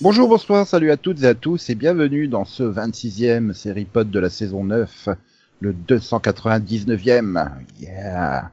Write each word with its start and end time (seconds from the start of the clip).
Bonjour, 0.00 0.28
bonsoir, 0.28 0.66
salut 0.66 0.90
à 0.90 0.96
toutes 0.96 1.22
et 1.22 1.26
à 1.26 1.34
tous 1.34 1.70
et 1.70 1.76
bienvenue 1.76 2.26
dans 2.26 2.44
ce 2.44 2.64
26e 2.64 3.52
série 3.52 3.84
pod 3.84 4.10
de 4.10 4.18
la 4.18 4.28
saison 4.28 4.64
9, 4.64 5.08
le 5.62 5.72
299e. 5.72 7.50
Yeah. 7.80 8.50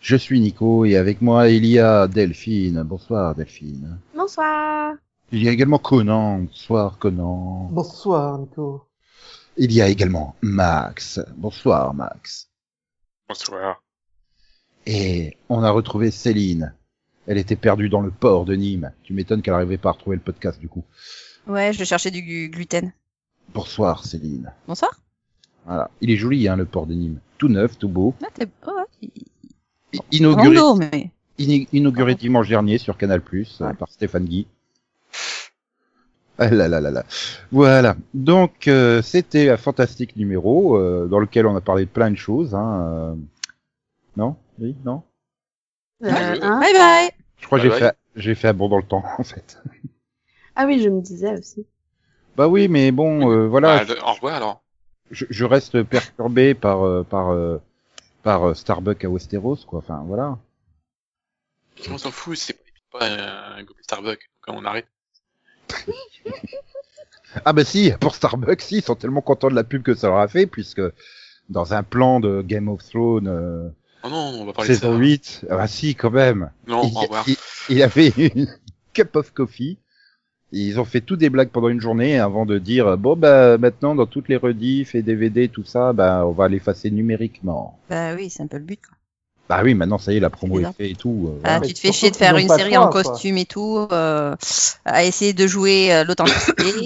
Je 0.00 0.16
suis 0.16 0.40
Nico 0.40 0.84
et 0.84 0.96
avec 0.96 1.20
moi 1.22 1.48
il 1.48 1.64
y 1.66 1.78
a 1.78 2.08
Delphine. 2.08 2.82
Bonsoir 2.82 3.34
Delphine. 3.34 3.98
Bonsoir. 4.14 4.94
Il 5.32 5.42
y 5.42 5.48
a 5.48 5.52
également 5.52 5.78
Conan. 5.78 6.40
Bonsoir 6.40 6.98
Conan. 6.98 7.68
Bonsoir 7.70 8.38
Nico. 8.38 8.84
Il 9.56 9.72
y 9.72 9.80
a 9.80 9.88
également 9.88 10.34
Max. 10.42 11.20
Bonsoir 11.36 11.94
Max. 11.94 12.48
Bonsoir. 13.28 13.82
Et 14.86 15.36
on 15.48 15.62
a 15.62 15.70
retrouvé 15.70 16.10
Céline. 16.10 16.74
Elle 17.26 17.38
était 17.38 17.56
perdue 17.56 17.88
dans 17.88 18.00
le 18.00 18.10
port 18.10 18.44
de 18.44 18.54
Nîmes. 18.56 18.90
Tu 19.04 19.12
m'étonnes 19.12 19.42
qu'elle 19.42 19.54
n'arrivait 19.54 19.78
pas 19.78 19.90
à 19.90 19.92
retrouver 19.92 20.16
le 20.16 20.22
podcast 20.22 20.58
du 20.58 20.68
coup. 20.68 20.84
Ouais, 21.46 21.72
je 21.72 21.84
cherchais 21.84 22.10
du 22.10 22.22
glu- 22.22 22.50
gluten. 22.50 22.92
Bonsoir 23.54 24.04
Céline. 24.04 24.50
Bonsoir. 24.66 24.90
Voilà. 25.66 25.90
Il 26.00 26.10
est 26.10 26.16
joli 26.16 26.48
hein, 26.48 26.56
le 26.56 26.64
port 26.64 26.86
de 26.86 26.94
Nîmes. 26.94 27.18
Tout 27.38 27.48
neuf, 27.48 27.78
tout 27.78 27.88
beau. 27.88 28.14
Ah, 28.22 28.28
t'es... 28.34 28.46
Oh, 28.66 28.70
ouais. 28.76 29.08
I- 29.92 30.00
Inauguré, 30.12 30.58
Rando, 30.58 30.74
mais... 30.76 31.10
inauguré 31.38 32.14
dimanche 32.14 32.48
dernier 32.48 32.78
sur 32.78 32.96
Canal+, 32.96 33.22
euh, 33.32 33.44
Ouais. 33.60 33.74
par 33.74 33.88
Stéphane 33.88 34.24
Guy. 34.24 34.46
Ah 36.38 36.48
là 36.48 36.68
là 36.68 36.80
là 36.80 36.90
là. 36.90 37.04
Voilà. 37.52 37.96
Donc 38.14 38.66
euh, 38.66 39.02
c'était 39.02 39.50
un 39.50 39.56
fantastique 39.58 40.16
numéro 40.16 40.76
euh, 40.78 41.06
dans 41.06 41.18
lequel 41.18 41.46
on 41.46 41.54
a 41.54 41.60
parlé 41.60 41.84
de 41.84 41.90
plein 41.90 42.10
de 42.10 42.16
choses. 42.16 42.54
Hein, 42.54 42.80
euh. 42.88 43.14
Non? 44.16 44.36
Oui 44.58 44.74
Non? 44.84 45.02
Euh, 46.02 46.08
hein 46.10 46.60
bye 46.60 46.72
bye. 46.72 47.10
Je 47.38 47.46
crois 47.46 47.58
que 47.58 47.64
j'ai 47.64 47.68
bye. 47.70 47.78
fait 47.78 47.96
j'ai 48.16 48.34
fait 48.34 48.48
un 48.48 48.54
bond 48.54 48.68
dans 48.70 48.78
le 48.78 48.82
temps 48.84 49.04
en 49.18 49.22
fait. 49.22 49.58
Ah 50.56 50.64
oui, 50.66 50.80
je 50.82 50.88
me 50.88 51.00
disais 51.02 51.38
aussi. 51.38 51.66
Bah 52.36 52.48
oui, 52.48 52.68
mais 52.68 52.90
bon, 52.90 53.30
euh, 53.30 53.46
voilà, 53.46 53.84
Bah, 53.84 53.94
au 54.06 54.12
revoir 54.14 54.34
alors. 54.36 54.62
Je, 55.10 55.26
je 55.28 55.44
reste 55.44 55.82
perturbé 55.82 56.54
par 56.54 56.86
euh, 56.86 57.02
par 57.02 57.32
euh, 57.32 57.60
par 58.22 58.48
euh, 58.48 58.54
Starbucks 58.54 59.04
à 59.04 59.08
Westeros, 59.08 59.58
quoi. 59.66 59.78
Enfin 59.80 60.02
voilà. 60.06 60.38
On 61.90 61.98
s'en 61.98 62.10
fout, 62.10 62.36
c'est 62.36 62.58
pas 62.92 63.06
un 63.06 63.62
gobelet 63.62 63.82
Starbucks. 63.82 64.30
Quand 64.40 64.54
on 64.56 64.64
arrête. 64.64 64.86
Ah 67.44 67.52
bah 67.52 67.64
si, 67.64 67.92
pour 68.00 68.14
Starbucks, 68.14 68.60
si, 68.60 68.78
ils 68.78 68.82
sont 68.82 68.96
tellement 68.96 69.20
contents 69.20 69.50
de 69.50 69.54
la 69.54 69.64
pub 69.64 69.82
que 69.82 69.94
ça 69.94 70.08
leur 70.08 70.18
a 70.18 70.28
fait, 70.28 70.46
puisque 70.46 70.82
dans 71.48 71.74
un 71.74 71.82
plan 71.82 72.20
de 72.20 72.42
Game 72.42 72.68
of 72.68 72.82
Thrones 72.84 73.28
euh, 73.28 73.68
Oh 74.02 74.08
non, 74.08 74.40
on 74.40 74.46
va 74.46 74.52
parler 74.52 74.74
saison 74.74 74.90
de 74.90 74.94
ça. 74.94 75.00
8, 75.00 75.46
ah 75.50 75.56
bah 75.56 75.66
si, 75.68 75.94
quand 75.94 76.10
même. 76.10 76.50
Non, 76.66 76.82
il, 76.82 76.96
au 76.96 77.00
revoir. 77.00 77.24
il, 77.28 77.36
il 77.68 77.82
avait 77.82 78.08
une 78.08 78.48
cup 78.94 79.14
of 79.14 79.32
coffee. 79.32 79.78
Ils 80.52 80.80
ont 80.80 80.84
fait 80.84 81.00
tout 81.00 81.16
des 81.16 81.30
blagues 81.30 81.50
pendant 81.50 81.68
une 81.68 81.80
journée 81.80 82.18
avant 82.18 82.44
de 82.44 82.58
dire 82.58 82.98
bon 82.98 83.14
bah 83.16 83.56
maintenant 83.58 83.94
dans 83.94 84.06
toutes 84.06 84.28
les 84.28 84.36
rediffs 84.36 84.94
et 84.96 85.02
DVD 85.02 85.48
tout 85.48 85.64
ça 85.64 85.92
bah 85.92 86.24
on 86.26 86.32
va 86.32 86.48
l'effacer 86.48 86.90
numériquement. 86.90 87.78
Bah 87.88 88.14
oui, 88.16 88.30
c'est 88.30 88.42
un 88.42 88.46
peu 88.48 88.56
le 88.58 88.64
but, 88.64 88.80
quoi. 88.84 88.96
Bah 89.48 89.62
oui 89.64 89.74
maintenant 89.74 89.98
ça 89.98 90.12
y 90.12 90.16
est 90.16 90.20
la 90.20 90.30
promo 90.30 90.60
est 90.60 90.64
faite 90.64 90.74
et 90.78 90.94
tout. 90.94 91.26
euh, 91.28 91.40
Ah, 91.42 91.58
voilà. 91.58 91.66
tu 91.66 91.74
te 91.74 91.80
fais 91.80 91.90
chier 91.90 92.10
de 92.12 92.16
faire 92.16 92.36
une 92.36 92.48
série 92.48 92.74
choix, 92.74 92.84
en 92.86 92.90
quoi. 92.90 93.02
costume 93.02 93.36
et 93.36 93.44
tout, 93.46 93.78
euh, 93.90 94.34
à 94.84 95.04
essayer 95.04 95.32
de 95.32 95.46
jouer 95.48 95.92
euh, 95.92 96.04
l'authenticité, 96.04 96.62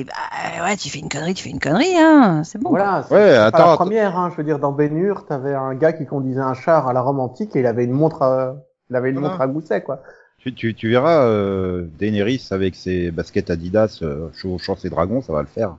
et 0.00 0.04
bah 0.04 0.64
ouais, 0.64 0.76
tu 0.78 0.88
fais 0.88 0.98
une 0.98 1.10
connerie, 1.10 1.34
tu 1.34 1.44
fais 1.44 1.50
une 1.50 1.60
connerie, 1.60 1.94
hein, 1.96 2.40
c'est 2.44 2.58
bon. 2.58 2.70
Voilà, 2.70 3.04
c'est 3.06 3.14
Ouais, 3.14 3.20
c'est 3.30 3.36
pas 3.36 3.44
attends, 3.46 3.58
la 3.58 3.64
attends. 3.72 3.76
première. 3.84 4.18
Hein. 4.18 4.30
Je 4.32 4.36
veux 4.38 4.44
dire, 4.44 4.58
dans 4.58 4.72
Ben 4.72 4.96
Hur, 4.96 5.26
t'avais 5.26 5.52
un 5.54 5.74
gars 5.74 5.92
qui 5.92 6.06
conduisait 6.06 6.40
un 6.40 6.54
char 6.54 6.88
à 6.88 6.94
la 6.94 7.02
Rome 7.02 7.20
antique 7.20 7.54
et 7.54 7.60
il 7.60 7.66
avait 7.66 7.84
une 7.84 7.92
montre, 7.92 8.22
à... 8.22 8.56
il 8.88 8.96
avait 8.96 9.10
une 9.10 9.16
Voilà. 9.18 9.30
montre 9.30 9.40
à 9.42 9.46
gousset, 9.46 9.82
quoi. 9.82 10.00
Tu, 10.38 10.54
tu, 10.54 10.74
tu 10.74 10.88
verras 10.90 11.24
euh, 11.26 11.86
Daenerys 11.98 12.46
avec 12.50 12.76
ses 12.76 13.10
baskets 13.10 13.50
Adidas 13.50 13.98
euh, 14.02 14.28
chevauchant 14.34 14.76
ses 14.76 14.90
dragons, 14.90 15.20
ça 15.22 15.32
va 15.32 15.40
le 15.42 15.48
faire. 15.48 15.76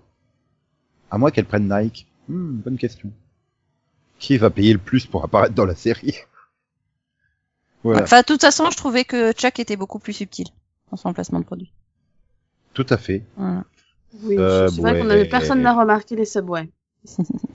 À 1.09 1.18
moins 1.18 1.31
qu'elle 1.31 1.45
prenne 1.45 1.69
Nike. 1.73 2.07
Hmm, 2.28 2.57
bonne 2.57 2.78
question. 2.78 3.09
Qui 4.19 4.38
va 4.38 4.50
payer 4.50 4.73
le 4.73 4.79
plus 4.79 5.06
pour 5.06 5.23
apparaître 5.23 5.53
dans 5.56 5.66
la 5.66 5.75
série 5.75 6.16
Voilà, 7.84 8.03
Enfin, 8.03 8.22
de 8.22 8.25
toute 8.25 8.41
façon, 8.41 8.69
je 8.72 8.75
trouvais 8.75 9.06
que 9.06 9.31
Chuck 9.31 9.59
était 9.59 9.78
beaucoup 9.78 10.00
plus 10.00 10.13
subtil 10.13 10.47
dans 10.91 10.97
son 10.97 11.13
placement 11.13 11.39
de 11.39 11.45
produit. 11.45 11.72
tout 12.74 12.85
à 12.89 12.97
fait. 12.97 13.24
Voilà. 13.38 13.63
Oui, 14.24 14.35
Euh, 14.38 14.68
c'est 14.68 14.81
vrai 14.81 14.94
ouais. 14.94 15.00
qu'on 15.01 15.09
avait 15.09 15.29
personne 15.29 15.62
n'a 15.62 15.74
remarqué 15.74 16.16
les 16.16 16.25
subways. 16.25 16.69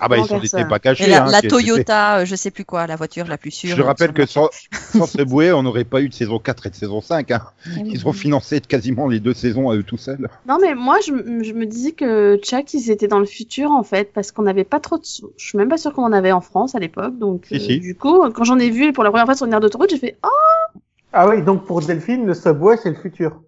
Ah 0.01 0.09
bah 0.09 0.17
ils 0.19 0.45
étaient 0.45 0.65
pas 0.65 0.77
Et 0.77 0.81
cachés. 0.81 1.07
la, 1.09 1.25
hein, 1.25 1.31
la 1.31 1.43
Toyota, 1.43 2.19
euh, 2.19 2.25
je 2.25 2.35
sais 2.35 2.51
plus 2.51 2.65
quoi, 2.65 2.87
la 2.87 2.97
voiture 2.97 3.27
la 3.27 3.39
plus 3.39 3.51
sûre. 3.51 3.77
Je 3.77 3.83
rappelle 3.83 4.13
que 4.13 4.27
sans, 4.27 4.49
sans 4.73 5.07
Subway, 5.07 5.53
on 5.53 5.63
n'aurait 5.63 5.85
pas 5.85 6.01
eu 6.01 6.09
de 6.09 6.15
saison 6.15 6.39
4 6.39 6.67
et 6.67 6.71
de 6.71 6.75
saison 6.75 7.01
5. 7.01 7.31
Hein. 7.31 7.39
marche. 7.39 7.81
Ils 7.87 8.07
ont 8.07 8.13
financé 8.13 8.61
quasiment 8.61 9.09
les 9.09 9.21
deux 9.21 9.35
saisons 9.35 9.71
à 9.71 9.77
eux 9.77 9.83
tout 9.83 9.97
seuls. 9.97 10.29
Non, 10.47 10.59
mais 10.61 10.75
moi, 10.75 10.99
je, 11.07 11.13
me 11.13 11.65
disais 11.65 11.93
que 11.93 12.39
Chuck, 12.43 12.73
ils 12.75 12.91
étaient 12.91 13.09
dans 13.09 13.21
le 13.21 13.27
futur, 13.27 13.71
en 13.71 13.83
fait, 13.83 14.13
parce 14.13 14.33
qu'on 14.33 14.43
n'avait 14.43 14.65
pas 14.65 14.81
trop 14.81 14.99
de 14.99 15.05
sous. 15.05 15.33
Je 15.37 15.47
suis 15.47 15.59
même 15.59 15.69
pas 15.69 15.79
sûre 15.79 15.93
qu'on 15.93 16.05
en 16.05 16.13
avait 16.13 16.33
en 16.33 16.41
France 16.41 16.75
à 16.75 16.79
l'époque. 16.79 17.19
Donc, 17.19 17.47
Si, 17.47 17.55
euh, 17.55 17.59
si. 17.59 17.81
du 17.81 17.95
coup, 17.95 18.29
quand 18.31 18.45
j'en 18.45 18.59
ai 18.59 18.71
vu 18.71 18.93
pour 18.93 19.05
la 19.05 19.11
première 19.11 19.27
fois 19.27 19.35
sur 19.35 19.47
une 19.47 19.53
aire 19.53 19.61
d'autoroute, 19.61 19.91
j'ai 19.91 19.99
fait, 19.99 20.17
oh, 20.25 20.79
Ah 21.13 21.29
oui, 21.29 21.43
donc 21.43 21.65
pour 21.65 21.81
Delphine, 21.81 22.27
le 22.27 22.35
Subway, 22.35 22.77
c'est 22.77 22.91
le 22.91 22.97
futur. 22.97 23.41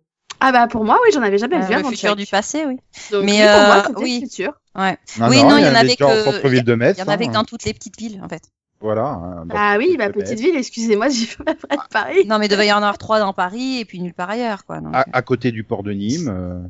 Ah 0.46 0.52
bah, 0.52 0.66
pour 0.68 0.84
moi, 0.84 0.98
oui, 1.04 1.10
j'en 1.14 1.22
avais 1.22 1.38
jamais 1.38 1.56
Euh, 1.56 1.60
vu 1.60 1.72
le 1.72 1.78
avant 1.78 1.90
futur 1.90 2.10
Chuck. 2.10 2.18
du 2.18 2.26
passé, 2.26 2.64
oui. 2.66 2.76
Donc, 3.10 3.24
Mais, 3.24 3.32
oui, 3.32 3.38
pour 3.52 3.66
moi, 3.66 3.84
euh, 3.88 4.02
oui. 4.02 4.20
le 4.22 4.26
futur. 4.28 4.52
Ouais. 4.76 4.98
Non, 5.18 5.28
Oui, 5.28 5.42
non, 5.42 5.56
il 5.58 5.64
y 5.64 5.68
en 5.68 5.74
avait 5.74 5.96
que- 5.96 6.24
centre-ville 6.24 6.64
de 6.64 6.74
Metz. 6.74 6.96
Il 6.98 7.00
y 7.00 7.04
en 7.04 7.08
avait 7.12 7.24
hein. 7.24 7.28
que 7.28 7.34
dans 7.34 7.44
toutes 7.44 7.64
les 7.64 7.72
petites 7.74 7.98
villes, 7.98 8.20
en 8.24 8.28
fait. 8.28 8.42
Voilà. 8.80 9.04
hein, 9.06 9.46
Ah 9.54 9.76
oui, 9.78 9.96
les 9.98 10.08
petite 10.10 10.38
ville, 10.40 10.56
excusez-moi, 10.56 11.08
j'ai 11.08 11.26
fait 11.26 11.42
ma 11.46 11.52
vraie 11.54 11.76
de 11.76 11.88
Paris. 11.90 12.26
Non, 12.26 12.38
mais 12.38 12.46
il 12.46 12.50
devait 12.50 12.66
y 12.66 12.72
en 12.72 12.78
avoir 12.78 12.98
trois 12.98 13.18
dans 13.20 13.32
Paris 13.32 13.78
et 13.78 13.84
puis 13.84 14.00
nulle 14.00 14.12
part 14.14 14.28
ailleurs, 14.30 14.64
quoi. 14.66 14.80
Donc, 14.80 14.94
À, 14.94 15.04
à 15.12 15.22
côté 15.22 15.52
du 15.52 15.64
port 15.64 15.82
de 15.82 15.92
Nîmes. 15.92 16.28
euh, 16.28 16.60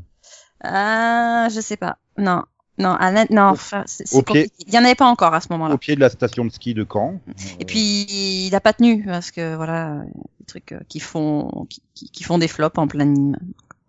Ah, 0.63 1.49
je 1.53 1.61
sais 1.61 1.77
pas. 1.77 1.99
Non, 2.17 2.43
non, 2.79 2.91
à 2.91 3.11
la- 3.11 3.27
non. 3.31 3.55
c'est- 3.57 4.07
c'est 4.07 4.23
pied-. 4.25 4.51
Il 4.67 4.73
y 4.73 4.79
en 4.79 4.85
avait 4.85 4.95
pas 4.95 5.07
encore 5.07 5.35
à 5.35 5.41
ce 5.41 5.49
moment-là. 5.51 5.75
au 5.75 5.79
pied 5.79 5.95
de 5.95 6.01
la 6.01 6.09
station 6.11 6.45
de 6.45 6.51
ski 6.51 6.75
de 6.75 6.87
Caen. 6.91 7.21
Et 7.59 7.65
puis 7.65 8.47
il 8.47 8.55
a 8.55 8.61
pas 8.61 8.73
tenu 8.73 9.05
parce 9.05 9.31
que 9.31 9.57
voilà, 9.57 10.03
des 10.41 10.47
trucs 10.47 10.73
euh, 10.73 10.81
qui 10.89 11.01
font 11.01 11.67
qui- 11.69 11.83
qui 12.11 12.23
font 12.25 12.39
des 12.39 12.49
flops 12.49 12.79
en 12.79 12.87
plein 12.87 13.05
Nîmes. 13.07 13.37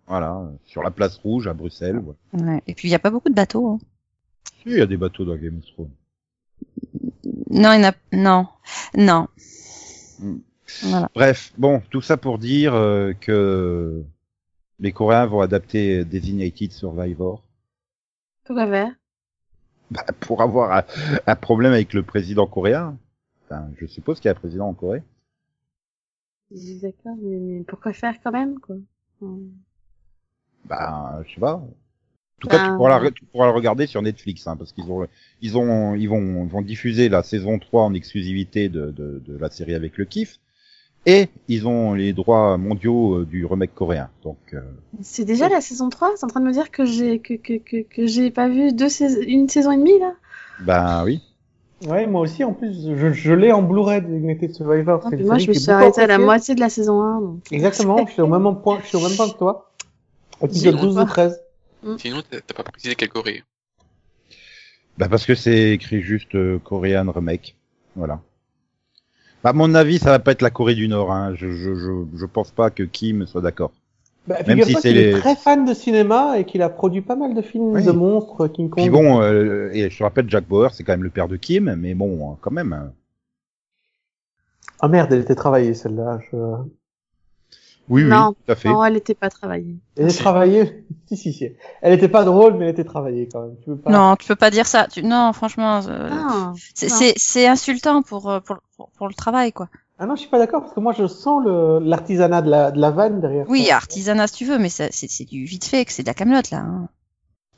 Voilà, 0.06 0.50
sur 0.64 0.82
la 0.82 0.90
place 0.90 1.18
rouge 1.18 1.48
à 1.48 1.52
Bruxelles. 1.54 2.00
voilà. 2.32 2.52
Ouais. 2.54 2.62
Et 2.66 2.74
puis 2.74 2.88
il 2.88 2.92
y 2.92 2.94
a 2.94 2.98
pas 3.00 3.10
beaucoup 3.10 3.28
de 3.28 3.34
bateaux. 3.34 3.68
hein. 3.70 3.78
Si, 4.62 4.70
Il 4.70 4.78
y 4.78 4.80
a 4.80 4.86
des 4.86 4.96
bateaux 4.96 5.24
dans 5.24 5.36
Game 5.36 5.58
of 5.58 5.66
Thrones. 5.66 5.90
Non, 7.50 7.72
il 7.72 7.82
y 7.82 7.84
en 7.86 7.88
a 7.90 7.92
non, 8.12 8.46
non. 8.96 9.28
Hmm. 10.20 10.38
Voilà. 10.82 11.08
Bref, 11.14 11.52
bon, 11.58 11.80
tout 11.90 12.00
ça 12.02 12.16
pour 12.16 12.38
dire 12.38 12.74
euh, 12.74 13.12
que 13.14 14.02
les 14.80 14.92
Coréens 14.92 15.26
vont 15.26 15.40
adapter 15.40 16.04
Designated 16.04 16.72
Survivor 16.72 17.42
Pourquoi 18.44 18.66
faire 18.66 18.92
bah, 19.90 20.04
pour 20.20 20.42
avoir 20.42 20.72
un, 20.76 20.82
un 21.26 21.36
problème 21.36 21.72
avec 21.72 21.92
le 21.94 22.02
président 22.02 22.46
coréen. 22.48 22.98
Enfin, 23.44 23.68
je 23.78 23.86
suppose 23.86 24.18
qu'il 24.18 24.28
y 24.28 24.30
a 24.30 24.32
un 24.32 24.40
président 24.40 24.68
en 24.68 24.74
Corée. 24.74 25.02
D'accord, 26.50 27.14
mais, 27.22 27.38
mais 27.38 27.62
pourquoi 27.64 27.92
faire 27.92 28.14
quand 28.22 28.32
même, 28.32 28.58
quoi? 28.58 28.76
Hmm. 29.20 29.48
Bah, 30.68 31.22
je 31.26 31.34
sais 31.34 31.40
pas. 31.40 31.54
En 31.54 31.68
tout 32.40 32.48
cas, 32.48 32.58
tu 32.58 32.64
Ben- 32.64 32.76
pourras, 32.76 33.00
la, 33.00 33.10
tu 33.10 33.24
pourras 33.26 33.46
le 33.46 33.52
regarder 33.52 33.86
sur 33.86 34.02
Netflix, 34.02 34.46
hein, 34.46 34.56
parce 34.56 34.72
qu'ils 34.72 34.90
ont, 34.90 35.06
ils 35.40 35.56
ont, 35.56 35.94
ils 35.94 36.08
vont, 36.08 36.44
vont 36.46 36.62
diffuser 36.62 37.08
la 37.08 37.22
saison 37.22 37.58
3 37.58 37.84
en 37.84 37.94
exclusivité 37.94 38.68
de, 38.68 38.90
de, 38.90 39.22
de 39.26 39.38
la 39.38 39.50
série 39.50 39.74
avec 39.74 39.96
le 39.96 40.04
kiff. 40.04 40.38
Et 41.06 41.28
ils 41.48 41.66
ont 41.68 41.94
les 41.94 42.12
droits 42.12 42.58
mondiaux 42.58 43.20
euh, 43.20 43.26
du 43.26 43.46
remake 43.46 43.74
coréen. 43.74 44.10
Donc, 44.24 44.38
euh, 44.54 44.60
C'est 45.02 45.24
déjà 45.24 45.48
la 45.48 45.60
saison 45.60 45.88
3 45.88 46.12
C'est 46.16 46.24
en 46.24 46.28
train 46.28 46.40
de 46.40 46.46
me 46.46 46.52
dire 46.52 46.70
que 46.70 46.84
j'ai 46.84 47.20
que, 47.20 47.34
que, 47.34 47.58
que, 47.58 47.82
que 47.82 48.06
j'ai 48.06 48.30
pas 48.30 48.48
vu 48.48 48.72
deux 48.72 48.88
sais- 48.88 49.22
une 49.24 49.48
saison 49.48 49.70
et 49.72 49.78
demie, 49.78 49.98
là? 49.98 50.14
Ben 50.58 51.04
oui. 51.04 51.22
Ouais, 51.86 52.06
moi 52.06 52.22
aussi, 52.22 52.42
en 52.42 52.54
plus, 52.54 52.72
je, 52.96 53.12
je 53.12 53.32
l'ai 53.34 53.52
en 53.52 53.62
Blu-ray 53.62 54.00
de 54.00 54.06
Designated 54.06 54.54
Survivor. 54.54 55.06
Une 55.12 55.26
Moi, 55.26 55.38
je 55.38 55.48
me 55.48 55.54
suis 55.54 55.70
arrêtée 55.70 56.00
à 56.00 56.06
la 56.06 56.18
moitié 56.18 56.54
de 56.54 56.60
la 56.60 56.70
saison 56.70 57.00
1. 57.02 57.20
Donc... 57.20 57.52
Exactement, 57.52 57.98
je 58.06 58.12
suis 58.12 58.22
au 58.22 58.26
même 58.26 58.62
point, 58.62 58.78
je 58.82 58.86
suis 58.88 58.96
au 58.96 59.00
même 59.00 59.16
point 59.16 59.28
que 59.28 59.38
toi. 59.38 59.65
Épisode 60.42 60.74
Sinon, 60.78 60.82
12 60.92 60.98
ou 60.98 61.04
13. 61.04 61.40
Sinon, 61.98 62.22
t'as 62.30 62.54
pas 62.54 62.62
précisé 62.62 62.94
quelle 62.94 63.08
Corée. 63.10 63.42
Bah 64.98 65.08
parce 65.08 65.26
que 65.26 65.34
c'est 65.34 65.70
écrit 65.72 66.00
juste 66.02 66.34
euh, 66.34 66.58
Korean 66.58 67.10
remake. 67.10 67.54
Voilà. 67.94 68.20
Bah, 69.44 69.50
à 69.50 69.52
mon 69.52 69.74
avis, 69.74 69.98
ça 69.98 70.10
va 70.10 70.18
pas 70.18 70.32
être 70.32 70.42
la 70.42 70.50
Corée 70.50 70.74
du 70.74 70.88
Nord. 70.88 71.12
Hein. 71.12 71.34
Je, 71.34 71.50
je, 71.52 71.74
je, 71.74 71.90
je 72.16 72.26
pense 72.26 72.50
pas 72.50 72.70
que 72.70 72.82
Kim 72.82 73.26
soit 73.26 73.42
d'accord. 73.42 73.72
Bah, 74.26 74.38
Même 74.46 74.62
si 74.64 74.72
c'est 74.74 74.80
qu'il 74.80 74.96
est 74.96 75.12
les- 75.12 75.20
très 75.20 75.36
fan 75.36 75.64
de 75.64 75.72
cinéma 75.74 76.38
et 76.38 76.44
qu'il 76.44 76.60
a 76.62 76.68
produit 76.68 77.02
pas 77.02 77.14
mal 77.14 77.34
de 77.34 77.42
films 77.42 77.66
Oui. 77.74 77.84
de 77.84 77.92
monstres, 77.92 78.48
King 78.48 78.68
Kong. 78.70 78.82
Puis 78.82 78.90
bon, 78.90 79.20
euh, 79.22 79.70
et 79.72 79.88
je 79.88 79.96
te 79.98 80.02
rappelle, 80.02 80.28
Jack 80.28 80.48
Bauer, 80.48 80.74
c'est 80.74 80.82
quand 80.82 80.94
même 80.94 81.04
le 81.04 81.10
père 81.10 81.28
de 81.28 81.36
Kim, 81.36 81.72
mais 81.76 81.94
bon, 81.94 82.32
euh, 82.32 82.34
quand 82.40 82.50
même. 82.50 82.72
hein. 82.72 82.92
Ah 84.80 84.88
merde, 84.88 85.12
elle 85.12 85.20
était 85.20 85.34
travaillée 85.36 85.74
celle-là. 85.74 86.18
Je... 86.32 86.36
Oui, 87.88 88.02
oui, 88.02 88.10
Non, 88.10 88.32
tout 88.34 88.52
à 88.52 88.54
fait. 88.56 88.68
Non, 88.68 88.84
elle 88.84 88.94
n'était 88.94 89.14
pas 89.14 89.30
travaillée. 89.30 89.76
Elle 89.96 90.08
est 90.08 90.18
travaillée? 90.18 90.84
si, 91.08 91.16
si, 91.16 91.32
si. 91.32 91.48
Elle 91.82 91.92
était 91.92 92.08
pas 92.08 92.24
drôle, 92.24 92.54
mais 92.54 92.64
elle 92.64 92.70
était 92.72 92.84
travaillée 92.84 93.28
quand 93.32 93.42
même. 93.42 93.56
Tu 93.62 93.70
veux 93.70 93.76
pas... 93.78 93.90
Non, 93.90 94.16
tu 94.16 94.26
peux 94.26 94.36
pas 94.36 94.50
dire 94.50 94.66
ça. 94.66 94.86
Tu... 94.90 95.02
Non, 95.02 95.32
franchement, 95.32 95.80
euh, 95.88 96.08
Ah, 96.10 96.52
c'est- 96.74 96.88
non. 96.88 96.94
c'est 96.96 97.14
c'est 97.16 97.46
insultant 97.46 98.02
pour, 98.02 98.28
euh, 98.30 98.40
pour, 98.40 98.58
pour, 98.76 98.90
pour 98.90 99.08
le 99.08 99.14
travail, 99.14 99.52
quoi. 99.52 99.68
Ah 99.98 100.04
non, 100.06 100.14
je 100.14 100.20
suis 100.20 100.28
pas 100.30 100.38
d'accord 100.38 100.60
parce 100.60 100.74
que 100.74 100.80
moi 100.80 100.92
je 100.92 101.06
sens 101.06 101.42
le 101.42 101.78
l'artisanat 101.78 102.42
de 102.42 102.50
la 102.50 102.70
de 102.70 102.78
la 102.78 102.90
vanne 102.90 103.20
derrière. 103.22 103.46
Oui, 103.48 103.64
ça. 103.66 103.76
artisanat 103.76 104.26
si 104.26 104.34
tu 104.34 104.44
veux, 104.44 104.58
mais 104.58 104.68
c'est 104.68 105.24
du 105.24 105.44
vite 105.46 105.64
fait, 105.64 105.86
que 105.86 105.92
c'est 105.92 106.02
de 106.02 106.08
la 106.08 106.12
camelote 106.12 106.50
là. 106.50 106.58
hein. 106.58 106.88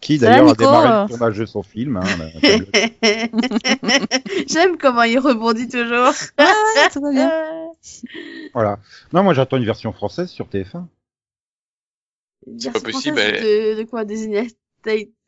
Qui 0.01 0.19
d'ailleurs 0.19 0.51
a 0.51 0.55
démarré 0.55 1.03
le 1.03 1.09
tournage 1.09 1.39
de 1.39 1.47
son 1.47 1.63
film. 1.63 1.97
Hein. 1.97 2.03
J'aime 4.49 4.79
comment 4.79 5.03
il 5.03 5.19
rebondit 5.19 5.69
toujours. 5.69 6.13
Ouais, 6.39 6.45
ouais, 6.45 7.01
va 7.01 7.11
bien. 7.11 7.33
voilà. 8.55 8.79
Non, 9.13 9.25
moi 9.25 9.35
j'attends 9.35 9.57
une 9.57 9.65
version 9.65 9.93
française 9.93 10.29
sur 10.29 10.47
TF1. 10.47 10.85
Dire 12.47 12.73
pas 12.73 12.79
française 12.79 12.93
possible, 12.93 13.17
De, 13.17 13.79
de 13.79 13.83
quoi 13.85 14.05
Designated 14.05 14.55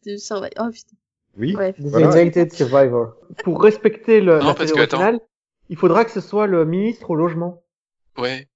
de 0.07 0.17
Survive. 0.17 0.51
Oh 0.59 0.71
putain. 0.71 0.97
Oui. 1.37 1.53
Bref. 1.53 1.75
Voilà. 1.79 2.07
Designated 2.07 2.53
Survivor. 2.53 3.15
Pour 3.45 3.63
respecter 3.63 4.21
le, 4.21 4.39
Non, 4.39 4.49
la 4.49 4.55
parce 4.55 4.73
que, 4.73 4.81
attends. 4.81 5.21
il 5.69 5.77
faudra 5.77 6.05
que 6.05 6.11
ce 6.11 6.21
soit 6.21 6.47
le 6.47 6.65
ministre 6.65 7.11
au 7.11 7.17
logement. 7.17 7.63
Ouais. 8.17 8.49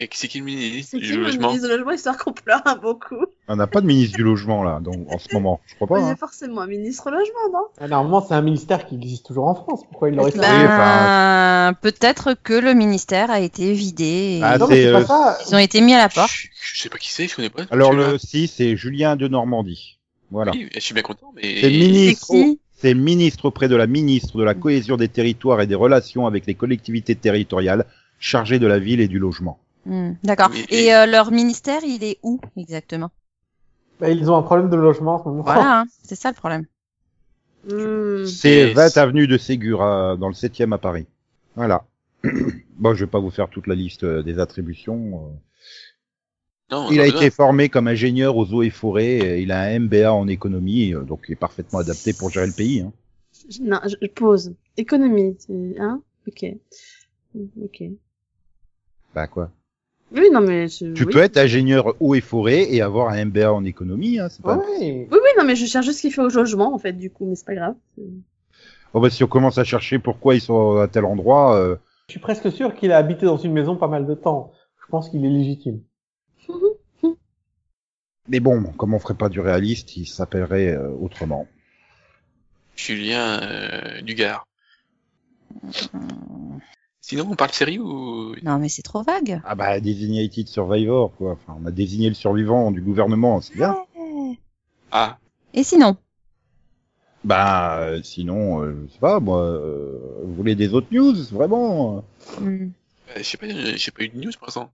Et 0.00 0.08
c'est 0.12 0.26
qui 0.26 0.38
le 0.38 0.44
ministre 0.44 0.90
C'est 0.90 0.98
du 0.98 1.06
qui 1.06 1.12
le 1.12 1.22
logement 1.22 1.48
ministre 1.48 1.68
de 1.68 1.74
logement 1.74 1.92
histoire 1.92 2.16
qu'on 2.16 2.32
pleure 2.32 2.62
un 2.64 2.76
bon 2.76 2.94
coup 2.94 3.24
On 3.46 3.56
n'a 3.56 3.66
pas 3.66 3.80
de 3.80 3.86
ministre 3.86 4.16
du 4.16 4.24
logement 4.24 4.64
là, 4.64 4.80
donc 4.80 5.06
en 5.12 5.18
ce 5.18 5.32
moment. 5.32 5.60
Je 5.66 5.74
crois 5.76 5.86
pas. 5.86 5.98
Il 6.00 6.06
y 6.06 6.08
hein. 6.08 6.12
a 6.12 6.16
forcément 6.16 6.60
un 6.62 6.66
ministre 6.66 7.10
logement, 7.10 7.52
non? 7.52 7.66
Ah, 7.78 7.86
Normalement, 7.88 8.20
c'est 8.26 8.34
un 8.34 8.42
ministère 8.42 8.86
qui 8.86 8.96
existe 8.96 9.26
toujours 9.26 9.46
en 9.46 9.54
France. 9.54 9.82
Pourquoi 9.88 10.08
il 10.08 10.16
l'aurait 10.16 10.32
fait? 10.32 10.38
Oui, 10.38 10.44
Ben, 10.44 11.72
peut-être 11.80 12.34
que 12.42 12.54
le 12.54 12.74
ministère 12.74 13.30
a 13.30 13.40
été 13.40 13.72
vidé. 13.72 14.38
et 14.38 14.40
Ah, 14.42 14.58
Non, 14.58 14.66
mais 14.66 14.76
c'est, 14.76 14.84
c'est 14.84 14.92
pas 14.92 15.00
euh, 15.00 15.04
ça. 15.04 15.38
Ils 15.48 15.54
ont 15.54 15.58
été 15.58 15.80
mis 15.80 15.94
à 15.94 15.98
la 15.98 16.08
porte. 16.08 16.32
Je, 16.32 16.48
je 16.60 16.80
sais 16.82 16.88
pas 16.88 16.98
qui 16.98 17.10
c'est, 17.10 17.28
je 17.28 17.36
connais 17.36 17.50
pas. 17.50 17.62
Alors 17.70 17.92
le 17.92 18.18
6, 18.18 18.48
c'est 18.48 18.76
Julien 18.76 19.16
de 19.16 19.28
Normandie. 19.28 19.98
Voilà. 20.32 20.52
Oui, 20.52 20.68
je 20.74 20.80
suis 20.80 20.94
bien 20.94 21.02
content, 21.02 21.32
mais. 21.36 21.60
C'est 21.60 21.70
ministre. 21.70 22.26
C'est 22.26 22.44
qui? 22.44 22.58
C'est 22.82 22.94
ministre 22.94 23.44
auprès 23.44 23.68
de 23.68 23.76
la 23.76 23.86
ministre 23.86 24.36
de 24.36 24.42
la 24.42 24.54
cohésion 24.54 24.96
des 24.96 25.06
territoires 25.06 25.60
et 25.60 25.68
des 25.68 25.76
relations 25.76 26.26
avec 26.26 26.46
les 26.46 26.54
collectivités 26.54 27.14
territoriales, 27.14 27.86
chargé 28.18 28.58
de 28.58 28.66
la 28.66 28.80
ville 28.80 29.00
et 29.00 29.06
du 29.06 29.20
logement. 29.20 29.60
Hmm, 29.84 30.12
D'accord. 30.22 30.50
Et 30.70 30.94
euh, 30.94 31.06
leur 31.06 31.32
ministère, 31.32 31.80
il 31.84 32.04
est 32.04 32.18
où 32.22 32.40
exactement? 32.56 33.10
Bah, 34.00 34.10
ils 34.10 34.30
ont 34.30 34.36
un 34.36 34.42
problème 34.42 34.70
de 34.70 34.76
logement 34.76 35.16
en 35.16 35.18
ce 35.22 35.28
moment. 35.28 35.42
Voilà, 35.42 35.80
hein, 35.80 35.86
c'est 36.04 36.14
ça 36.14 36.30
le 36.30 36.34
problème. 36.36 36.66
Hmm. 37.68 38.24
C'est 38.24 38.70
Et 38.70 38.72
20 38.72 38.88
c'est- 38.90 38.98
avenue 39.00 39.26
de 39.26 39.38
Ségur 39.38 39.82
à- 39.82 40.16
dans 40.16 40.28
le 40.28 40.34
7e 40.34 40.72
à 40.72 40.78
Paris. 40.78 41.06
Voilà. 41.56 41.84
bon, 42.76 42.94
je 42.94 43.04
vais 43.04 43.10
pas 43.10 43.18
vous 43.20 43.30
faire 43.30 43.48
toute 43.48 43.66
la 43.66 43.74
liste 43.74 44.04
euh, 44.04 44.22
des 44.22 44.38
attributions. 44.38 45.26
euh. 45.26 45.34
Non, 46.70 46.90
Il 46.90 47.00
a 47.00 47.06
été 47.06 47.30
formé 47.30 47.68
comme 47.68 47.86
ingénieur 47.88 48.36
aux 48.36 48.52
eaux 48.54 48.62
et 48.62 48.70
forêts. 48.70 49.20
euh, 49.22 49.38
Il 49.38 49.52
a 49.52 49.60
un 49.62 49.78
MBA 49.80 50.12
en 50.12 50.26
économie, 50.28 50.94
euh, 50.94 51.02
donc 51.02 51.24
il 51.28 51.32
est 51.32 51.36
parfaitement 51.36 51.80
adapté 51.80 52.12
pour 52.12 52.30
gérer 52.30 52.46
le 52.46 52.52
pays. 52.52 52.80
Hein. 52.80 52.92
Je- 53.48 53.62
Non, 53.62 53.80
je, 53.84 53.96
je 54.00 54.06
pose. 54.08 54.54
Économie, 54.76 55.36
c'est- 55.38 55.78
hein? 55.80 56.00
Ok. 56.26 56.44
Ok. 57.62 57.82
Bah 59.14 59.26
quoi? 59.26 59.50
Oui, 60.14 60.28
non, 60.32 60.40
mais... 60.40 60.68
c'est- 60.68 60.92
Tu 60.94 61.04
oui. 61.04 61.12
peux 61.12 61.20
être 61.20 61.36
ingénieur 61.38 61.94
eaux 62.00 62.14
et 62.14 62.20
forêts 62.20 62.72
et 62.72 62.80
avoir 62.82 63.08
un 63.08 63.24
MBA 63.24 63.52
en 63.52 63.64
économie. 63.64 64.18
Hein, 64.18 64.28
c'est 64.30 64.42
pas... 64.42 64.56
Ouais. 64.56 64.64
Oui, 64.80 65.06
oui, 65.10 65.28
non, 65.38 65.44
mais 65.44 65.56
je 65.56 65.66
cherche 65.66 65.86
juste 65.86 65.98
ce 65.98 66.02
qu'il 66.02 66.12
fait 66.12 66.20
au 66.22 66.28
logement, 66.28 66.74
en 66.74 66.78
fait, 66.78 66.92
du 66.92 67.10
coup, 67.10 67.26
mais 67.26 67.34
c'est 67.34 67.46
pas 67.46 67.54
grave. 67.54 67.74
Bon, 68.92 69.00
bah, 69.00 69.10
si 69.10 69.24
on 69.24 69.28
commence 69.28 69.58
à 69.58 69.64
chercher 69.64 69.98
pourquoi 69.98 70.34
ils 70.34 70.40
sont 70.40 70.76
à 70.76 70.88
tel 70.88 71.04
endroit, 71.04 71.56
euh, 71.56 71.76
Je 72.08 72.12
suis 72.12 72.20
presque 72.20 72.50
sûr 72.52 72.74
qu'il 72.74 72.92
a 72.92 72.98
habité 72.98 73.24
dans 73.26 73.38
une 73.38 73.52
maison 73.52 73.76
pas 73.76 73.88
mal 73.88 74.06
de 74.06 74.14
temps. 74.14 74.52
Je 74.82 74.86
pense 74.90 75.08
qu'il 75.08 75.24
est 75.24 75.30
légitime. 75.30 75.80
mais 78.28 78.40
bon, 78.40 78.62
comme 78.76 78.92
on 78.94 78.98
ferait 78.98 79.14
pas 79.14 79.28
du 79.30 79.40
réaliste, 79.40 79.96
il 79.96 80.06
s'appellerait 80.06 80.68
euh, 80.74 80.90
autrement. 81.00 81.46
Julien 82.76 83.40
euh, 83.42 84.02
Dugard. 84.02 84.46
Sinon, 87.04 87.26
on 87.30 87.34
parle 87.34 87.50
série 87.50 87.78
ou. 87.80 88.34
Non, 88.44 88.58
mais 88.58 88.68
c'est 88.68 88.82
trop 88.82 89.02
vague. 89.02 89.40
Ah 89.44 89.56
bah 89.56 89.80
Designated 89.80 90.46
Survivor 90.46 91.12
quoi. 91.16 91.32
Enfin, 91.32 91.58
on 91.60 91.66
a 91.66 91.72
désigné 91.72 92.08
le 92.08 92.14
survivant 92.14 92.70
du 92.70 92.80
gouvernement, 92.80 93.40
c'est 93.40 93.56
bien. 93.56 93.76
Ah, 94.92 95.18
Et 95.52 95.64
sinon 95.64 95.96
Bah 97.24 97.78
euh, 97.80 98.00
sinon, 98.04 98.62
euh, 98.62 98.86
je 98.86 98.92
sais 98.92 98.98
pas 99.00 99.18
moi. 99.20 99.40
euh, 99.42 99.98
vous 100.24 100.34
voulez 100.34 100.54
des 100.54 100.74
autres 100.74 100.88
news 100.92 101.14
vraiment? 101.32 102.04
Hmm. 102.40 102.68
euh, 103.10 103.16
je 103.16 103.22
sais 103.22 103.36
pas, 103.36 103.46
j'ai 103.48 103.90
pas 103.90 104.04
eu 104.04 104.08
de 104.08 104.18
news 104.18 104.30
pour 104.38 104.46
l'instant. 104.46 104.70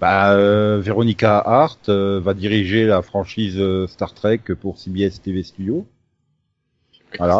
Bah 0.00 0.32
euh, 0.32 0.80
Veronica 0.80 1.38
Hart 1.38 1.88
euh, 1.88 2.20
va 2.20 2.34
diriger 2.34 2.84
la 2.86 3.00
franchise 3.02 3.60
Star 3.86 4.12
Trek 4.12 4.40
pour 4.60 4.78
CBS 4.78 5.20
TV 5.22 5.42
Studio. 5.44 5.86
Voilà. 7.16 7.38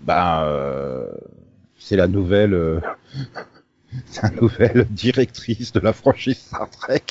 Bah 0.00 0.44
euh, 0.44 1.06
c'est 1.84 1.96
la 1.96 2.06
nouvelle. 2.08 2.54
euh, 2.54 2.80
c'est 4.06 4.22
la 4.24 4.30
nouvelle 4.30 4.86
directrice 4.90 5.72
de 5.72 5.80
la 5.80 5.92
franchise 5.92 6.38
Star 6.38 6.68
Trek. 6.70 7.02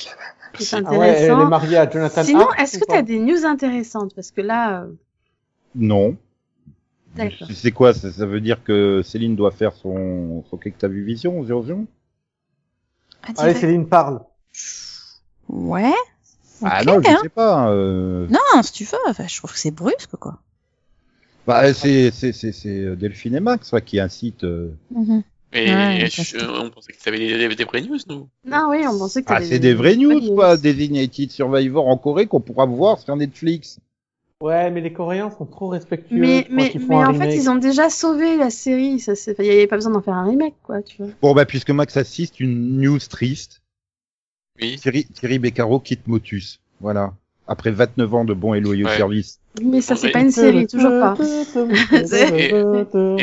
C'est 0.58 0.76
Ah 0.84 0.92
ouais, 0.92 1.08
elle 1.08 1.14
est 1.24 1.30
intéressant. 1.30 1.48
mariée 1.48 1.76
à 1.78 1.90
Jonathan 1.90 2.22
Sinon, 2.24 2.52
est-ce 2.58 2.78
que 2.78 2.84
pas 2.84 2.94
t'as 2.94 3.02
des 3.02 3.18
news 3.18 3.44
intéressantes? 3.46 4.14
Parce 4.14 4.30
que 4.30 4.40
là, 4.42 4.82
euh, 4.82 4.92
Non. 5.74 6.16
D'accord. 7.14 7.48
C'est 7.54 7.72
quoi 7.72 7.92
ça, 7.94 8.10
ça 8.10 8.26
veut 8.26 8.40
dire 8.40 8.62
que 8.64 9.00
Céline 9.04 9.36
doit 9.36 9.50
faire 9.50 9.72
son, 9.74 10.44
son 10.50 10.56
que 10.56 10.68
t'as 10.70 10.88
vu 10.88 11.04
Vision, 11.04 11.40
Vision 11.42 11.86
Ah, 13.22 13.32
Allez. 13.38 13.54
Céline 13.54 13.86
parle. 13.88 14.20
Ouais. 15.48 15.92
Ah 16.64 16.84
non, 16.84 17.00
je 17.02 17.08
hein. 17.10 17.18
sais 17.22 17.28
pas. 17.28 17.70
euh, 17.70 18.26
Non, 18.28 18.62
si 18.62 18.72
tu 18.72 18.84
veux. 18.84 18.96
Enfin, 19.08 19.26
je 19.26 19.36
trouve 19.36 19.52
que 19.52 19.58
c'est 19.58 19.70
brusque, 19.72 20.16
quoi. 20.16 20.38
Bah, 21.46 21.72
c'est 21.74 22.10
c'est 22.12 22.32
c'est 22.32 22.52
c'est 22.52 22.96
Delphine 22.96 23.34
et 23.34 23.40
Max 23.40 23.72
ouais, 23.72 23.82
qui 23.82 23.98
incite. 24.00 24.44
euh, 24.44 24.70
Mhm. 24.90 25.22
Mais 25.54 25.66
Ouais, 25.74 26.06
je- 26.10 26.16
parce 26.16 26.32
que- 26.32 26.62
on 26.64 26.70
pensait 26.70 26.92
que 26.94 27.02
t'avais 27.02 27.18
des, 27.18 27.54
des 27.54 27.64
vraies 27.64 27.82
news, 27.82 27.98
nous. 28.08 28.26
non, 28.46 28.68
oui, 28.70 28.78
on 28.88 28.98
pensait 28.98 29.22
que 29.22 29.32
Ah, 29.34 29.42
c'est 29.42 29.58
des 29.58 29.74
vraies 29.74 29.96
news, 29.96 30.08
bonnes 30.20 30.34
quoi. 30.34 30.56
Designated 30.56 31.30
Survivor 31.30 31.88
en 31.88 31.98
Corée 31.98 32.26
qu'on 32.26 32.40
pourra 32.40 32.64
voir 32.64 32.98
sur 33.00 33.14
Netflix. 33.16 33.78
Ouais, 34.40 34.70
mais 34.70 34.80
les 34.80 34.92
Coréens 34.94 35.30
sont 35.30 35.44
trop 35.44 35.68
respectueux. 35.68 36.16
Mais, 36.18 36.44
quand 36.48 36.54
mais, 36.54 36.70
ils 36.74 36.80
font 36.80 36.86
mais 36.88 37.04
en 37.04 37.12
fait, 37.12 37.20
remake. 37.26 37.34
ils 37.36 37.50
ont 37.50 37.56
déjà 37.56 37.90
sauvé 37.90 38.36
la 38.38 38.48
série. 38.50 38.98
Ça, 38.98 39.14
c'est- 39.14 39.36
il 39.38 39.44
y 39.44 39.50
avait 39.50 39.66
pas 39.66 39.76
besoin 39.76 39.92
d'en 39.92 40.00
faire 40.00 40.14
un 40.14 40.24
remake, 40.28 40.54
quoi, 40.62 40.82
tu 40.82 40.96
vois. 41.02 41.12
Bon, 41.20 41.34
bah, 41.34 41.44
puisque 41.44 41.70
Max 41.70 41.96
assiste, 41.98 42.40
une 42.40 42.80
news 42.80 42.98
triste. 42.98 43.60
Oui. 44.60 44.76
Thierry, 44.80 45.04
Thierry 45.04 45.38
Beccaro 45.38 45.80
quitte 45.80 46.06
Motus. 46.08 46.60
Voilà. 46.80 47.12
Après 47.46 47.70
29 47.70 48.12
ans 48.14 48.24
de 48.24 48.32
bons 48.34 48.54
et 48.54 48.60
loyaux 48.60 48.86
Ouais. 48.86 48.96
services. 48.96 49.38
Mais 49.60 49.80
ça, 49.82 49.96
c'est 49.96 50.10
pas 50.10 50.20
une 50.20 50.30
série, 50.30 50.66
toujours 50.66 50.90
pas. 50.90 51.14
Et, 52.32 52.54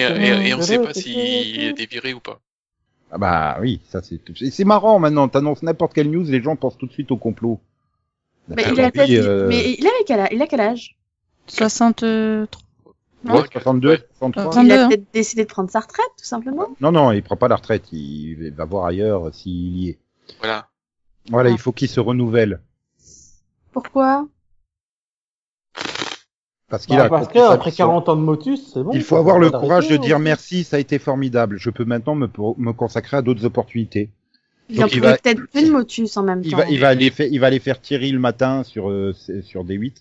et, 0.01 0.47
et 0.49 0.53
on 0.53 0.61
sait 0.61 0.79
pas 0.79 0.93
s'il 0.93 1.17
a 1.61 1.69
été 1.69 1.85
viré 1.87 2.13
ou 2.13 2.19
pas. 2.19 2.39
Ah 3.11 3.17
bah 3.17 3.57
oui, 3.61 3.81
ça 3.89 4.03
c'est 4.03 4.19
c'est- 4.37 4.51
c'est 4.51 4.63
marrant 4.63 4.99
maintenant. 4.99 5.27
T'annonces 5.27 5.63
n'importe 5.63 5.93
quelle 5.93 6.11
news, 6.11 6.23
les 6.25 6.41
gens 6.43 6.55
pensent 6.55 6.77
tout 6.77 6.85
de 6.85 6.91
suite 6.91 7.09
au 7.11 7.17
complot. 7.17 7.59
Mais 8.47 8.63
il 8.71 8.79
a 8.79 8.91
euh, 9.27 9.47
mais 9.47 9.75
il 9.79 9.87
avait 9.87 10.03
quel 10.05 10.19
âge, 10.19 10.29
il 10.31 10.41
a 10.41 10.47
quel 10.47 10.61
âge? 10.61 10.95
63. 11.47 12.61
ouais, 13.25 13.41
62, 13.51 13.89
Ouais. 13.89 13.97
63. 14.19 14.43
Euh, 14.43 14.45
Il 14.45 14.51
32, 14.69 14.73
a 14.73 14.87
peut-être 14.87 15.11
décidé 15.13 15.43
de 15.43 15.49
prendre 15.49 15.69
sa 15.71 15.79
retraite, 15.79 16.05
tout 16.17 16.25
simplement. 16.25 16.67
Non, 16.81 16.91
non, 16.91 17.11
il 17.11 17.23
prend 17.23 17.35
pas 17.37 17.47
la 17.47 17.55
retraite. 17.55 17.91
Il 17.91 18.51
va 18.51 18.65
voir 18.65 18.85
ailleurs 18.85 19.33
s'il 19.33 19.77
y 19.79 19.89
est. 19.89 19.97
Voilà. 20.39 20.67
Voilà, 21.31 21.49
Ah. 21.49 21.53
il 21.53 21.57
faut 21.59 21.71
qu'il 21.71 21.89
se 21.89 21.99
renouvelle. 21.99 22.59
Pourquoi? 23.71 24.27
Parce 26.69 26.85
qu'il 26.85 26.95
Bah, 26.97 27.05
a 27.05 27.09
parce 27.09 27.23
accompli 27.23 27.39
que 27.41 27.45
sa 27.47 27.53
après 27.53 27.69
mission. 27.71 27.85
40 27.87 28.09
ans 28.09 28.15
de 28.15 28.21
motus, 28.21 28.71
c'est 28.73 28.83
bon. 28.83 28.91
Il 28.93 29.01
faut 29.03 29.15
avoir 29.17 29.39
le 29.39 29.49
courage 29.49 29.87
de 29.87 29.97
dire 29.97 30.17
aussi. 30.17 30.23
merci, 30.23 30.63
ça 30.63 30.75
a 30.77 30.79
été 30.79 30.99
formidable. 30.99 31.57
Je 31.57 31.69
peux 31.71 31.83
maintenant 31.85 32.13
me, 32.15 32.27
me 32.57 32.71
consacrer 32.73 33.17
à 33.17 33.21
d'autres 33.23 33.43
opportunités. 33.45 34.09
Il 34.69 34.77
en 34.77 34.81
Donc, 34.83 34.91
il 34.93 34.99
pouvait 34.99 35.11
va- 35.13 35.17
peut-être 35.17 35.47
plus 35.49 35.65
de 35.65 35.71
motus 35.71 36.15
en 36.17 36.23
même 36.23 36.41
Il 36.45 36.51
temps. 36.51 36.57
va, 36.57 36.69
il 36.69 36.79
va 36.79 36.89
aller 36.89 37.09
faire, 37.09 37.27
il 37.31 37.39
va 37.39 37.47
aller 37.47 37.59
faire 37.59 37.81
Thierry 37.81 38.11
le 38.11 38.19
matin 38.19 38.63
sur 38.63 38.89
euh, 38.91 39.13
sur 39.41 39.65
D8 39.65 39.95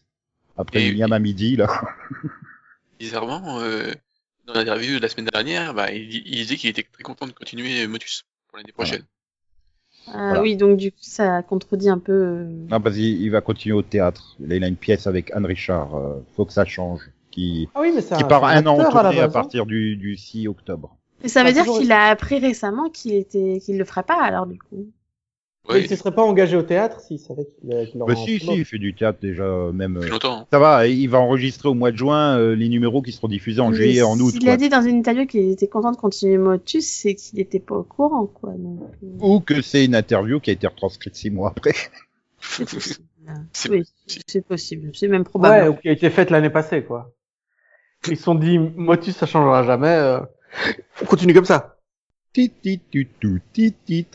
après 0.59 0.83
Et- 0.83 0.89
William 0.91 1.11
à 1.13 1.19
midi 1.19 1.57
là. 1.57 1.69
Bizarrement, 3.01 3.61
euh, 3.61 3.93
dans 4.47 4.55
l'interview 4.55 4.97
de 4.99 5.03
la 5.03 5.09
semaine 5.09 5.29
dernière, 5.33 5.73
bah, 5.73 5.91
il, 5.93 6.13
il 6.27 6.37
disait 6.37 6.57
qu'il 6.57 6.69
était 6.69 6.83
très 6.93 7.03
content 7.03 7.27
de 7.27 7.33
continuer 7.33 7.87
Motus 7.87 8.25
pour 8.49 8.59
l'année 8.59 8.73
prochaine. 8.73 9.03
Voilà. 10.13 10.43
oui, 10.43 10.57
donc 10.57 10.77
du 10.77 10.91
coup, 10.91 10.99
ça 11.01 11.43
contredit 11.43 11.91
un 11.91 11.99
peu. 11.99 12.13
euh, 12.13 12.45
Non, 12.71 12.81
parce 12.81 12.97
qu'il 12.97 13.21
il 13.23 13.31
va 13.31 13.41
continuer 13.41 13.75
au 13.77 13.83
théâtre. 13.83 14.37
Là, 14.41 14.57
il 14.57 14.65
a 14.65 14.69
une 14.69 14.77
pièce 14.77 15.07
avec 15.07 15.31
Anne 15.33 15.47
Richard. 15.47 15.95
euh, 15.97 16.15
faut 16.37 16.45
que 16.45 16.53
ça 16.53 16.65
change. 16.65 17.01
Qui, 17.31 17.69
Ah 17.75 17.81
oui, 17.83 17.93
mais 17.95 18.01
c'est 18.01 18.17
qui 18.17 18.25
un- 18.25 18.27
part 18.27 18.45
un 18.45 18.65
an 18.67 18.77
en 18.79 18.81
à 18.81 18.91
tournée 18.91 19.21
à 19.21 19.29
partir 19.29 19.67
du, 19.67 19.97
du 19.97 20.17
6 20.17 20.49
octobre. 20.49 20.97
Et 21.23 21.29
ça 21.29 21.43
veut 21.43 21.51
Ah, 21.51 21.53
dire 21.53 21.65
toujours- 21.65 21.79
qu'il 21.81 21.93
a 21.93 22.07
appris 22.09 22.39
récemment 22.39 22.89
qu'il 22.89 23.13
était, 23.15 23.59
qu'il 23.63 23.77
le 23.79 23.85
ferait 23.85 24.03
pas, 24.03 24.21
alors 24.23 24.47
du 24.47 24.59
coup. 24.59 24.87
Ouais, 25.69 25.83
il 25.83 25.89
se 25.89 25.97
serait 25.97 26.15
pas 26.15 26.23
engagé 26.23 26.57
au 26.57 26.63
théâtre 26.63 27.01
s'il 27.01 27.19
savait 27.19 27.45
qu'il 27.61 27.71
euh, 27.73 27.85
aurait 28.01 28.15
Bah 28.15 28.21
si, 28.25 28.39
si, 28.39 28.47
il 28.55 28.65
fait 28.65 28.79
du 28.79 28.95
théâtre 28.95 29.19
déjà, 29.21 29.43
euh, 29.43 29.73
même. 29.73 29.99
euh, 29.99 30.09
longtemps. 30.09 30.39
hein. 30.41 30.47
Ça 30.51 30.59
va, 30.59 30.87
il 30.87 31.07
va 31.09 31.19
enregistrer 31.19 31.69
au 31.69 31.75
mois 31.75 31.91
de 31.93 31.97
juin 31.97 32.39
euh, 32.39 32.55
les 32.55 32.69
numéros 32.69 33.03
qui 33.03 33.13
seront 33.13 33.29
diffusés 33.29 33.61
en 33.61 33.71
Mais 33.71 33.77
juillet 33.77 33.97
et 33.97 34.03
en 34.03 34.19
août. 34.19 34.35
Quoi. 34.43 34.53
a 34.53 34.57
dit 34.57 34.69
dans 34.71 34.83
une 34.83 34.97
interview 34.97 35.27
qu'il 35.27 35.51
était 35.51 35.69
content 35.69 35.93
de 35.93 35.97
continuer 35.97 36.39
Motus, 36.39 36.87
c'est 36.87 37.15
qu'il 37.15 37.39
était 37.41 37.61
pas 37.61 37.75
au 37.77 37.83
courant, 37.83 38.27
quoi. 38.27 38.53
Donc, 38.57 38.81
Ou 39.21 39.41
que 39.41 39.61
c'est 39.61 39.85
une 39.85 39.95
interview 39.95 40.41
qui 40.41 40.51
a 40.51 40.53
été 40.55 40.67
retranscrite 40.67 41.15
six 41.17 41.31
mois 41.31 41.51
après. 41.57 41.75
c'est 42.41 42.65
possible. 42.69 43.05
C'est 43.53 43.69
oui, 43.69 43.83
possible. 44.07 44.25
c'est 44.27 44.41
possible. 44.47 44.91
C'est 44.95 45.09
même 45.09 45.21
Ouais, 45.21 45.29
probable. 45.29 45.69
ou 45.69 45.75
qui 45.75 45.89
a 45.91 45.93
été 45.93 46.09
faite 46.09 46.31
l'année 46.31 46.49
passée, 46.49 46.83
quoi. 46.83 47.13
Ils 48.09 48.17
se 48.17 48.23
sont 48.23 48.35
dit, 48.35 48.59
Motus, 48.59 49.15
ça 49.17 49.27
changera 49.27 49.65
jamais. 49.65 49.89
euh, 49.89 50.21
On 51.03 51.05
continue 51.05 51.35
comme 51.35 51.45
ça. 51.45 51.77
Tit, 52.33 52.49
tit, 52.63 52.81
tit, 52.91 53.07
tout, 53.21 53.39
tit, 53.53 53.75
tit. 53.85 54.07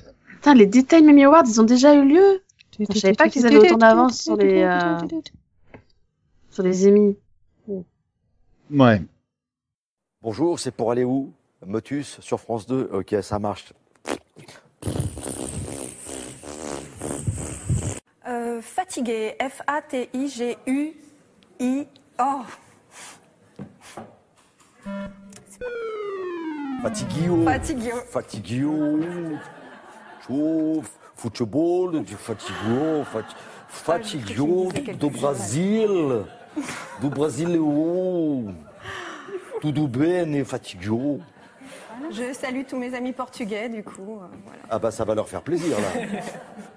Putain, 0.43 0.55
les 0.55 0.65
Daytime 0.65 1.07
Emmy 1.07 1.23
Awards, 1.23 1.45
ils 1.47 1.61
ont 1.61 1.63
déjà 1.63 1.95
eu 1.95 2.05
lieu. 2.05 2.43
Je 2.77 2.99
savais 2.99 3.13
pas 3.13 3.29
qu'ils 3.29 3.45
avaient 3.45 3.59
autant 3.59 3.77
d'avance 3.77 4.23
sur 4.23 4.35
les, 4.35 4.61
euh, 4.63 4.97
sur 6.49 6.63
les 6.63 6.85
Emmy. 6.85 7.17
Ouais. 8.69 9.01
Bonjour, 10.21 10.59
c'est 10.59 10.71
pour 10.71 10.91
aller 10.91 11.05
où? 11.05 11.31
Motus 11.65 12.19
sur 12.19 12.41
France 12.41 12.67
2. 12.67 12.89
Ok, 12.91 13.15
ça 13.21 13.39
marche. 13.39 13.71
Euh, 18.27 18.61
fatigué. 18.61 19.37
F-A-T-I-G-U-I. 19.39 20.97
Oh. 22.19 22.41
Fatiguio. 26.81 27.45
Fatigué. 27.45 27.91
Fatiguio. 28.09 28.99
Chaud. 30.27 30.83
Football. 31.15 32.03
Du 32.03 32.15
fatiguo. 32.15 33.03
fat- 33.11 33.35
Fatiguio. 33.67 34.69
Je 34.69 34.75
sais 34.75 34.81
que 34.81 34.85
je 34.87 34.91
disais 34.91 34.91
quelque 34.91 34.99
Do. 34.99 35.09
Brasil. 35.09 36.23
Do 37.01 37.09
Brasil. 37.09 37.59
oh. 37.59 38.43
Tudo 39.61 39.87
bene, 39.87 40.43
fatiguio. 40.43 41.19
Je 42.11 42.33
salue 42.33 42.63
tous 42.67 42.77
mes 42.77 42.93
amis 42.93 43.13
portugais, 43.13 43.69
du 43.69 43.83
coup. 43.83 44.19
euh, 44.21 44.27
voilà. 44.43 44.59
Ah 44.69 44.77
bah 44.77 44.91
ça 44.91 45.05
va 45.05 45.15
leur 45.15 45.27
faire 45.29 45.41
plaisir 45.41 45.77
là. 45.79 46.01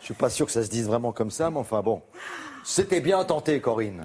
Je 0.00 0.04
suis 0.04 0.14
pas 0.14 0.30
sûr 0.30 0.46
que 0.46 0.52
ça 0.52 0.62
se 0.62 0.70
dise 0.70 0.86
vraiment 0.86 1.12
comme 1.12 1.30
ça, 1.32 1.50
mais 1.50 1.58
enfin 1.58 1.82
bon. 1.82 2.00
C'était 2.64 3.00
bien 3.00 3.24
tenté, 3.24 3.60
Corinne. 3.60 4.04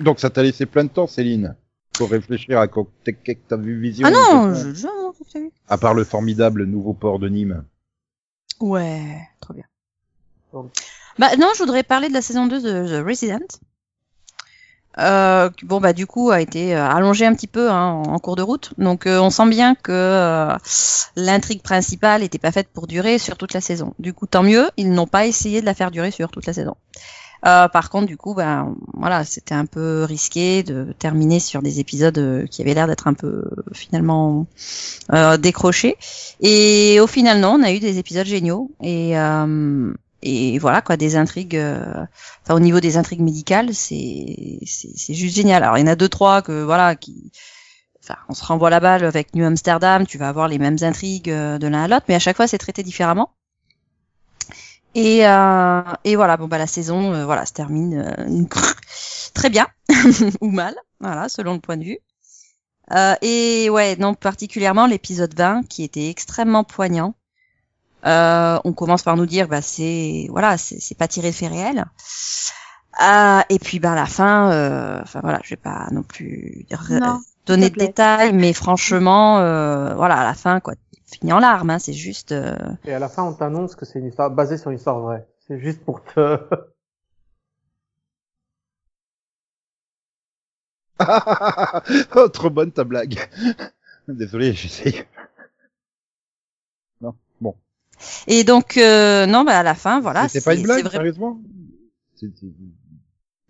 Donc 0.00 0.18
ça 0.18 0.30
t'a 0.30 0.42
laissé 0.42 0.66
plein 0.66 0.84
de 0.84 0.88
temps, 0.88 1.06
Céline, 1.06 1.56
pour 1.92 2.10
réfléchir 2.10 2.58
à 2.58 2.68
quoi 2.68 2.86
que 3.04 3.32
t'as 3.48 3.56
vu 3.56 3.80
Vision. 3.80 4.06
Ah 4.06 4.10
non, 4.10 4.54
je, 4.54 4.74
je, 4.74 4.86
prévu. 5.24 5.52
À 5.68 5.78
part 5.78 5.94
le 5.94 6.04
formidable 6.04 6.64
nouveau 6.64 6.94
port 6.94 7.18
de 7.18 7.28
Nîmes. 7.28 7.64
Ouais, 8.60 9.28
trop 9.40 9.54
bien. 9.54 9.64
Donc. 10.52 10.72
Bah 11.18 11.36
non, 11.38 11.48
je 11.54 11.62
voudrais 11.62 11.82
parler 11.82 12.08
de 12.08 12.14
la 12.14 12.22
saison 12.22 12.46
2 12.46 12.62
de 12.62 13.00
The 13.00 13.06
Resident. 13.06 13.46
Euh, 14.98 15.50
bon 15.62 15.80
bah 15.80 15.92
du 15.92 16.08
coup 16.08 16.30
a 16.30 16.40
été 16.40 16.74
euh, 16.74 16.84
allongé 16.84 17.24
un 17.24 17.32
petit 17.32 17.46
peu 17.46 17.70
hein, 17.70 17.90
en, 17.90 18.02
en 18.02 18.18
cours 18.18 18.34
de 18.34 18.42
route, 18.42 18.72
donc 18.76 19.06
euh, 19.06 19.20
on 19.20 19.30
sent 19.30 19.48
bien 19.48 19.76
que 19.76 19.92
euh, 19.92 20.56
l'intrigue 21.14 21.62
principale 21.62 22.22
n'était 22.22 22.40
pas 22.40 22.50
faite 22.50 22.68
pour 22.72 22.88
durer 22.88 23.18
sur 23.18 23.36
toute 23.36 23.54
la 23.54 23.60
saison. 23.60 23.94
Du 24.00 24.12
coup 24.12 24.26
tant 24.26 24.42
mieux, 24.42 24.68
ils 24.76 24.90
n'ont 24.90 25.06
pas 25.06 25.26
essayé 25.26 25.60
de 25.60 25.66
la 25.66 25.74
faire 25.74 25.92
durer 25.92 26.10
sur 26.10 26.32
toute 26.32 26.44
la 26.44 26.52
saison. 26.52 26.74
Euh, 27.46 27.68
par 27.68 27.88
contre 27.88 28.06
du 28.06 28.18
coup 28.18 28.34
ben 28.34 28.74
voilà 28.92 29.24
c'était 29.24 29.54
un 29.54 29.64
peu 29.64 30.04
risqué 30.04 30.62
de 30.62 30.94
terminer 30.98 31.40
sur 31.40 31.62
des 31.62 31.80
épisodes 31.80 32.18
euh, 32.18 32.46
qui 32.46 32.60
avaient 32.60 32.74
l'air 32.74 32.86
d'être 32.86 33.08
un 33.08 33.14
peu 33.14 33.44
finalement 33.72 34.46
euh, 35.12 35.36
décrochés. 35.38 35.96
Et 36.40 37.00
au 37.00 37.06
final 37.06 37.40
non, 37.40 37.56
on 37.58 37.62
a 37.62 37.72
eu 37.72 37.78
des 37.80 37.98
épisodes 37.98 38.26
géniaux. 38.26 38.70
Et 38.82 39.18
euh, 39.18 39.92
et 40.22 40.58
voilà 40.58 40.82
quoi 40.82 40.96
des 40.96 41.16
intrigues 41.16 41.56
euh, 41.56 42.04
enfin 42.42 42.54
au 42.54 42.60
niveau 42.60 42.80
des 42.80 42.96
intrigues 42.98 43.20
médicales 43.22 43.72
c'est 43.74 44.58
c'est 44.66 44.90
c'est 44.96 45.14
juste 45.14 45.34
génial. 45.34 45.62
Alors 45.62 45.78
il 45.78 45.80
y 45.80 45.84
en 45.84 45.86
a 45.86 45.96
deux 45.96 46.08
trois 46.08 46.42
que 46.42 46.62
voilà 46.62 46.94
qui 46.94 47.32
enfin 48.04 48.18
on 48.28 48.34
se 48.34 48.44
renvoie 48.44 48.70
la 48.70 48.80
balle 48.80 49.04
avec 49.04 49.34
New 49.34 49.44
Amsterdam 49.46 50.06
tu 50.06 50.18
vas 50.18 50.28
avoir 50.28 50.48
les 50.48 50.58
mêmes 50.58 50.78
intrigues 50.82 51.30
euh, 51.30 51.58
de 51.58 51.66
l'un 51.68 51.84
à 51.84 51.88
l'autre 51.88 52.04
mais 52.08 52.14
à 52.14 52.18
chaque 52.18 52.36
fois 52.36 52.46
c'est 52.46 52.58
traité 52.58 52.82
différemment 52.82 53.30
et 54.94 55.26
euh, 55.26 55.82
et 56.04 56.16
voilà 56.16 56.36
bon 56.36 56.48
bah 56.48 56.58
la 56.58 56.66
saison 56.66 57.14
euh, 57.14 57.24
voilà 57.24 57.46
se 57.46 57.52
termine 57.52 58.14
euh, 58.18 58.44
très 59.34 59.50
bien 59.50 59.68
ou 60.40 60.50
mal 60.50 60.74
voilà 61.00 61.28
selon 61.28 61.54
le 61.54 61.60
point 61.60 61.76
de 61.76 61.84
vue. 61.84 61.98
Euh, 62.92 63.14
et 63.22 63.70
ouais 63.70 63.96
non 63.96 64.14
particulièrement 64.14 64.86
l'épisode 64.86 65.34
20 65.34 65.68
qui 65.68 65.84
était 65.84 66.08
extrêmement 66.08 66.64
poignant. 66.64 67.14
Euh, 68.06 68.58
on 68.64 68.72
commence 68.72 69.02
par 69.02 69.16
nous 69.16 69.26
dire 69.26 69.46
bah 69.46 69.62
c'est 69.62 70.26
voilà 70.30 70.56
c'est 70.58 70.96
pas 70.96 71.06
tiré 71.06 71.30
de 71.30 71.36
faits 71.36 71.50
réels. 71.50 71.84
Euh, 73.00 73.40
et 73.48 73.58
puis 73.60 73.78
bah 73.78 73.92
à 73.92 73.94
la 73.94 74.06
fin 74.06 74.50
euh, 74.50 75.00
enfin 75.02 75.20
voilà 75.22 75.40
je 75.44 75.50
vais 75.50 75.56
pas 75.56 75.86
non 75.92 76.02
plus 76.02 76.66
Non, 76.90 77.20
donner 77.46 77.70
de 77.70 77.76
détails 77.76 78.32
mais 78.32 78.52
franchement 78.52 79.38
euh, 79.38 79.94
voilà 79.94 80.16
à 80.16 80.24
la 80.24 80.34
fin 80.34 80.58
quoi 80.58 80.74
fini 81.18 81.32
en 81.32 81.38
larmes 81.40 81.70
hein, 81.70 81.78
c'est 81.78 81.92
juste 81.92 82.32
euh, 82.32 82.56
Et 82.84 82.92
à 82.92 82.98
la 82.98 83.08
fin, 83.08 83.22
on 83.24 83.32
t'annonce 83.34 83.74
que 83.76 83.84
c'est 83.84 83.98
une 83.98 84.06
histoire 84.06 84.30
basée 84.30 84.56
sur 84.56 84.70
une 84.70 84.76
histoire 84.78 84.98
vraie. 85.00 85.26
C'est 85.46 85.58
juste 85.58 85.84
pour 85.84 86.02
te... 86.04 86.38
oh, 92.14 92.28
trop 92.28 92.50
bonne 92.50 92.72
ta 92.72 92.84
blague. 92.84 93.18
Désolé, 94.08 94.52
j'essaye. 94.52 95.04
Non, 97.00 97.14
bon. 97.40 97.54
et 98.26 98.44
donc 98.44 98.76
euh, 98.76 99.24
non 99.26 99.44
bah 99.44 99.58
à 99.58 99.62
la 99.62 99.74
fin 99.74 100.00
voilà 100.00 100.28
C'était 100.28 100.44
pas 100.44 100.54
une 100.54 100.62
blague, 100.64 100.78
c'est 100.78 100.82
vrai- 100.84 100.96
sérieusement? 100.96 101.40
C'est- 102.16 102.30
c'est- 102.38 102.46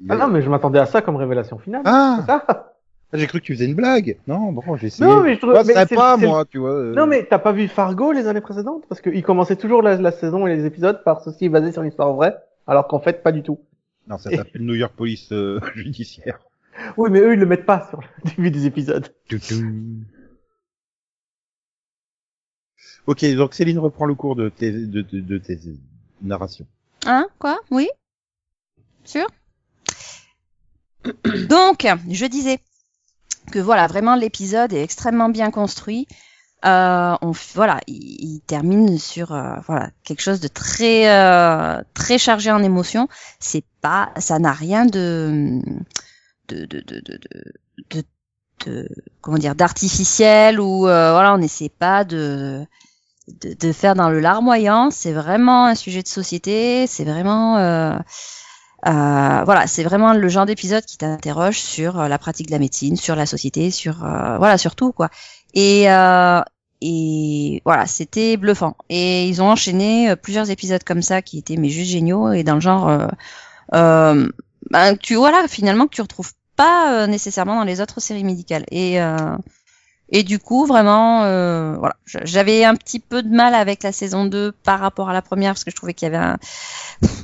Ah 0.08 0.16
non, 0.16 0.28
mais 0.28 0.40
je 0.42 0.48
m'attendais 0.48 0.78
à 0.78 0.86
ça 0.86 1.02
comme 1.02 1.16
révélation 1.16 1.58
finale. 1.58 1.82
Ah, 1.84 2.69
j'ai 3.12 3.26
cru 3.26 3.40
que 3.40 3.44
tu 3.46 3.54
faisais 3.54 3.64
une 3.66 3.74
blague. 3.74 4.18
Non, 4.26 4.52
bon, 4.52 4.76
j'ai 4.76 4.86
essayé. 4.88 5.08
Non, 5.10 5.22
mais 5.22 5.34
je 5.34 5.40
trouve- 5.40 5.52
pas 5.52 5.64
c'est- 5.64 6.26
moi, 6.26 6.44
tu 6.44 6.58
vois. 6.58 6.72
euh. 6.74 6.94
Non, 6.94 7.06
mais 7.06 7.24
t'as 7.24 7.38
pas 7.38 7.52
vu 7.52 7.66
Fargo 7.68 8.12
les 8.12 8.26
années 8.28 8.40
précédentes? 8.40 8.84
Parce 8.88 9.00
qu'ils 9.00 9.22
commençaient 9.24 9.56
toujours 9.56 9.82
la, 9.82 9.96
la 9.96 10.12
saison 10.12 10.46
et 10.46 10.54
les 10.56 10.64
épisodes 10.66 11.02
par 11.04 11.20
ceci 11.22 11.48
basé 11.48 11.72
sur 11.72 11.82
une 11.82 11.88
histoire 11.88 12.12
vraie, 12.14 12.36
alors 12.66 12.86
qu'en 12.86 13.00
fait, 13.00 13.22
pas 13.22 13.32
du 13.32 13.42
tout. 13.42 13.58
Non, 14.08 14.16
ça 14.18 14.30
s'appelle 14.30 14.62
New 14.62 14.74
York 14.74 14.94
Police 14.96 15.32
euh, 15.32 15.60
Judiciaire. 15.74 16.40
Oui, 16.96 17.10
mais 17.10 17.20
eux, 17.20 17.34
ils 17.34 17.38
le 17.40 17.46
mettent 17.46 17.66
pas 17.66 17.86
sur 17.90 18.00
le 18.00 18.06
début 18.36 18.50
des 18.50 18.66
épisodes. 18.66 19.08
Toutou. 19.28 19.56
Ok, 23.06 23.24
donc 23.34 23.54
Céline 23.54 23.78
reprend 23.78 24.06
le 24.06 24.14
cours 24.14 24.36
de 24.36 24.48
tes, 24.50 24.70
de, 24.72 25.02
de, 25.02 25.20
de 25.20 25.38
tes 25.38 25.58
narrations. 26.22 26.66
Hein? 27.06 27.26
Quoi? 27.38 27.58
Oui? 27.70 27.88
Sûr? 29.04 29.26
Donc, 31.48 31.86
je 32.10 32.26
disais 32.26 32.58
que 33.50 33.58
voilà, 33.58 33.86
vraiment 33.86 34.14
l'épisode 34.16 34.72
est 34.72 34.82
extrêmement 34.82 35.28
bien 35.28 35.50
construit. 35.50 36.06
Euh, 36.66 37.16
on, 37.22 37.32
voilà, 37.54 37.80
il, 37.86 37.96
il 37.96 38.40
termine 38.46 38.98
sur 38.98 39.32
euh, 39.32 39.54
voilà 39.66 39.90
quelque 40.04 40.20
chose 40.20 40.40
de 40.40 40.48
très 40.48 41.08
euh, 41.10 41.82
très 41.94 42.18
chargé 42.18 42.50
en 42.50 42.62
émotions. 42.62 43.08
C'est 43.38 43.64
pas, 43.80 44.10
ça 44.18 44.38
n'a 44.38 44.52
rien 44.52 44.84
de 44.86 45.60
de 46.48 46.66
de 46.66 46.80
de 46.80 47.00
de, 47.00 47.20
de, 47.90 48.02
de- 48.66 48.88
comment 49.22 49.38
dire 49.38 49.54
d'artificiel 49.54 50.60
ou 50.60 50.86
euh, 50.86 51.12
voilà, 51.12 51.34
on 51.34 51.38
n'essaie 51.38 51.70
pas 51.70 52.04
de 52.04 52.66
de, 53.28 53.72
faire 53.72 53.94
dans 53.94 54.10
le 54.10 54.20
larmoyant. 54.20 54.90
C'est 54.90 55.12
vraiment 55.12 55.66
un 55.66 55.74
sujet 55.74 56.02
de 56.02 56.08
société. 56.08 56.86
C'est 56.86 57.04
vraiment 57.04 57.58
euh, 57.58 57.96
voilà, 58.84 59.66
c'est 59.66 59.82
vraiment 59.84 60.12
le 60.14 60.28
genre 60.28 60.46
d'épisode 60.46 60.84
qui 60.84 60.96
t'interroge 60.98 61.58
sur 61.58 62.00
euh, 62.00 62.08
la 62.08 62.18
pratique 62.18 62.46
de 62.46 62.52
la 62.52 62.58
médecine, 62.58 62.96
sur 62.96 63.14
la 63.16 63.26
société, 63.26 63.70
sur 63.70 64.04
euh, 64.04 64.38
voilà, 64.38 64.58
sur 64.58 64.74
tout 64.76 64.92
quoi. 64.92 65.10
Et 65.54 65.90
euh, 65.90 66.40
et 66.82 67.60
voilà, 67.66 67.86
c'était 67.86 68.36
bluffant. 68.36 68.76
Et 68.88 69.28
ils 69.28 69.42
ont 69.42 69.50
enchaîné 69.50 70.10
euh, 70.10 70.16
plusieurs 70.16 70.50
épisodes 70.50 70.82
comme 70.84 71.02
ça 71.02 71.22
qui 71.22 71.38
étaient 71.38 71.56
mais 71.56 71.68
juste 71.68 71.90
géniaux 71.90 72.32
et 72.32 72.42
dans 72.44 72.54
le 72.54 72.60
genre 72.60 72.88
euh, 72.88 73.08
euh, 73.74 74.28
ben, 74.70 74.96
tu 74.96 75.14
voilà 75.16 75.46
finalement 75.48 75.86
que 75.86 75.94
tu 75.94 76.02
retrouves 76.02 76.32
pas 76.56 77.02
euh, 77.04 77.06
nécessairement 77.06 77.56
dans 77.56 77.64
les 77.64 77.80
autres 77.80 78.00
séries 78.00 78.24
médicales. 78.24 78.64
Et 78.70 79.00
euh, 79.00 79.36
Et 80.12 80.24
du 80.24 80.38
coup, 80.40 80.66
vraiment, 80.66 81.22
euh, 81.24 81.76
voilà, 81.78 81.94
j'avais 82.06 82.64
un 82.64 82.74
petit 82.74 82.98
peu 82.98 83.22
de 83.22 83.28
mal 83.28 83.54
avec 83.54 83.82
la 83.84 83.92
saison 83.92 84.24
2 84.24 84.52
par 84.64 84.80
rapport 84.80 85.08
à 85.08 85.12
la 85.12 85.22
première 85.22 85.52
parce 85.52 85.64
que 85.64 85.70
je 85.70 85.76
trouvais 85.76 85.94
qu'il 85.94 86.06
y 86.06 86.14
avait 86.14 86.24
un, 86.24 86.38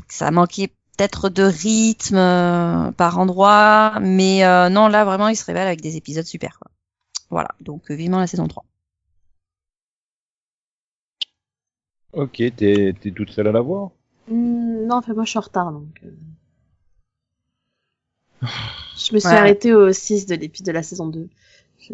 ça 0.08 0.30
manquait 0.30 0.70
peut-être 0.96 1.28
de 1.28 1.42
rythme 1.42 2.16
euh, 2.16 2.90
par 2.92 3.18
endroit, 3.18 3.98
mais 4.00 4.44
euh, 4.44 4.68
non, 4.68 4.88
là 4.88 5.04
vraiment, 5.04 5.28
il 5.28 5.36
se 5.36 5.44
révèle 5.44 5.66
avec 5.66 5.80
des 5.80 5.96
épisodes 5.96 6.24
super. 6.24 6.58
Quoi. 6.60 6.70
Voilà, 7.30 7.48
donc 7.60 7.90
euh, 7.90 7.94
vivement 7.94 8.18
la 8.18 8.26
saison 8.26 8.48
3. 8.48 8.64
Ok, 12.12 12.42
t'es 12.56 12.94
toute 13.14 13.30
seule 13.30 13.48
à 13.48 13.52
la 13.52 13.60
voir? 13.60 13.90
Hmm, 14.28 14.86
non, 14.86 14.96
enfin, 14.96 15.12
moi, 15.14 15.24
je 15.24 15.30
suis 15.30 15.38
en 15.38 15.42
retard, 15.42 15.72
donc. 15.72 16.00
Je 18.96 19.12
me 19.14 19.18
suis 19.18 19.28
Ouais. 19.28 19.34
arrêtée 19.34 19.74
au 19.74 19.92
6 19.92 20.26
de 20.26 20.34
l'épisode 20.34 20.66
de 20.66 20.72
la 20.72 20.82
saison 20.82 21.06
2. 21.08 21.28
Je- 21.78 21.92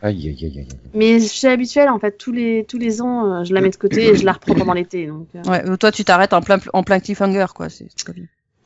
Aïe, 0.00 0.28
aïe, 0.28 0.52
aïe. 0.58 0.66
Mais 0.94 1.18
je 1.18 1.24
suis 1.26 1.46
habituelle, 1.48 1.88
en 1.88 1.98
fait, 1.98 2.16
tous 2.18 2.30
les, 2.32 2.64
tous 2.68 2.78
les 2.78 3.02
ans, 3.02 3.40
euh, 3.40 3.44
je 3.44 3.52
la 3.52 3.60
mets 3.60 3.70
de 3.70 3.76
côté 3.76 4.08
et 4.10 4.16
je 4.16 4.24
la 4.24 4.32
reprends 4.32 4.54
pendant 4.54 4.72
l'été, 4.74 5.06
donc. 5.08 5.26
euh. 5.34 5.42
Ouais, 5.50 5.76
toi, 5.76 5.90
tu 5.90 6.04
t'arrêtes 6.04 6.32
en 6.32 6.40
plein 6.40 6.58
en 6.72 6.82
plein 6.84 7.00
cliffhanger, 7.00 7.46
quoi. 7.54 7.68
C'est. 7.68 7.88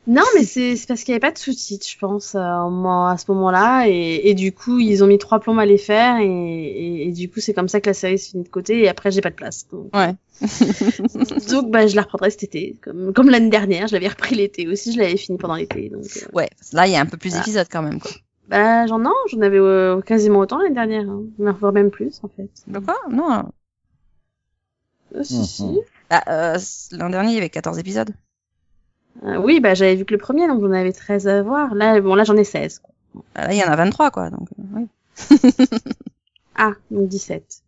Non, 0.09 0.23
mais 0.37 0.43
c'est 0.45 0.75
c'est 0.75 0.89
parce 0.89 1.05
qu'il 1.05 1.13
n'y 1.13 1.15
avait 1.17 1.21
pas 1.21 1.31
de 1.31 1.39
sous-titres, 1.39 1.87
je 1.89 1.97
pense, 1.97 2.35
euh, 2.35 2.39
à 2.41 3.17
ce 3.19 3.31
moment-là. 3.31 3.87
Et, 3.89 4.29
et 4.31 4.35
du 4.35 4.51
coup, 4.53 4.81
ils 4.81 5.05
ont 5.05 5.07
mis 5.07 5.17
trois 5.17 5.39
plombs 5.39 5.59
à 5.59 5.65
les 5.65 5.79
faire. 5.79 6.19
Et, 6.19 6.27
et, 6.27 7.07
et 7.09 7.13
du 7.13 7.31
coup, 7.31 7.39
c'est 7.39 7.55
comme 7.55 7.69
ça 7.69 7.81
que 7.81 7.89
la 7.89 7.95
série 7.95 8.19
se 8.19 8.31
finit 8.31 8.43
de 8.43 8.49
côté. 8.49 8.81
Et 8.83 8.89
après, 8.89 9.13
j'ai 9.13 9.21
pas 9.21 9.31
de 9.31 9.37
place. 9.37 9.67
Donc, 9.71 9.95
Ouais. 9.95 10.13
donc 11.51 11.71
bah, 11.71 11.87
je 11.87 11.95
la 11.95 12.03
reprendrai 12.03 12.31
cet 12.31 12.43
été. 12.43 12.77
Comme, 12.83 13.13
comme 13.13 13.31
l'année 13.31 13.49
dernière, 13.49 13.87
je 13.87 13.93
l'avais 13.93 14.09
repris 14.09 14.35
l'été 14.35 14.67
aussi. 14.67 14.93
Je 14.93 14.99
l'avais 14.99 15.17
fini 15.17 15.39
pendant 15.39 15.55
l'été. 15.55 15.89
Donc, 15.89 16.05
euh, 16.17 16.27
Ouais, 16.33 16.49
là, 16.73 16.87
il 16.89 16.93
y 16.93 16.97
a 16.97 17.01
un 17.01 17.07
peu 17.07 17.17
plus 17.17 17.31
Voilà. 17.31 17.45
d'épisodes 17.45 17.69
quand 17.71 17.83
même, 17.83 18.01
quoi. 18.01 18.11
Bah, 18.53 18.87
j'en 18.87 18.99
non, 18.99 19.13
j'en 19.31 19.41
avais 19.41 19.59
euh, 19.59 20.01
quasiment 20.03 20.39
autant 20.41 20.59
l'année 20.59 20.75
dernière. 20.75 21.09
Hein. 21.09 21.25
Voire 21.59 21.73
même 21.73 21.91
plus, 21.91 22.21
en 22.23 22.29
fait. 22.29 22.49
De 22.69 22.79
quoi? 22.79 22.97
Non. 23.11 23.31
hein. 23.31 23.51
Euh, 25.15 25.25
si, 25.25 25.39
Mhm. 25.39 25.45
si. 25.45 25.81
Ah, 26.11 26.55
euh, 26.55 26.59
l'an 26.93 27.11
dernier, 27.11 27.31
il 27.33 27.35
y 27.35 27.39
avait 27.39 27.51
14 27.51 27.79
épisodes. 27.79 28.11
Euh, 29.25 29.37
oui, 29.37 29.61
bah, 29.61 29.75
j'avais 29.75 29.95
vu 29.97 30.05
que 30.05 30.13
le 30.15 30.19
premier, 30.19 30.47
donc 30.49 30.61
j'en 30.61 30.71
avais 30.73 30.93
13 30.93 31.27
à 31.29 31.43
voir. 31.43 31.75
Là, 31.75 32.01
bon, 32.01 32.15
là, 32.15 32.25
j'en 32.25 32.37
ai 32.37 32.45
16. 32.45 32.79
quoi. 32.81 32.95
Ah, 33.35 33.47
Là, 33.47 33.53
il 33.53 33.59
y 33.59 33.65
en 33.65 33.69
a 33.71 33.77
23, 33.77 34.11
quoi. 34.11 34.31
Donc, 34.31 34.49
euh, 34.59 34.63
oui. 34.75 34.89
Ah, 36.55 36.73
donc 36.91 37.09
17. 37.09 37.63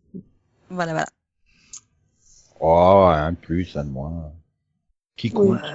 Voilà, 0.69 0.91
voilà. 0.93 1.07
Oh, 2.59 3.07
un 3.11 3.31
de 3.31 3.37
plus, 3.37 3.75
un 3.77 3.83
de 3.83 3.89
moins. 3.89 4.31
Qui 5.17 5.31
compte? 5.31 5.61
Ouais. 5.61 5.69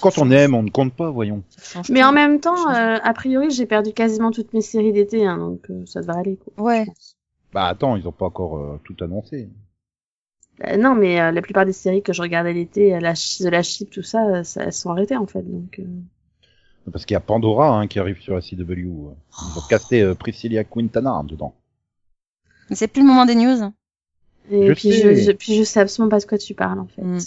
Quand 0.00 0.16
on 0.18 0.30
aime, 0.30 0.54
on 0.54 0.62
ne 0.62 0.70
compte 0.70 0.94
pas, 0.94 1.10
voyons. 1.10 1.42
Mais 1.90 2.02
en 2.02 2.12
même 2.12 2.40
temps, 2.40 2.70
euh, 2.70 2.98
a 3.02 3.12
priori, 3.12 3.50
j'ai 3.50 3.66
perdu 3.66 3.92
quasiment 3.92 4.30
toutes 4.30 4.52
mes 4.54 4.62
séries 4.62 4.92
d'été, 4.92 5.26
hein, 5.26 5.36
donc 5.38 5.68
euh, 5.70 5.84
ça 5.86 6.00
devrait 6.00 6.18
aller. 6.20 6.36
Quoi, 6.36 6.64
Ouais. 6.64 6.86
Bah 7.52 7.66
attends, 7.66 7.96
ils 7.96 8.06
ont 8.08 8.12
pas 8.12 8.26
encore 8.26 8.58
euh, 8.58 8.80
tout 8.84 8.96
annoncé. 9.02 9.48
Euh, 10.66 10.76
non, 10.78 10.94
mais 10.94 11.20
euh, 11.20 11.30
la 11.32 11.42
plupart 11.42 11.66
des 11.66 11.72
séries 11.72 12.02
que 12.02 12.12
je 12.14 12.22
regardais 12.22 12.52
l'été, 12.54 12.94
euh, 12.94 13.00
la 13.00 13.12
de 13.12 13.48
la 13.48 13.62
chip, 13.62 13.90
tout 13.90 14.02
ça, 14.02 14.42
ça, 14.44 14.64
elles 14.64 14.72
sont 14.72 14.90
arrêtées 14.90 15.16
en 15.16 15.26
fait. 15.26 15.42
Donc, 15.42 15.78
euh, 15.78 15.84
Parce 16.90 17.04
qu'il 17.04 17.14
y 17.14 17.16
a 17.16 17.20
Pandora 17.20 17.68
hein, 17.78 17.86
qui 17.86 17.98
arrive 17.98 18.20
sur 18.20 18.34
la 18.34 18.40
CW. 18.40 18.72
Ils 18.72 18.88
ont 18.88 19.14
casté 19.68 20.02
euh, 20.02 20.14
Priscilla 20.14 20.64
Quintana 20.64 21.22
dedans. 21.24 21.54
Mais 22.70 22.76
c'est 22.76 22.88
plus 22.88 23.02
le 23.02 23.08
moment 23.08 23.26
des 23.26 23.34
news. 23.34 23.72
Et 24.50 24.68
Je 24.68 24.72
puis 24.72 24.92
sais. 24.92 25.16
je, 25.16 25.22
je, 25.22 25.32
puis 25.32 25.54
je 25.56 25.64
sais 25.64 25.80
absolument 25.80 26.10
pas 26.10 26.20
de 26.20 26.24
quoi 26.24 26.38
tu 26.38 26.54
parles 26.54 26.78
en 26.80 26.86
fait. 26.86 27.02
Mm. 27.02 27.18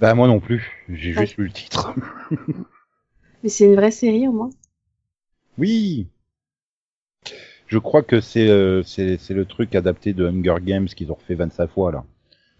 Bah 0.00 0.14
moi 0.14 0.26
non 0.26 0.40
plus, 0.40 0.84
j'ai 0.88 1.14
Ouais. 1.14 1.26
juste 1.26 1.36
lu 1.38 1.44
le 1.46 1.50
titre. 1.52 1.94
Mais 3.42 3.48
c'est 3.48 3.64
une 3.64 3.74
vraie 3.76 3.90
série 3.90 4.26
au 4.28 4.32
moins. 4.32 4.50
oui 5.58 6.06
Je 7.66 7.78
crois 7.78 8.02
que 8.02 8.20
c'est 8.20 8.48
euh, 8.48 8.82
c'est 8.82 9.18
le 9.30 9.44
truc 9.44 9.74
adapté 9.74 10.12
de 10.12 10.26
Hunger 10.26 10.56
Games 10.62 10.86
qu'ils 10.86 11.10
ont 11.12 11.14
refait 11.14 11.34
25 11.34 11.70
fois 11.70 11.92
là. 11.92 12.04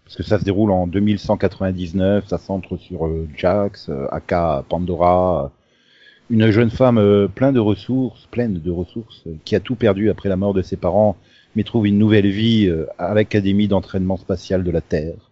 Parce 0.03 0.17
que 0.17 0.23
ça 0.23 0.37
se 0.39 0.43
déroule 0.45 0.71
en 0.71 0.85
2199, 0.87 2.27
ça 2.27 2.37
centre 2.37 2.77
sur 2.77 3.07
euh, 3.07 3.27
Jax, 3.35 3.89
euh, 3.89 4.05
aka 4.11 4.63
Pandora, 4.69 5.51
une 6.29 6.51
jeune 6.51 6.69
femme 6.69 7.27
pleine 7.33 7.53
de 7.53 7.59
ressources, 7.59 8.27
pleine 8.27 8.59
de 8.59 8.71
ressources, 8.71 9.23
qui 9.45 9.55
a 9.55 9.59
tout 9.59 9.75
perdu 9.75 10.09
après 10.11 10.29
la 10.29 10.35
mort 10.37 10.53
de 10.53 10.61
ses 10.61 10.77
parents, 10.77 11.17
mais 11.55 11.63
trouve 11.63 11.87
une 11.87 11.97
nouvelle 11.97 12.27
vie 12.29 12.71
à 12.99 13.13
l'Académie 13.15 13.67
d'entraînement 13.67 14.17
spatial 14.17 14.63
de 14.63 14.71
la 14.71 14.81
Terre, 14.81 15.24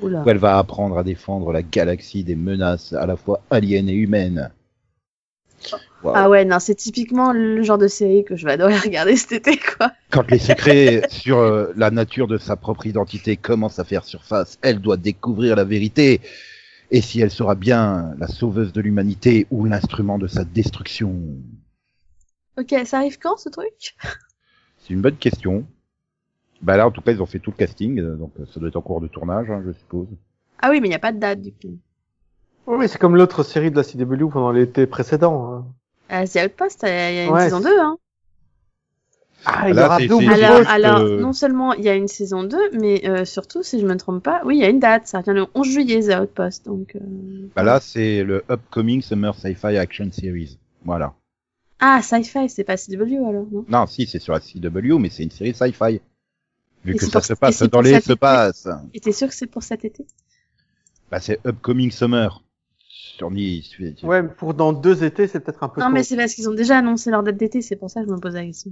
Oula. 0.00 0.22
où 0.22 0.28
elle 0.28 0.38
va 0.38 0.58
apprendre 0.58 0.98
à 0.98 1.02
défendre 1.02 1.52
la 1.52 1.62
galaxie 1.62 2.24
des 2.24 2.36
menaces 2.36 2.92
à 2.92 3.06
la 3.06 3.16
fois 3.16 3.40
aliens 3.50 3.86
et 3.88 3.94
humaines. 3.94 4.50
Wow. 6.04 6.12
Ah 6.14 6.30
ouais, 6.30 6.44
non, 6.44 6.60
c'est 6.60 6.76
typiquement 6.76 7.32
le 7.32 7.62
genre 7.64 7.78
de 7.78 7.88
série 7.88 8.24
que 8.24 8.36
je 8.36 8.46
vais 8.46 8.52
adorer 8.52 8.78
regarder 8.84 9.16
cet 9.16 9.32
été 9.32 9.58
quoi. 9.58 9.90
Quand 10.10 10.30
les 10.30 10.38
secrets 10.38 11.02
sur 11.10 11.38
euh, 11.38 11.72
la 11.76 11.90
nature 11.90 12.28
de 12.28 12.38
sa 12.38 12.54
propre 12.54 12.86
identité 12.86 13.36
commencent 13.36 13.80
à 13.80 13.84
faire 13.84 14.04
surface, 14.04 14.58
elle 14.62 14.80
doit 14.80 14.96
découvrir 14.96 15.56
la 15.56 15.64
vérité. 15.64 16.20
Et 16.90 17.00
si 17.02 17.20
elle 17.20 17.30
sera 17.30 17.54
bien 17.54 18.14
la 18.18 18.28
sauveuse 18.28 18.72
de 18.72 18.80
l'humanité 18.80 19.46
ou 19.50 19.64
l'instrument 19.64 20.18
de 20.18 20.26
sa 20.26 20.44
destruction 20.44 21.14
Ok, 22.56 22.74
ça 22.86 22.98
arrive 22.98 23.18
quand 23.18 23.36
ce 23.36 23.48
truc? 23.48 23.96
C'est 24.78 24.94
une 24.94 25.00
bonne 25.00 25.16
question. 25.16 25.66
Bah 26.60 26.76
là, 26.76 26.86
en 26.86 26.90
tout 26.90 27.00
cas, 27.00 27.12
ils 27.12 27.22
ont 27.22 27.26
fait 27.26 27.38
tout 27.38 27.50
le 27.52 27.56
casting, 27.56 28.00
euh, 28.00 28.16
donc 28.16 28.32
euh, 28.40 28.44
ça 28.52 28.58
doit 28.58 28.68
être 28.68 28.76
en 28.76 28.80
cours 28.82 29.00
de 29.00 29.06
tournage, 29.06 29.48
hein, 29.50 29.62
je 29.66 29.72
suppose. 29.72 30.08
Ah 30.60 30.70
oui, 30.70 30.80
mais 30.80 30.88
il 30.88 30.90
n'y 30.90 30.96
a 30.96 31.00
pas 31.00 31.12
de 31.12 31.18
date 31.18 31.40
du 31.40 31.52
coup. 31.52 31.78
Oui, 32.66 32.76
mais 32.78 32.88
c'est 32.88 32.98
comme 32.98 33.16
l'autre 33.16 33.42
série 33.44 33.70
de 33.70 33.76
la 33.76 33.84
CW 33.84 34.28
pendant 34.28 34.50
l'été 34.50 34.86
précédent. 34.86 35.52
hein. 35.52 35.66
Euh, 36.10 36.24
c'est 36.26 36.44
Outpost, 36.44 36.80
il 36.82 36.88
y 36.88 36.90
a 36.90 37.24
une 37.26 37.32
Ouais, 37.32 37.44
saison 37.44 37.58
c'est- 37.58 37.64
2 37.70 37.80
hein. 37.80 37.96
Ah, 39.44 39.70
il 39.70 39.76
y 39.76 39.78
aura 39.78 39.98
c'est- 39.98 40.28
Alors, 40.28 40.56
poste, 40.58 40.70
alors 40.70 40.98
euh, 41.00 41.20
non 41.20 41.32
seulement 41.32 41.72
il 41.74 41.84
y 41.84 41.88
a 41.88 41.94
une 41.94 42.08
saison 42.08 42.42
2, 42.42 42.70
mais 42.72 43.08
euh, 43.08 43.24
surtout, 43.24 43.62
si 43.62 43.78
je 43.80 43.86
me 43.86 43.96
trompe 43.96 44.22
pas, 44.22 44.42
oui, 44.44 44.56
il 44.56 44.60
y 44.60 44.64
a 44.64 44.68
une 44.68 44.80
date. 44.80 45.06
Ça 45.06 45.20
revient 45.20 45.32
le 45.32 45.46
11 45.54 45.68
juillet, 45.68 46.00
The 46.08 46.20
Outpost. 46.22 46.66
Donc, 46.66 46.96
euh, 46.96 47.00
Bah 47.54 47.62
là, 47.62 47.78
c'est 47.80 48.24
le 48.24 48.42
Upcoming 48.50 49.00
Summer 49.00 49.34
Sci-Fi 49.34 49.76
Action 49.78 50.10
Series. 50.10 50.58
Voilà. 50.84 51.14
Ah, 51.78 52.02
Sci-Fi, 52.02 52.48
c'est 52.48 52.64
pas 52.64 52.76
CW 52.76 53.24
alors, 53.28 53.46
non? 53.50 53.64
Non, 53.68 53.86
si, 53.86 54.06
c'est 54.06 54.18
sur 54.18 54.32
la 54.34 54.40
CW, 54.40 54.98
mais 54.98 55.08
c'est 55.08 55.22
une 55.22 55.30
série 55.30 55.54
sci-fi. 55.54 56.00
Vu 56.84 56.94
Et 56.94 56.96
que 56.96 57.06
ça 57.06 57.20
se 57.20 57.34
passe 57.34 57.62
dans 57.64 57.80
les 57.80 57.94
été 57.94 58.12
espaces. 58.12 58.68
Et 58.94 59.00
t'es 59.00 59.12
sûr 59.12 59.28
que 59.28 59.34
c'est 59.34 59.46
pour 59.46 59.62
cet 59.62 59.84
été? 59.84 60.06
Bah, 61.10 61.20
c'est 61.20 61.44
Upcoming 61.46 61.90
Summer. 61.90 62.42
Nice. 63.32 63.72
Ouais, 64.04 64.22
pour 64.22 64.54
dans 64.54 64.72
deux 64.72 65.02
étés, 65.02 65.26
c'est 65.26 65.40
peut-être 65.40 65.64
un 65.64 65.68
peu 65.68 65.80
Non, 65.80 65.88
tôt. 65.88 65.92
mais 65.92 66.04
c'est 66.04 66.16
parce 66.16 66.34
qu'ils 66.34 66.48
ont 66.48 66.54
déjà 66.54 66.78
annoncé 66.78 67.10
leur 67.10 67.24
date 67.24 67.36
d'été, 67.36 67.62
c'est 67.62 67.74
pour 67.74 67.90
ça 67.90 68.00
que 68.02 68.06
je 68.06 68.12
me 68.12 68.20
pose 68.20 68.34
la 68.34 68.44
question. 68.44 68.70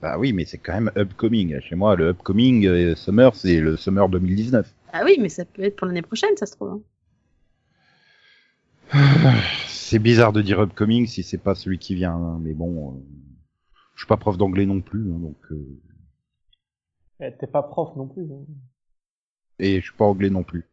Bah 0.00 0.18
oui, 0.18 0.34
mais 0.34 0.44
c'est 0.44 0.58
quand 0.58 0.74
même 0.74 0.90
Upcoming. 0.94 1.58
Chez 1.60 1.74
moi, 1.74 1.96
le 1.96 2.08
Upcoming 2.10 2.66
euh, 2.66 2.94
Summer, 2.96 3.34
c'est 3.34 3.60
le 3.60 3.78
Summer 3.78 4.10
2019. 4.10 4.70
Ah 4.92 5.02
oui, 5.06 5.16
mais 5.20 5.30
ça 5.30 5.46
peut 5.46 5.62
être 5.62 5.76
pour 5.76 5.86
l'année 5.86 6.02
prochaine, 6.02 6.36
ça 6.36 6.44
se 6.44 6.52
trouve. 6.56 6.80
hein. 8.92 9.40
C'est 9.68 9.98
bizarre 9.98 10.32
de 10.32 10.42
dire 10.42 10.60
Upcoming 10.60 11.06
si 11.06 11.22
c'est 11.22 11.38
pas 11.38 11.54
celui 11.54 11.78
qui 11.78 11.94
vient, 11.94 12.14
hein, 12.14 12.38
mais 12.42 12.52
bon, 12.52 12.90
euh, 12.90 13.00
je 13.94 14.00
suis 14.00 14.06
pas 14.08 14.16
prof 14.16 14.36
d'anglais 14.36 14.66
non 14.66 14.80
plus, 14.80 15.00
hein, 15.12 15.18
donc 15.20 15.36
euh, 15.52 15.64
T'es 17.18 17.46
pas 17.46 17.62
prof 17.62 17.94
non 17.96 18.06
plus. 18.06 18.24
hein. 18.24 18.44
et 19.58 19.76
je 19.80 19.84
suis 19.86 19.96
pas 19.96 20.04
anglais 20.04 20.30
non 20.30 20.42
plus. 20.42 20.64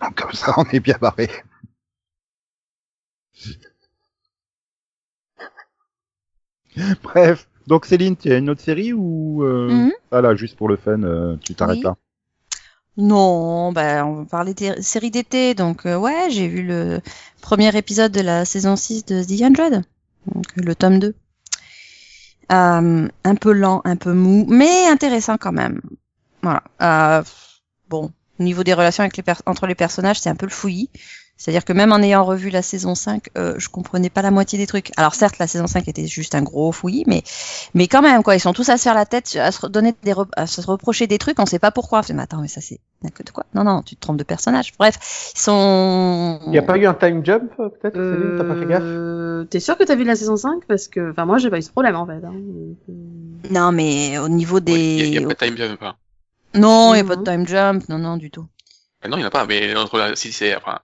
Donc 0.00 0.14
comme 0.20 0.32
ça, 0.32 0.54
on 0.56 0.64
est 0.64 0.80
bien 0.80 0.96
barré. 1.00 1.28
Bref, 7.02 7.48
donc 7.66 7.86
Céline, 7.86 8.16
tu 8.16 8.32
as 8.32 8.38
une 8.38 8.50
autre 8.50 8.60
série 8.60 8.92
ou 8.92 9.42
euh... 9.44 9.90
Ah 10.10 10.20
là, 10.20 10.34
juste 10.34 10.56
pour 10.56 10.68
le 10.68 10.76
fun, 10.76 11.02
euh, 11.02 11.36
tu 11.38 11.54
t'arrêtes 11.54 11.78
Oui. 11.78 11.82
là 11.84 11.96
Non, 12.96 13.72
ben, 13.72 14.04
on 14.04 14.14
va 14.14 14.24
parler 14.24 14.54
des 14.54 14.82
séries 14.82 15.10
d'été. 15.10 15.54
Donc, 15.54 15.86
euh, 15.86 15.96
ouais, 15.96 16.30
j'ai 16.30 16.48
vu 16.48 16.62
le 16.66 17.00
premier 17.40 17.76
épisode 17.76 18.12
de 18.12 18.20
la 18.20 18.44
saison 18.44 18.76
6 18.76 19.04
de 19.06 19.22
The 19.22 19.42
Hundred. 19.42 19.82
Donc, 20.32 20.44
le 20.56 20.74
tome 20.74 20.98
2. 20.98 21.14
Euh, 22.52 23.08
un 23.24 23.34
peu 23.36 23.52
lent, 23.52 23.80
un 23.84 23.96
peu 23.96 24.12
mou, 24.12 24.44
mais 24.48 24.86
intéressant 24.86 25.38
quand 25.38 25.52
même. 25.52 25.80
Voilà. 26.42 26.62
Euh, 26.82 27.22
bon, 27.88 28.12
au 28.38 28.42
niveau 28.42 28.64
des 28.64 28.74
relations 28.74 29.08
entre 29.46 29.66
les 29.66 29.74
personnages, 29.74 30.20
c'est 30.20 30.30
un 30.30 30.36
peu 30.36 30.46
le 30.46 30.52
fouillis. 30.52 30.90
C'est-à-dire 31.36 31.64
que 31.64 31.72
même 31.72 31.92
en 31.92 31.98
ayant 31.98 32.24
revu 32.24 32.48
la 32.48 32.62
saison 32.62 32.94
5, 32.94 33.28
euh, 33.36 33.54
je 33.58 33.68
comprenais 33.68 34.08
pas 34.08 34.22
la 34.22 34.30
moitié 34.30 34.56
des 34.56 34.66
trucs. 34.68 34.92
Alors 34.96 35.14
certes, 35.16 35.38
la 35.38 35.48
saison 35.48 35.66
5 35.66 35.88
était 35.88 36.06
juste 36.06 36.34
un 36.36 36.42
gros 36.42 36.70
fouillis, 36.70 37.04
mais 37.08 37.22
mais 37.74 37.88
quand 37.88 38.02
même 38.02 38.22
quoi, 38.22 38.36
ils 38.36 38.40
sont 38.40 38.52
tous 38.52 38.68
à 38.68 38.76
se 38.78 38.82
faire 38.84 38.94
la 38.94 39.04
tête, 39.04 39.36
à 39.36 39.50
se 39.50 39.66
donner 39.66 39.94
des 40.04 40.14
à 40.36 40.46
se 40.46 40.60
reprocher 40.62 41.06
des 41.08 41.18
trucs, 41.18 41.38
on 41.40 41.46
sait 41.46 41.58
pas 41.58 41.72
pourquoi. 41.72 41.98
On 41.98 42.02
fait, 42.02 42.12
mais 42.14 42.22
attends, 42.22 42.40
mais 42.40 42.48
ça 42.48 42.60
c'est 42.60 42.78
de 43.02 43.30
quoi? 43.30 43.44
Non 43.54 43.64
non, 43.64 43.82
tu 43.82 43.96
te 43.96 44.00
trompes 44.00 44.16
de 44.16 44.22
personnage. 44.24 44.72
Bref, 44.78 45.32
ils 45.36 45.40
sont 45.40 46.40
Il 46.46 46.54
y 46.54 46.58
a 46.58 46.62
pas 46.62 46.78
eu 46.78 46.86
un 46.86 46.94
time 46.94 47.24
jump, 47.24 47.50
euh, 47.58 47.68
peut-être, 47.68 48.38
T'as 48.38 48.44
pas 48.44 48.54
fait 48.54 48.66
gaffe? 48.66 48.82
Euh, 48.84 49.44
T'es 49.44 49.60
sûr 49.60 49.76
que 49.76 49.84
t'as 49.84 49.96
vu 49.96 50.04
la 50.04 50.14
saison 50.16 50.36
5 50.36 50.64
Parce 50.66 50.88
que, 50.88 51.10
enfin, 51.10 51.26
moi, 51.26 51.38
j'ai 51.38 51.50
pas 51.50 51.58
eu 51.58 51.62
ce 51.62 51.70
problème, 51.70 51.96
en 51.96 52.06
fait. 52.06 52.24
Hein. 52.24 52.32
Euh, 52.88 52.92
Non, 53.50 53.72
mais 53.72 54.16
au 54.18 54.28
niveau 54.28 54.60
des 54.60 54.72
Il 54.72 55.08
y, 55.12 55.18
a- 55.18 55.20
y 55.20 55.24
a 55.24 55.26
pas 55.28 55.34
de 55.34 55.38
time 55.46 55.56
jump, 55.56 55.78
pas. 55.80 55.96
Non, 56.54 56.94
il 56.94 56.98
y 56.98 57.00
a 57.00 57.04
pas 57.04 57.16
de 57.16 57.24
time 57.24 57.46
jump, 57.46 57.88
non 57.88 57.98
non 57.98 58.16
du 58.16 58.30
tout. 58.30 58.46
Ah 59.02 59.08
non, 59.08 59.16
il 59.16 59.20
n'y 59.20 59.24
en 59.24 59.28
a 59.28 59.30
pas, 59.30 59.44
mais 59.46 59.76
entre 59.76 59.98
la, 59.98 60.16
si 60.16 60.32
c'est, 60.32 60.56
enfin, 60.56 60.78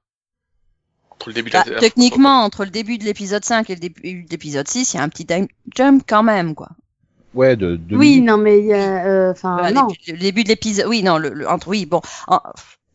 entre 1.20 1.28
le 1.28 1.35
début 1.35 1.50
de 1.50 1.54
Bah, 1.54 1.64
la 1.68 1.78
techniquement, 1.78 2.42
entre 2.44 2.64
le 2.64 2.70
début 2.70 2.96
de 2.96 3.04
l'épisode 3.04 3.44
5 3.44 3.68
et 3.70 3.74
le 3.74 3.80
début 3.80 4.22
de 4.24 4.30
l'épisode 4.30 4.66
6, 4.66 4.94
il 4.94 4.96
y 4.96 5.00
a 5.00 5.02
un 5.02 5.09
petit 5.11 5.26
time 5.26 5.46
jump 5.76 6.02
quand 6.09 6.22
même 6.22 6.54
quoi. 6.54 6.68
Ouais, 7.35 7.54
de, 7.56 7.76
de 7.76 7.96
Oui, 7.96 8.12
minutes. 8.14 8.24
non, 8.28 8.37
mais 8.38 8.59
il 8.59 8.64
y 8.66 8.72
a, 8.72 9.04
euh, 9.06 9.30
enfin, 9.33 9.56
Voilà, 9.59 9.70
non. 9.83 9.87
début- 9.88 10.12
le 10.12 10.18
début 10.18 10.42
de 10.44 10.48
l'épisode. 10.48 10.87
Oui, 10.88 11.02
non, 11.02 11.18
le, 11.18 11.28
le- 11.28 11.48
entre 11.48 11.68
oui, 11.68 11.87
bon. 11.87 12.00
en- 12.26 12.40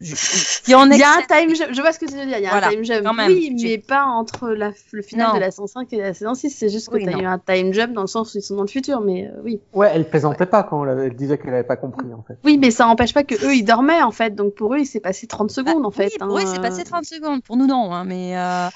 Il 0.02 0.72
y 0.72 0.74
a 0.74 0.80
un 0.80 1.22
time 1.22 1.56
jump, 1.56 1.70
je 1.74 1.82
vois 1.82 1.94
ce 1.94 2.00
que 2.00 2.06
tu 2.06 2.16
veux 2.16 2.26
dire, 2.26 2.38
il 2.38 2.44
y 2.44 2.48
a 2.48 2.50
Voilà, 2.50 2.68
un 2.68 2.72
time 2.72 2.84
jump, 2.84 3.08
oui, 3.28 3.56
tu- 3.58 3.66
mais 3.66 3.78
pas 3.78 4.04
entre 4.04 4.50
la, 4.50 4.72
le 4.92 5.02
final 5.02 5.28
Non. 5.30 5.34
de 5.36 5.40
la 5.40 5.52
saison 5.52 5.68
5 5.68 5.92
et 5.94 5.98
la 5.98 6.14
saison 6.14 6.34
6, 6.34 6.50
c'est 6.50 6.68
juste 6.70 6.90
que 6.90 6.96
Oui, 6.96 7.06
t'as 7.06 7.12
non. 7.12 7.20
eu 7.20 7.26
un 7.26 7.40
time 7.40 7.74
jump 7.74 7.94
dans 7.94 8.02
le 8.02 8.08
sens 8.08 8.34
où 8.34 8.38
ils 8.38 8.42
sont 8.42 8.56
dans 8.56 8.64
le 8.64 8.68
futur, 8.68 9.00
mais 9.02 9.28
euh, 9.28 9.42
oui. 9.44 9.62
Ouais, 9.74 9.90
elle 9.94 10.10
plaisantait 10.10 10.46
pas 10.48 10.64
quand 10.64 10.86
elle, 10.86 11.00
elle 11.00 11.16
disait 11.16 11.38
qu'elle 11.38 11.54
avait 11.54 11.64
pas 11.64 11.78
compris 11.78 12.12
en 12.14 12.24
fait. 12.24 12.38
Oui, 12.44 12.58
mais 12.58 12.72
ça 12.72 12.88
empêche 12.88 13.14
pas 13.14 13.24
que 13.24 13.36
eux 13.46 13.56
ils 13.56 13.64
dormaient 13.64 14.02
en 14.02 14.12
fait, 14.12 14.36
donc 14.36 14.54
pour 14.56 14.74
eux 14.74 14.80
il 14.80 14.86
s'est 14.86 15.00
passé 15.00 15.28
30 15.28 15.50
secondes 15.52 15.86
en 15.86 15.92
fait. 15.92 16.08
Oui, 16.08 16.18
hein, 16.20 16.28
pour 16.28 16.38
eux, 16.40 16.44
c'est 16.46 16.60
euh. 16.60 16.62
passé 16.62 16.84
30 16.84 17.06
secondes. 17.06 17.42
Pour 17.44 17.56
nous, 17.56 17.66
non. 17.68 17.94
Hein, 17.94 18.04
mais 18.04 18.38
euh, 18.38 18.68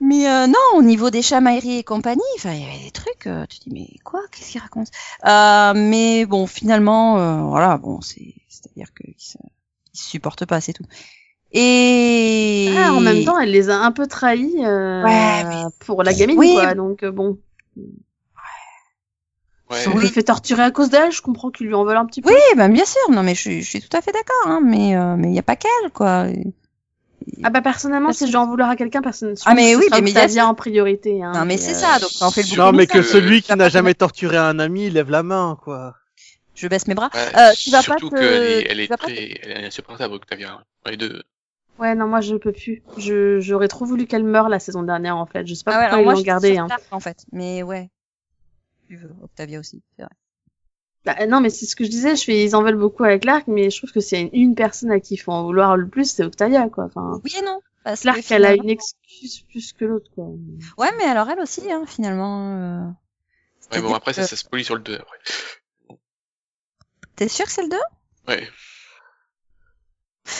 mais 0.00 0.28
euh, 0.28 0.46
non, 0.48 0.78
au 0.78 0.82
niveau 0.82 1.10
des 1.10 1.22
chamailleries 1.22 1.78
et 1.78 1.84
compagnie, 1.84 2.22
enfin, 2.36 2.52
il 2.54 2.60
y 2.62 2.64
avait 2.64 2.84
des 2.84 2.90
trucs. 2.90 3.26
euh, 3.28 3.44
tu 3.48 3.58
te 3.60 3.64
dis, 3.68 3.70
mais 3.74 3.88
quoi? 4.02 4.20
Qu'est-ce 4.32 4.50
qu'ils 4.52 4.60
racontent 4.60 4.90
euh, 5.26 5.74
Mais 5.76 6.24
bon, 6.26 6.46
finalement, 6.46 7.18
euh, 7.18 7.42
voilà, 7.42 7.76
bon, 7.76 8.00
c'est 8.00 8.34
c'est-à-dire 8.48 8.88
qu'ils 8.94 9.14
se, 9.18 9.38
ils 9.94 9.98
se 9.98 10.08
supportent 10.08 10.46
pas, 10.46 10.60
c'est 10.60 10.72
tout. 10.72 10.84
Et 11.52 12.72
Ah, 12.78 12.92
en 12.92 13.00
même 13.00 13.24
temps, 13.24 13.38
elle 13.38 13.50
les 13.50 13.70
a 13.70 13.76
un 13.78 13.90
peu 13.92 14.06
trahis 14.06 14.54
euh, 14.64 15.02
Ouais, 15.02 15.44
mais- 15.44 15.64
pour 15.80 16.02
la 16.02 16.12
gamine, 16.14 16.38
Oui. 16.38 16.52
quoi. 16.54 16.74
Donc 16.74 17.02
euh, 17.02 17.10
bon, 17.10 17.38
Ouais. 19.70 19.76
si 19.80 19.88
on 19.88 19.96
le 19.96 20.06
fait 20.06 20.22
torturer 20.24 20.62
à 20.62 20.70
cause 20.70 20.90
d'elle, 20.90 21.12
je 21.12 21.22
comprends 21.22 21.50
qu'ils 21.50 21.66
lui 21.68 21.74
en 21.74 21.84
veulent 21.84 21.96
un 21.96 22.06
petit 22.06 22.22
peu. 22.22 22.30
oui, 22.30 22.40
ben 22.56 22.68
bien 22.72 22.84
sûr. 22.84 23.00
Non, 23.10 23.22
mais 23.22 23.34
je, 23.34 23.40
suis- 23.40 23.62
je 23.62 23.68
suis 23.68 23.80
tout 23.80 23.96
à 23.96 24.00
fait 24.00 24.10
d'accord. 24.12 24.46
Hein, 24.46 24.60
mais 24.64 24.96
euh, 24.96 25.14
mais 25.16 25.28
il 25.28 25.34
y 25.34 25.38
a 25.38 25.42
pas 25.44 25.56
qu'elle, 25.56 25.90
quoi. 25.92 26.26
Ah 27.44 27.50
bah 27.50 27.60
personnellement, 27.60 28.12
si 28.12 28.26
je 28.26 28.32
dois 28.32 28.40
en 28.40 28.46
vouloir 28.48 28.68
à 28.70 28.76
quelqu'un, 28.76 29.02
personne. 29.02 29.34
Ah, 29.44 29.54
mais 29.54 29.76
oui, 29.76 29.84
mais 29.90 29.98
Octavia 29.98 30.24
médias- 30.26 30.46
en 30.46 30.54
priorité. 30.54 31.22
Hein, 31.22 31.32
Non, 31.34 31.44
mais 31.44 31.58
c'est 31.58 31.74
ça. 31.74 31.98
Donc 32.00 32.10
ça 32.10 32.26
en 32.26 32.30
fait 32.30 32.42
le 32.42 32.48
bouc 32.48 32.58
Non, 32.58 32.72
mais 32.72 32.86
que 32.86 33.02
celui 33.02 33.42
qui 33.42 33.54
n'a 33.54 33.68
jamais 33.68 33.94
torturé 33.94 34.36
un 34.38 34.58
ami 34.58 34.88
lève 34.90 35.10
la 35.10 35.22
main, 35.22 35.56
quoi. 35.62 35.94
Je 36.60 36.68
baisse 36.68 36.86
mes 36.86 36.94
bras. 36.94 37.08
Ouais, 37.14 37.36
Euh, 37.36 37.52
tu 37.54 37.70
vas 37.70 37.78
pas 37.78 37.82
surtout 37.82 38.10
te- 38.10 38.16
qu'elle 38.62 38.80
est, 38.80 38.84
tu 38.84 38.88
vas 38.90 38.96
pas 38.98 39.04
très, 39.06 39.38
elle 39.42 39.50
est 39.64 39.66
insupportable, 39.66 40.14
Octavia. 40.14 40.52
hein. 40.52 40.64
Les 40.86 40.96
deux. 40.98 41.22
Ouais, 41.78 41.94
non, 41.94 42.06
moi 42.06 42.20
je 42.20 42.36
peux 42.36 42.52
plus. 42.52 42.82
Je 42.98 43.40
j'aurais 43.40 43.68
trop 43.68 43.86
voulu 43.86 44.06
qu'elle 44.06 44.24
meure 44.24 44.50
la 44.50 44.58
saison 44.58 44.82
dernière 44.82 45.16
en 45.16 45.24
fait. 45.24 45.46
Je 45.46 45.54
sais 45.54 45.64
pas 45.64 45.72
Ah 45.72 45.78
ouais, 45.78 45.84
pourquoi 45.84 46.00
ils 46.00 46.04
moi, 46.04 46.12
l'ont 46.14 46.20
gardée. 46.20 46.58
Hein. 46.58 46.68
En 46.90 47.00
fait. 47.00 47.24
Mais 47.32 47.62
ouais. 47.62 47.88
Tu 48.88 48.96
veux, 48.96 49.10
Octavia 49.22 49.58
aussi, 49.58 49.82
c'est 49.96 50.02
vrai. 50.02 50.12
Bah, 51.06 51.26
non, 51.26 51.40
mais 51.40 51.48
c'est 51.48 51.64
ce 51.64 51.74
que 51.76 51.84
je 51.84 51.88
disais. 51.88 52.14
Je 52.16 52.24
fais, 52.24 52.44
ils 52.44 52.54
en 52.54 52.62
veulent 52.62 52.76
beaucoup 52.76 53.04
avec 53.04 53.22
Clark, 53.22 53.46
mais 53.46 53.70
je 53.70 53.78
trouve 53.78 53.90
que 53.92 54.00
s'il 54.00 54.18
y 54.18 54.20
a 54.20 54.24
une, 54.24 54.30
une 54.50 54.54
personne 54.54 54.90
à 54.90 55.00
qui 55.00 55.14
il 55.14 55.16
faut 55.16 55.32
en 55.32 55.44
vouloir 55.44 55.78
le 55.78 55.88
plus, 55.88 56.10
c'est 56.10 56.24
Octavia, 56.24 56.68
quoi. 56.68 56.84
Enfin, 56.84 57.22
Oui 57.24 57.32
et 57.38 57.42
non. 57.42 57.60
Parce 57.84 58.02
Clark, 58.02 58.22
elle 58.30 58.44
a 58.44 58.54
une 58.54 58.68
excuse 58.68 59.40
plus 59.48 59.72
que 59.72 59.86
l'autre, 59.86 60.10
quoi. 60.14 60.26
Ouais, 60.76 60.90
mais 60.98 61.04
alors 61.04 61.30
elle 61.30 61.40
aussi, 61.40 61.72
hein, 61.72 61.84
finalement. 61.86 62.56
euh, 62.58 62.90
Ouais, 63.72 63.80
bon, 63.80 63.94
après, 63.94 64.12
ça, 64.12 64.26
se 64.26 64.44
polie 64.44 64.64
sur 64.64 64.74
le 64.74 64.82
2, 64.82 64.96
après. 64.96 65.18
T'es 67.20 67.28
sûr 67.28 67.44
que 67.44 67.52
c'est 67.52 67.62
le 67.64 67.68
2 67.68 67.76
Ouais. 68.28 68.48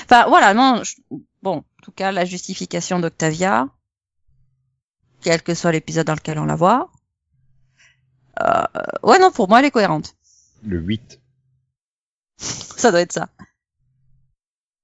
Enfin, 0.04 0.26
voilà, 0.28 0.54
non. 0.54 0.82
je- 0.82 0.96
Bon, 1.42 1.58
en 1.58 1.82
tout 1.82 1.92
cas, 1.92 2.10
la 2.10 2.24
justification 2.24 2.98
d'Octavia, 3.00 3.68
quel 5.20 5.42
que 5.42 5.54
soit 5.54 5.72
l'épisode 5.72 6.06
dans 6.06 6.14
lequel 6.14 6.38
on 6.38 6.46
la 6.46 6.56
voit. 6.56 6.90
Euh... 8.40 8.64
Ouais, 9.02 9.18
non, 9.18 9.30
pour 9.30 9.46
moi, 9.50 9.58
elle 9.58 9.66
est 9.66 9.70
cohérente. 9.70 10.16
Le 10.62 10.78
8. 10.78 11.20
Ça 12.38 12.90
doit 12.90 13.02
être 13.02 13.12
ça. 13.12 13.28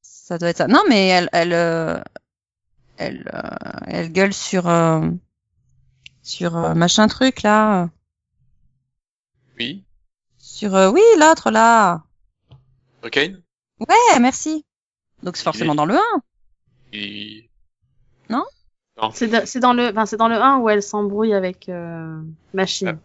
Ça 0.03 0.37
doit 0.37 0.51
être 0.51 0.59
ça. 0.59 0.67
Non, 0.69 0.83
mais 0.91 1.07
elle, 1.09 1.31
elle, 1.33 1.55
euh, 1.55 1.99
elle, 2.99 3.31
euh, 3.33 3.79
elle 3.87 4.13
gueule 4.13 4.35
sur, 4.35 4.69
euh, 4.69 5.09
sur 6.23 6.57
euh, 6.59 6.75
machin 6.75 7.07
truc 7.09 7.41
là, 7.41 7.89
Oui. 9.59 9.86
Sur, 10.57 10.75
euh, 10.75 10.91
oui, 10.91 11.03
l'autre 11.21 11.51
là. 11.51 12.03
Hurricane? 13.03 13.43
Ouais, 13.79 14.21
merci. 14.21 14.65
Donc 15.23 15.37
c'est 15.37 15.45
forcément 15.45 15.75
dans 15.75 15.85
le 15.85 15.97
1. 15.97 16.01
Il... 16.95 17.49
C'est 19.13 19.29
de- 19.29 19.61
dans 19.61 19.75
le, 19.75 19.91
enfin, 19.91 20.07
c'est 20.07 20.17
dans 20.17 20.29
le 20.29 20.37
1 20.37 20.61
où 20.61 20.71
elle 20.71 20.83
s'embrouille 20.83 21.35
avec 21.35 21.69
euh, 21.69 22.19
Machine. 22.55 22.99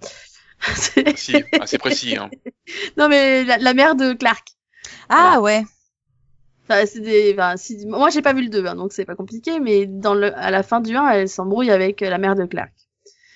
C'est- 0.76 1.14
Si, 1.18 1.44
ah, 1.60 1.66
c'est 1.68 1.78
précis, 1.78 2.16
hein. 2.16 2.30
non, 2.98 3.10
mais 3.10 3.44
la, 3.44 3.58
la 3.58 3.74
mère 3.74 3.96
de 3.96 4.14
Clark. 4.14 4.48
Ah 5.10 5.42
ouais. 5.42 5.66
Enfin, 6.64 6.86
c'est 6.86 7.02
des, 7.02 7.34
enfin, 7.34 7.58
si, 7.58 7.86
moi 7.86 8.10
j'ai 8.10 8.22
pas 8.22 8.32
vu 8.32 8.44
le 8.44 8.50
2, 8.50 8.66
hein, 8.66 8.76
donc 8.76 8.94
c'est 8.94 9.04
pas 9.04 9.16
compliqué, 9.16 9.60
mais 9.60 9.88
dans 9.88 10.14
le, 10.14 10.34
à 10.38 10.52
la 10.52 10.64
fin 10.64 10.80
du 10.80 10.96
1, 10.96 11.10
elle 11.10 11.28
s'embrouille 11.28 11.70
avec 11.72 12.02
euh, 12.02 12.10
la 12.10 12.18
mère 12.18 12.36
de 12.36 12.46
Clark. 12.46 12.72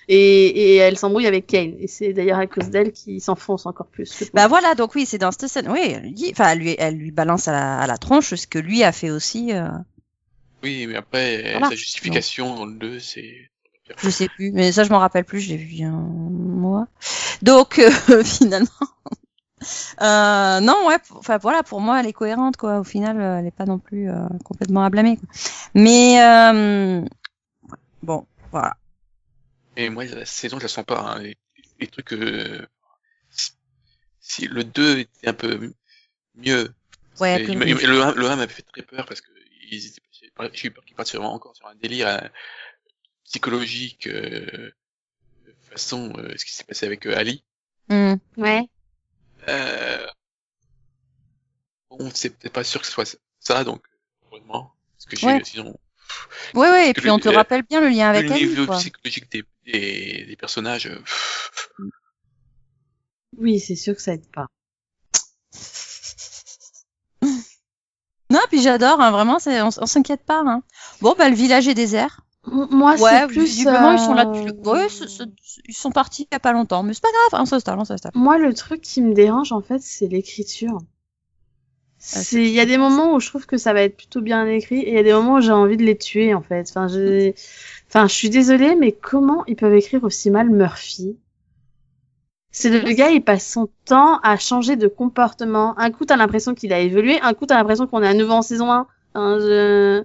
Et, 0.08 0.46
et 0.46 0.76
elle 0.76 0.96
s'embrouille 0.98 1.26
avec 1.26 1.46
Kane. 1.46 1.74
Et 1.80 1.88
c'est 1.88 2.12
d'ailleurs 2.12 2.38
à 2.38 2.46
cause 2.46 2.70
d'elle 2.70 2.92
qu'il 2.92 3.20
s'enfonce 3.20 3.66
encore 3.66 3.86
plus. 3.88 4.24
Bah 4.34 4.46
voilà, 4.48 4.74
donc 4.74 4.94
oui, 4.94 5.04
c'est 5.06 5.18
dans 5.18 5.32
cette 5.32 5.48
scène. 5.48 5.68
Oui, 5.68 5.80
elle 5.82 6.02
lui 6.02 6.12
dit, 6.12 6.28
enfin, 6.32 6.50
elle 6.50 6.58
lui, 6.60 6.76
elle 6.78 6.94
lui 6.96 7.10
balance 7.10 7.48
à 7.48 7.52
la, 7.52 7.78
à 7.78 7.86
la 7.86 7.98
tronche 7.98 8.34
ce 8.34 8.46
que 8.46 8.58
lui 8.60 8.84
a 8.84 8.92
fait 8.92 9.10
aussi. 9.10 9.52
euh, 9.52 9.68
Oui, 10.62 10.86
mais 10.86 10.96
après, 10.96 11.50
Voilà. 11.52 11.68
sa 11.70 11.74
justification 11.74 12.54
dans 12.54 12.66
le 12.66 12.74
2, 12.74 13.00
c'est... 13.00 13.50
Je 13.98 14.10
sais 14.10 14.28
plus, 14.28 14.50
mais 14.50 14.72
ça 14.72 14.82
je 14.82 14.90
m'en 14.90 14.98
rappelle 14.98 15.24
plus, 15.24 15.38
je 15.38 15.50
l'ai 15.50 15.56
vu 15.56 15.84
un 15.84 15.90
mois. 15.92 16.88
Donc 17.42 17.78
euh, 17.78 17.90
finalement, 18.24 18.66
euh, 20.02 20.60
non 20.60 20.74
ouais, 20.88 20.96
enfin 21.14 21.38
voilà, 21.38 21.62
pour 21.62 21.80
moi 21.80 22.00
elle 22.00 22.06
est 22.08 22.12
cohérente 22.12 22.56
quoi. 22.56 22.80
Au 22.80 22.84
final, 22.84 23.20
euh, 23.20 23.38
elle 23.38 23.46
est 23.46 23.52
pas 23.54 23.64
non 23.64 23.78
plus 23.78 24.10
euh, 24.10 24.26
complètement 24.44 24.84
à 24.84 24.90
blâmer. 24.90 25.16
Quoi. 25.18 25.28
Mais 25.74 26.20
euh, 26.20 27.00
bon, 28.02 28.26
voilà. 28.50 28.76
Et 29.76 29.88
moi, 29.90 30.04
la 30.06 30.24
saison, 30.24 30.58
je 30.58 30.64
la 30.64 30.68
sens 30.68 30.84
pas, 30.84 31.00
hein. 31.00 31.18
Les, 31.20 31.36
les 31.80 31.86
trucs, 31.86 32.12
euh... 32.12 32.66
si- 33.30 33.52
Si 34.20 34.46
le 34.48 34.64
2 34.64 35.00
était 35.00 35.28
un 35.28 35.34
peu 35.34 35.72
mieux. 36.34 36.74
Ouais, 37.20 37.44
il 37.44 37.58
m'a- 37.58 37.64
riche. 37.64 37.82
le 37.82 38.02
1, 38.02 38.14
le 38.14 38.26
1 38.30 38.36
m'avait 38.36 38.52
fait 38.52 38.62
très 38.62 38.82
peur 38.82 39.06
parce 39.06 39.20
que 39.20 39.30
ils 39.70 39.86
étaient, 39.86 40.02
j'ai 40.54 40.68
eu 40.68 40.70
peur 40.70 40.84
qu'ils 40.84 40.96
partent 40.96 41.08
sur, 41.08 41.22
encore 41.22 41.56
sur 41.56 41.66
un 41.66 41.74
délire 41.74 42.08
euh, 42.08 42.28
psychologique, 43.24 44.06
euh, 44.06 44.70
façon, 45.62 46.12
euh, 46.18 46.34
ce 46.36 46.44
qui 46.44 46.52
s'est 46.54 46.64
passé 46.64 46.86
avec 46.86 47.06
euh, 47.06 47.16
Ali. 47.16 47.44
Hmm. 47.88 48.14
Ouais. 48.36 48.62
Euh... 49.48 50.06
Bon, 51.90 52.10
c'est 52.14 52.30
peut-être 52.30 52.52
pas 52.52 52.64
sûr 52.64 52.80
que 52.80 52.86
ce 52.86 52.92
soit 52.92 53.18
ça, 53.40 53.64
donc, 53.64 53.84
heureusement. 54.26 54.72
Parce 54.96 55.06
que 55.06 55.16
j'ai, 55.16 55.26
Ouais. 55.26 55.44
sinon, 55.44 55.78
Ouais 56.54 56.70
ouais, 56.70 56.90
et 56.90 56.92
puis 56.94 57.10
on 57.10 57.18
te 57.18 57.28
le- 57.28 57.36
rappelle 57.36 57.62
bien 57.62 57.80
le 57.80 57.88
lien 57.88 58.08
avec 58.10 58.28
le 58.30 58.34
niveau 58.36 58.66
Quoi. 58.66 58.76
psychologique 58.76 59.30
des, 59.30 59.44
des, 59.66 60.24
des 60.26 60.36
personnages, 60.36 60.86
euh, 60.86 60.96
pff, 60.98 61.70
Oui, 63.38 63.58
c'est 63.60 63.76
sûr 63.76 63.94
que 63.94 64.02
ça 64.02 64.12
aide 64.14 64.30
pas. 64.32 64.46
Non, 68.28 68.40
puis 68.48 68.60
j'adore, 68.60 69.00
hein, 69.00 69.12
vraiment, 69.12 69.38
c'est, 69.38 69.62
on, 69.62 69.68
on 69.78 69.86
s'inquiète 69.86 70.24
pas. 70.24 70.42
Hein. 70.44 70.62
Bon, 71.00 71.14
bah 71.16 71.28
le 71.28 71.36
village 71.36 71.68
est 71.68 71.74
désert. 71.74 72.22
M- 72.50 72.66
Moi, 72.72 72.96
ouais, 72.96 73.20
c'est 73.20 73.26
plus. 73.28 73.44
visiblement 73.44 73.92
ils 73.92 74.00
sont 74.00 74.14
là. 74.14 74.22
euh, 74.26 74.32
depuis 74.32 74.46
le- 74.46 74.68
Ouais, 74.68 74.88
c'est- 74.88 75.08
c'est- 75.08 75.24
ils 75.68 75.74
sont 75.76 75.92
partis 75.92 76.26
il 76.30 76.34
y 76.34 76.36
a 76.36 76.40
pas 76.40 76.52
longtemps, 76.52 76.82
mais 76.82 76.92
c'est 76.92 77.02
pas 77.02 77.08
grave, 77.30 77.40
on 77.42 77.46
s'installe, 77.46 77.78
on 77.78 77.84
s'installe. 77.84 78.10
Moi, 78.16 78.38
le 78.38 78.52
truc 78.52 78.80
qui 78.80 79.00
me 79.00 79.14
dérange, 79.14 79.52
en 79.52 79.60
fait, 79.62 79.80
c'est 79.80 80.08
l'écriture. 80.08 80.78
C'est, 81.98 82.44
il 82.44 82.52
y 82.52 82.60
a 82.60 82.66
des 82.66 82.78
moments 82.78 83.14
où 83.14 83.20
je 83.20 83.28
trouve 83.28 83.46
que 83.46 83.56
ça 83.56 83.72
va 83.72 83.82
être 83.82 83.96
plutôt 83.96 84.20
bien 84.20 84.46
écrit, 84.46 84.80
et 84.80 84.90
il 84.90 84.94
y 84.94 84.98
a 84.98 85.02
des 85.02 85.12
moments 85.12 85.34
où 85.34 85.40
j'ai 85.40 85.52
envie 85.52 85.76
de 85.76 85.84
les 85.84 85.96
tuer, 85.96 86.34
en 86.34 86.42
fait. 86.42 86.66
Enfin, 86.68 86.88
j'ai, 86.88 87.34
enfin, 87.88 88.06
je 88.06 88.14
suis 88.14 88.30
désolée, 88.30 88.74
mais 88.76 88.92
comment 88.92 89.44
ils 89.46 89.56
peuvent 89.56 89.74
écrire 89.74 90.04
aussi 90.04 90.30
mal 90.30 90.50
Murphy? 90.50 91.16
C'est 92.50 92.70
le 92.70 92.92
gars, 92.92 93.10
il 93.10 93.22
passe 93.22 93.50
son 93.50 93.68
temps 93.84 94.18
à 94.20 94.38
changer 94.38 94.76
de 94.76 94.88
comportement. 94.88 95.78
Un 95.78 95.90
coup, 95.90 96.06
t'as 96.06 96.16
l'impression 96.16 96.54
qu'il 96.54 96.72
a 96.72 96.80
évolué, 96.80 97.20
un 97.20 97.34
coup, 97.34 97.44
t'as 97.44 97.56
l'impression 97.56 97.86
qu'on 97.86 98.02
est 98.02 98.08
à 98.08 98.14
nouveau 98.14 98.32
en 98.32 98.42
saison 98.42 98.72
1. 98.72 98.86
Enfin, 99.14 99.38
je... 99.40 100.04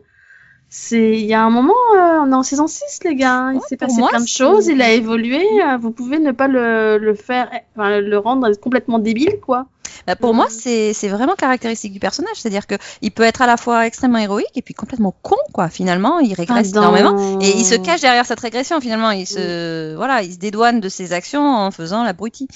C'est, 0.74 1.20
il 1.20 1.26
y 1.26 1.34
a 1.34 1.44
un 1.44 1.50
moment, 1.50 1.74
euh, 1.98 2.20
on 2.24 2.32
est 2.32 2.36
en 2.36 2.44
saison 2.44 2.66
6, 2.66 3.00
les 3.04 3.16
gars. 3.16 3.50
Il 3.52 3.58
Ouais, 3.58 3.62
s'est 3.68 3.76
passé 3.76 4.00
moi, 4.00 4.08
plein 4.08 4.22
de 4.22 4.28
choses, 4.28 4.68
il 4.68 4.82
a 4.82 4.92
évolué. 4.94 5.46
euh, 5.62 5.76
Vous 5.76 5.92
pouvez 5.92 6.18
ne 6.18 6.32
pas 6.32 6.48
le, 6.48 6.98
le 6.98 7.14
faire, 7.14 7.50
enfin, 7.76 8.00
le 8.00 8.18
rendre 8.18 8.50
complètement 8.54 8.98
débile, 8.98 9.40
quoi. 9.46 9.66
Bah, 10.08 10.16
pour 10.16 10.34
moi, 10.34 10.48
c'est 10.50 10.94
c'est 10.94 11.10
vraiment 11.10 11.36
caractéristique 11.36 11.92
du 11.92 12.00
personnage, 12.00 12.36
c'est-à-dire 12.38 12.66
que 12.68 12.76
il 13.02 13.12
peut 13.12 13.24
être 13.24 13.42
à 13.42 13.48
la 13.48 13.58
fois 13.58 13.86
extrêmement 13.86 14.18
héroïque 14.20 14.56
et 14.56 14.62
puis 14.62 14.74
complètement 14.74 15.14
con, 15.22 15.36
quoi. 15.54 15.68
Finalement, 15.68 16.20
il 16.20 16.34
régresse 16.34 16.70
énormément 16.70 17.40
et 17.42 17.50
il 17.50 17.66
se 17.66 17.76
cache 17.76 18.00
derrière 18.02 18.26
cette 18.26 18.40
régression. 18.40 18.80
Finalement, 18.80 19.12
il 19.12 19.28
se 19.28 19.94
voilà, 19.96 20.24
il 20.24 20.32
se 20.34 20.38
dédouane 20.40 20.80
de 20.80 20.88
ses 20.88 21.12
actions 21.12 21.46
en 21.46 21.70
faisant 21.72 22.04
l'abruti. 22.04 22.48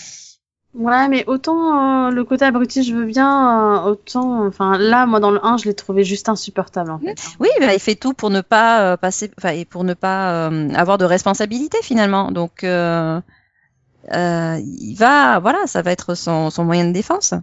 Ouais, 0.77 1.07
mais 1.07 1.23
autant 1.27 2.07
euh, 2.07 2.11
le 2.11 2.23
côté 2.25 2.43
abruti, 2.43 2.83
je 2.83 2.93
veux 2.93 3.05
bien, 3.05 3.77
euh, 3.77 3.91
autant, 3.91 4.45
enfin, 4.45 4.77
là, 4.77 5.05
moi, 5.05 5.21
dans 5.21 5.31
le 5.31 5.43
1, 5.43 5.57
je 5.57 5.65
l'ai 5.65 5.73
trouvé 5.73 6.03
juste 6.03 6.27
insupportable, 6.27 6.91
en 6.91 6.99
fait. 6.99 7.15
Oui, 7.39 7.47
bah, 7.61 7.73
il 7.73 7.79
fait 7.79 7.95
tout 7.95 8.13
pour 8.13 8.29
ne 8.29 8.41
pas 8.41 8.81
euh, 8.81 8.97
passer, 8.97 9.31
enfin, 9.37 9.49
et 9.49 9.63
pour 9.63 9.85
ne 9.85 9.93
pas 9.93 10.49
euh, 10.49 10.69
avoir 10.73 10.97
de 10.97 11.05
responsabilité 11.05 11.77
finalement. 11.81 12.29
Donc, 12.31 12.65
euh, 12.65 13.21
euh, 14.13 14.59
il 14.61 14.95
va, 14.95 15.39
voilà, 15.39 15.65
ça 15.65 15.81
va 15.81 15.91
être 15.91 16.13
son, 16.13 16.49
son 16.49 16.65
moyen 16.65 16.85
de 16.85 16.91
défense. 16.91 17.33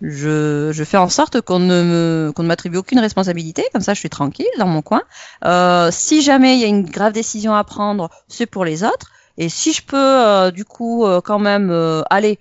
Je, 0.00 0.70
je 0.72 0.84
fais 0.84 0.96
en 0.96 1.08
sorte 1.08 1.40
qu'on 1.40 1.58
ne 1.58 1.82
me, 1.82 2.32
qu'on 2.34 2.42
ne 2.44 2.48
m'attribue 2.48 2.76
aucune 2.76 3.00
responsabilité, 3.00 3.64
comme 3.72 3.82
ça 3.82 3.94
je 3.94 3.98
suis 3.98 4.10
tranquille 4.10 4.46
dans 4.58 4.68
mon 4.68 4.82
coin. 4.82 5.02
Euh, 5.44 5.88
si 5.90 6.22
jamais 6.22 6.54
il 6.54 6.60
y 6.60 6.64
a 6.64 6.68
une 6.68 6.84
grave 6.84 7.12
décision 7.12 7.54
à 7.54 7.64
prendre, 7.64 8.08
c'est 8.28 8.46
pour 8.46 8.64
les 8.64 8.84
autres. 8.84 9.10
Et 9.38 9.48
si 9.48 9.72
je 9.72 9.82
peux, 9.82 9.96
euh, 9.96 10.50
du 10.50 10.64
coup, 10.64 11.04
euh, 11.06 11.20
quand 11.20 11.38
même, 11.38 11.70
euh, 11.70 12.02
aller 12.10 12.38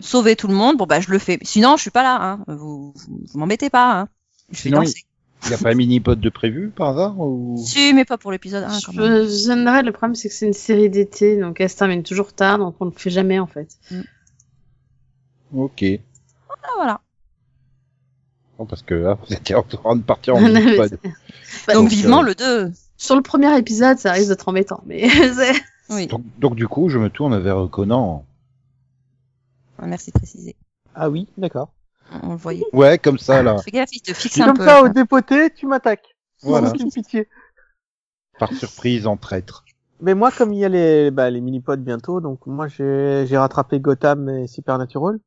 sauver 0.00 0.34
tout 0.36 0.48
le 0.48 0.54
monde, 0.54 0.76
bon 0.76 0.86
bah 0.86 1.00
je 1.00 1.10
le 1.10 1.18
fais. 1.18 1.38
Sinon, 1.42 1.76
je 1.76 1.82
suis 1.82 1.90
pas 1.90 2.02
là. 2.02 2.18
Hein. 2.20 2.44
Vous, 2.48 2.92
vous, 2.94 3.20
vous 3.32 3.38
m'embêtez 3.38 3.70
pas. 3.70 4.00
Hein. 4.00 4.08
Je 4.50 4.58
Sinon, 4.62 4.80
danser. 4.80 5.04
Il 5.44 5.48
n'y 5.48 5.54
a 5.54 5.58
pas 5.58 5.70
un 5.70 5.74
mini-pod 5.74 6.20
de 6.20 6.28
prévu 6.28 6.68
par 6.68 6.88
hasard 6.88 7.18
ou... 7.18 7.56
Si, 7.64 7.94
mais 7.94 8.04
pas 8.04 8.18
pour 8.18 8.30
l'épisode 8.32 8.64
1 8.64 8.78
quand 8.84 8.92
même. 8.92 9.24
Je, 9.24 9.28
j'aimerais- 9.46 9.82
le 9.82 9.92
problème 9.92 10.14
c'est 10.14 10.28
que 10.28 10.34
c'est 10.34 10.46
une 10.46 10.52
série 10.52 10.90
d'été, 10.90 11.38
donc 11.40 11.60
elle 11.60 11.70
se 11.70 11.76
termine 11.76 12.02
toujours 12.02 12.32
tard, 12.34 12.58
donc 12.58 12.74
on 12.80 12.84
le 12.86 12.90
fait 12.90 13.08
jamais 13.08 13.38
en 13.38 13.46
fait. 13.46 13.68
Ok. 15.54 15.84
Ah, 16.62 16.68
voilà. 16.76 17.00
Non, 18.58 18.66
parce 18.66 18.82
que 18.82 18.94
là, 18.94 19.16
vous 19.26 19.32
étiez 19.34 19.54
en 19.54 19.62
train 19.62 19.96
de 19.96 20.02
partir 20.02 20.36
en 20.36 20.40
mini-pod. 20.46 20.90
Donc 21.00 21.74
donc, 21.74 21.88
vivement 21.88 22.20
euh, 22.20 22.26
le 22.26 22.34
2. 22.34 22.72
Sur 22.98 23.16
le 23.16 23.22
premier 23.22 23.56
épisode, 23.58 23.98
ça 23.98 24.12
risque 24.12 24.28
d'être 24.28 24.46
embêtant, 24.48 24.82
mais 24.86 25.08
c'est- 25.08 25.62
Oui, 25.90 26.06
Donc, 26.06 26.22
donc 26.38 26.54
du 26.54 26.68
coup, 26.68 26.88
je 26.88 26.98
me 26.98 27.10
tourne 27.10 27.38
vers 27.38 27.68
Conan. 27.70 28.24
merci 29.82 30.10
de 30.12 30.18
préciser. 30.18 30.56
Ah 30.94 31.10
oui, 31.10 31.28
d'accord. 31.36 31.72
On 32.22 32.30
le 32.30 32.36
voyait. 32.36 32.64
Ouais, 32.72 32.98
comme 32.98 33.18
ça, 33.18 33.42
là. 33.42 33.58
Fais 33.58 33.70
gaffe, 33.70 33.92
il 33.92 34.00
te 34.02 34.12
fixe 34.12 34.40
un 34.40 34.46
comme 34.46 34.58
peu. 34.58 34.64
ça, 34.64 34.82
au 34.82 34.88
dépoté, 34.88 35.50
tu 35.54 35.66
m'attaques. 35.66 36.16
Sans 36.38 36.48
Voilà. 36.48 36.68
aucune 36.70 36.90
pitié. 36.90 37.28
Par 38.38 38.52
surprise, 38.52 39.06
en 39.06 39.16
traître. 39.16 39.64
Mais 40.00 40.14
moi, 40.14 40.30
comme 40.30 40.52
il 40.52 40.58
y 40.58 40.64
a 40.64 40.68
les, 40.68 41.10
bah, 41.10 41.28
les 41.30 41.40
mini-pods 41.40 41.76
bientôt, 41.76 42.20
donc 42.20 42.46
moi, 42.46 42.68
j'ai, 42.68 43.26
j'ai 43.26 43.36
rattrapé 43.36 43.80
Gotham 43.80 44.28
et 44.28 44.46
Supernatural. 44.46 45.20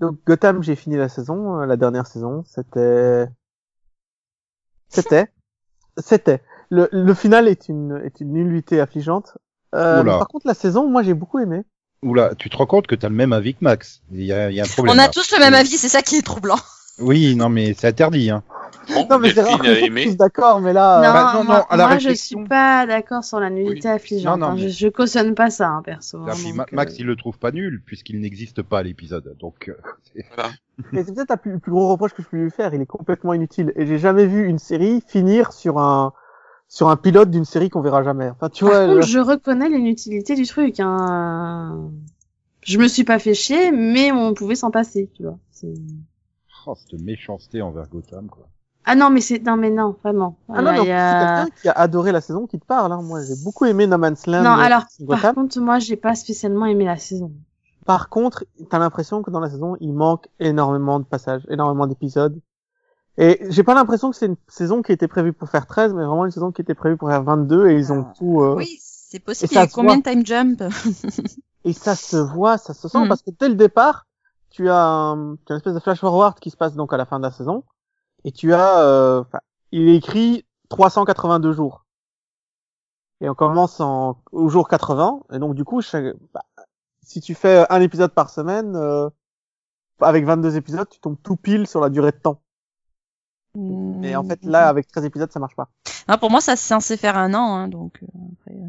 Donc, 0.00 0.18
Gotham, 0.26 0.62
j'ai 0.62 0.76
fini 0.76 0.96
la 0.96 1.08
saison, 1.08 1.60
euh, 1.60 1.66
la 1.66 1.76
dernière 1.76 2.06
saison. 2.06 2.42
C'était, 2.46 3.26
c'était, 4.88 5.32
c'était. 5.98 6.42
Le, 6.70 6.88
le 6.92 7.14
final 7.14 7.48
est 7.48 7.68
une, 7.68 8.00
est 8.04 8.20
une 8.20 8.32
nullité 8.32 8.80
affligeante. 8.80 9.36
Euh, 9.74 10.02
par 10.04 10.28
contre, 10.28 10.46
la 10.46 10.54
saison, 10.54 10.88
moi, 10.88 11.02
j'ai 11.02 11.14
beaucoup 11.14 11.38
aimé. 11.40 11.62
Oula, 12.02 12.34
tu 12.36 12.50
te 12.50 12.56
rends 12.56 12.66
compte 12.66 12.86
que 12.86 12.94
t'as 12.94 13.08
le 13.08 13.14
même 13.14 13.32
avis 13.32 13.54
que 13.54 13.64
Max. 13.64 14.02
Il 14.12 14.22
y 14.24 14.32
a, 14.32 14.50
il 14.50 14.56
y 14.56 14.60
a 14.60 14.64
un 14.64 14.66
problème. 14.66 14.94
On 14.94 14.98
a 14.98 15.04
là. 15.06 15.08
tous 15.08 15.32
le 15.32 15.38
même 15.40 15.54
avis, 15.54 15.76
c'est 15.78 15.88
ça 15.88 16.02
qui 16.02 16.16
est 16.16 16.22
troublant. 16.22 16.58
Oui, 17.00 17.34
non, 17.34 17.48
mais 17.48 17.74
c'est 17.74 17.88
interdit, 17.88 18.30
hein. 18.30 18.42
Bon, 18.92 19.06
Non, 19.10 19.18
mais 19.18 19.30
c'est 19.32 19.40
rare 19.40 19.64
je 19.64 20.04
tous 20.10 20.16
d'accord, 20.16 20.60
mais 20.60 20.72
là, 20.74 21.00
non, 21.00 21.08
euh, 21.08 21.12
bah, 21.12 21.32
non, 21.34 21.44
moi, 21.44 21.58
non, 21.60 21.64
à 21.70 21.76
la 21.76 21.84
moi, 21.86 21.92
je 21.98 22.04
réflexion. 22.08 22.38
suis 22.40 22.48
pas 22.48 22.86
d'accord 22.86 23.24
sur 23.24 23.40
la 23.40 23.48
nullité 23.50 23.88
affligeante. 23.88 24.38
Non, 24.38 24.46
non, 24.48 24.52
hein. 24.52 24.56
mais- 24.56 24.68
je, 24.68 24.78
je 24.84 24.88
cautionne 24.88 25.34
pas 25.34 25.48
ça, 25.50 25.68
hein, 25.70 25.82
perso. 25.82 26.18
hein, 26.18 26.26
puis 26.34 26.52
donc, 26.52 26.60
euh, 26.60 26.76
Max, 26.76 26.98
il 26.98 27.06
le 27.06 27.16
trouve 27.16 27.38
pas 27.38 27.50
nul, 27.50 27.82
puisqu'il 27.84 28.20
n'existe 28.20 28.62
pas 28.62 28.82
l'épisode. 28.82 29.34
Donc, 29.40 29.68
euh, 29.70 29.74
c'est- 30.14 30.26
Voilà. 30.36 30.50
Mais 30.92 31.02
c'est 31.04 31.14
peut-être 31.14 31.36
plus, 31.40 31.52
le 31.52 31.58
plus 31.58 31.72
gros 31.72 31.88
reproche 31.88 32.12
que 32.12 32.22
je 32.22 32.28
peux 32.28 32.36
lui 32.36 32.50
faire. 32.50 32.74
Il 32.74 32.80
est 32.82 32.86
complètement 32.86 33.32
inutile. 33.32 33.72
Et 33.76 33.86
j'ai 33.86 33.98
jamais 33.98 34.26
vu 34.26 34.46
une 34.46 34.58
série 34.58 35.02
finir 35.06 35.52
sur 35.52 35.78
un 35.78 36.12
sur 36.74 36.88
un 36.88 36.96
pilote 36.96 37.30
d'une 37.30 37.44
série 37.44 37.70
qu'on 37.70 37.82
verra 37.82 38.02
jamais. 38.02 38.28
Enfin, 38.30 38.48
tu 38.48 38.64
vois. 38.64 38.72
Par 38.74 38.86
contre, 38.86 38.96
le- 38.96 39.02
je 39.02 39.18
reconnais 39.20 39.68
l'inutilité 39.68 40.34
du 40.34 40.44
truc. 40.44 40.80
Hein. 40.80 41.90
Je 42.62 42.78
me 42.78 42.88
suis 42.88 43.04
pas 43.04 43.20
fait 43.20 43.32
chier, 43.34 43.70
mais 43.70 44.10
on 44.10 44.34
pouvait 44.34 44.56
s'en 44.56 44.72
passer, 44.72 45.08
tu 45.14 45.22
vois. 45.22 45.38
C'est- 45.52 45.72
oh, 46.66 46.74
cette 46.74 47.00
méchanceté 47.00 47.62
envers 47.62 47.88
Gotham, 47.88 48.26
quoi. 48.28 48.48
Ah 48.86 48.96
non, 48.96 49.08
mais 49.10 49.20
c'est 49.20 49.38
non, 49.46 49.56
mais 49.56 49.70
non, 49.70 49.94
vraiment. 50.02 50.36
Ah 50.48 50.62
non, 50.62 50.72
Il 50.72 50.74
y 50.74 50.78
a- 50.78 50.78
non, 50.78 50.82
il 50.84 50.88
y 50.88 50.92
a- 50.92 51.36
c'est 51.44 51.44
quelqu'un 51.46 51.60
qui 51.62 51.68
a 51.68 51.72
adoré 51.80 52.10
la 52.10 52.20
saison 52.20 52.46
qui 52.48 52.58
te 52.58 52.66
parle. 52.66 52.90
Hein. 52.92 53.02
Moi, 53.02 53.20
j'ai 53.22 53.36
beaucoup 53.44 53.66
aimé 53.66 53.86
No 53.86 53.96
Man's 53.96 54.26
Land. 54.26 54.42
Non, 54.42 54.50
euh, 54.50 54.64
alors, 54.64 54.82
Gotham. 55.00 55.20
par 55.22 55.34
contre, 55.34 55.60
moi, 55.60 55.78
j'ai 55.78 55.96
pas 55.96 56.16
spécialement 56.16 56.66
aimé 56.66 56.84
la 56.86 56.96
saison. 56.96 57.30
Par 57.86 58.08
contre, 58.08 58.44
t'as 58.68 58.78
l'impression 58.80 59.22
que 59.22 59.30
dans 59.30 59.40
la 59.40 59.48
saison, 59.48 59.76
il 59.78 59.92
manque 59.92 60.26
énormément 60.40 60.98
de 60.98 61.04
passages, 61.04 61.46
énormément 61.50 61.86
d'épisodes. 61.86 62.40
Et 63.16 63.46
j'ai 63.50 63.62
pas 63.62 63.74
l'impression 63.74 64.10
que 64.10 64.16
c'est 64.16 64.26
une 64.26 64.36
saison 64.48 64.82
qui 64.82 64.90
était 64.92 65.06
prévue 65.08 65.32
pour 65.32 65.48
faire 65.48 65.66
13, 65.66 65.94
mais 65.94 66.04
vraiment 66.04 66.24
une 66.24 66.32
saison 66.32 66.50
qui 66.50 66.62
était 66.62 66.74
prévue 66.74 66.96
pour 66.96 67.08
faire 67.08 67.22
22 67.22 67.68
et 67.68 67.74
ils 67.76 67.92
ont 67.92 68.06
Ah, 68.08 68.12
tout, 68.18 68.40
euh, 68.42 68.54
Oui, 68.56 68.76
c'est 68.80 69.20
possible. 69.20 69.52
Et 69.52 69.54
Il 69.54 69.58
y 69.58 69.62
a 69.62 69.66
combien 69.68 69.98
de 69.98 70.02
time 70.02 70.26
jump? 70.26 70.62
Et 71.64 71.72
ça 71.72 71.94
se 71.94 72.16
voit, 72.16 72.58
ça 72.58 72.74
se 72.74 72.88
sent 72.88 73.04
Mm. 73.04 73.08
parce 73.08 73.22
que 73.22 73.30
dès 73.38 73.48
le 73.48 73.54
départ, 73.54 74.06
tu 74.50 74.68
as, 74.68 74.84
un, 74.84 75.36
tu 75.46 75.52
as 75.52 75.54
une 75.54 75.56
espèce 75.58 75.74
de 75.74 75.78
flash 75.80 76.00
forward 76.00 76.38
qui 76.40 76.50
se 76.50 76.56
passe 76.56 76.74
donc 76.74 76.92
à 76.92 76.96
la 76.96 77.06
fin 77.06 77.18
de 77.18 77.24
la 77.24 77.30
saison 77.30 77.64
et 78.24 78.32
tu 78.32 78.52
as, 78.52 78.80
euh, 78.80 79.20
enfin, 79.20 79.38
il 79.72 79.88
est 79.88 79.96
écrit 79.96 80.44
382 80.68 81.52
jours. 81.52 81.84
Et 83.20 83.28
on 83.28 83.34
commence 83.34 83.80
en, 83.80 84.18
au 84.32 84.48
jour 84.48 84.68
80 84.68 85.20
et 85.32 85.38
donc 85.38 85.54
du 85.54 85.64
coup, 85.64 85.80
chaque- 85.82 86.16
bah, 86.32 86.42
si 87.02 87.20
tu 87.20 87.34
fais 87.34 87.64
un 87.70 87.80
épisode 87.80 88.12
par 88.12 88.28
semaine, 88.30 88.74
euh, 88.76 89.08
avec 90.00 90.24
22 90.24 90.56
épisodes, 90.56 90.88
tu 90.88 90.98
tombes 91.00 91.16
tout 91.22 91.36
pile 91.36 91.66
sur 91.66 91.80
la 91.80 91.88
durée 91.90 92.10
de 92.10 92.16
temps. 92.16 92.40
Mais 93.56 94.16
en 94.16 94.24
fait, 94.24 94.40
là, 94.44 94.68
avec 94.68 94.88
13 94.88 95.04
épisodes, 95.04 95.30
ça 95.32 95.38
marche 95.40 95.54
pas. 95.56 95.68
Ah, 96.08 96.18
pour 96.18 96.30
moi, 96.30 96.40
ça 96.40 96.56
c'est 96.56 96.68
censé 96.68 96.96
faire 96.96 97.16
un 97.16 97.32
an, 97.34 97.54
hein, 97.54 97.68
donc 97.68 97.98
euh, 98.02 98.06
après, 98.40 98.56
euh, 98.58 98.68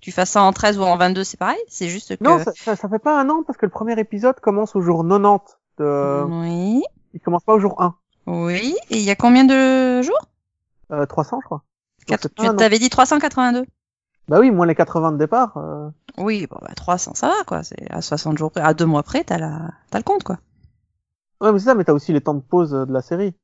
tu 0.00 0.12
fasses 0.12 0.30
ça 0.30 0.42
en 0.42 0.52
13 0.52 0.78
ou 0.78 0.82
en 0.82 0.96
22, 0.96 1.24
c'est 1.24 1.36
pareil? 1.38 1.58
C'est 1.68 1.88
juste 1.88 2.16
que. 2.16 2.24
Non, 2.24 2.38
ça, 2.38 2.52
ça, 2.54 2.76
ça 2.76 2.88
fait 2.88 2.98
pas 2.98 3.18
un 3.20 3.28
an 3.30 3.42
parce 3.46 3.56
que 3.58 3.66
le 3.66 3.70
premier 3.72 3.98
épisode 3.98 4.38
commence 4.40 4.76
au 4.76 4.80
jour 4.82 5.02
90. 5.06 5.40
De... 5.78 6.24
Oui, 6.24 6.82
Il 7.14 7.20
commence 7.20 7.42
pas 7.44 7.54
au 7.54 7.58
jour 7.58 7.80
1. 7.80 7.94
oui. 8.26 8.76
Et 8.90 8.98
il 8.98 9.02
y 9.04 9.10
a 9.10 9.16
combien 9.16 9.44
de 9.44 10.02
jours? 10.02 10.20
Euh, 10.92 11.06
300, 11.06 11.38
je 11.40 11.46
crois. 11.46 11.62
Donc, 12.00 12.06
Quatre- 12.20 12.28
pas 12.28 12.50
Tu 12.50 12.56
t'avais 12.56 12.78
dit 12.78 12.90
382. 12.90 13.64
Bah 14.28 14.38
oui, 14.40 14.50
moins 14.50 14.66
les 14.66 14.74
80 14.74 15.12
de 15.12 15.16
départ. 15.18 15.56
euh, 15.56 15.88
Oui, 16.18 16.46
bon, 16.48 16.58
bah 16.60 16.74
300, 16.76 17.14
ça 17.14 17.28
va 17.28 17.44
quoi. 17.46 17.62
C'est 17.62 17.90
à 17.90 18.02
60 18.02 18.36
jours 18.38 18.50
près, 18.52 18.60
à 18.60 18.74
deux 18.74 18.86
mois 18.86 19.02
près, 19.02 19.24
t'as 19.24 19.38
la, 19.38 19.70
t'as 19.90 19.98
le 19.98 20.04
compte 20.04 20.22
quoi. 20.22 20.38
Ouais, 21.40 21.50
mais 21.52 21.58
c'est 21.58 21.64
ça, 21.64 21.74
mais 21.74 21.84
t'as 21.84 21.92
aussi 21.94 22.12
les 22.12 22.20
temps 22.20 22.34
de 22.34 22.40
pause 22.40 22.74
euh, 22.74 22.84
de 22.84 22.92
la 22.92 23.00
série. 23.02 23.34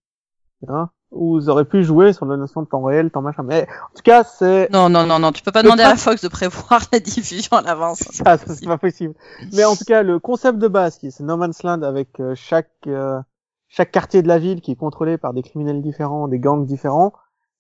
Hein 0.67 0.91
Où 1.13 1.39
ils 1.39 1.49
auraient 1.51 1.65
pu 1.65 1.85
jouer 1.85 2.13
sur 2.13 2.27
la 2.27 2.37
notion 2.37 2.63
de 2.63 2.67
temps 2.67 2.83
réel, 2.83 3.11
temps 3.11 3.23
machin. 3.23 3.45
Mais 3.45 3.63
en 3.63 3.95
tout 3.97 4.03
cas, 4.03 4.25
c'est 4.25 4.69
Non, 4.73 4.89
non, 4.89 5.07
non, 5.07 5.19
non, 5.21 5.31
tu 5.31 5.43
peux 5.43 5.53
pas 5.53 5.63
demander 5.63 5.85
à 5.85 5.91
la 5.91 5.97
Fox 5.97 6.23
de 6.23 6.29
prévoir 6.29 6.83
la 6.93 6.99
diffusion 6.99 7.57
à 7.57 7.63
l'avance. 7.63 7.99
ça, 8.11 8.37
ça, 8.39 8.55
c'est 8.55 8.67
pas 8.67 8.79
possible. 8.79 9.15
Mais 9.53 9.65
en 9.65 9.77
tout 9.77 9.85
cas, 9.85 10.03
le 10.03 10.19
concept 10.19 10.59
de 10.59 10.67
base, 10.69 10.99
qui 10.99 11.13
c'est 11.13 11.23
No 11.23 11.37
Man's 11.37 11.63
Land 11.63 11.83
avec 11.83 12.19
euh, 12.21 12.35
chaque 12.35 12.73
euh, 12.89 13.21
chaque 13.69 13.93
quartier 13.93 14.23
de 14.23 14.29
la 14.29 14.39
ville 14.39 14.61
qui 14.61 14.73
est 14.73 14.77
contrôlé 14.77 15.17
par 15.19 15.33
des 15.35 15.43
criminels 15.43 15.81
différents, 15.83 16.27
des 16.27 16.39
gangs 16.41 16.65
différents, 16.67 17.13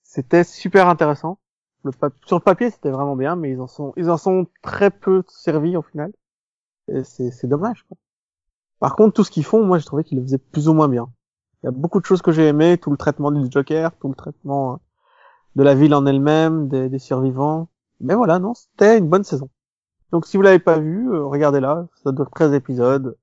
c'était 0.02 0.42
super 0.44 0.88
intéressant. 0.88 1.38
Le 1.84 1.92
pap- 1.92 2.14
sur 2.26 2.36
le 2.38 2.42
papier, 2.42 2.70
c'était 2.70 2.90
vraiment 2.90 3.14
bien, 3.14 3.36
mais 3.36 3.52
ils 3.52 3.60
en 3.60 3.66
sont 3.68 3.92
ils 3.96 4.10
en 4.10 4.16
sont 4.16 4.46
très 4.62 4.90
peu 4.90 5.22
servis 5.28 5.76
au 5.76 5.82
final. 5.82 6.12
C'est 7.04 7.30
c'est 7.30 7.46
dommage. 7.46 7.84
Quoi. 7.86 7.96
Par 8.80 8.96
contre, 8.96 9.12
tout 9.14 9.24
ce 9.24 9.30
qu'ils 9.30 9.44
font, 9.44 9.64
moi, 9.64 9.78
je 9.78 9.86
trouvais 9.86 10.02
qu'ils 10.04 10.18
le 10.18 10.24
faisaient 10.24 10.38
plus 10.38 10.68
ou 10.68 10.72
moins 10.74 10.88
bien. 10.88 11.08
Il 11.62 11.66
y 11.66 11.68
a 11.68 11.72
beaucoup 11.72 12.00
de 12.00 12.06
choses 12.06 12.22
que 12.22 12.30
j'ai 12.30 12.46
aimé, 12.46 12.78
tout 12.78 12.90
le 12.90 12.96
traitement 12.96 13.32
du 13.32 13.50
Joker, 13.50 13.92
tout 13.98 14.08
le 14.08 14.14
traitement 14.14 14.74
euh, 14.74 14.76
de 15.56 15.62
la 15.64 15.74
ville 15.74 15.94
en 15.94 16.06
elle-même, 16.06 16.68
des, 16.68 16.98
survivants. 16.98 17.68
Mais 18.00 18.14
voilà, 18.14 18.38
non, 18.38 18.54
c'était 18.54 18.98
une 18.98 19.08
bonne 19.08 19.24
saison. 19.24 19.50
Donc 20.12 20.26
si 20.26 20.36
vous 20.36 20.42
l'avez 20.42 20.60
pas 20.60 20.78
vu, 20.78 21.12
euh, 21.12 21.24
regardez-la, 21.26 21.88
ça 22.02 22.12
dure 22.12 22.30
13 22.30 22.54
épisodes. 22.54 23.16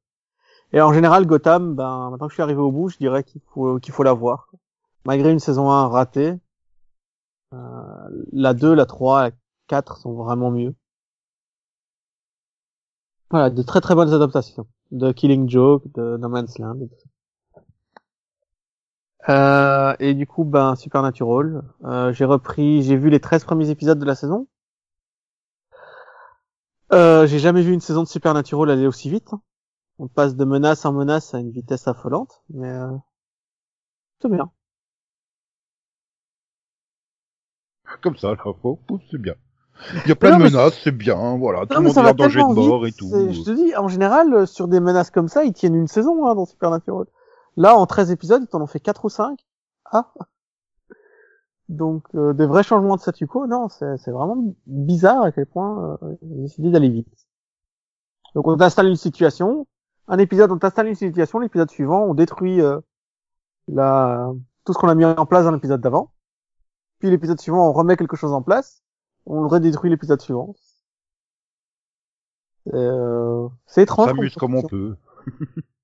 Et 0.73 0.81
en 0.81 0.91
général, 0.93 1.25
Gotham, 1.25 1.75
ben, 1.75 2.09
maintenant 2.11 2.27
que 2.27 2.31
je 2.31 2.35
suis 2.35 2.43
arrivé 2.43 2.59
au 2.59 2.71
bout, 2.71 2.89
je 2.89 2.97
dirais 2.97 3.23
qu'il 3.23 3.41
faut, 3.53 3.79
qu'il 3.79 3.93
faut 3.93 4.03
la 4.03 4.13
voir. 4.13 4.49
Malgré 5.05 5.31
une 5.31 5.39
saison 5.39 5.71
1 5.71 5.87
ratée, 5.87 6.33
euh, 7.53 8.25
la 8.33 8.53
2, 8.53 8.73
la 8.73 8.85
3, 8.85 9.29
la 9.29 9.31
4 9.67 9.97
sont 9.97 10.13
vraiment 10.13 10.51
mieux. 10.51 10.75
Voilà, 13.29 13.49
de 13.49 13.61
très 13.63 13.81
très 13.81 13.95
bonnes 13.95 14.13
adaptations. 14.13 14.67
De 14.91 15.11
Killing 15.11 15.49
Joke, 15.49 15.83
de 15.93 16.17
No 16.17 16.29
Man's 16.29 16.57
Land. 16.59 16.87
Euh, 19.29 19.95
et 19.99 20.13
du 20.13 20.27
coup, 20.27 20.43
ben, 20.43 20.75
Supernatural. 20.75 21.63
Euh, 21.85 22.13
j'ai 22.13 22.25
repris, 22.25 22.83
j'ai 22.83 22.95
vu 22.97 23.09
les 23.09 23.19
13 23.19 23.43
premiers 23.45 23.69
épisodes 23.69 23.99
de 23.99 24.05
la 24.05 24.15
saison. 24.15 24.47
Euh, 26.93 27.25
j'ai 27.27 27.39
jamais 27.39 27.61
vu 27.61 27.73
une 27.73 27.81
saison 27.81 28.03
de 28.03 28.07
Supernatural 28.07 28.69
aller 28.69 28.87
aussi 28.87 29.09
vite. 29.09 29.31
On 29.99 30.07
passe 30.07 30.35
de 30.35 30.45
menace 30.45 30.85
en 30.85 30.93
menace 30.93 31.33
à 31.33 31.39
une 31.39 31.51
vitesse 31.51 31.87
affolante, 31.87 32.43
mais 32.49 32.69
euh, 32.69 32.91
c'est 34.21 34.29
bien. 34.29 34.51
Comme 38.01 38.15
ça, 38.17 38.35
faut- 38.61 38.75
pouf, 38.87 39.01
c'est 39.09 39.17
bien. 39.21 39.35
Il 40.05 40.09
y 40.09 40.11
a 40.11 40.15
plein 40.15 40.31
Non, 40.31 40.37
de 40.39 40.43
menaces, 40.43 40.79
c'est 40.83 40.91
bien, 40.95 41.37
voilà. 41.37 41.65
Tout 41.65 41.73
Non, 41.75 41.81
le 41.81 41.87
mais 41.87 41.93
monde 41.93 42.05
est 42.05 42.09
en 42.09 42.13
danger 42.13 42.39
de 42.41 42.53
mort 42.53 42.87
et 42.87 42.91
tout. 42.91 43.09
Je 43.11 43.41
te 43.43 43.51
dis, 43.51 43.75
en 43.75 43.87
général, 43.87 44.33
euh, 44.33 44.45
sur 44.45 44.67
des 44.67 44.79
menaces 44.79 45.11
comme 45.11 45.27
ça, 45.27 45.43
ils 45.43 45.53
tiennent 45.53 45.75
une 45.75 45.87
saison 45.87 46.25
hein, 46.27 46.35
dans 46.35 46.45
Supernatural. 46.45 47.05
Là, 47.57 47.77
en 47.77 47.85
13 47.85 48.11
épisodes, 48.11 48.43
ils 48.43 48.47
t'en 48.47 48.61
ont 48.61 48.67
fait 48.67 48.79
4 48.79 49.05
ou 49.05 49.09
5. 49.09 49.39
Ah 49.85 50.11
Donc, 51.69 52.03
euh, 52.15 52.33
des 52.33 52.45
vrais 52.45 52.63
changements 52.63 52.95
de 52.95 53.01
statu 53.01 53.27
quo, 53.27 53.47
non, 53.47 53.69
c'est 53.69 54.11
vraiment 54.11 54.55
bizarre 54.65 55.23
à 55.23 55.31
quel 55.31 55.45
point 55.45 55.97
euh, 56.01 56.15
ils 56.21 56.33
ont 56.33 56.41
décidé 56.43 56.71
d'aller 56.71 56.89
vite. 56.89 57.27
Donc, 58.33 58.47
on 58.47 58.57
t'installe 58.57 58.87
une 58.87 58.95
situation, 58.97 59.67
un 60.07 60.17
épisode, 60.17 60.51
on 60.51 60.57
t'installe 60.57 60.87
une 60.87 60.95
situation, 60.95 61.39
l'épisode 61.39 61.71
suivant, 61.71 62.03
on 62.03 62.13
détruit 62.13 62.61
euh, 62.61 62.79
la... 63.67 64.31
tout 64.65 64.73
ce 64.73 64.77
qu'on 64.77 64.89
a 64.89 64.95
mis 64.95 65.05
en 65.05 65.25
place 65.25 65.45
dans 65.45 65.51
l'épisode 65.51 65.81
d'avant. 65.81 66.11
Puis 66.99 67.09
l'épisode 67.09 67.39
suivant, 67.39 67.69
on 67.69 67.73
remet 67.73 67.97
quelque 67.97 68.15
chose 68.15 68.33
en 68.33 68.41
place, 68.41 68.83
on 69.25 69.41
le 69.41 69.47
redétruit 69.47 69.89
l'épisode 69.89 70.21
suivant. 70.21 70.55
Euh, 72.73 73.47
c'est 73.65 73.81
On 73.81 73.83
étrange. 73.83 74.09
s'amuse 74.09 74.35
comme 74.35 74.55
on 74.55 74.63
peut. 74.63 74.97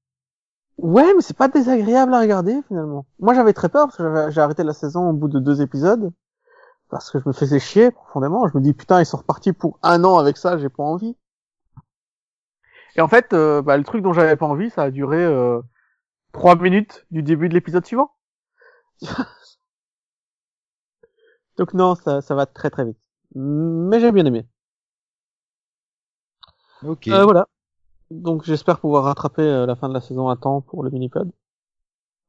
Ouais, 0.82 1.14
mais 1.14 1.22
c'est 1.22 1.38
pas 1.38 1.48
désagréable 1.48 2.12
à 2.14 2.20
regarder 2.20 2.60
finalement. 2.68 3.06
Moi, 3.20 3.36
j'avais 3.36 3.54
très 3.54 3.70
peur 3.70 3.86
parce 3.86 3.98
que 3.98 4.32
j'ai 4.32 4.42
arrêté 4.42 4.64
la 4.64 4.74
saison 4.74 5.10
au 5.10 5.14
bout 5.14 5.28
de 5.28 5.40
deux 5.40 5.62
épisodes 5.62 6.12
parce 6.90 7.12
que 7.12 7.20
je 7.20 7.28
me 7.28 7.34
faisais 7.34 7.60
chier 7.60 7.92
profondément. 7.92 8.48
Je 8.48 8.58
me 8.58 8.64
dis 8.64 8.74
putain, 8.74 9.00
ils 9.00 9.06
sont 9.06 9.18
repartis 9.18 9.54
pour 9.54 9.78
un 9.84 10.04
an 10.04 10.18
avec 10.18 10.38
ça, 10.38 10.58
j'ai 10.58 10.70
pas 10.70 10.82
envie. 10.82 11.16
Et 12.96 13.02
en 13.02 13.08
fait, 13.08 13.32
euh, 13.34 13.62
bah, 13.62 13.78
le 13.78 13.84
truc 13.84 14.02
dont 14.02 14.12
j'avais 14.12 14.36
pas 14.36 14.48
envie, 14.48 14.72
ça 14.72 14.84
a 14.84 14.92
duré 14.92 15.24
euh, 15.24 15.62
trois 16.34 16.56
minutes 16.56 17.06
du 17.12 17.22
début 17.22 17.48
de 17.48 17.54
l'épisode 17.54 17.86
suivant. 17.86 18.12
Donc 21.58 21.76
non, 21.76 21.94
ça, 21.94 22.22
ça 22.22 22.34
va 22.34 22.48
très 22.48 22.72
très 22.72 22.86
vite. 22.86 22.98
Mais 23.36 24.00
j'ai 24.00 24.12
bien 24.12 24.26
aimé. 24.26 24.48
Ok. 26.84 27.08
Euh, 27.10 27.24
voilà. 27.24 27.48
Donc 28.12 28.44
j'espère 28.44 28.80
pouvoir 28.80 29.06
rattraper 29.06 29.42
euh, 29.42 29.66
la 29.66 29.76
fin 29.76 29.88
de 29.90 29.94
la 29.94 30.02
saison 30.02 30.28
à 30.30 30.36
temps 30.36 30.62
pour 30.62 30.84
le 30.84 30.90
mini-pod. 30.92 31.32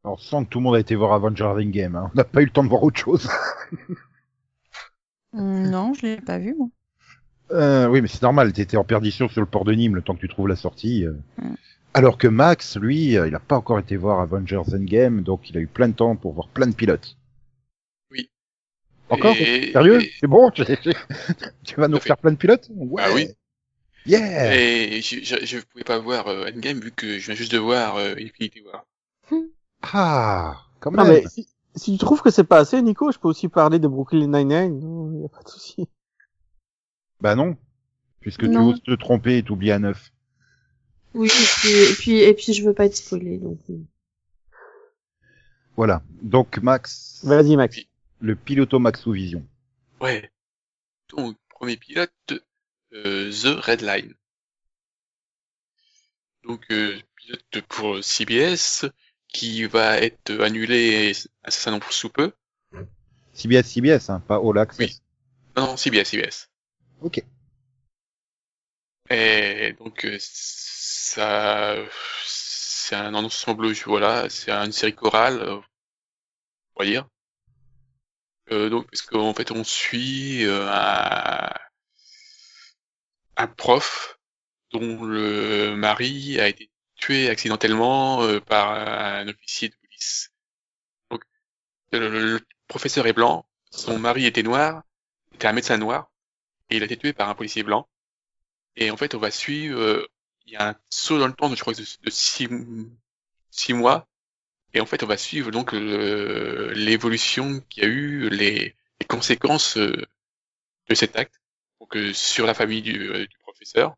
On 0.05 0.17
sent 0.17 0.45
que 0.45 0.49
tout 0.51 0.59
le 0.59 0.65
monde 0.65 0.77
a 0.77 0.81
été 0.81 0.95
voir 0.95 1.13
Avengers 1.13 1.45
Endgame. 1.45 1.97
Hein. 1.97 2.11
On 2.13 2.17
n'a 2.17 2.25
pas 2.25 2.41
eu 2.43 2.47
le 2.47 2.51
temps 2.51 2.65
de 2.65 2.69
voir 2.69 2.83
autre 2.83 2.99
chose. 2.99 3.29
Hum, 5.35 5.71
Non, 5.71 5.93
je 5.95 6.03
l'ai 6.07 6.21
pas 6.21 6.39
vu, 6.39 6.55
moi. 6.57 6.69
Euh, 7.53 7.87
oui, 7.89 8.01
mais 8.01 8.09
c'est 8.09 8.23
normal. 8.23 8.53
T'étais 8.53 8.77
en 8.77 8.85
perdition 8.85 9.29
sur 9.29 9.41
le 9.41 9.47
port 9.47 9.65
de 9.65 9.73
Nîmes 9.73 9.95
le 9.95 10.03
temps 10.03 10.15
que 10.15 10.21
tu 10.21 10.29
trouves 10.29 10.49
la 10.49 10.57
sortie. 10.57 11.05
euh. 11.05 11.13
Mm. 11.39 11.55
Alors 11.95 12.17
que 12.17 12.27
Max, 12.27 12.77
lui, 12.79 13.19
euh, 13.19 13.29
il 13.29 13.35
a 13.35 13.39
pas 13.41 13.57
encore 13.57 13.79
été 13.79 13.97
voir 13.97 14.21
Avengers 14.21 14.63
Endgame, 14.73 15.23
donc 15.23 15.51
il 15.51 15.57
a 15.59 15.61
eu 15.61 15.67
plein 15.67 15.89
de 15.89 15.93
temps 15.95 16.17
pour 16.17 16.33
voir 16.33 16.49
plein 16.49 16.67
de 16.67 16.75
pilotes. 16.75 17.17
Oui. 18.11 18.31
Encore? 19.11 19.37
Et- 19.37 19.73
Sérieux? 19.73 20.03
et- 20.03 20.11
C'est 20.19 20.27
bon? 20.27 20.51
Tu, 20.51 20.65
tu 21.65 21.77
vas 21.81 21.89
nous 21.89 22.01
faire 22.01 22.17
plein 22.17 22.31
de 22.33 22.37
pilotes? 22.37 22.71
Ouais. 22.75 23.03
Ah 23.05 23.11
oui. 23.15 23.29
Yeah. 24.07 24.55
Et 24.57 25.01
je, 25.01 25.21
je, 25.23 25.45
je 25.45 25.59
pouvais 25.59 25.85
pas 25.85 25.99
voir 25.99 26.27
euh, 26.29 26.47
Endgame 26.49 26.81
vu 26.81 26.91
que 26.91 27.19
je 27.19 27.27
viens 27.27 27.35
juste 27.35 27.53
de 27.53 27.59
voir 27.59 27.97
euh, 27.97 28.15
Infinity 28.19 28.63
War. 28.63 28.85
Ah, 29.83 30.63
quand 30.81 30.93
Non 30.93 31.05
même. 31.05 31.23
mais 31.25 31.29
si, 31.29 31.49
si 31.75 31.93
tu 31.93 31.99
trouves 31.99 32.23
que 32.23 32.31
c'est 32.31 32.45
pas 32.45 32.59
assez, 32.59 32.81
Nico, 32.83 33.11
je 33.11 33.19
peux 33.19 33.27
aussi 33.29 33.49
parler 33.49 33.81
de 33.81 33.89
Brooklyn 33.89 34.29
Nine-Nine. 34.29 34.79
Non, 34.79 35.21
y 35.21 35.25
a 35.25 35.29
pas 35.29 35.43
de 35.43 35.49
souci. 35.49 35.89
Bah 37.21 37.35
non, 37.35 37.57
puisque 38.21 38.43
tu 38.43 38.51
Non. 38.51 38.69
oses 38.71 38.83
te 38.83 38.95
tromper 38.95 39.39
et 39.39 39.43
t'oublies 39.43 39.73
à 39.73 39.79
neuf. 39.81 40.13
Oui, 41.15 41.29
et 41.29 41.47
puis, 41.59 41.71
et 41.71 41.95
puis, 41.95 42.17
et 42.19 42.35
puis 42.35 42.53
je 42.53 42.65
veux 42.65 42.75
pas 42.75 42.87
être 42.87 42.97
spoilé, 42.97 43.39
donc. 43.39 43.59
euh. 43.71 43.79
Voilà. 45.77 46.03
Donc 46.23 46.59
Max, 46.59 47.21
Vas-y, 47.25 47.57
Max. 47.57 47.79
Le 48.21 48.37
piloto 48.37 48.79
Maxovision. 48.79 49.45
Ouais. 50.01 50.31
Donc, 51.17 51.37
premier 51.51 51.77
pilote, 51.77 52.13
The 52.93 53.61
Red 53.65 53.83
Line. 53.83 54.15
Donc, 56.45 56.65
euh, 56.71 56.99
pilote 57.17 57.67
pour 57.69 58.03
CBS, 58.05 58.85
qui 59.29 59.65
va 59.65 59.99
être 59.99 60.41
annulé 60.41 61.13
incessamment 61.45 61.81
sous 61.91 62.11
peu. 62.11 62.33
CBS, 63.33 63.67
CBS, 63.67 64.11
hein, 64.11 64.21
pas 64.21 64.37
All 64.37 64.59
Access. 64.59 64.79
Oui. 64.79 65.01
Non, 65.57 65.69
non, 65.69 65.77
CBS, 65.77 66.09
CBS. 66.09 66.51
Ok. 67.01 67.23
Et 69.11 69.75
donc, 69.79 70.05
euh, 70.05 70.17
ça, 70.21 71.77
c'est 72.25 72.97
un 72.97 73.15
ensemble, 73.15 73.73
voilà, 73.87 74.29
c'est 74.29 74.51
une 74.51 74.73
série 74.73 74.95
chorale, 74.95 75.41
euh, 75.41 75.61
on 76.77 76.83
va 76.83 76.87
dire. 76.87 77.09
Euh, 78.51 78.69
donc, 78.69 78.87
parce 78.91 79.03
qu'en 79.03 79.35
fait, 79.35 79.51
on 79.51 79.65
suit 79.65 80.45
euh, 80.45 80.69
un, 80.69 81.51
un 83.37 83.47
prof 83.47 84.19
dont 84.73 85.05
le 85.05 85.75
mari 85.77 86.41
a 86.41 86.49
été 86.49 86.71
tué 86.97 87.29
accidentellement 87.29 88.23
euh, 88.23 88.41
par 88.41 88.73
un 88.73 89.29
officier 89.29 89.69
de 89.69 89.75
police. 89.75 90.33
Donc, 91.11 91.25
le, 91.93 92.41
professeur 92.69 93.07
est 93.07 93.13
blanc, 93.13 93.47
son 93.71 93.99
mari 93.99 94.25
était 94.25 94.43
noir, 94.43 94.83
était 95.35 95.47
un 95.47 95.53
médecin 95.53 95.77
noir, 95.77 96.11
et 96.71 96.77
il 96.77 96.83
a 96.83 96.87
été 96.87 96.97
tué 96.97 97.13
par 97.13 97.29
un 97.29 97.35
policier 97.35 97.63
blanc. 97.63 97.89
Et 98.77 98.91
en 98.91 98.97
fait, 98.97 99.15
on 99.15 99.19
va 99.19 99.31
suivre, 99.31 99.79
euh, 99.79 100.07
il 100.47 100.53
y 100.53 100.57
a 100.57 100.71
un 100.71 100.77
saut 100.89 101.19
dans 101.19 101.27
le 101.27 101.35
temps, 101.35 101.55
je 101.55 101.61
crois, 101.61 101.75
de, 101.75 101.85
six, 102.11 102.49
six 103.51 103.73
mois. 103.75 104.09
Et 104.73 104.81
en 104.81 104.87
fait, 104.87 105.03
on 105.03 105.07
va 105.07 105.19
suivre 105.19 105.51
donc 105.51 105.73
l'évolution 105.73 107.61
qu'il 107.69 107.83
y 107.83 107.87
a 107.87 107.89
eu, 107.91 108.31
les, 108.31 108.75
les 109.01 109.07
conséquences 109.07 109.77
euh, 109.77 110.07
de 110.89 110.95
cet 110.95 111.17
acte, 111.17 111.42
donc 111.83 111.97
euh, 111.97 112.13
sur 112.15 112.47
la 112.47 112.55
famille 112.55 112.81
du, 112.81 113.11
euh, 113.11 113.27
du 113.27 113.37
professeur, 113.43 113.97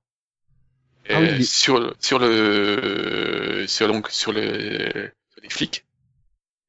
Ah 1.10 1.20
oui, 1.20 1.26
euh, 1.28 1.32
il 1.36 1.40
est- 1.42 1.44
sur 1.44 1.78
le- 1.78 1.92
sur 2.00 2.18
le 2.18 3.66
sur 3.68 3.86
donc 3.88 4.08
sur 4.10 4.32
le 4.32 5.10
sur 5.30 5.42
les 5.42 5.50
flics, 5.50 5.84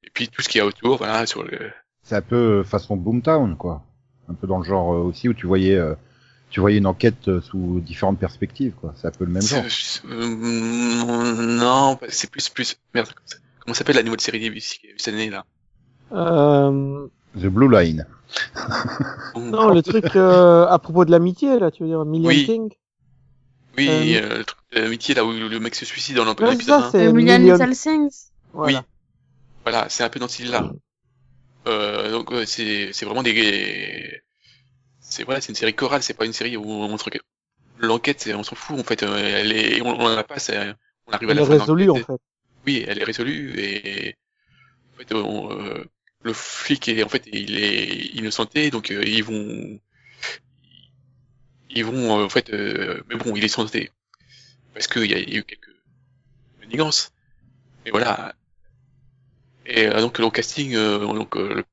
et 0.04 0.10
puis 0.14 0.28
tout 0.28 0.42
ce 0.42 0.50
qu'il 0.50 0.60
y 0.60 0.62
a 0.62 0.66
autour, 0.66 0.98
voilà, 0.98 1.26
sur 1.26 1.44
le 1.44 1.72
C'est 2.04 2.16
un 2.16 2.22
peu 2.22 2.60
euh, 2.60 2.64
façon 2.64 2.98
Boomtown, 2.98 3.56
quoi. 3.56 3.84
Un 4.28 4.34
peu 4.34 4.46
dans 4.46 4.58
le 4.60 4.66
genre 4.66 4.94
euh, 4.94 4.98
aussi 5.00 5.30
où 5.30 5.34
tu 5.34 5.48
voyais, 5.48 5.76
euh, 5.76 5.96
tu 6.50 6.60
voyais 6.60 6.78
une 6.80 6.86
enquête 6.88 7.28
euh, 7.30 7.40
sous 7.42 7.80
différentes 7.80 8.20
perspectives, 8.20 8.74
quoi. 8.74 8.94
C'est 8.98 9.08
un 9.08 9.12
peu 9.12 9.24
le 9.26 9.32
même 9.32 9.42
genre. 9.44 9.64
Euh, 10.06 11.36
non, 11.58 11.98
c'est 12.10 12.30
plus 12.30 12.50
plus 12.50 12.78
merde. 12.94 13.10
Comment 13.60 13.74
s'appelle 13.74 13.96
la 13.96 14.04
nouvelle 14.04 14.22
série 14.22 14.40
début 14.42 14.60
cette 14.60 15.08
année 15.14 15.30
là? 15.30 15.46
Euh... 16.12 17.08
The 17.36 17.48
Blue 17.48 17.70
Line. 17.72 18.06
Non, 19.36 19.70
le 19.70 19.82
truc 19.82 20.16
euh, 20.16 20.66
à 20.68 20.80
propos 20.80 21.06
de 21.06 21.12
l'amitié, 21.12 21.60
là, 21.60 21.72
tu 21.72 21.84
veux 21.84 21.90
dire 21.90 22.06
Million 22.06 22.28
Oui. 22.30 22.46
Thing 22.46 22.72
Oui, 23.78 23.88
Euh, 23.90 24.22
euh, 24.22 24.38
le 24.40 24.44
truc 24.46 24.60
de 24.74 24.80
l'amitié 24.82 25.16
là 25.16 25.26
où 25.26 25.32
le 25.32 25.60
mec 25.60 25.76
se 25.76 25.86
suicide 25.86 26.16
dans 26.16 26.26
Ouais, 26.26 26.34
c'est 26.38 26.52
l'épisode 26.52 26.80
ça, 26.82 26.88
1. 26.88 26.92
c'est 26.92 27.14
Million 27.14 27.40
Million- 27.40 27.56
Little 27.58 27.76
Things. 27.76 28.30
Voilà. 28.54 28.84
Voilà, 29.64 29.88
c'est 29.90 30.04
un 30.04 30.10
peu 30.10 30.20
dans 30.20 30.28
ce 30.28 30.36
style-là. 30.36 30.72
Euh, 31.68 32.12
donc 32.12 32.32
c'est 32.46 32.92
c'est 32.94 33.06
vraiment 33.06 33.24
des 33.24 34.22
c'est 35.00 35.24
voilà, 35.24 35.42
c'est 35.42 35.50
une 35.50 35.56
série 35.56 35.74
chorale, 35.74 36.04
c'est 36.04 36.14
pas 36.14 36.26
une 36.26 36.34
série 36.34 36.58
où 36.58 36.64
on 36.70 36.98
se 36.98 37.10
l'enquête, 37.80 38.30
on 38.36 38.44
s'en 38.44 38.56
fout 38.56 38.80
en 38.80 38.84
fait, 38.84 39.04
euh, 39.04 39.18
elle 39.18 39.52
est 39.52 39.82
on, 39.82 40.00
on 40.00 40.16
la 40.16 40.24
passe, 40.24 40.50
euh, 40.50 40.74
on 41.08 41.12
arrive 41.12 41.30
à 41.30 41.32
Elle 41.32 41.38
la 41.38 41.44
est 41.44 41.46
fin 41.48 41.54
de 41.56 41.60
résolue, 41.60 41.90
en 41.90 41.96
fait. 41.96 42.06
Oui, 42.66 42.86
elle 42.88 43.00
est 43.00 43.04
résolue 43.04 43.60
et 43.60 44.16
en 44.94 44.98
fait, 45.00 45.14
on, 45.16 45.52
euh, 45.60 45.84
le 46.26 46.34
flic 46.34 46.88
est 46.90 47.04
en 47.04 47.10
fait 47.10 47.24
il 47.32 47.56
est 47.64 48.16
innocenté 48.18 48.72
donc 48.72 48.90
euh, 48.92 49.04
ils 49.06 49.24
vont 49.24 49.80
ils 51.70 51.86
vont 51.86 52.20
euh, 52.20 52.26
en 52.26 52.30
fait 52.30 52.50
euh, 52.50 53.04
mais 53.08 53.16
bon 53.16 53.36
il 53.36 53.44
est 53.44 53.48
innocenté 53.48 53.92
parce 54.74 54.88
qu'il 54.88 55.06
y, 55.06 55.10
y 55.14 55.36
a 55.36 55.40
eu 55.40 55.44
quelques 55.44 55.70
manigances 56.60 57.14
et 57.86 57.92
voilà 57.92 58.34
et 59.68 59.86
euh, 59.88 60.02
donc 60.02 60.18
le 60.18 60.30
casting 60.32 60.76
euh, 60.76 61.00
donc 61.00 61.36
euh, 61.38 61.54
le, 61.58 61.64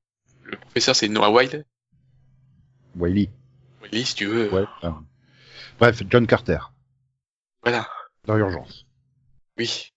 le 0.45 0.57
professeur 0.59 0.95
c'est 0.95 1.09
Noah 1.09 1.31
Wilde 1.31 1.65
Wiley. 2.95 3.31
Wiley 3.83 4.05
si 4.05 4.15
tu 4.15 4.27
veux 4.27 4.53
Ouais. 4.53 4.67
Bref, 5.79 6.03
John 6.11 6.27
Carter. 6.27 6.59
voilà 7.63 7.89
Dans 8.27 8.37
Urgence. 8.37 8.87
oui 9.57 9.93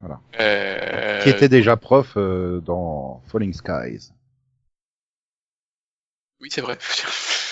Voilà. 0.00 0.20
euh, 0.40 1.22
Qui 1.22 1.30
était 1.30 1.48
déjà 1.48 1.76
prof 1.76 2.12
euh, 2.16 2.60
dans 2.60 3.22
Falling 3.26 3.52
Skies. 3.52 4.12
oui 6.40 6.48
c'est 6.50 6.60
vrai 6.60 6.78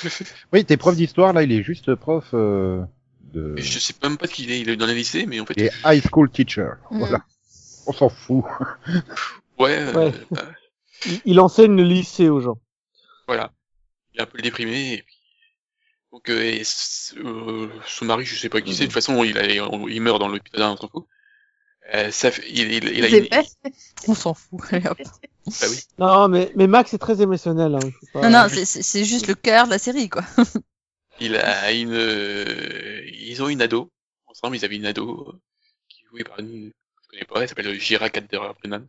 Oui, 0.53 0.65
t'es 0.65 0.77
prof 0.77 0.95
d'histoire, 0.95 1.33
là, 1.33 1.43
il 1.43 1.51
est 1.53 1.63
juste 1.63 1.95
prof 1.95 2.29
euh, 2.35 2.85
de... 3.21 3.57
je 3.57 3.79
sais 3.79 3.95
même 4.03 4.17
pas 4.17 4.29
qu'il 4.29 4.51
est 4.53 4.61
il 4.61 4.69
est 4.69 4.77
dans 4.77 4.87
le 4.87 4.93
lycée 4.93 5.27
mais 5.27 5.41
en 5.41 5.47
fait 5.47 5.55
Il 5.57 5.65
est 5.65 5.73
high 5.85 6.03
school 6.07 6.31
teacher. 6.31 6.73
Mm. 6.91 6.99
Voilà. 6.99 7.25
On 7.87 7.93
s'en 7.93 8.09
fout. 8.09 8.45
ouais, 9.59 9.77
euh, 9.79 9.93
Ouais. 10.11 10.13
bah, 10.31 10.43
Il, 11.25 11.41
enseigne 11.41 11.77
le 11.77 11.83
lycée 11.85 12.29
aux 12.29 12.41
gens. 12.41 12.59
Voilà. 13.27 13.53
Il 14.15 14.21
est 14.21 14.23
un 14.23 14.27
peu 14.27 14.41
déprimé 14.41 14.95
et 14.95 15.03
puis 15.03 15.17
donc 16.13 16.31
euh, 16.31 16.41
et 16.41 16.63
euh, 17.19 17.69
son 17.87 18.05
mari, 18.07 18.25
je 18.25 18.37
sais 18.37 18.49
pas 18.49 18.61
qui 18.61 18.75
c'est. 18.75 18.85
De 18.85 18.87
toute 18.87 18.95
façon, 18.95 19.23
il 19.25 19.37
a, 19.37 19.47
il 19.47 20.01
meurt 20.01 20.19
dans 20.19 20.29
l'épisode 20.29 20.63
1, 20.63 20.71
on 20.71 20.77
s'en 20.77 20.89
fout. 20.89 21.07
Euh, 21.95 22.11
ça 22.11 22.31
fait, 22.31 22.43
il, 22.49 22.73
il, 22.73 22.85
il 22.89 23.05
a 23.05 23.09
C'est 23.09 23.19
une, 23.19 23.27
vrai. 23.27 23.47
On 24.09 24.15
s'en 24.15 24.35
fout. 24.35 24.61
allez, 24.73 24.87
hop. 24.89 24.99
bah 25.47 25.67
oui. 25.71 25.79
Non, 25.99 26.29
mais, 26.29 26.53
mais 26.57 26.67
Max 26.67 26.93
est 26.95 26.99
très 26.99 27.23
émotionnel. 27.23 27.75
Hein, 27.77 27.91
pas- 28.13 28.29
Non, 28.29 28.31
non, 28.43 28.47
c'est- 28.49 29.05
juste 29.05 29.29
le 29.29 29.35
cœur 29.35 29.67
de 29.67 29.71
la 29.71 29.79
série, 29.79 30.09
quoi. 30.09 30.23
Il 31.21 31.37
a 31.37 31.73
une, 31.73 31.95
euh, 31.95 33.01
ils 33.07 33.43
ont 33.43 33.49
une 33.49 33.63
ado 33.63 33.91
ensemble. 34.27 34.57
Ils 34.57 34.65
avaient 34.67 34.77
une 34.77 34.85
ado 34.85 35.27
euh, 35.29 35.39
qui 35.89 36.03
est 36.03 36.09
jouée 36.11 36.25
par 36.25 36.39
une, 36.41 36.73
je 37.03 37.09
connais 37.09 37.25
pas, 37.25 37.41
elle 37.41 37.49
s'appelle 37.49 37.81
Gira 37.81 38.09
Brennan. 38.11 38.87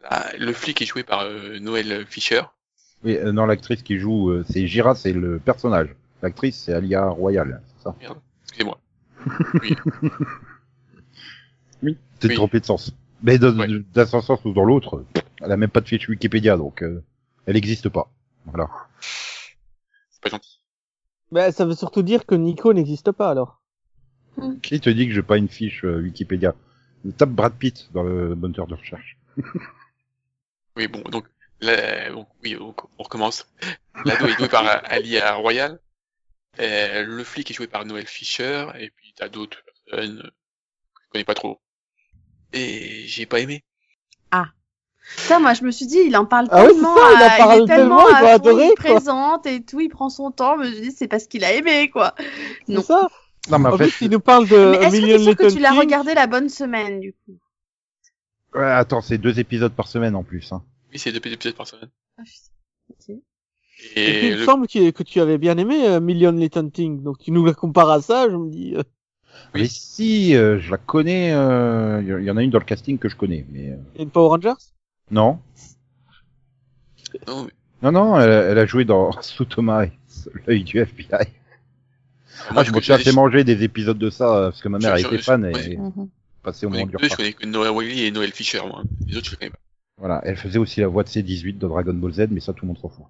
Voilà. 0.00 0.32
Le 0.38 0.52
flic 0.54 0.80
est 0.80 0.86
joué 0.86 1.02
par 1.02 1.20
euh, 1.22 1.58
Noël 1.58 2.06
Fisher. 2.08 2.40
Oui, 3.04 3.16
euh, 3.18 3.32
non, 3.32 3.44
l'actrice 3.44 3.82
qui 3.82 3.98
joue, 3.98 4.30
euh, 4.30 4.44
c'est 4.48 4.66
Gira, 4.66 4.94
c'est 4.94 5.12
le 5.12 5.38
personnage. 5.40 5.88
L'actrice, 6.22 6.56
c'est 6.64 6.72
Alia 6.72 7.08
Royal, 7.08 7.60
c'est 7.76 7.82
ça? 7.84 7.96
Merde, 8.00 8.18
excusez-moi. 8.44 8.78
Oui. 9.62 9.76
T'es 12.20 12.28
Oui. 12.28 12.34
trompé 12.34 12.60
de 12.60 12.64
sens. 12.64 12.92
Mais 13.22 13.38
dans, 13.38 13.52
dans 13.52 14.16
un 14.16 14.20
sens 14.22 14.44
ou 14.44 14.52
dans 14.52 14.64
l'autre, 14.64 15.04
elle 15.40 15.52
a 15.52 15.56
même 15.56 15.70
pas 15.70 15.80
de 15.80 15.88
fiche 15.88 16.08
Wikipédia, 16.08 16.56
donc 16.56 16.82
euh, 16.82 17.02
elle 17.46 17.54
n'existe 17.54 17.88
pas. 17.88 18.10
Voilà. 18.46 18.68
C'est 19.00 20.22
pas 20.22 20.30
gentil. 20.30 20.60
Bah, 21.30 21.50
ça 21.52 21.64
veut 21.64 21.74
surtout 21.74 22.02
dire 22.02 22.26
que 22.26 22.34
Nico 22.34 22.72
n'existe 22.72 23.10
pas 23.12 23.30
alors. 23.30 23.60
Qui 24.62 24.80
te 24.80 24.90
dit 24.90 25.06
que 25.08 25.14
j'ai 25.14 25.22
pas 25.22 25.36
une 25.36 25.48
fiche 25.48 25.84
euh, 25.84 26.00
Wikipédia? 26.02 26.54
Tape 27.16 27.30
Brad 27.30 27.54
Pitt 27.54 27.88
dans 27.92 28.02
le 28.02 28.34
moteur 28.34 28.66
de 28.66 28.74
recherche. 28.74 29.16
Oui, 30.76 30.88
bon, 30.88 31.02
donc 31.10 31.26
là, 31.60 32.10
donc, 32.10 32.28
oui, 32.42 32.56
on, 32.58 32.74
on 32.98 33.02
recommence. 33.02 33.46
L'ado 34.06 34.26
est 34.26 34.38
joué 34.38 34.48
par 34.48 34.64
Alia 34.84 35.34
Royal. 35.34 35.78
Euh, 36.60 37.04
le 37.04 37.24
flic 37.24 37.50
est 37.50 37.54
joué 37.54 37.66
par 37.66 37.84
Noël 37.84 38.06
Fischer. 38.06 38.68
Et 38.78 38.88
puis 38.90 39.12
t'as 39.14 39.28
d'autres 39.28 39.58
personnes 39.86 40.20
euh, 40.20 40.22
que 40.22 41.02
je 41.04 41.08
connais 41.10 41.24
pas 41.24 41.34
trop. 41.34 41.60
Et 42.52 43.04
j'ai 43.06 43.26
pas 43.26 43.40
aimé. 43.40 43.62
Ça, 45.16 45.40
moi, 45.40 45.52
je 45.52 45.64
me 45.64 45.70
suis 45.72 45.86
dit, 45.86 45.98
il 46.06 46.16
en 46.16 46.24
parle 46.24 46.46
Ah 46.50 46.64
oui, 46.64 46.72
tellement, 46.72 46.96
ça, 46.96 47.02
il 47.12 47.22
en 47.22 47.26
à- 47.26 47.36
parle 47.36 47.62
est 47.62 47.66
tellement, 47.66 47.96
tellement, 48.04 48.18
il 48.20 48.24
à 48.24 48.28
adorer, 48.34 48.68
il 48.68 48.74
présente 48.74 49.46
et 49.46 49.62
tout, 49.62 49.80
il 49.80 49.88
prend 49.88 50.08
son 50.08 50.30
temps. 50.30 50.56
Je 50.56 50.68
me 50.68 50.72
suis 50.72 50.80
dit, 50.80 50.92
c'est 50.92 51.08
parce 51.08 51.26
qu'il 51.26 51.44
a 51.44 51.52
aimé, 51.52 51.90
quoi. 51.90 52.14
C'est 52.66 52.72
Non. 52.72 52.82
ça. 52.82 53.08
Non, 53.50 53.58
mais 53.58 53.68
en 53.68 53.74
En 53.74 53.78
fait, 53.78 53.90
il 54.00 54.10
nous 54.10 54.20
parle 54.20 54.48
de 54.48 54.70
Mais 54.70 54.76
est-ce 54.86 54.96
que 54.96 55.00
Million 55.02 55.16
t'es 55.18 55.22
sûr 55.24 55.36
que 55.36 55.52
tu 55.52 55.58
l'as 55.58 55.72
regardé 55.72 56.14
la 56.14 56.28
bonne 56.28 56.48
semaine, 56.48 57.00
du 57.00 57.12
coup? 57.12 57.36
Ouais, 58.54 58.70
attends, 58.70 59.00
c'est 59.00 59.18
deux 59.18 59.38
épisodes 59.40 59.72
par 59.74 59.88
semaine 59.88 60.14
en 60.14 60.22
plus. 60.22 60.52
Hein. 60.52 60.62
Oui, 60.92 60.98
c'est 60.98 61.10
deux 61.12 61.30
épisodes 61.32 61.56
par 61.56 61.66
semaine. 61.66 61.90
Ah. 62.18 62.22
Et 63.96 64.12
puis, 64.18 64.26
il 64.28 64.32
me 64.34 64.38
le... 64.38 64.44
semble 64.44 64.68
que, 64.68 64.90
que 64.90 65.02
tu 65.02 65.20
avais 65.20 65.38
bien 65.38 65.58
aimé 65.58 65.86
euh, 65.88 66.00
Million 66.00 66.30
Little 66.32 66.70
Things. 66.70 67.02
Donc, 67.02 67.18
tu 67.18 67.32
nous 67.32 67.44
la 67.44 67.54
compares 67.54 67.90
à 67.90 68.00
ça, 68.00 68.30
je 68.30 68.36
me 68.36 68.48
dis. 68.48 68.76
euh, 68.76 68.82
Oui. 69.54 69.62
Mais 69.62 69.66
si, 69.68 70.34
euh, 70.36 70.58
je 70.60 70.70
la 70.70 70.76
connais. 70.78 71.32
euh, 71.34 72.00
Il 72.20 72.24
y 72.24 72.30
en 72.30 72.36
a 72.36 72.42
une 72.42 72.50
dans 72.50 72.58
le 72.58 72.64
casting 72.64 72.98
que 72.98 73.08
je 73.08 73.16
connais, 73.16 73.44
mais 73.50 73.70
euh, 73.70 73.76
et 73.96 74.06
Power 74.06 74.28
Rangers? 74.30 74.58
Non. 75.10 75.38
non, 77.26 77.44
mais- 77.44 77.52
Non, 77.82 77.92
non, 77.92 78.20
elle, 78.20 78.30
elle 78.30 78.58
a 78.58 78.66
joué 78.66 78.84
dans 78.84 79.10
Sous 79.22 79.44
Thomas, 79.44 79.86
l'œil 80.46 80.64
du 80.64 80.78
FBI. 80.78 81.08
moi, 81.10 81.26
Moi, 82.52 82.64
je 82.64 82.72
me 82.72 82.80
suis 82.80 82.96
fait 82.98 83.12
manger 83.12 83.44
des 83.44 83.62
épisodes 83.62 83.98
de 83.98 84.10
ça 84.10 84.36
euh, 84.36 84.44
parce 84.50 84.62
que 84.62 84.68
ma 84.68 84.78
mère 84.78 84.96
Je- 84.96 85.02
je- 85.02 85.06
était 85.08 85.18
fan 85.18 85.44
et 85.44 85.52
ouais. 85.52 85.76
Mhm. 85.76 86.08
passait 86.42 86.66
au 86.66 86.70
je 86.70 86.74
moment 86.74 86.86
du 86.86 86.96
je 87.08 87.14
connais 87.16 87.32
que 87.32 87.46
Noah 87.46 87.72
Wiley 87.72 88.06
et 88.06 88.10
Noël 88.10 88.32
Fischer, 88.32 88.60
moi. 88.66 88.82
Les 89.06 89.16
autres, 89.16 89.28
je 89.28 89.36
connais 89.36 89.50
pas. 89.50 89.58
Voilà, 89.98 90.20
elle 90.24 90.36
faisait 90.36 90.58
aussi 90.58 90.80
la 90.80 90.88
voix 90.88 91.04
de 91.04 91.08
C18 91.08 91.58
de 91.58 91.68
Dragon 91.68 91.92
Ball 91.94 92.12
Z, 92.12 92.26
mais 92.30 92.40
ça 92.40 92.52
tout 92.52 92.64
le 92.64 92.68
monde 92.68 92.78
s'en 92.78 92.88
fout. 92.88 93.04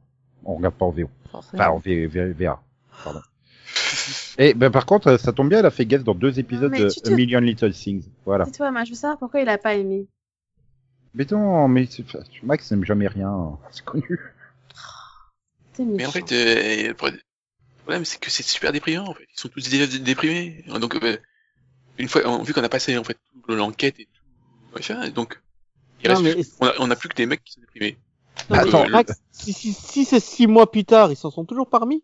On 0.45 0.57
regarde 0.57 0.75
pas 0.75 0.85
en 0.85 0.91
VO. 0.91 1.09
Forcément. 1.31 1.63
Enfin, 1.63 1.71
en 1.71 1.79
VA. 1.79 2.61
Pardon. 3.05 3.21
Et 4.39 4.55
ben 4.55 4.71
par 4.71 4.87
contre, 4.87 5.17
ça 5.19 5.33
tombe 5.33 5.49
bien, 5.49 5.59
elle 5.61 5.67
a 5.67 5.71
fait 5.71 5.87
guest 5.87 6.05
dans 6.05 6.15
deux 6.15 6.39
épisodes 6.39 6.73
de 6.73 6.89
te- 6.89 7.09
A 7.09 7.15
Million 7.15 7.41
Little 7.41 7.73
Things. 7.73 8.05
Voilà. 8.25 8.45
Dis-toi, 8.45 8.71
moi, 8.71 8.85
je 8.85 8.91
veux 8.91 8.97
savoir 8.97 9.19
pourquoi 9.19 9.41
il 9.41 9.49
a 9.49 9.59
pas 9.59 9.75
aimé. 9.75 10.07
Mais 11.15 11.27
non, 11.31 11.69
mais 11.69 11.87
c'est- 11.87 12.05
Max 12.43 12.71
n'aime 12.71 12.85
jamais 12.85 13.07
rien, 13.09 13.59
c'est 13.71 13.85
connu. 13.85 14.19
Mais 15.79 16.07
en 16.07 16.11
fait, 16.11 16.33
euh, 16.33 16.89
le 16.89 16.95
problème- 16.95 18.05
c'est 18.05 18.21
que 18.21 18.31
c'est 18.31 18.43
super 18.43 18.73
déprimant, 18.73 19.09
en 19.09 19.15
fait. 19.15 19.25
Ils 19.35 19.41
sont 19.41 19.49
tous 19.49 19.69
déjà 19.69 19.87
déprimés. 19.99 20.65
Donc, 20.81 20.95
euh, 21.03 21.17
une 21.99 22.09
fois, 22.09 22.23
on- 22.27 22.43
vu 22.43 22.53
qu'on 22.55 22.63
a 22.65 22.69
passé, 22.69 22.97
en 22.97 23.05
fait, 23.05 23.19
l'enquête 23.49 23.99
et 24.01 24.05
tout, 24.07 24.75
machin, 24.75 25.09
donc, 25.11 25.41
il 26.03 26.09
Non, 26.11 26.21
reste 26.23 26.37
mais- 26.37 26.45
on, 26.61 26.67
a, 26.67 26.73
on 26.81 26.91
a 26.91 26.97
plus 26.97 27.09
que 27.09 27.17
des 27.17 27.27
mecs 27.27 27.43
qui 27.45 27.53
sont 27.55 27.61
déprimés. 27.61 27.97
Non, 28.49 28.57
Attends, 28.57 28.89
Max, 28.89 29.21
si, 29.31 29.53
si, 29.53 29.73
si 29.73 30.05
c'est 30.05 30.21
six 30.21 30.47
mois 30.47 30.71
plus 30.71 30.85
tard, 30.85 31.11
ils 31.13 31.17
s'en 31.17 31.31
sont 31.31 31.45
toujours 31.45 31.69
parmi? 31.69 32.03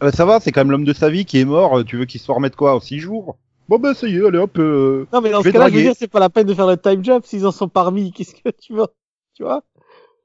Ah 0.00 0.06
bah, 0.06 0.12
ça 0.12 0.24
va, 0.24 0.40
c'est 0.40 0.52
quand 0.52 0.60
même 0.62 0.70
l'homme 0.70 0.84
de 0.84 0.92
sa 0.92 1.10
vie 1.10 1.24
qui 1.24 1.38
est 1.38 1.44
mort, 1.44 1.78
euh, 1.78 1.84
tu 1.84 1.96
veux 1.96 2.04
qu'il 2.06 2.20
soit 2.20 2.34
remettre 2.34 2.56
quoi 2.56 2.74
en 2.74 2.80
six 2.80 2.98
jours? 2.98 3.36
Bon 3.68 3.78
ben 3.78 3.94
ça 3.94 4.06
y 4.08 4.16
est, 4.16 4.26
allez 4.26 4.38
hop. 4.38 4.58
euh, 4.58 5.06
Non, 5.12 5.20
mais 5.20 5.30
dans 5.30 5.42
ce 5.42 5.48
cas-là, 5.50 5.68
je 5.68 5.74
veux 5.74 5.82
dire, 5.82 5.94
c'est 5.98 6.08
pas 6.08 6.20
la 6.20 6.30
peine 6.30 6.46
de 6.46 6.54
faire 6.54 6.66
le 6.66 6.76
time 6.76 7.04
jump 7.04 7.24
s'ils 7.26 7.46
en 7.46 7.52
sont 7.52 7.68
parmi. 7.68 8.12
Qu'est-ce 8.12 8.34
que 8.34 8.50
tu 8.50 8.74
vois 8.74 8.92
Tu 9.34 9.42
vois? 9.42 9.64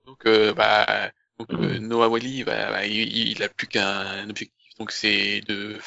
Donc, 0.06 0.26
euh, 0.28 0.54
bah, 0.54 1.12
donc, 1.40 1.50
Mm. 1.52 1.64
euh, 1.64 1.80
Noah 1.80 2.10
Wally, 2.10 2.44
bah, 2.44 2.72
bah, 2.72 2.86
il, 2.86 3.18
il 3.30 3.44
a 3.44 3.50
plus 3.50 3.68
qu'un 3.68 4.30
objectif, 4.30 4.76
donc 4.80 4.92
c'est 4.92 5.42
de 5.42 5.78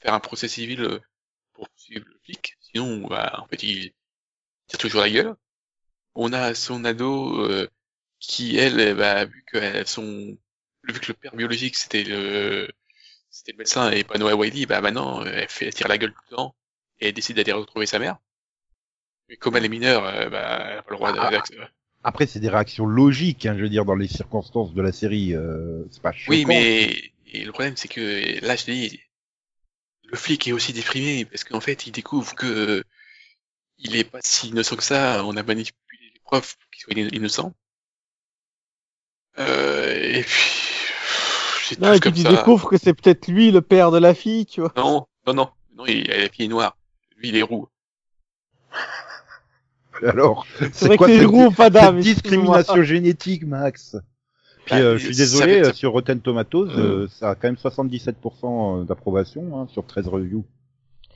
faire 0.00 0.14
un 0.14 0.20
procès 0.20 0.48
civil 0.48 0.82
euh, 0.82 1.00
pour 1.54 1.68
poursuivre 1.68 2.06
le 2.08 2.18
flic. 2.24 2.56
Sinon, 2.60 3.06
bah, 3.08 3.34
en 3.42 3.46
fait, 3.48 3.62
il 3.64 3.92
tire 4.68 4.78
toujours 4.80 5.02
la 5.02 5.10
gueule. 5.10 5.34
On 6.14 6.32
a 6.32 6.54
son 6.54 6.84
ado 6.84 7.40
euh, 7.44 7.68
qui, 8.20 8.56
elle, 8.58 8.96
bah, 8.96 9.24
vu 9.26 9.44
que 9.46 9.84
son, 9.86 10.38
vu 10.84 11.00
que 11.00 11.08
le 11.08 11.14
père 11.14 11.36
biologique 11.36 11.76
c'était 11.76 12.04
le, 12.04 12.68
c'était 13.30 13.52
le 13.52 13.58
médecin 13.58 13.90
et 13.90 14.04
pas 14.04 14.18
Noah 14.18 14.34
Wiley, 14.36 14.66
bah 14.66 14.80
maintenant, 14.80 15.22
euh, 15.24 15.30
elle 15.32 15.48
fait, 15.48 15.66
elle 15.66 15.74
tire 15.74 15.88
la 15.88 15.98
gueule 15.98 16.12
tout 16.12 16.22
le 16.30 16.36
temps 16.36 16.54
et 17.00 17.08
elle 17.08 17.14
décide 17.14 17.36
d'aller 17.36 17.52
retrouver 17.52 17.86
sa 17.86 17.98
mère. 17.98 18.16
Mais 19.28 19.36
comme 19.36 19.56
elle 19.56 19.64
est 19.64 19.68
mineure, 19.70 20.04
euh, 20.04 20.28
bah, 20.30 20.58
elle 20.70 20.78
a 20.78 20.82
pas 20.82 20.90
le 20.90 20.96
droit 20.96 21.12
Ah, 21.16 21.30
d'accès. 21.30 21.56
Après, 22.04 22.26
c'est 22.26 22.40
des 22.40 22.48
réactions 22.48 22.86
logiques, 22.86 23.44
hein, 23.44 23.54
je 23.56 23.62
veux 23.62 23.68
dire, 23.68 23.84
dans 23.84 23.94
les 23.94 24.08
circonstances 24.08 24.72
de 24.72 24.80
la 24.80 24.92
série. 24.92 25.34
Euh, 25.34 25.84
c'est 25.90 26.00
pas 26.00 26.12
choquant. 26.12 26.30
Oui, 26.30 26.44
mais 26.46 27.12
et 27.26 27.44
le 27.44 27.52
problème, 27.52 27.76
c'est 27.76 27.88
que 27.88 28.44
là, 28.44 28.56
je 28.56 28.64
dis, 28.64 29.00
le 30.04 30.16
flic 30.16 30.48
est 30.48 30.52
aussi 30.52 30.72
déprimé 30.72 31.24
parce 31.24 31.44
qu'en 31.44 31.60
fait, 31.60 31.86
il 31.86 31.92
découvre 31.92 32.34
que 32.34 32.46
euh, 32.46 32.82
il 33.76 33.96
est 33.96 34.04
pas 34.04 34.20
si 34.22 34.48
innocent 34.48 34.76
que 34.76 34.82
ça. 34.82 35.24
On 35.24 35.36
a 35.36 35.42
manipulé 35.42 35.98
les 36.14 36.20
preuves 36.24 36.56
pour 36.56 36.70
qu'il 36.70 36.82
soit 36.82 36.94
inno- 36.94 37.14
innocent. 37.14 37.52
Euh, 39.38 39.94
et 39.94 40.22
puis, 40.22 40.67
c'est 41.74 41.80
Non, 41.80 41.88
et 41.88 41.92
puis 41.92 42.00
comme 42.00 42.12
tu 42.14 42.22
ça. 42.22 42.30
découvres 42.30 42.68
que 42.68 42.76
c'est 42.78 42.94
peut-être 42.94 43.28
lui 43.28 43.50
le 43.50 43.60
père 43.62 43.90
de 43.90 43.98
la 43.98 44.14
fille, 44.14 44.46
tu 44.46 44.60
vois. 44.60 44.72
Non, 44.76 45.06
non, 45.26 45.34
non, 45.34 45.48
non, 45.76 45.86
il, 45.86 46.06
la 46.06 46.28
fille 46.28 46.46
est 46.46 46.48
noire. 46.48 46.76
Lui, 47.16 47.28
il 47.30 47.36
est 47.36 47.42
roux. 47.42 47.68
Alors, 50.06 50.46
C'est 50.72 50.86
vrai 50.86 50.96
que 50.96 50.98
quoi 50.98 51.06
c'est 51.08 51.18
cette- 51.18 51.26
roux 51.26 51.46
ou 51.46 51.50
pas 51.50 51.64
cette 51.64 51.72
d'âme. 51.74 52.00
discrimination 52.00 52.82
génétique, 52.82 53.44
Max? 53.44 53.96
Puis 54.66 54.74
Bah, 54.76 54.80
euh, 54.80 54.96
je 54.98 55.06
suis 55.06 55.16
désolé, 55.16 55.64
ça- 55.64 55.70
euh, 55.70 55.72
sur 55.72 55.92
Rotten 55.92 56.20
Tomatoes, 56.20 56.68
euh, 56.70 57.08
ça 57.08 57.30
a 57.30 57.34
quand 57.34 57.48
même 57.48 57.56
77% 57.56 58.84
d'approbation 58.84 59.58
hein, 59.60 59.66
sur 59.72 59.84
13 59.86 60.06
reviews. 60.08 60.44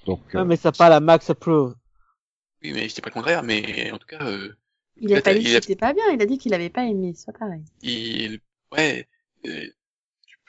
Donc, 0.06 0.20
euh, 0.34 0.38
Ah, 0.40 0.44
mais 0.44 0.56
ça 0.56 0.72
pas 0.72 0.88
la 0.88 0.98
max 1.00 1.30
approve. 1.30 1.74
Oui, 2.64 2.72
mais 2.72 2.88
je 2.88 2.94
dis 2.94 3.00
pas 3.00 3.10
le 3.10 3.14
contraire, 3.14 3.42
mais 3.42 3.90
en 3.92 3.98
tout 3.98 4.06
cas, 4.06 4.24
euh, 4.24 4.56
Il 4.96 5.14
a 5.14 5.20
pas 5.22 5.32
dit 5.34 5.40
il 5.40 5.44
qu'il 5.46 5.54
a- 5.54 5.58
était 5.58 5.76
pas 5.76 5.92
bien, 5.92 6.04
il 6.12 6.20
a 6.22 6.26
dit 6.26 6.38
qu'il 6.38 6.54
avait 6.54 6.70
pas 6.70 6.84
aimé, 6.84 7.12
c'est 7.14 7.26
pas 7.26 7.38
pareil. 7.38 7.62
il, 7.82 8.40
ouais, 8.72 9.06
euh, 9.46 9.66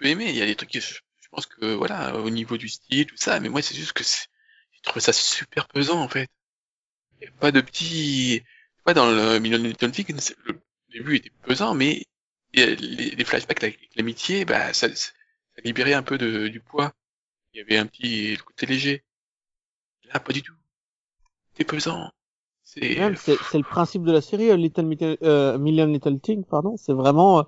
peux 0.03 0.09
aimer. 0.09 0.29
Il 0.29 0.35
y 0.35 0.41
a 0.41 0.45
des 0.45 0.55
trucs 0.55 0.71
que 0.71 0.79
je, 0.79 0.99
pense 1.31 1.45
que 1.47 1.73
voilà, 1.73 2.15
au 2.17 2.29
niveau 2.29 2.57
du 2.57 2.69
style, 2.69 3.07
tout 3.07 3.17
ça, 3.17 3.39
mais 3.39 3.49
moi 3.49 3.61
c'est 3.61 3.75
juste 3.75 3.93
que 3.93 4.03
j'ai 4.03 4.81
trouvé 4.83 5.01
ça 5.01 5.13
super 5.13 5.67
pesant 5.67 5.99
en 6.01 6.09
fait. 6.09 6.29
Il 7.21 7.25
y 7.25 7.27
a 7.27 7.31
pas 7.31 7.51
de 7.51 7.61
petits, 7.61 8.43
pas 8.83 8.93
dans 8.93 9.09
le 9.09 9.39
Million 9.39 9.57
Little 9.57 9.91
Things, 9.91 10.19
c'est- 10.19 10.37
le 10.45 10.59
début 10.91 11.15
était 11.15 11.31
pesant, 11.43 11.73
mais 11.73 12.05
les, 12.53 13.25
flashbacks 13.25 13.63
avec 13.63 13.89
l'amitié, 13.95 14.45
bah 14.45 14.73
ça, 14.73 14.87
libérait 15.63 15.93
un 15.93 16.03
peu 16.03 16.17
du 16.17 16.59
poids. 16.59 16.93
Il 17.53 17.59
y 17.59 17.61
avait 17.61 17.77
un 17.77 17.87
petit 17.87 18.37
côté 18.45 18.65
léger. 18.65 19.03
Là, 20.13 20.19
pas 20.19 20.33
du 20.33 20.41
tout. 20.43 20.53
C'est 21.55 21.65
pesant. 21.65 22.11
C'est 22.63 22.95
le 22.95 23.63
principe 23.63 24.03
de 24.03 24.11
la 24.11 24.21
série 24.21 24.49
euh, 24.49 25.15
euh, 25.23 25.57
Million 25.57 25.85
Little 25.85 26.19
Things, 26.19 26.43
pardon. 26.45 26.75
C'est 26.77 26.93
vraiment, 26.93 27.39
euh, 27.39 27.43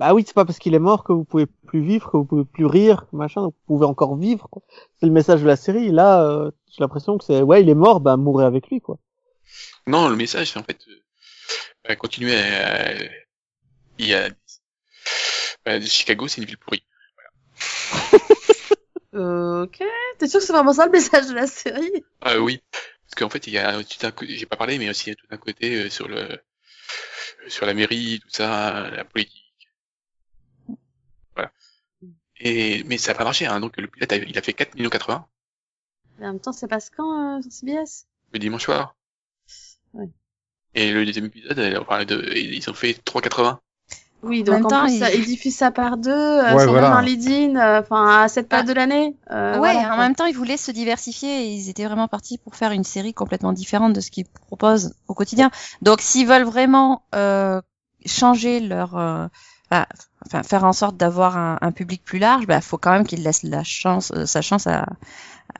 bah 0.00 0.12
oui, 0.14 0.24
c'est 0.26 0.34
pas 0.34 0.44
parce 0.44 0.58
qu'il 0.58 0.74
est 0.74 0.80
mort 0.80 1.04
que 1.04 1.12
vous 1.12 1.24
pouvez 1.24 1.46
plus 1.46 1.80
vivre, 1.82 2.10
que 2.10 2.16
vous 2.16 2.24
pouvez 2.24 2.44
plus 2.44 2.66
rire, 2.66 3.06
que 3.10 3.16
machin, 3.16 3.42
donc 3.42 3.54
vous 3.54 3.76
pouvez 3.76 3.86
encore 3.86 4.16
vivre. 4.16 4.48
quoi. 4.50 4.62
C'est 4.98 5.06
le 5.06 5.12
message 5.12 5.42
de 5.42 5.46
la 5.46 5.56
série. 5.56 5.90
Là, 5.90 6.22
euh, 6.22 6.50
j'ai 6.70 6.80
l'impression 6.80 7.16
que 7.18 7.24
c'est, 7.24 7.42
ouais, 7.42 7.62
il 7.62 7.68
est 7.68 7.74
mort, 7.74 8.00
bah 8.00 8.16
mourrez 8.16 8.44
avec 8.44 8.68
lui, 8.68 8.80
quoi. 8.80 8.98
Non, 9.86 10.08
le 10.08 10.16
message, 10.16 10.50
c'est 10.52 10.58
en 10.58 10.64
fait, 10.64 10.80
euh, 10.88 11.02
bah, 11.86 11.96
continuer 11.96 12.36
à, 12.36 12.94
il 13.98 14.06
y 14.06 14.14
a, 14.14 14.30
bah, 15.64 15.80
Chicago, 15.80 16.28
c'est 16.28 16.40
une 16.40 16.46
ville 16.46 16.58
pourrie. 16.58 16.84
Ok, 19.16 19.80
t'es 20.18 20.26
sûr 20.26 20.40
que 20.40 20.46
c'est 20.46 20.52
vraiment 20.52 20.72
ça 20.72 20.86
le 20.86 20.90
message 20.90 21.28
de 21.28 21.34
la 21.34 21.46
série? 21.46 22.04
Ah 22.20 22.40
oui, 22.40 22.60
parce 22.72 23.14
qu'en 23.16 23.28
fait, 23.30 23.46
il 23.46 23.52
y 23.52 23.58
a 23.58 23.80
tout 23.84 24.04
un 24.04 24.10
côté, 24.10 24.36
j'ai 24.36 24.46
pas 24.46 24.56
parlé, 24.56 24.76
mais 24.76 24.90
aussi 24.90 25.06
il 25.06 25.10
y 25.10 25.12
a 25.12 25.14
tout 25.14 25.26
un 25.30 25.36
côté 25.36 25.84
euh, 25.84 25.88
sur 25.88 26.08
le, 26.08 26.16
euh, 26.18 26.36
sur 27.46 27.64
la 27.64 27.74
mairie, 27.74 28.18
tout 28.20 28.30
ça, 28.30 28.90
la 28.90 29.04
politique. 29.04 29.43
Et, 32.40 32.82
mais 32.84 32.98
ça 32.98 33.12
a 33.12 33.14
pas 33.14 33.24
marché, 33.24 33.46
hein, 33.46 33.60
donc 33.60 33.76
le 33.76 33.86
pilote, 33.86 34.12
a- 34.12 34.16
il 34.16 34.36
a 34.36 34.42
fait 34.42 34.52
4 34.52 34.74
millions 34.74 34.90
80 34.90 35.26
Mais 36.18 36.26
en 36.26 36.32
même 36.32 36.40
temps, 36.40 36.52
c'est 36.52 36.68
passe 36.68 36.90
quand 36.96 37.38
euh, 37.38 37.42
sur 37.42 37.52
CBS 37.52 38.06
le 38.32 38.38
dimanche 38.40 38.64
soir. 38.64 38.96
Ouais. 39.92 40.08
Et 40.74 40.90
le 40.92 41.06
deuxième 41.06 41.26
épisode, 41.26 41.58
elle- 41.58 41.78
on 41.78 41.84
parlait 41.84 42.04
de, 42.06 42.32
ils 42.36 42.68
ont 42.68 42.74
fait 42.74 42.94
3,80. 43.04 43.60
Oui, 44.24 44.40
En 44.40 44.44
donc 44.44 44.54
même 44.54 44.64
en 44.66 44.68
temps, 44.68 44.84
plus, 44.86 44.94
il- 44.94 44.98
ça, 45.00 45.12
il 45.14 45.24
diffuse 45.26 45.54
ça 45.54 45.70
par 45.70 45.96
deux, 45.98 46.10
euh, 46.10 46.54
Ouais, 46.54 46.64
sans 46.64 46.70
voilà. 46.72 46.88
même 46.88 46.96
un 46.98 47.02
lead-in, 47.02 47.56
euh, 47.56 47.80
enfin, 47.80 48.22
à 48.22 48.28
cette 48.28 48.48
période 48.48 48.66
Ah. 48.68 48.72
de 48.72 48.76
l'année. 48.76 49.16
Euh, 49.30 49.52
ouais, 49.60 49.72
voilà, 49.74 49.94
en 49.94 49.98
même 49.98 50.14
temps, 50.16 50.24
ils 50.26 50.34
voulaient 50.36 50.56
se 50.56 50.70
diversifier 50.72 51.44
et 51.44 51.52
ils 51.52 51.68
étaient 51.68 51.84
vraiment 51.84 52.08
partis 52.08 52.38
pour 52.38 52.56
faire 52.56 52.72
une 52.72 52.84
série 52.84 53.14
complètement 53.14 53.52
différente 53.52 53.92
de 53.92 54.00
ce 54.00 54.10
qu'ils 54.10 54.24
proposent 54.24 54.94
au 55.08 55.14
quotidien. 55.14 55.50
Donc, 55.82 56.00
s'ils 56.00 56.26
veulent 56.26 56.44
vraiment 56.44 57.04
euh, 57.14 57.60
changer 58.06 58.60
leur, 58.60 58.96
euh, 59.74 59.84
enfin, 60.26 60.42
faire 60.42 60.64
en 60.64 60.72
sorte 60.72 60.96
d'avoir 60.96 61.36
un, 61.36 61.58
un 61.60 61.72
public 61.72 62.02
plus 62.04 62.18
large, 62.18 62.46
bah, 62.46 62.60
faut 62.60 62.78
quand 62.78 62.92
même 62.92 63.06
qu'ils 63.06 63.22
laissent 63.22 63.42
la 63.42 63.64
chance, 63.64 64.12
euh, 64.14 64.26
sa 64.26 64.42
chance 64.42 64.66
à, 64.66 64.86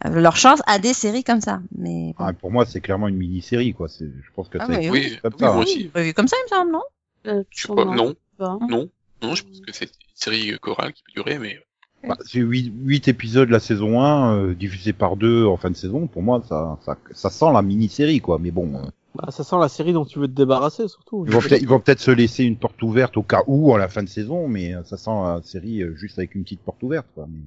à- 0.00 0.10
leur 0.10 0.36
chance 0.36 0.60
à 0.66 0.78
des 0.78 0.94
séries 0.94 1.24
comme 1.24 1.40
ça. 1.40 1.60
Mais 1.76 2.14
bon. 2.18 2.24
ah, 2.24 2.32
pour 2.32 2.50
moi, 2.50 2.66
c'est 2.66 2.80
clairement 2.80 3.08
une 3.08 3.16
mini-série, 3.16 3.74
quoi. 3.74 3.88
C'est- 3.88 4.04
Je 4.06 4.30
pense 4.34 4.48
que 4.48 4.58
Ah, 4.60 4.66
c'est 4.68 4.90
oui, 4.90 4.90
Oui, 4.90 5.18
comme 5.22 5.32
oui, 5.32 5.38
ça. 5.40 5.52
moi 5.52 5.64
hein. 6.04 6.12
comme 6.14 6.28
ça, 6.28 6.36
il 6.40 6.44
me 6.44 6.56
semble, 6.56 6.72
non? 6.72 6.82
Euh, 7.26 7.42
Je 7.50 7.62
sais 7.62 7.68
pas, 7.68 7.74
sûrement 7.74 7.94
non, 7.94 8.14
pas. 8.38 8.58
non, 8.68 8.88
non, 9.22 9.34
je 9.34 9.42
pense 9.44 9.60
que 9.60 9.72
c'est 9.72 9.84
une 9.86 9.90
série 10.14 10.58
chorale 10.60 10.92
qui 10.92 11.02
peut 11.04 11.12
durer, 11.22 11.38
mais 11.38 11.58
Bah, 12.06 12.18
c'est 12.26 12.40
8, 12.40 13.08
épisodes 13.08 13.48
la 13.48 13.60
saison 13.60 14.02
1, 14.02 14.36
euh, 14.36 14.54
divisé 14.54 14.92
par 14.92 15.16
deux 15.16 15.46
en 15.46 15.56
fin 15.56 15.70
de 15.70 15.76
saison. 15.76 16.06
Pour 16.06 16.22
moi, 16.22 16.42
ça, 16.46 16.78
ça, 16.84 16.98
ça 17.12 17.30
sent 17.30 17.52
la 17.52 17.62
mini-série, 17.62 18.20
quoi. 18.20 18.38
Mais 18.38 18.50
bon, 18.50 18.74
euh, 18.76 18.82
Bah, 19.14 19.30
ça 19.30 19.44
sent 19.44 19.56
la 19.60 19.68
série 19.68 19.92
dont 19.92 20.04
tu 20.04 20.18
veux 20.18 20.26
te 20.26 20.32
débarrasser, 20.32 20.88
surtout. 20.88 21.24
Ils 21.26 21.32
vont 21.32 21.40
peut-être 21.40 21.62
ils 21.62 21.68
vont 21.68 21.80
peut-être 21.80 22.00
se 22.00 22.10
laisser 22.10 22.44
une 22.44 22.58
porte 22.58 22.82
ouverte 22.82 23.16
au 23.16 23.22
cas 23.22 23.42
où 23.46 23.72
à 23.74 23.78
la 23.78 23.88
fin 23.88 24.02
de 24.02 24.08
saison, 24.08 24.48
mais 24.48 24.74
euh, 24.74 24.82
ça 24.84 24.96
sent 24.96 25.10
la 25.10 25.40
série 25.44 25.82
euh, 25.82 25.94
juste 25.94 26.18
avec 26.18 26.34
une 26.34 26.42
petite 26.42 26.62
porte 26.62 26.82
ouverte. 26.82 27.06
Quoi. 27.14 27.26
Mais... 27.28 27.40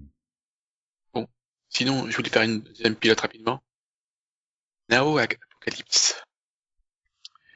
Sinon, 1.70 2.10
je 2.10 2.16
voulais 2.16 2.30
faire 2.30 2.44
une 2.44 2.62
deuxième 2.62 2.96
pilote 2.96 3.20
rapidement. 3.20 3.62
Nao 4.90 5.18
Apocalypse. 5.18 6.16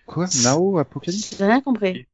Quoi? 0.05 0.25
Nao 0.43 0.77
Apocalypse? 0.79 1.37
J'ai 1.37 1.45
rien 1.45 1.61
compris. 1.61 2.05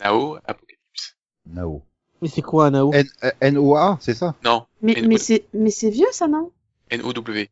Nao 0.00 0.36
Apocalypse. 0.44 1.16
Nao. 1.46 1.82
Mais 2.20 2.28
c'est 2.28 2.42
quoi 2.42 2.66
un 2.66 2.74
AO 2.74 2.92
N 2.92 3.08
N-O-A, 3.40 3.96
c'est 4.00 4.14
ça? 4.14 4.34
Non, 4.44 4.66
Mais, 4.82 5.00
mais 5.06 5.18
c'est, 5.18 5.46
mais 5.54 5.70
c'est 5.70 5.90
vieux, 5.90 6.08
ça, 6.10 6.26
non? 6.26 6.52
N-O-W. 6.90 7.48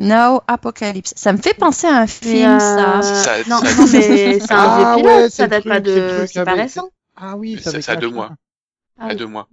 Now 0.00 0.40
Apocalypse. 0.48 1.12
Ça 1.16 1.32
me 1.32 1.38
fait 1.38 1.54
penser 1.54 1.86
à 1.86 1.98
un 2.00 2.06
film, 2.06 2.50
euh, 2.50 2.58
ça. 2.58 3.02
Ça- 3.02 3.38
non, 3.48 3.58
ça- 3.58 3.74
non, 3.76 3.86
mais 3.92 4.40
c'est 4.40 4.52
un 4.52 4.56
Ah, 4.58 4.94
vieux 4.96 5.02
pilote, 5.02 5.06
ouais, 5.16 5.22
c'est 5.24 5.36
ça 5.36 5.46
date 5.46 5.64
pas 5.64 5.80
de, 5.80 6.26
c'est 6.26 6.44
pas 6.44 6.54
récent. 6.54 6.90
Ah 7.16 7.36
oui, 7.36 7.60
Ça- 7.60 7.70
avec 7.70 7.82
ça 7.82 7.92
a 7.92 7.96
deux 7.96 8.08
mois. 8.10 8.34
Ah 8.98 9.04
à 9.04 9.08
oui. 9.10 9.16
deux 9.16 9.26
mois. 9.26 9.48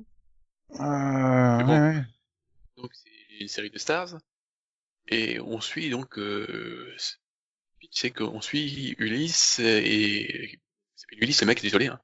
Ah, 0.79 1.57
Mais 1.59 1.63
bon. 1.63 1.71
ouais, 1.73 1.95
ouais. 1.95 2.03
Donc 2.77 2.91
c'est 2.93 3.41
une 3.41 3.47
série 3.47 3.69
de 3.69 3.77
stars 3.77 4.17
et 5.09 5.39
on 5.39 5.61
suit 5.61 5.89
donc 5.89 6.17
euh, 6.19 6.93
c'est 7.91 8.11
qu'on 8.11 8.41
suit 8.41 8.95
Ulysse 8.99 9.59
et 9.59 10.59
Ulysse 11.17 11.41
le 11.41 11.47
mec 11.47 11.61
désolé 11.61 11.87
hein. 11.87 11.99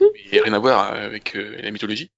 Mais 0.00 0.06
il 0.26 0.30
n'y 0.32 0.38
a 0.38 0.42
rien 0.44 0.52
à 0.54 0.58
voir 0.58 0.92
avec 0.92 1.36
euh, 1.36 1.60
la 1.60 1.70
mythologie. 1.70 2.10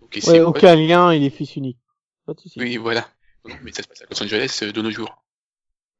Donc, 0.00 0.18
Ouais, 0.26 0.40
aucun 0.40 0.76
lien, 0.76 1.12
il 1.14 1.24
est 1.24 1.30
fils 1.30 1.56
unique. 1.56 1.78
Pas 2.26 2.34
de. 2.34 2.40
Oui 2.56 2.76
voilà. 2.76 3.08
Mais 3.62 3.72
ça 3.72 3.82
se 3.82 3.88
passe 3.88 4.02
à 4.02 4.06
Los 4.10 4.22
Angeles 4.22 4.60
euh, 4.62 4.72
de 4.72 4.82
nos 4.82 4.90
jours. 4.90 5.22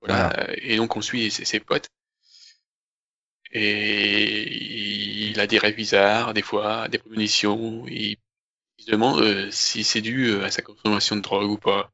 Voilà. 0.00 0.32
euh, 0.50 0.54
Et 0.58 0.76
donc 0.76 0.96
on 0.96 1.00
suit 1.00 1.30
ses, 1.30 1.44
ses 1.44 1.60
potes. 1.60 1.88
Et 3.52 5.28
il 5.30 5.40
a 5.40 5.46
des 5.46 5.58
rêves 5.58 5.76
bizarres, 5.76 6.34
des 6.34 6.42
fois, 6.42 6.88
des 6.88 6.98
prémonitions. 6.98 7.86
Et 7.88 8.18
il 8.78 8.84
se 8.84 8.90
demande 8.90 9.20
euh, 9.20 9.50
si 9.50 9.84
c'est 9.84 10.00
dû 10.02 10.26
euh, 10.28 10.44
à 10.44 10.50
sa 10.50 10.62
consommation 10.62 11.16
de 11.16 11.20
drogue 11.22 11.50
ou 11.50 11.56
pas. 11.58 11.90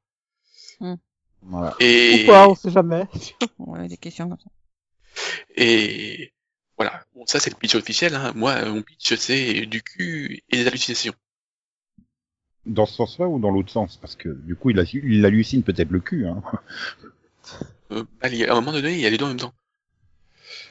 Voilà. 1.42 1.74
Et, 1.80 2.24
Ou 2.24 2.26
pas, 2.28 2.48
on 2.48 2.54
sait 2.54 2.70
jamais. 2.70 3.06
Ouais, 3.58 3.88
des 3.88 3.96
questions 3.96 4.28
comme 4.28 4.38
ça. 4.38 4.50
et 5.56 6.32
voilà. 6.76 7.04
Bon, 7.14 7.26
ça 7.26 7.38
c'est 7.40 7.50
le 7.50 7.56
pitch 7.56 7.74
officiel. 7.74 8.14
Hein. 8.14 8.32
Moi, 8.34 8.64
mon 8.64 8.82
pitch 8.82 9.14
c'est 9.16 9.66
du 9.66 9.82
cul 9.82 10.42
et 10.50 10.56
des 10.56 10.66
hallucinations. 10.66 11.14
Dans 12.64 12.86
ce 12.86 12.94
sens-là 12.94 13.28
ou 13.28 13.38
dans 13.40 13.50
l'autre 13.50 13.70
sens? 13.70 13.96
Parce 13.96 14.16
que 14.16 14.28
du 14.28 14.54
coup, 14.56 14.70
il, 14.70 14.78
a, 14.78 14.84
il 14.92 15.24
hallucine 15.26 15.62
peut-être 15.62 15.90
le 15.90 16.00
cul. 16.00 16.26
Hein. 16.26 16.42
Euh, 17.90 18.04
à 18.22 18.52
un 18.52 18.54
moment 18.54 18.72
donné, 18.72 18.92
il 18.92 19.00
y 19.00 19.06
a 19.06 19.10
les 19.10 19.18
deux 19.18 19.24
en 19.24 19.28
même 19.28 19.36
temps. 19.36 19.52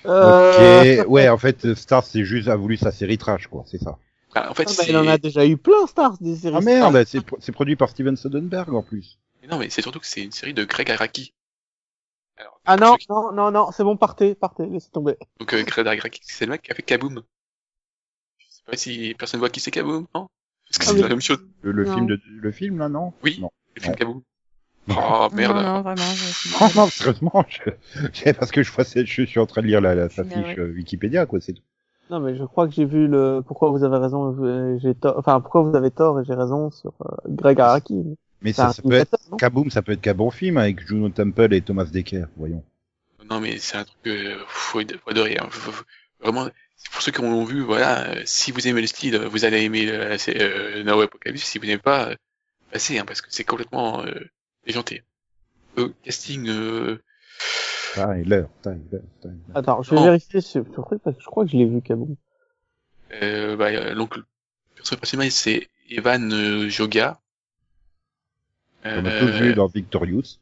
Euh... 0.05 1.03
Ok, 1.03 1.09
ouais, 1.09 1.29
en 1.29 1.37
fait, 1.37 1.73
Star, 1.75 2.03
c'est 2.03 2.23
juste 2.23 2.47
a 2.47 2.55
voulu 2.55 2.77
sa 2.77 2.91
série 2.91 3.17
trash, 3.17 3.47
quoi, 3.47 3.63
c'est 3.67 3.81
ça. 3.81 3.97
Ah, 4.33 4.49
en 4.49 4.53
fait, 4.53 4.67
ah 4.67 4.73
bah, 4.77 4.83
il 4.87 4.95
en 4.95 5.07
a 5.07 5.17
déjà 5.17 5.45
eu 5.45 5.57
plein, 5.57 5.85
Stars, 5.87 6.17
des 6.21 6.35
séries. 6.35 6.55
Ah 6.57 6.61
merde, 6.61 7.03
c'est 7.05 7.21
pro- 7.21 7.37
c'est 7.39 7.51
produit 7.51 7.75
par 7.75 7.89
Steven 7.89 8.15
Soderbergh 8.15 8.73
en 8.73 8.81
plus. 8.81 9.19
Mais 9.41 9.47
non, 9.47 9.57
mais 9.59 9.69
c'est 9.69 9.81
surtout 9.81 9.99
que 9.99 10.07
c'est 10.07 10.23
une 10.23 10.31
série 10.31 10.53
de 10.53 10.63
Greg 10.63 10.89
Araki. 10.89 11.33
Alors, 12.37 12.61
Ah 12.65 12.77
non, 12.77 12.95
qui- 12.95 13.07
non, 13.09 13.31
non, 13.33 13.51
non, 13.51 13.71
c'est 13.71 13.83
bon, 13.83 13.97
partez, 13.97 14.35
partez, 14.35 14.65
laissez 14.65 14.89
tomber. 14.89 15.17
Donc 15.39 15.53
euh, 15.53 15.63
Greg 15.63 15.87
Araki, 15.87 16.21
c'est 16.23 16.45
le 16.45 16.51
mec 16.51 16.61
qui 16.61 16.71
a 16.71 16.75
fait 16.75 16.83
Kaboom. 16.83 17.21
Je 18.37 18.45
sais 18.49 18.63
pas 18.65 18.77
si 18.77 19.15
personne 19.17 19.39
voit 19.39 19.49
qui 19.49 19.59
c'est 19.59 19.71
Kaboom, 19.71 20.05
non? 20.13 20.27
Parce 20.72 20.78
que 20.78 20.84
Ah 20.84 20.88
c'est 20.88 20.93
oui. 20.95 21.01
la 21.01 21.09
même 21.09 21.22
chose. 21.22 21.39
Le, 21.61 21.72
le 21.72 21.86
Non. 21.86 21.93
film 21.93 22.07
de, 22.07 22.19
le 22.41 22.51
film 22.51 22.80
là, 22.80 22.89
non 22.89 23.13
Oui. 23.24 23.38
Non. 23.41 23.51
Le 23.76 23.82
film 23.82 23.91
Non. 23.93 23.97
Kaboom. 23.97 24.22
Oh 24.89 25.28
merde. 25.34 25.55
Non, 25.55 25.61
non, 25.61 25.82
vraiment. 25.82 26.01
je- 26.01 26.55
Oh 26.59 26.67
non, 26.76 26.88
sérieusement, 26.88 27.45
je... 27.47 28.32
parce 28.32 28.51
que 28.51 28.63
je, 28.63 28.72
vois, 28.72 28.84
je 28.84 29.24
suis 29.26 29.39
en 29.39 29.45
train 29.45 29.61
de 29.61 29.67
lire 29.67 29.80
la, 29.82 29.93
la, 29.95 30.09
sa 30.09 30.24
fiche 30.24 30.36
ouais. 30.38 30.59
euh, 30.59 30.74
Wikipédia, 30.74 31.26
quoi, 31.28 31.39
c'est 31.39 31.53
tout. 31.53 31.61
Non, 32.09 32.19
mais 32.19 32.36
je 32.36 32.43
crois 32.43 32.67
que 32.67 32.74
j'ai 32.74 32.84
vu 32.86 33.07
le, 33.07 33.41
pourquoi 33.45 33.69
vous 33.69 33.84
avez 33.86 33.97
raison, 33.97 34.36
euh, 34.43 34.78
j'ai 34.82 34.95
tort, 34.95 35.15
enfin, 35.17 35.39
pourquoi 35.39 35.61
vous 35.61 35.76
avez 35.76 35.91
tort 35.91 36.19
et 36.19 36.26
j'ai 36.26 36.34
raison 36.34 36.69
sur 36.72 36.93
euh, 37.03 37.15
Greg 37.30 37.59
Araki. 37.61 38.17
Mais 38.41 38.51
ça, 38.53 38.74
ça 38.74 38.82
peut 38.82 38.91
être 38.93 39.15
non 39.30 39.38
Kaboom, 39.38 39.69
ça 39.69 39.82
peut 39.82 39.91
être 39.93 40.01
qu'un 40.01 40.15
bon 40.15 40.32
film 40.32 40.57
avec 40.57 40.86
Juno 40.86 41.07
Temple 41.09 41.53
et 41.53 41.61
Thomas 41.61 41.86
Dekker, 41.86 42.26
voyons. 42.36 42.63
Non 43.30 43.39
mais 43.39 43.59
c'est 43.59 43.78
un 43.78 43.84
truc 43.86 43.99
euh, 44.07 44.36
faut, 44.47 44.80
faut 44.82 45.09
adorer. 45.11 45.38
Hein. 45.39 45.47
Vraiment, 46.22 46.47
pour 46.91 47.01
ceux 47.01 47.11
qui 47.11 47.21
l'ont 47.21 47.45
vu, 47.45 47.61
voilà, 47.61 48.15
si 48.25 48.51
vous 48.51 48.67
aimez 48.67 48.82
le 48.82 48.88
style, 48.88 49.17
vous 49.17 49.45
allez 49.45 49.61
aimer 49.63 49.88
euh, 49.89 50.09
la 50.09 50.17
euh, 50.41 50.84
Nao 50.84 51.01
Apocalypse. 51.01 51.43
Si 51.43 51.57
vous 51.59 51.65
n'aimez 51.65 51.77
pas, 51.77 52.09
euh, 52.09 52.15
passez, 52.71 52.97
hein, 52.99 53.05
parce 53.05 53.21
que 53.21 53.27
c'est 53.29 53.43
complètement 53.43 54.03
euh, 54.03 54.13
déjanté. 54.65 55.03
Euh, 55.77 55.93
casting, 56.03 56.47
euh, 56.49 57.01
Tyler, 57.93 58.43
Tyler, 58.61 59.01
Tyler. 59.21 59.34
Attends, 59.55 59.82
je 59.84 59.91
vais 59.91 59.95
Non. 59.97 60.03
vérifier 60.05 60.41
sur, 60.41 60.65
sur 60.73 60.84
truc 60.86 61.01
parce 61.03 61.15
que 61.17 61.21
je 61.21 61.27
crois 61.27 61.45
que 61.45 61.51
je 61.51 61.57
l'ai 61.57 61.65
vu, 61.65 61.82
Kaboom. 61.82 62.15
euh, 63.21 63.55
bah, 63.55 63.67
euh, 63.67 63.95
donc 63.95 64.15
le 64.17 64.23
personnage 64.75 64.99
principal 64.99 65.32
c'est 65.32 65.67
Evan 65.89 66.32
euh, 66.34 66.69
Joga. 66.69 67.19
On 68.84 69.05
a 69.05 69.09
Euh, 69.09 69.19
tous 69.19 69.43
vu 69.43 69.53
dans 69.53 69.67
Victorious. 69.67 70.39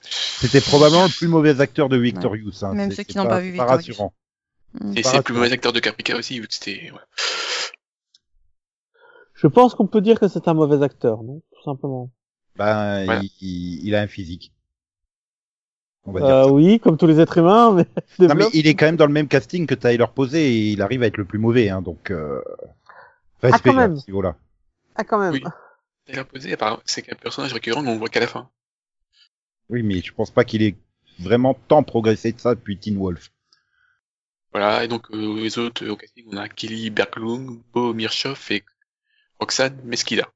C'était 0.00 0.60
probablement 0.60 1.04
le 1.04 1.10
plus 1.16 1.26
mauvais 1.28 1.60
acteur 1.60 1.88
de 1.88 1.96
Victorious. 1.96 2.62
Hein. 2.62 2.74
Même 2.74 2.92
ceux 2.92 3.02
qui 3.02 3.16
n'ont 3.16 3.26
pas 3.26 3.40
vu 3.40 3.52
c'est 3.52 3.56
pas 3.56 3.76
Victorious. 3.76 3.76
rassurant. 3.76 4.14
Mm. 4.74 4.96
Et 4.96 5.02
c'est 5.02 5.16
le 5.16 5.22
plus 5.22 5.34
mauvais 5.34 5.52
acteur 5.52 5.72
de 5.72 5.80
Caprica 5.80 6.16
aussi, 6.16 6.40
vu 6.40 6.46
que 6.48 6.54
c'était. 6.54 6.90
ouais. 6.90 6.98
Je 9.34 9.46
pense 9.46 9.74
qu'on 9.74 9.86
peut 9.86 10.00
dire 10.00 10.18
que 10.18 10.28
c'est 10.28 10.48
un 10.48 10.54
mauvais 10.54 10.82
acteur, 10.84 11.22
non? 11.22 11.42
Tout 11.52 11.62
simplement. 11.64 12.10
Ben, 12.56 13.04
Voilà. 13.04 13.20
il, 13.22 13.30
il- 13.40 13.86
il 13.86 13.94
a 13.94 14.00
un 14.00 14.06
physique. 14.08 14.52
On 16.04 16.12
va 16.12 16.20
dire 16.20 16.28
Euh, 16.28 16.50
oui, 16.50 16.80
comme 16.80 16.96
tous 16.96 17.06
les 17.06 17.20
êtres 17.20 17.38
humains, 17.38 17.72
mais, 17.72 17.86
Non, 18.28 18.34
mais 18.34 18.46
il 18.52 18.66
est 18.66 18.74
quand 18.74 18.86
même 18.86 18.96
dans 18.96 19.06
le 19.06 19.12
même 19.12 19.28
casting 19.28 19.66
que 19.66 19.74
Tyler 19.74 20.06
Posey 20.14 20.42
et 20.42 20.70
il 20.72 20.82
arrive 20.82 21.02
à 21.02 21.06
être 21.06 21.16
le 21.18 21.24
plus 21.24 21.38
mauvais, 21.38 21.68
hein, 21.68 21.82
donc 21.82 22.10
euh... 22.10 22.40
respect 23.42 23.70
quand 23.70 23.76
même. 23.76 23.94
à 23.94 23.96
ce 24.00 24.06
niveau-là. 24.08 24.36
Ah, 24.96 25.04
quand 25.04 25.18
même. 25.18 25.32
Oui. 25.34 25.42
Taylor 26.06 26.26
Posey, 26.26 26.52
apparemment, 26.52 26.80
c'est 26.84 27.02
qu'un 27.02 27.14
personnage 27.16 27.52
récurrent 27.52 27.84
qu'on 27.84 27.98
voit 27.98 28.08
qu'à 28.08 28.20
la 28.20 28.26
fin. 28.26 28.48
Oui, 29.68 29.82
mais 29.82 30.00
je 30.00 30.12
pense 30.12 30.30
pas 30.30 30.44
qu'il 30.44 30.62
ait 30.62 30.76
vraiment 31.20 31.54
tant 31.54 31.82
progressé 31.82 32.32
de 32.32 32.40
ça 32.40 32.54
depuis 32.54 32.78
Teen 32.78 32.96
Wolf. 32.96 33.30
Voilà, 34.52 34.84
et 34.84 34.88
donc 34.88 35.10
euh, 35.10 35.40
les 35.40 35.58
autres 35.58 35.84
euh, 35.84 35.90
au 35.90 35.96
casting, 35.96 36.26
on 36.32 36.36
a 36.36 36.48
Kelly 36.48 36.90
Berglund, 36.90 37.60
Bo 37.72 37.92
Mirchoff 37.92 38.50
et 38.50 38.64
Roxane 39.38 39.80
Mesquida. 39.84 40.32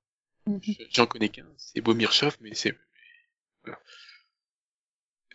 Mhm. 0.46 0.60
J'en 0.90 1.06
connais 1.06 1.28
qu'un, 1.28 1.46
c'est 1.56 1.80
Bo 1.80 1.94
Mirchoff, 1.94 2.38
mais 2.40 2.54
c'est... 2.54 2.76
Voilà. 3.64 3.78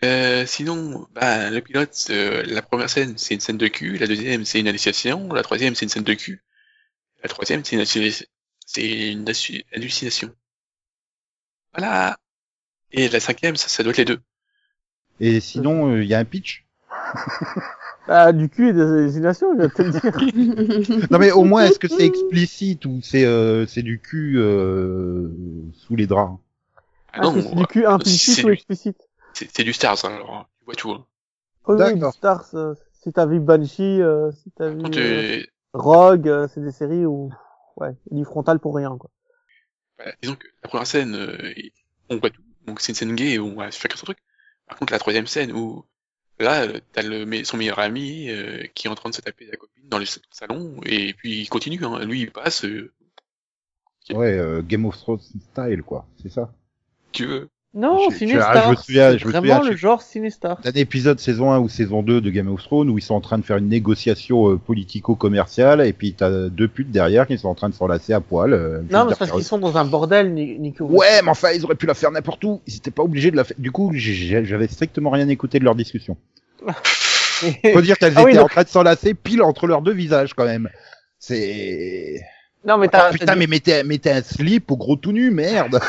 Euh, 0.03 0.45
sinon, 0.45 1.07
bah, 1.13 1.49
le 1.49 1.59
pilote, 1.61 2.07
euh, 2.11 2.43
la 2.45 2.61
première 2.61 2.89
scène, 2.89 3.17
c'est 3.17 3.34
une 3.34 3.39
scène 3.39 3.57
de 3.57 3.67
cul, 3.67 3.97
la 3.97 4.05
deuxième, 4.05 4.45
c'est 4.45 4.59
une 4.59 4.67
initiation, 4.67 5.34
la 5.34 5.41
troisième, 5.41 5.73
c'est 5.73 5.86
une 5.86 5.89
scène 5.89 6.03
de 6.03 6.13
cul, 6.13 6.43
la 7.23 7.30
troisième, 7.30 7.63
c'est 7.65 7.75
une, 7.75 9.25
hallucination. 9.73 10.36
Voilà. 11.73 12.17
Et 12.91 13.09
la 13.09 13.19
cinquième, 13.19 13.55
ça, 13.55 13.69
ça 13.69 13.84
doit 13.84 13.91
être 13.91 13.97
les 13.97 14.05
deux. 14.05 14.21
Et 15.19 15.39
sinon, 15.39 15.91
euh, 15.91 16.03
il 16.03 16.09
y 16.09 16.13
a 16.13 16.19
un 16.19 16.25
pitch 16.25 16.65
Ah, 18.07 18.31
du 18.31 18.49
cul 18.49 18.69
et 18.69 18.73
des 18.73 18.81
hallucinations, 18.81 19.53
je 19.53 19.61
vais 19.63 19.69
te 19.69 19.81
le 19.81 19.89
dire. 19.89 20.01
Non 21.11 21.19
mais 21.19 21.31
au 21.31 21.43
moins, 21.43 21.65
est-ce 21.65 21.79
que 21.79 21.87
c'est 21.87 22.05
explicite 22.05 22.85
ou 22.85 22.99
c'est 23.01 23.25
euh, 23.25 23.65
c'est 23.67 23.83
du 23.83 23.99
cul 23.99 24.35
euh, 24.37 25.29
sous 25.73 25.95
les 25.95 26.07
draps? 26.07 26.39
Ah 27.13 27.19
Ah, 27.19 27.27
non, 27.27 27.33
c'est 27.41 27.55
du 27.55 27.65
cul 27.67 27.85
c'est 27.85 27.85
implicite 27.85 28.43
ou 28.43 28.49
explicite? 28.49 29.07
c'est 29.33 29.63
du 29.63 29.73
Stars, 29.73 30.05
hein, 30.05 30.15
alors, 30.15 30.49
tu 30.59 30.65
vois 30.65 30.75
tout. 30.75 30.91
Hein. 30.91 31.05
Oh, 31.65 31.75
oui, 31.75 31.95
D'accord. 31.95 31.99
du 31.99 32.09
Stars, 32.09 32.55
euh, 32.55 32.73
si 32.93 33.13
t'as 33.13 33.25
vu 33.27 33.39
Banshee, 33.39 34.01
euh, 34.01 34.31
si 34.31 34.49
t'as 34.51 34.69
vu 34.69 34.97
euh, 34.97 35.21
Rogue, 35.73 36.27
euh, 36.27 36.47
c'est 36.47 36.61
des 36.61 36.71
séries 36.71 37.05
où, 37.05 37.31
ouais, 37.77 37.95
du 38.11 38.25
frontal 38.25 38.59
pour 38.59 38.75
rien, 38.75 38.97
quoi. 38.97 39.11
Voilà, 39.97 40.13
disons 40.21 40.35
que 40.35 40.47
la 40.63 40.69
première 40.69 40.87
scène, 40.87 41.15
euh, 41.15 41.53
on 42.09 42.17
voit 42.17 42.29
tout, 42.29 42.43
donc 42.65 42.81
c'est 42.81 42.91
une 42.91 42.95
scène 42.95 43.15
gay 43.15 43.37
où 43.39 43.45
on 43.47 43.55
va 43.55 43.71
chacun 43.71 43.95
son 43.97 44.05
truc. 44.05 44.19
Par 44.67 44.77
contre, 44.77 44.93
la 44.93 44.99
troisième 44.99 45.27
scène 45.27 45.51
où 45.51 45.85
là, 46.43 46.63
euh, 46.63 46.79
t'as 46.93 47.01
le, 47.03 47.43
son 47.43 47.57
meilleur 47.57 47.79
ami 47.79 48.29
euh, 48.29 48.63
qui 48.73 48.88
est 48.88 48.89
en 48.89 48.95
train 48.95 49.09
de 49.09 49.15
se 49.15 49.21
taper 49.21 49.47
sa 49.47 49.57
copine 49.57 49.88
dans 49.89 49.99
le 49.99 50.05
salon 50.31 50.79
et 50.85 51.13
puis 51.13 51.41
il 51.41 51.49
continue. 51.49 51.83
Hein. 51.83 52.05
Lui, 52.05 52.21
il 52.21 52.31
passe. 52.31 52.65
Euh, 52.65 52.91
Ouais, 54.09 54.38
euh, 54.38 54.61
Game 54.61 54.85
of 54.85 54.95
Thrones 54.97 55.19
style 55.19 55.83
quoi, 55.85 56.07
c'est 56.21 56.29
ça. 56.29 56.53
tu 57.11 57.25
veux 57.25 57.49
Non, 57.74 58.09
Cinestar. 58.09 58.51
ah, 58.55 58.63
je 58.65 58.70
me 58.72 58.76
souviens- 58.76 59.11
c'est 59.11 59.20
je 59.20 59.26
me 59.28 59.32
vraiment 59.32 59.57
souviens, 59.57 59.72
le 59.72 59.78
genre 59.78 60.01
Cinestar. 60.01 60.57
Un 60.63 60.72
épisode 60.72 61.20
saison 61.20 61.51
1 61.51 61.59
ou 61.59 61.70
saison 61.70 62.01
2 62.01 62.22
de 62.22 62.30
Game 62.32 62.47
of 62.51 62.63
Thrones 62.63 62.89
où 62.89 62.97
ils 62.97 63.01
sont 63.03 63.13
en 63.13 63.22
train 63.22 63.38
de 63.38 63.43
faire 63.45 63.57
une 63.57 63.68
négociation 63.68 64.49
euh, 64.51 64.57
politico-commerciale 64.57 65.82
et 65.86 65.93
puis 65.93 66.13
t'as 66.13 66.49
deux 66.49 66.68
putes 66.68 66.89
derrière 66.91 67.28
qui 67.28 67.38
sont 67.38 67.49
en 67.49 67.55
train 67.55 67.70
de 67.70 67.76
s'enlacer 67.76 68.13
à 68.13 68.22
poil. 68.22 68.53
euh, 68.53 68.80
Non, 68.89 69.05
mais 69.05 69.11
c'est 69.11 69.20
parce 69.20 69.32
qu'ils 69.32 69.43
sont 69.43 69.59
dans 69.59 69.78
un 69.78 69.86
bordel, 69.86 70.34
Ni- 70.34 70.57
Nico. 70.57 70.86
Ouais, 70.86 71.22
mais 71.24 71.30
enfin, 71.30 71.49
ils 71.51 71.63
auraient 71.65 71.76
pu 71.76 71.86
la 71.86 71.93
faire 71.93 72.09
n'importe 72.11 72.43
où. 72.45 72.61
Ils 72.68 72.78
étaient 72.78 72.89
pas 72.89 73.03
obligés 73.03 73.30
de 73.32 73.36
la 73.36 73.43
faire. 73.43 73.57
Du 73.59 73.72
coup, 73.72 73.91
j'avais 73.93 74.68
strictement 74.68 75.11
rien 75.11 75.28
écouté 75.28 75.59
de 75.59 75.63
leur 75.65 75.76
discussion. 75.76 76.18
Faut 77.74 77.82
dire 77.82 77.97
qu'elles 77.99 78.13
Ah 78.15 78.24
oui, 78.24 78.32
étaient 78.32 78.39
en 78.39 78.47
train 78.47 78.63
de 78.63 78.70
s'enlacer 78.70 79.13
pile 79.13 79.43
entre 79.43 79.68
leurs 79.68 79.84
deux 79.84 79.93
visages, 79.93 80.34
quand 80.34 80.45
même. 80.45 80.70
C'est... 81.20 82.22
non, 82.65 82.78
mais 82.80 82.88
Ah, 82.93 82.97
t'as, 82.97 83.11
putain, 83.11 83.26
t'as 83.28 83.34
dit- 83.34 83.39
mais 83.41 83.47
mettez, 83.47 83.84
mettez 83.84 84.11
un 84.11 84.24
slip 84.24 84.72
au 84.72 84.78
gros 84.78 84.95
tout 84.95 85.11
nu, 85.11 85.30
merde. 85.30 85.80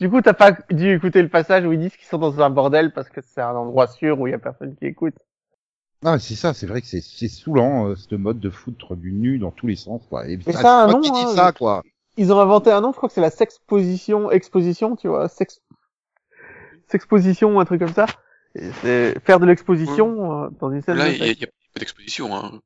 Du 0.00 0.08
coup, 0.08 0.20
t'as 0.20 0.32
pas 0.34 0.52
dû 0.70 0.94
écouter 0.94 1.22
le 1.22 1.28
passage 1.28 1.64
où 1.64 1.72
ils 1.72 1.78
disent 1.80 1.96
qu'ils 1.96 2.06
sont 2.06 2.18
dans 2.18 2.40
un 2.40 2.50
bordel 2.50 2.92
parce 2.92 3.08
que 3.08 3.20
c'est 3.20 3.40
un 3.40 3.54
endroit 3.54 3.86
sûr 3.88 4.20
où 4.20 4.26
il 4.26 4.30
y 4.30 4.34
a 4.34 4.38
personne 4.38 4.76
qui 4.76 4.86
écoute. 4.86 5.14
Ah, 6.04 6.18
c'est 6.20 6.36
ça, 6.36 6.54
c'est 6.54 6.66
vrai 6.66 6.80
que 6.80 6.86
c'est 6.86 7.00
c'est 7.00 7.26
saoulant, 7.26 7.88
euh, 7.88 7.96
ce 7.96 8.14
mode 8.14 8.38
de 8.38 8.50
foutre 8.50 8.94
du 8.94 9.10
nu 9.12 9.38
dans 9.38 9.50
tous 9.50 9.66
les 9.66 9.74
sens, 9.74 10.02
quoi. 10.08 10.28
Et 10.28 10.38
Mais 10.46 10.52
ça 10.52 10.84
un 10.84 10.86
nom, 10.86 11.00
qui 11.00 11.10
hein, 11.10 11.34
ça, 11.34 11.46
le- 11.48 11.52
quoi. 11.52 11.82
Ils 12.16 12.32
ont 12.32 12.38
inventé 12.40 12.70
un 12.70 12.80
nom, 12.80 12.92
je 12.92 12.96
crois 12.96 13.08
que 13.08 13.14
c'est 13.14 13.20
la 13.20 13.30
sexposition, 13.30 14.30
exposition, 14.30 14.94
tu 14.94 15.08
vois, 15.08 15.28
sex, 15.28 15.60
sexposition, 16.88 17.58
un 17.60 17.64
truc 17.64 17.80
comme 17.80 17.92
ça. 17.92 18.06
Et 18.54 18.70
C'est 18.80 19.18
faire 19.24 19.40
de 19.40 19.46
l'exposition 19.46 20.44
euh, 20.44 20.48
dans 20.60 20.70
une 20.70 20.82
scène 20.82 20.96
Là, 20.96 21.08
il 21.08 21.18
y, 21.18 21.44
a- 21.44 21.46
pas 21.46 21.80
d'exposition. 21.80 22.34
Hein. 22.34 22.60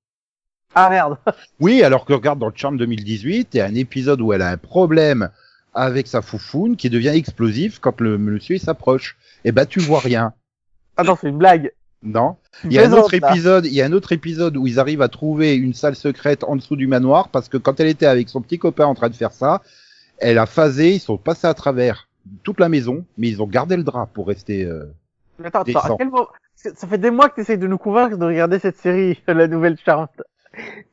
Ah 0.74 0.88
merde. 0.90 1.18
Oui, 1.60 1.82
alors 1.82 2.04
que 2.04 2.12
regarde 2.12 2.38
dans 2.38 2.48
le 2.48 2.52
Charme 2.56 2.76
2018, 2.78 3.48
il 3.54 3.56
y 3.58 3.60
a 3.60 3.66
un 3.66 3.74
épisode 3.74 4.20
où 4.20 4.32
elle 4.32 4.42
a 4.42 4.48
un 4.50 4.56
problème 4.56 5.30
avec 5.74 6.06
sa 6.06 6.22
foufoune 6.22 6.76
qui 6.76 6.90
devient 6.90 7.08
explosif 7.08 7.78
quand 7.78 8.00
le 8.00 8.18
monsieur 8.18 8.56
il 8.56 8.60
s'approche. 8.60 9.16
Et 9.44 9.52
ben 9.52 9.66
tu 9.66 9.80
vois 9.80 10.00
rien. 10.00 10.34
Ah 10.96 11.04
non, 11.04 11.16
c'est 11.20 11.28
une 11.28 11.38
blague. 11.38 11.72
Non. 12.02 12.36
Il 12.64 12.72
y 12.72 12.78
a 12.78 12.88
un 12.88 12.92
autre 12.92 13.14
épisode, 13.14 13.64
il 13.66 13.72
y 13.72 13.80
a 13.80 13.86
un 13.86 13.92
autre 13.92 14.12
épisode 14.12 14.56
où 14.56 14.66
ils 14.66 14.80
arrivent 14.80 15.02
à 15.02 15.08
trouver 15.08 15.54
une 15.54 15.72
salle 15.72 15.94
secrète 15.96 16.44
en 16.44 16.56
dessous 16.56 16.76
du 16.76 16.86
manoir 16.86 17.28
parce 17.28 17.48
que 17.48 17.56
quand 17.56 17.78
elle 17.80 17.86
était 17.86 18.06
avec 18.06 18.28
son 18.28 18.42
petit 18.42 18.58
copain 18.58 18.86
en 18.86 18.94
train 18.94 19.08
de 19.08 19.14
faire 19.14 19.32
ça, 19.32 19.62
elle 20.18 20.38
a 20.38 20.46
phasé, 20.46 20.94
ils 20.94 21.00
sont 21.00 21.16
passés 21.16 21.46
à 21.46 21.54
travers 21.54 22.08
toute 22.42 22.60
la 22.60 22.68
maison, 22.68 23.04
mais 23.16 23.28
ils 23.28 23.40
ont 23.42 23.46
gardé 23.46 23.76
le 23.76 23.84
drap 23.84 24.06
pour 24.12 24.26
rester. 24.26 24.64
euh, 24.64 24.92
Attends, 25.42 25.62
attends, 25.62 25.94
à 25.94 25.96
quel 25.98 26.10
moment 26.10 26.28
Ça 26.56 26.86
fait 26.86 26.98
des 26.98 27.10
mois 27.10 27.28
que 27.28 27.36
tu 27.36 27.40
essayes 27.42 27.58
de 27.58 27.66
nous 27.66 27.78
convaincre 27.78 28.16
de 28.16 28.24
regarder 28.24 28.58
cette 28.58 28.78
série, 28.78 29.20
la 29.26 29.48
nouvelle 29.48 29.78
Charmed. 29.84 30.08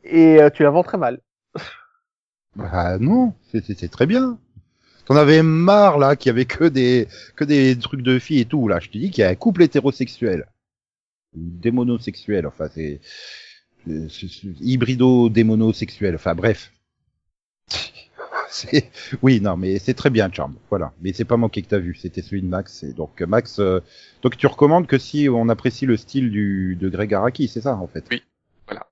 Et 0.04 0.42
euh, 0.42 0.50
tu 0.50 0.64
la 0.64 0.70
vends 0.70 0.84
très 0.84 0.98
mal. 0.98 1.20
Bah 2.56 2.98
non, 3.00 3.34
c'est 3.52 3.92
très 3.92 4.06
bien. 4.06 4.38
T'en 5.10 5.16
avais 5.16 5.42
marre 5.42 5.98
là, 5.98 6.16
qu'il 6.16 6.30
y 6.30 6.30
avait 6.30 6.46
que 6.46 6.66
des 6.66 7.08
que 7.36 7.44
des 7.44 7.76
trucs 7.80 8.04
de 8.04 8.20
filles 8.20 8.42
et 8.42 8.46
tout 8.46 8.68
là. 8.68 8.80
Je 8.80 8.90
te 8.90 8.98
dis 9.00 9.10
qu'il 9.10 9.24
y 9.24 9.26
a 9.26 9.30
un 9.30 9.36
couple 9.36 9.64
hétérosexuel, 9.64 10.46
ou 11.36 11.40
démonosexuel. 11.42 12.46
Enfin 12.46 12.70
c'est 12.72 13.02
c'est 13.88 14.28
hybrido-démonosexuel. 14.62 16.14
Enfin 16.14 16.36
bref. 16.36 16.72
Oui 19.22 19.42
non 19.42 19.58
mais 19.58 19.78
c'est 19.80 19.94
très 19.96 20.10
bien 20.12 20.32
Charm. 20.32 20.56
Voilà. 20.70 20.94
Mais 21.02 21.14
c'est 21.14 21.26
pas 21.26 21.38
manqué 21.38 21.64
que 21.64 21.70
t'as 21.70 21.80
vu. 21.80 21.96
C'était 21.96 22.22
celui 22.22 22.44
de 22.44 22.48
Max. 22.48 22.84
Et 22.84 22.94
donc 22.94 23.20
Max, 23.22 23.58
euh, 23.58 23.80
donc 24.22 24.38
tu 24.38 24.46
recommandes 24.46 24.86
que 24.86 25.00
si 25.00 25.28
on 25.28 25.50
apprécie 25.50 25.88
le 25.88 25.98
style 25.98 26.30
du 26.30 26.76
de 26.80 26.88
Greg 26.88 27.16
Araki, 27.16 27.48
c'est 27.48 27.62
ça 27.62 27.76
en 27.76 27.88
fait? 27.88 28.06
Oui, 28.12 28.24
voilà. 28.68 28.88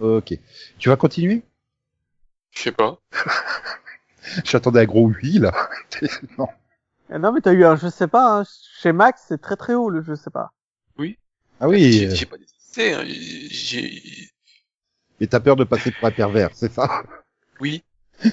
Ok. 0.00 0.38
Tu 0.78 0.90
vas 0.90 0.96
continuer? 0.96 1.42
Je 2.50 2.60
sais 2.60 2.72
pas. 2.72 2.98
J'attendais 4.44 4.80
un 4.80 4.84
gros 4.84 5.08
oui 5.08 5.38
là. 5.38 5.52
non. 6.38 6.48
Ah 7.10 7.18
non, 7.18 7.32
mais 7.32 7.40
t'as 7.40 7.52
eu 7.52 7.64
un 7.64 7.76
je 7.76 7.88
sais 7.88 8.08
pas, 8.08 8.40
hein. 8.40 8.44
chez 8.80 8.92
Max, 8.92 9.24
c'est 9.28 9.40
très 9.40 9.56
très 9.56 9.74
haut 9.74 9.90
le 9.90 10.02
je 10.02 10.14
sais 10.14 10.30
pas. 10.30 10.52
Ah 11.60 11.68
oui, 11.68 11.92
J'ai 11.92 12.08
euh, 12.08 12.14
j'ai 12.14 12.26
pas 12.26 12.36
désisté. 12.36 12.94
Hein. 12.94 13.04
J'ai... 13.06 14.02
mais 15.20 15.26
t'as 15.26 15.40
peur 15.40 15.56
de 15.56 15.64
passer 15.64 15.92
pour 15.92 16.08
un 16.08 16.10
pervers, 16.10 16.50
c'est 16.52 16.72
ça? 16.72 17.02
Oui. 17.60 17.82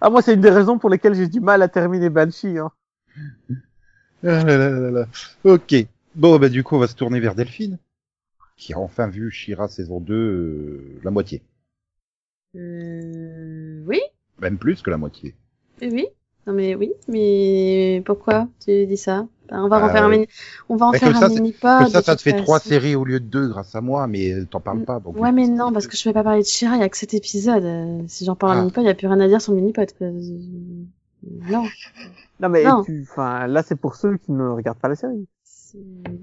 Ah 0.00 0.10
moi, 0.10 0.22
c'est 0.22 0.34
une 0.34 0.40
des 0.40 0.50
raisons 0.50 0.78
pour 0.78 0.90
lesquelles 0.90 1.14
j'ai 1.14 1.28
du 1.28 1.40
mal 1.40 1.60
à 1.62 1.68
terminer 1.68 2.08
Banshee. 2.08 2.58
Hein. 2.58 2.70
Ah 4.24 4.44
là 4.44 4.56
là 4.56 4.70
là 4.70 4.90
là. 4.90 5.06
Ok. 5.44 5.74
Bon, 6.14 6.38
bah 6.38 6.48
du 6.48 6.62
coup, 6.62 6.76
on 6.76 6.78
va 6.78 6.86
se 6.86 6.94
tourner 6.94 7.18
vers 7.18 7.34
Delphine, 7.34 7.78
qui 8.56 8.74
a 8.74 8.78
enfin 8.78 9.08
vu 9.08 9.30
Shira 9.30 9.66
saison 9.68 10.00
2, 10.00 10.14
euh, 10.14 11.00
la 11.02 11.10
moitié. 11.10 11.42
Euh, 12.56 13.82
oui, 13.86 14.00
Même 14.40 14.58
plus 14.58 14.82
que 14.82 14.90
la 14.90 14.96
moitié. 14.98 15.34
oui, 15.80 15.88
oui. 15.92 16.06
Non 16.46 16.54
mais 16.54 16.74
oui, 16.74 16.90
mais 17.06 18.02
pourquoi 18.04 18.48
tu 18.64 18.84
dis 18.86 18.96
ça? 18.96 19.28
Ben, 19.48 19.62
On 19.62 19.68
va 19.68 19.78
Bah, 19.78 19.86
en 19.86 19.88
faire 19.90 20.02
un 20.04 20.08
ouais. 20.08 20.16
mini, 20.16 20.26
on 20.68 20.74
va 20.74 20.86
en 20.86 20.92
faire 20.92 21.22
un 21.22 21.28
mini 21.28 21.52
pod. 21.52 21.84
que 21.84 21.90
ça, 21.90 22.02
ça 22.02 22.16
te 22.16 22.22
fait 22.22 22.32
trois 22.36 22.58
séries 22.58 22.96
au 22.96 23.04
lieu 23.04 23.20
de 23.20 23.24
deux 23.26 23.46
grâce 23.46 23.76
à 23.76 23.80
moi, 23.80 24.08
mais 24.08 24.32
euh, 24.32 24.44
t'en 24.44 24.58
parles 24.60 24.82
pas. 24.84 24.98
donc- 24.98 25.16
Ouais, 25.20 25.30
mais 25.30 25.46
non, 25.46 25.72
parce 25.72 25.86
que 25.86 25.96
je 25.96 26.02
vais 26.08 26.12
pas 26.12 26.24
parler 26.24 26.40
de 26.42 26.46
Shira, 26.46 26.74
il 26.74 26.80
y 26.80 26.82
a 26.82 26.88
que 26.88 26.96
cet 26.96 27.14
épisode. 27.14 27.62
Euh, 27.64 28.02
Si 28.08 28.24
j'en 28.24 28.34
parle 28.34 28.54
Ah. 28.54 28.56
en 28.56 28.60
mini-pod, 28.62 28.82
il 28.82 28.86
y 28.88 28.90
a 28.90 28.94
plus 28.94 29.06
rien 29.06 29.20
à 29.20 29.28
dire 29.28 29.40
sur 29.40 29.52
le 29.52 29.60
mini-pod. 29.60 29.92
quoi. 29.96 30.08
Euh, 30.08 30.20
Non. 31.48 31.62
Non 32.40 32.48
mais 32.48 32.64
Non. 32.64 32.82
tu, 32.82 33.06
enfin 33.08 33.46
là, 33.46 33.62
c'est 33.62 33.76
pour 33.76 33.94
ceux 33.94 34.16
qui 34.16 34.32
ne 34.32 34.48
regardent 34.48 34.78
pas 34.80 34.88
la 34.88 34.96
série. 34.96 35.28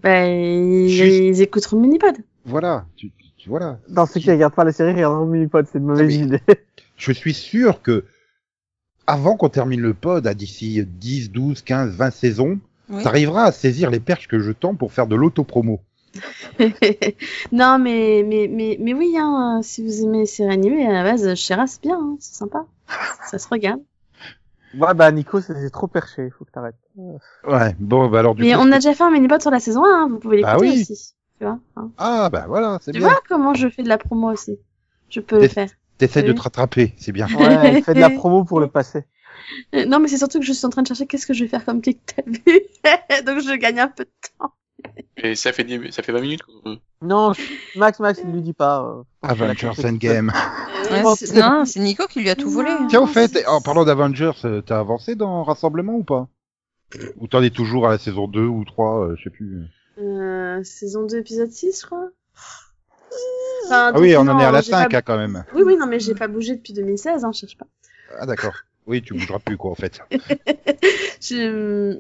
Bah, 0.04 0.28
ils, 0.28 0.90
Juste- 0.90 1.16
ils 1.18 1.42
écouteront 1.42 1.78
le 1.78 1.84
mini-pod. 1.84 2.16
Voilà, 2.44 2.86
tu, 2.98 3.12
voilà. 3.48 3.80
Dans 3.88 4.06
ceux 4.06 4.20
qui 4.20 4.30
regardent 4.32 4.54
pas 4.56 4.64
la 4.64 4.72
série, 4.72 4.94
regardent 4.94 5.26
le 5.26 5.32
mini-pod, 5.32 5.66
c'est 5.72 5.78
une 5.80 5.86
mauvaise 5.86 6.08
mais- 6.08 6.26
idée. 6.26 6.42
Je 6.98 7.12
suis 7.14 7.34
sûr 7.34 7.82
que 7.82 8.06
avant 9.08 9.38
qu'on 9.38 9.50
termine 9.50 9.80
le 9.82 9.94
pod, 9.94 10.28
à 10.28 10.34
d'ici 10.34 10.84
10, 10.86 11.32
12, 11.32 11.62
15, 11.62 11.96
20 11.96 12.12
saisons, 12.12 12.60
Oui. 12.90 13.02
t'arriveras 13.04 13.44
à 13.46 13.52
saisir 13.52 13.90
les 13.90 14.00
perches 14.00 14.28
que 14.28 14.40
je 14.40 14.52
tends 14.52 14.76
pour 14.76 14.92
faire 14.92 15.08
de 15.08 15.16
l'autopromo. 15.16 15.80
non, 17.52 17.80
mais, 17.80 18.24
mais, 18.28 18.48
mais, 18.52 18.78
mais 18.80 18.94
oui, 18.94 19.16
hein, 19.18 19.62
si 19.64 19.84
vous 19.84 20.04
aimez 20.04 20.20
les 20.20 20.26
séries 20.26 20.54
animées, 20.54 20.86
à 20.88 20.92
la 20.92 21.04
base, 21.04 21.34
Shira, 21.36 21.68
c'est 21.68 21.82
bien, 21.82 21.98
hein, 22.00 22.18
c'est 22.20 22.36
sympa. 22.36 22.66
Ça 23.30 23.38
se 23.40 23.48
regarde. 23.48 23.82
Ouais, 24.78 24.94
bah 24.94 25.12
Nico, 25.12 25.42
c'est 25.42 25.70
trop 25.72 25.88
perché, 25.88 26.30
faut 26.38 26.46
que 26.46 26.52
t'arrêtes. 26.52 26.76
Ouais, 26.96 27.76
bon, 27.80 28.08
bah 28.10 28.20
alors 28.20 28.36
du 28.36 28.44
Mais 28.44 28.54
coup. 28.54 28.60
on 28.62 28.72
a 28.72 28.76
déjà 28.76 28.94
fait 28.94 29.04
un 29.04 29.10
mini-pod 29.12 29.42
sur 29.42 29.50
la 29.52 29.60
saison 29.60 29.84
1, 29.84 29.88
hein, 29.88 30.08
vous 30.10 30.20
pouvez 30.20 30.38
l'écouter 30.38 30.54
Bah 30.56 30.60
oui. 30.62 30.82
aussi. 30.82 31.14
Tu 31.40 31.46
vois, 31.46 31.60
hein. 31.78 31.90
Ah, 31.98 32.30
bah 32.30 32.46
voilà, 32.48 32.80
c'est 32.82 32.92
Tu 32.92 33.00
bien. 33.00 33.08
vois 33.08 33.20
comment 33.28 33.54
je 33.54 33.70
fais 33.70 33.84
de 33.84 33.88
la 33.90 33.98
promo 33.98 34.32
aussi. 34.32 34.60
Je 35.10 35.20
peux 35.22 35.40
le 35.42 35.48
faire. 35.48 35.70
T'essaies 35.98 36.24
de 36.24 36.34
te 36.34 36.42
rattraper, 36.42 36.94
c'est 36.98 37.12
bien. 37.12 37.28
Ouais, 37.28 37.82
fais 37.82 37.94
de 37.94 38.00
la 38.00 38.10
promo 38.18 38.44
pour 38.44 38.60
le 38.60 38.68
passé. 38.68 39.06
Euh, 39.74 39.86
Non, 39.86 40.00
mais 40.00 40.08
c'est 40.08 40.18
surtout 40.18 40.40
que 40.40 40.46
je 40.46 40.54
suis 40.54 40.66
en 40.66 40.70
train 40.70 40.82
de 40.82 40.88
chercher 40.88 41.08
qu'est-ce 41.08 41.26
que 41.26 41.34
je 41.34 41.44
vais 41.44 41.50
faire 41.50 41.66
comme 41.66 41.82
clic 41.82 42.00
t'as 42.06 42.22
vu. 42.26 42.42
Donc 43.26 43.40
je 43.42 43.56
gagne 43.58 43.80
un 43.80 43.88
peu 43.88 44.04
de 44.06 44.12
temps. 44.38 44.54
Et 45.18 45.36
ça 45.36 45.52
fait, 45.52 45.64
dix- 45.66 45.92
ça 45.92 46.04
fait 46.04 46.12
20 46.14 46.22
minutes. 46.22 46.44
qu'on- 46.44 46.78
Non, 47.02 47.32
Max, 47.76 48.00
Max, 48.00 48.22
il 48.24 48.32
lui 48.32 48.42
dit 48.42 48.54
pas. 48.54 48.82
euh, 48.84 49.04
Avengers 49.22 49.72
Endgame. 49.84 50.32
C'est- 51.16 51.34
non, 51.36 51.64
c'est 51.66 51.80
Nico 51.80 52.08
qui 52.08 52.22
lui 52.22 52.30
a 52.30 52.36
tout 52.36 52.50
volé. 52.50 52.72
Tiens, 52.90 53.02
au 53.02 53.08
fait, 53.08 53.46
en 53.48 53.62
parlant 53.62 53.84
d'Avengers, 53.86 54.32
euh, 54.46 54.62
t'as 54.62 54.80
avancé 54.80 55.16
dans 55.16 55.44
Rassemblement 55.44 55.94
ou 55.96 56.04
pas? 56.04 56.28
Ou 57.18 57.28
t'en 57.28 57.44
es 57.44 57.50
toujours 57.50 57.88
à 57.88 57.92
la 57.92 57.98
saison 57.98 58.28
2 58.28 58.46
ou 58.46 58.64
3, 58.66 59.06
euh, 59.08 59.16
je 59.18 59.24
sais 59.24 59.30
plus. 59.30 59.66
Euh, 60.00 60.64
saison 60.64 61.06
2, 61.06 61.18
épisode 61.18 61.52
6, 61.52 61.82
je 61.82 61.86
crois. 61.86 62.10
Enfin, 63.66 63.92
Ah 63.94 64.00
oui, 64.00 64.16
on 64.18 64.22
en 64.22 64.40
est 64.40 64.46
à 64.46 64.52
la 64.52 64.62
j'ai 64.62 64.72
5 64.72 64.92
pas- 64.92 64.98
hein, 64.98 65.02
quand 65.02 65.18
même. 65.18 65.44
Oui, 65.54 65.64
oui, 65.66 65.76
non, 65.78 65.86
mais 65.88 66.00
j'ai 66.00 66.16
pas 66.16 66.28
bougé 66.28 66.56
depuis 66.56 66.74
2016, 66.74 67.24
hein, 67.24 67.32
je 67.34 67.40
cherche 67.40 67.58
pas. 67.58 67.68
Ah 68.20 68.26
d'accord. 68.26 68.54
Oui, 68.88 69.02
tu 69.04 69.14
bougeras 69.14 69.38
plus 69.40 69.56
quoi 69.58 69.70
en 69.72 69.76
fait. 69.76 70.00
J'ai 71.22 72.00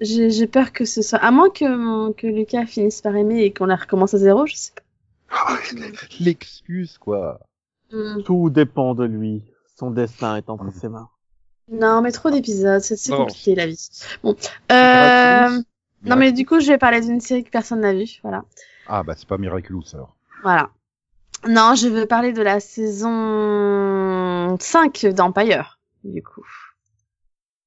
j'ai 0.00 0.46
peur 0.46 0.72
que 0.72 0.84
ce 0.84 1.02
soit... 1.02 1.18
À 1.18 1.30
moins 1.32 1.50
que, 1.50 2.12
que 2.12 2.26
Lucas 2.28 2.66
finisse 2.66 3.00
par 3.00 3.16
aimer 3.16 3.42
et 3.42 3.52
qu'on 3.52 3.66
la 3.66 3.74
recommence 3.74 4.14
à 4.14 4.18
zéro, 4.18 4.46
je 4.46 4.54
sais 4.54 4.72
pas. 5.28 5.58
L'excuse 6.20 6.98
quoi. 6.98 7.40
Hmm. 7.90 8.22
Tout 8.22 8.50
dépend 8.50 8.94
de 8.94 9.04
lui. 9.04 9.42
Son 9.76 9.90
destin 9.90 10.36
est 10.36 10.48
entre 10.48 10.72
ses 10.72 10.88
mains. 10.88 11.08
Non, 11.72 12.00
mais 12.02 12.12
trop 12.12 12.30
d'épisodes, 12.30 12.80
c'est 12.80 13.10
compliqué 13.10 13.54
la 13.56 13.66
vie. 13.66 13.88
Bon, 14.22 14.36
euh... 14.70 15.60
Non, 16.04 16.16
mais 16.16 16.32
du 16.32 16.44
coup, 16.46 16.60
je 16.60 16.68
vais 16.68 16.78
parler 16.78 17.00
d'une 17.00 17.20
série 17.20 17.44
que 17.44 17.50
personne 17.50 17.80
n'a 17.80 17.92
vue, 17.94 18.18
voilà. 18.22 18.44
Ah 18.86 19.02
bah 19.02 19.14
c'est 19.16 19.26
pas 19.28 19.38
Miraculous 19.38 19.84
alors. 19.94 20.14
Voilà. 20.42 20.70
Non, 21.48 21.74
je 21.74 21.88
veux 21.88 22.06
parler 22.06 22.32
de 22.32 22.42
la 22.42 22.60
saison 22.60 24.56
5 24.58 25.06
d'Empire, 25.14 25.78
du 26.04 26.22
coup. 26.22 26.44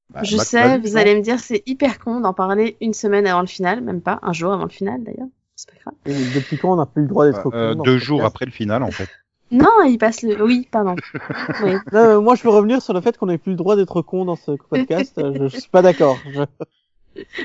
Bah, 0.09 0.21
je 0.23 0.37
sais, 0.37 0.77
vous 0.77 0.95
allez 0.97 1.15
me 1.15 1.21
dire, 1.21 1.39
c'est 1.39 1.63
hyper 1.65 1.99
con 1.99 2.21
d'en 2.21 2.33
parler 2.33 2.77
une 2.81 2.93
semaine 2.93 3.27
avant 3.27 3.41
le 3.41 3.47
final, 3.47 3.81
même 3.81 4.01
pas, 4.01 4.19
un 4.21 4.31
jour 4.33 4.53
avant 4.53 4.63
le 4.63 4.69
final 4.69 5.03
d'ailleurs. 5.03 5.27
C'est 5.55 5.69
pas 5.71 5.77
grave. 5.81 5.95
Et 6.05 6.13
depuis 6.33 6.57
quand 6.57 6.73
on 6.73 6.75
n'a 6.77 6.85
plus 6.85 7.01
le 7.01 7.07
droit 7.07 7.25
d'être 7.25 7.53
Euh, 7.53 7.73
dans 7.73 7.83
deux 7.83 7.97
jours 7.97 8.23
après 8.23 8.45
le 8.45 8.51
final 8.51 8.83
en 8.83 8.91
fait. 8.91 9.09
Non, 9.49 9.81
il 9.85 9.97
passe 9.97 10.21
le... 10.23 10.41
Oui, 10.43 10.67
pardon. 10.71 10.95
oui. 11.63 11.73
Non, 11.93 12.21
moi, 12.21 12.35
je 12.35 12.43
veux 12.43 12.49
revenir 12.49 12.81
sur 12.81 12.93
le 12.93 12.99
fait 13.01 13.17
qu'on 13.17 13.27
n'ait 13.27 13.37
plus 13.37 13.51
le 13.51 13.55
droit 13.55 13.75
d'être 13.77 14.01
con 14.01 14.25
dans 14.25 14.35
ce 14.35 14.51
podcast. 14.51 15.13
Je, 15.17 15.47
je 15.47 15.57
suis 15.57 15.69
pas 15.69 15.81
d'accord. 15.81 16.17
Je- 16.29 16.41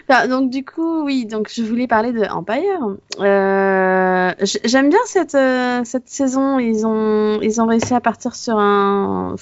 Enfin, 0.09 0.29
donc 0.29 0.51
du 0.51 0.65
coup, 0.65 1.05
oui, 1.05 1.27
donc 1.27 1.51
je 1.53 1.63
voulais 1.63 1.87
parler 1.87 2.13
de 2.13 2.23
Empire. 2.25 2.97
Euh, 3.21 4.33
J'aime 4.65 4.89
bien 4.89 4.99
cette 5.07 5.35
euh, 5.35 5.83
cette 5.85 6.09
saison. 6.09 6.59
Ils 6.59 6.87
ont 6.87 7.41
ils 7.41 7.61
ont 7.61 7.67
réussi 7.67 7.95
à 7.95 8.01
partir 8.01 8.35
sur 8.35 8.59
un. 8.59 9.37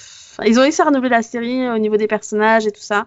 ils 0.45 0.59
ont 0.59 0.62
réussi 0.62 0.83
à 0.83 0.87
renouveler 0.87 1.11
la 1.11 1.22
série 1.22 1.68
au 1.70 1.78
niveau 1.78 1.97
des 1.97 2.07
personnages 2.07 2.66
et 2.66 2.72
tout 2.72 2.81
ça. 2.81 3.07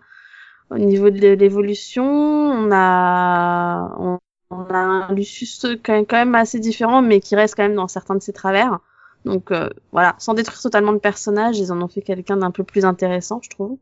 Au 0.69 0.77
niveau 0.77 1.09
de 1.09 1.33
l'évolution, 1.33 2.05
on 2.05 2.69
a 2.71 3.95
on, 3.99 4.19
a 4.49 4.77
un 4.77 5.13
Lucius 5.13 5.63
même, 5.63 6.05
quand 6.05 6.17
même 6.17 6.35
assez 6.35 6.59
différent, 6.59 7.01
mais 7.01 7.19
qui 7.19 7.35
reste 7.35 7.55
quand 7.55 7.63
même 7.63 7.75
dans 7.75 7.87
certains 7.87 8.15
de 8.15 8.21
ses 8.21 8.33
travers. 8.33 8.79
Donc 9.25 9.51
euh, 9.51 9.69
voilà, 9.91 10.15
sans 10.19 10.33
détruire 10.33 10.61
totalement 10.61 10.91
le 10.91 10.99
personnage, 10.99 11.59
ils 11.59 11.71
en 11.71 11.81
ont 11.81 11.87
fait 11.87 12.01
quelqu'un 12.01 12.37
d'un 12.37 12.51
peu 12.51 12.63
plus 12.63 12.85
intéressant, 12.85 13.39
je 13.41 13.49
trouve. 13.49 13.77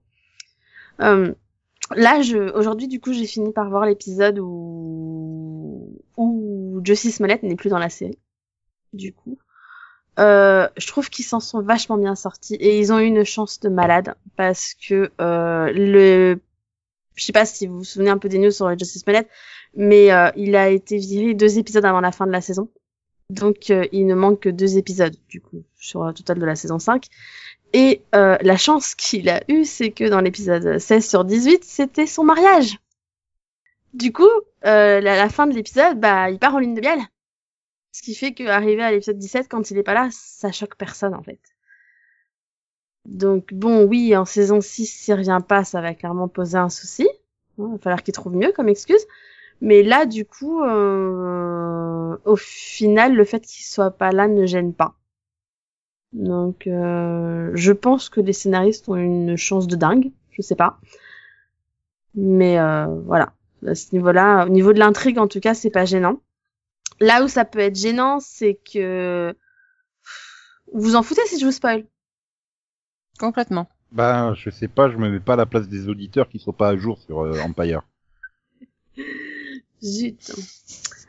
Euh, 1.02 1.34
Là, 1.96 2.22
je, 2.22 2.38
aujourd'hui, 2.54 2.88
du 2.88 3.00
coup, 3.00 3.14
j'ai 3.14 3.26
fini 3.26 3.52
par 3.52 3.70
voir 3.70 3.86
l'épisode 3.86 4.40
où, 4.40 6.02
où 6.18 6.84
Smollett 6.86 7.44
n'est 7.44 7.56
plus 7.56 7.70
dans 7.70 7.80
la 7.80 7.90
série. 7.90 8.18
Du 8.94 9.14
coup. 9.14 9.38
Euh, 10.20 10.68
je 10.78 10.88
trouve 10.88 11.10
qu'ils 11.10 11.26
s'en 11.26 11.40
sont 11.40 11.62
vachement 11.62 11.98
bien 11.98 12.16
sortis 12.16 12.56
et 12.56 12.78
ils 12.80 12.92
ont 12.92 13.00
eu 13.00 13.06
une 13.06 13.24
chance 13.24 13.62
de 13.62 13.70
malade 13.70 14.14
parce 14.36 14.74
que 14.74 15.10
euh, 15.22 15.72
le, 15.72 16.42
je 17.16 17.24
sais 17.24 17.32
pas 17.32 17.46
si 17.46 17.66
vous 17.66 17.80
vous 17.80 17.84
souvenez 17.86 18.10
un 18.10 18.18
peu 18.18 18.28
des 18.28 18.38
news 18.38 18.52
sur 18.52 18.78
Justice 18.78 19.08
Mallet, 19.08 19.28
mais 19.74 20.12
euh, 20.12 20.30
il 20.36 20.56
a 20.56 20.70
été 20.70 20.98
viré 20.98 21.34
deux 21.34 21.58
épisodes 21.58 21.86
avant 21.86 22.02
la 22.02 22.12
fin 22.12 22.28
de 22.28 22.32
la 22.32 22.42
saison. 22.42 22.70
Donc 23.32 23.70
euh, 23.70 23.88
il 23.94 24.06
ne 24.06 24.14
manque 24.14 24.42
que 24.42 24.50
deux 24.50 24.78
épisodes 24.78 25.16
du 25.30 25.40
coup 25.40 25.64
sur 25.80 26.04
le 26.04 26.14
total 26.14 26.38
de 26.38 26.46
la 26.46 26.56
saison 26.56 26.80
5. 26.80 27.08
Et 27.74 28.02
euh, 28.14 28.38
la 28.42 28.58
chance 28.58 28.94
qu'il 28.96 29.30
a 29.30 29.42
eue, 29.48 29.64
c'est 29.64 29.92
que 29.92 30.10
dans 30.10 30.20
l'épisode 30.20 30.78
16 30.78 31.10
sur 31.10 31.26
18, 31.26 31.64
c'était 31.64 32.06
son 32.06 32.24
mariage. 32.24 32.78
Du 33.94 34.12
coup, 34.12 34.30
euh, 34.66 35.00
la, 35.00 35.30
fin 35.30 35.48
de 35.48 35.54
l'épisode, 35.54 36.00
bah, 36.00 36.30
il 36.30 36.40
part 36.40 36.56
en 36.56 36.60
ligne 36.60 36.76
de 36.76 36.82
miel. 36.82 37.00
Ce 37.94 38.02
qui 38.02 38.16
fait 38.16 38.34
qu'arriver 38.34 38.84
à 38.84 38.92
l'épisode 38.92 39.18
17, 39.18 39.48
quand 39.50 39.70
il 39.72 39.78
est 39.78 39.84
pas 39.84 39.94
là, 39.94 40.10
ça 40.12 40.52
choque 40.52 40.76
personne, 40.76 41.14
en 41.14 41.24
fait. 41.24 41.40
Donc, 43.06 43.54
bon, 43.54 43.84
oui, 43.84 44.16
en 44.16 44.24
saison 44.24 44.62
6, 44.62 44.86
s'il 44.86 45.14
revient 45.14 45.42
pas, 45.46 45.66
ça 45.66 45.82
va 45.82 45.94
clairement 45.94 46.30
poser 46.30 46.58
un 46.58 46.70
souci. 46.70 47.08
Il 47.58 47.66
va 47.66 47.78
falloir 47.80 48.04
qu'il 48.04 48.14
trouve 48.14 48.34
mieux 48.34 48.54
comme 48.54 48.70
excuse. 48.70 49.06
Mais 49.62 49.84
là, 49.84 50.06
du 50.06 50.26
coup, 50.26 50.64
euh, 50.64 52.18
au 52.26 52.36
final, 52.36 53.16
le 53.16 53.24
fait 53.24 53.42
qu'il 53.42 53.64
soit 53.64 53.92
pas 53.92 54.12
là 54.12 54.28
ne 54.28 54.46
gêne 54.46 54.74
pas. 54.74 54.96
Donc, 56.14 56.68
euh, 56.68 57.52
je 57.54 57.72
pense 57.72 58.10
que 58.10 58.20
les 58.20 58.34
scénaristes 58.34 58.90
ont 58.90 58.96
une 58.96 59.38
chance 59.38 59.68
de 59.68 59.76
dingue. 59.76 60.12
Je 60.32 60.42
sais 60.42 60.56
pas. 60.56 60.80
Mais 62.16 62.60
euh, 62.60 62.88
voilà. 63.06 63.34
À 63.66 63.76
ce 63.76 63.94
niveau-là, 63.94 64.46
au 64.46 64.50
niveau 64.50 64.74
de 64.74 64.80
l'intrigue, 64.80 65.20
en 65.20 65.28
tout 65.28 65.40
cas, 65.40 65.54
c'est 65.54 65.70
pas 65.70 65.86
gênant. 65.86 66.20
Là 67.00 67.24
où 67.24 67.28
ça 67.28 67.46
peut 67.46 67.60
être 67.60 67.76
gênant, 67.76 68.20
c'est 68.20 68.60
que 68.72 69.34
vous 70.74 70.82
vous 70.82 70.96
en 70.96 71.04
foutez 71.04 71.22
si 71.26 71.40
je 71.40 71.46
vous 71.46 71.52
spoil. 71.52 71.86
Complètement. 73.20 73.68
Ben, 73.92 74.34
je 74.36 74.50
sais 74.50 74.68
pas, 74.68 74.90
je 74.90 74.98
me 74.98 75.10
mets 75.10 75.20
pas 75.20 75.34
à 75.34 75.38
la 75.38 75.46
place 75.46 75.68
des 75.68 75.90
auditeurs 75.90 76.30
qui 76.30 76.40
sont 76.40 76.54
pas 76.54 76.70
à 76.70 76.78
jour 76.78 76.98
sur 76.98 77.20
euh, 77.20 77.40
Empire. 77.42 77.82
Zut. 79.84 80.32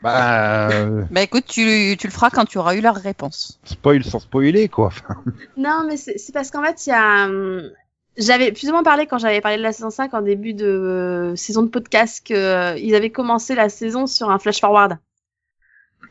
Bah, 0.01 0.69
euh, 0.71 1.03
Bah 1.11 1.21
écoute, 1.21 1.45
tu, 1.47 1.95
tu 1.97 2.07
le 2.07 2.11
feras 2.11 2.29
quand 2.29 2.45
tu 2.45 2.57
auras 2.57 2.75
eu 2.75 2.81
leur 2.81 2.95
réponse. 2.95 3.59
spoil 3.63 4.03
sans 4.03 4.19
spoiler, 4.19 4.67
quoi. 4.69 4.91
Non, 5.57 5.83
mais 5.87 5.97
c'est 5.97 6.17
c'est 6.17 6.33
parce 6.33 6.51
qu'en 6.51 6.63
fait, 6.63 6.85
il 6.87 6.89
y 6.89 6.93
a... 6.93 7.25
hum, 7.25 7.69
J'avais 8.17 8.51
plus 8.51 8.67
ou 8.69 8.71
moins 8.71 8.83
parlé 8.83 9.05
quand 9.05 9.17
j'avais 9.17 9.41
parlé 9.41 9.57
de 9.57 9.63
la 9.63 9.71
saison 9.71 9.89
5 9.89 10.13
en 10.13 10.21
début 10.21 10.53
de 10.53 10.65
euh, 10.65 11.35
saison 11.35 11.61
de 11.63 11.69
podcast 11.69 12.25
que 12.27 12.33
euh, 12.33 12.77
ils 12.77 12.95
avaient 12.95 13.11
commencé 13.11 13.55
la 13.55 13.69
saison 13.69 14.05
sur 14.07 14.29
un 14.29 14.39
flash 14.39 14.59
forward 14.59 14.97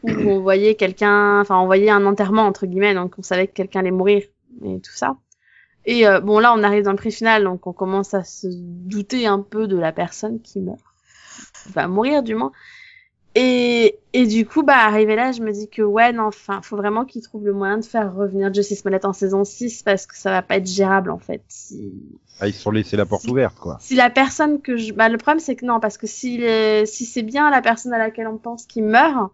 où 0.05 0.09
on 0.31 0.41
voyait 0.41 0.75
quelqu'un, 0.75 1.41
enfin 1.41 1.59
on 1.59 1.67
voyait 1.67 1.91
un 1.91 2.07
enterrement 2.07 2.43
entre 2.47 2.67
guillemets, 2.67 2.95
donc 2.95 3.15
on 3.19 3.23
savait 3.23 3.47
que 3.47 3.53
quelqu'un 3.53 3.81
allait 3.81 3.91
mourir 3.91 4.23
et 4.65 4.81
tout 4.81 4.93
ça. 4.95 5.17
Et 5.85 6.07
euh, 6.09 6.21
bon 6.21 6.39
là 6.39 6.55
on 6.57 6.63
arrive 6.63 6.83
dans 6.85 6.91
le 6.93 6.97
prix 6.97 7.13
final, 7.13 7.45
donc 7.45 7.67
on 7.67 7.73
commence 7.73 8.15
à 8.15 8.25
se 8.25 8.47
douter 8.51 9.27
un 9.27 9.41
peu 9.41 9.67
de 9.69 9.77
la 9.77 9.93
personne 9.93 10.41
qui 10.41 10.61
meurt, 10.61 10.81
va 11.67 11.89
mourir 11.89 12.23
du 12.23 12.35
moins. 12.35 12.53
Et, 13.35 13.99
et 14.13 14.27
du 14.27 14.45
coup, 14.47 14.63
bah, 14.63 14.77
arrivé 14.77 15.17
là, 15.17 15.33
je 15.33 15.41
me 15.41 15.53
dis 15.53 15.69
que 15.71 15.81
ouais, 15.81 16.13
non, 16.13 16.25
enfin, 16.25 16.61
faut 16.61 16.77
vraiment 16.77 17.07
qu'ils 17.07 17.23
trouvent 17.23 17.47
le 17.47 17.55
moyen 17.55 17.79
de 17.79 17.85
faire 17.85 18.15
revenir 18.15 18.53
Justice 18.53 18.81
Smollett 18.81 19.07
en 19.07 19.15
saison 19.15 19.43
6 19.45 19.83
parce 19.83 20.07
que 20.07 20.17
ça 20.19 20.31
va 20.31 20.43
pas 20.43 20.57
être 20.57 20.67
gérable, 20.67 21.11
en 21.11 21.19
fait. 21.19 21.43
Si, 21.49 21.93
ah, 22.41 22.49
ils 22.49 22.53
se 22.53 22.61
sont 22.61 22.71
laissés 22.71 22.97
la 22.99 23.07
porte 23.07 23.23
Si- 23.23 23.31
ouverte, 23.31 23.57
quoi. 23.59 23.79
si 23.81 23.95
la 23.95 24.11
personne 24.11 24.61
que 24.61 24.77
je, 24.77 24.93
bah, 24.93 25.09
le 25.09 25.17
problème, 25.17 25.41
c'est 25.41 25.57
que 25.57 25.65
non, 25.65 25.81
parce 25.81 25.97
que 25.97 26.07
si 26.07 26.43
si 26.87 27.07
c'est 27.07 27.23
bien 27.23 27.51
la 27.51 27.63
personne 27.63 27.95
à 27.95 27.99
laquelle 27.99 28.27
on 28.27 28.37
pense 28.37 28.67
qui 28.67 28.83
meurt, 28.83 29.33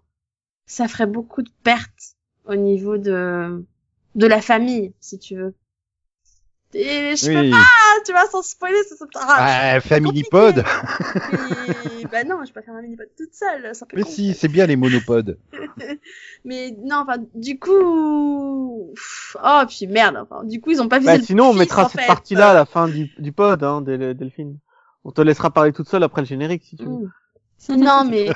ça 0.66 0.86
ferait 0.86 1.06
beaucoup 1.06 1.42
de 1.42 1.50
pertes 1.64 2.14
au 2.44 2.54
niveau 2.54 2.98
de, 2.98 3.64
de 4.14 4.26
la 4.28 4.40
famille, 4.40 4.92
si 5.00 5.18
tu 5.18 5.34
veux. 5.34 5.54
Et 6.74 7.16
je 7.16 7.26
peux 7.32 7.40
Oui. 7.40 7.50
pas, 7.50 8.02
tu 8.04 8.12
vois, 8.12 8.26
sans 8.30 8.42
spoiler, 8.42 8.76
ça- 8.84 9.06
Ah, 9.16 9.80
Family 9.80 10.22
compliqué. 10.22 10.28
Pod 10.30 10.64
mais- 11.32 12.04
bah 12.12 12.24
non, 12.24 12.44
je 12.44 12.52
peux 12.52 12.60
pas 12.60 12.62
faire 12.66 12.74
un 12.74 12.82
mini-pod 12.82 13.06
toute 13.16 13.32
seule, 13.32 13.74
ça 13.74 13.86
peut 13.86 13.96
Mais 13.96 14.04
si, 14.04 14.34
c'est 14.34 14.48
bien 14.48 14.66
les 14.66 14.76
monopodes. 14.76 15.38
Mais 16.44 16.74
non, 16.84 16.96
enfin, 16.96 17.16
du 17.34 17.58
coup, 17.58 17.72
oh 19.42 19.62
puis 19.66 19.86
merde, 19.86 20.16
enfin, 20.18 20.44
du 20.44 20.60
coup 20.60 20.70
ils 20.70 20.80
ont 20.82 20.88
pas 20.88 20.98
visé 20.98 21.10
Bah, 21.10 21.16
le 21.18 21.22
sinon, 21.24 21.46
on 21.50 21.54
mettra 21.54 21.88
cette 21.88 22.06
partie-là 22.06 22.50
à 22.50 22.54
la 22.54 22.66
fin 22.66 22.86
du, 22.88 23.10
du 23.18 23.32
pod, 23.32 23.62
hein, 23.62 23.80
Del- 23.80 24.14
Delphine. 24.14 24.58
On 25.04 25.10
te 25.10 25.20
laissera 25.22 25.50
parler 25.50 25.72
toute 25.72 25.88
seule 25.88 26.02
après 26.02 26.20
le 26.22 26.26
générique, 26.26 26.64
si 26.64 26.76
tu 26.76 26.84
veux. 26.84 27.08
Non 27.68 28.04
mais, 28.04 28.28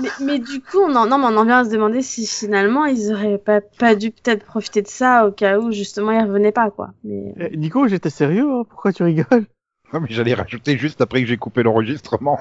mais 0.00 0.08
mais 0.20 0.38
du 0.38 0.60
coup 0.60 0.78
on 0.78 0.94
en 0.94 1.06
non 1.06 1.18
mais 1.18 1.26
on 1.26 1.36
en 1.36 1.44
vient 1.44 1.60
à 1.60 1.64
se 1.64 1.70
demander 1.70 2.02
si 2.02 2.26
finalement 2.26 2.84
ils 2.84 3.12
auraient 3.12 3.38
pas 3.38 3.60
pas 3.60 3.94
dû 3.96 4.10
peut-être 4.12 4.44
profiter 4.44 4.82
de 4.82 4.86
ça 4.88 5.26
au 5.26 5.32
cas 5.32 5.58
où 5.58 5.72
justement 5.72 6.12
ils 6.12 6.22
revenaient 6.22 6.52
pas 6.52 6.70
quoi. 6.70 6.90
Mais 7.02 7.34
Eh, 7.38 7.56
Nico, 7.56 7.88
j'étais 7.88 8.10
sérieux, 8.10 8.48
hein, 8.48 8.62
pourquoi 8.68 8.92
tu 8.92 9.02
rigoles? 9.02 9.46
Non, 9.92 10.00
mais 10.00 10.06
j'allais 10.10 10.34
rajouter 10.34 10.76
juste 10.78 11.00
après 11.00 11.20
que 11.22 11.26
j'ai 11.26 11.36
coupé 11.36 11.62
l'enregistrement. 11.64 12.38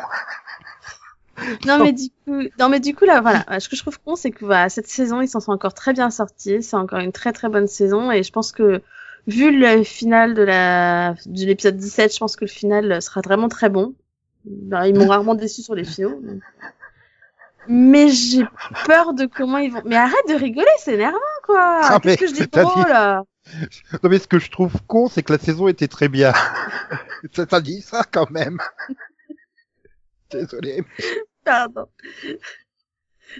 non 1.66 1.80
mais 1.84 1.94
du 1.94 2.10
coup 2.26 2.42
non 2.60 2.70
mais 2.70 2.80
du 2.80 2.94
coup 2.94 3.06
là 3.06 3.22
voilà. 3.22 3.46
Ce 3.60 3.70
que 3.70 3.76
je 3.76 3.82
trouve 3.82 4.00
con 4.00 4.16
c'est 4.16 4.32
que 4.32 4.46
voilà, 4.46 4.70
cette 4.70 4.88
saison 4.88 5.22
ils 5.22 5.28
s'en 5.30 5.40
sont 5.40 5.52
encore 5.54 5.74
très 5.74 5.94
bien 5.94 6.12
sortis. 6.12 6.62
C'est 6.62 6.76
encore 6.76 7.00
une 7.00 7.14
très 7.14 7.32
très 7.32 7.50
bonne 7.50 7.68
saison. 7.68 8.12
Et 8.12 8.24
je 8.24 8.32
pense 8.32 8.52
que 8.52 8.82
vu 9.26 9.58
le 9.58 9.84
final 9.84 10.34
de 10.34 10.44
la 10.44 11.16
de 11.26 11.46
l'épisode 11.46 11.78
17 11.78 12.14
je 12.14 12.20
pense 12.20 12.36
que 12.36 12.46
le 12.46 12.50
final 12.52 13.02
sera 13.02 13.22
vraiment 13.22 13.48
très 13.48 13.70
bon 13.70 13.96
Ben, 14.46 14.86
ils 14.86 14.98
m'ont 14.98 15.08
rarement 15.08 15.36
déçu 15.36 15.62
sur 15.62 15.76
les 15.76 15.84
finaux 15.84 16.22
donc. 16.22 16.42
mais 17.68 18.08
j'ai 18.10 18.46
peur 18.86 19.14
de 19.14 19.26
comment 19.26 19.58
ils 19.58 19.72
vont 19.72 19.82
mais 19.86 19.98
arrête 19.98 20.28
de 20.30 20.34
rigoler 20.34 20.68
c'est 20.80 20.94
énervant 20.94 21.20
quoi 21.44 21.82
Ah, 21.84 22.00
mais 22.06 22.16
qu'est-ce 22.18 22.34
que 22.34 22.40
je 22.40 22.46
dis 22.46 22.90
là? 22.90 23.24
Non, 24.04 24.10
mais 24.10 24.20
ce 24.20 24.28
que 24.28 24.38
je 24.40 24.52
trouve 24.52 24.74
con, 24.88 25.08
c'est 25.08 25.24
que 25.24 25.34
la 25.34 25.40
saison 25.40 25.68
était 25.68 25.88
très 25.88 26.08
bien. 26.08 26.34
ça 27.50 27.62
dit 27.62 27.82
ça, 27.82 28.04
quand 28.10 28.30
même. 28.30 28.60
Désolé. 30.32 30.84
pardon 31.44 31.88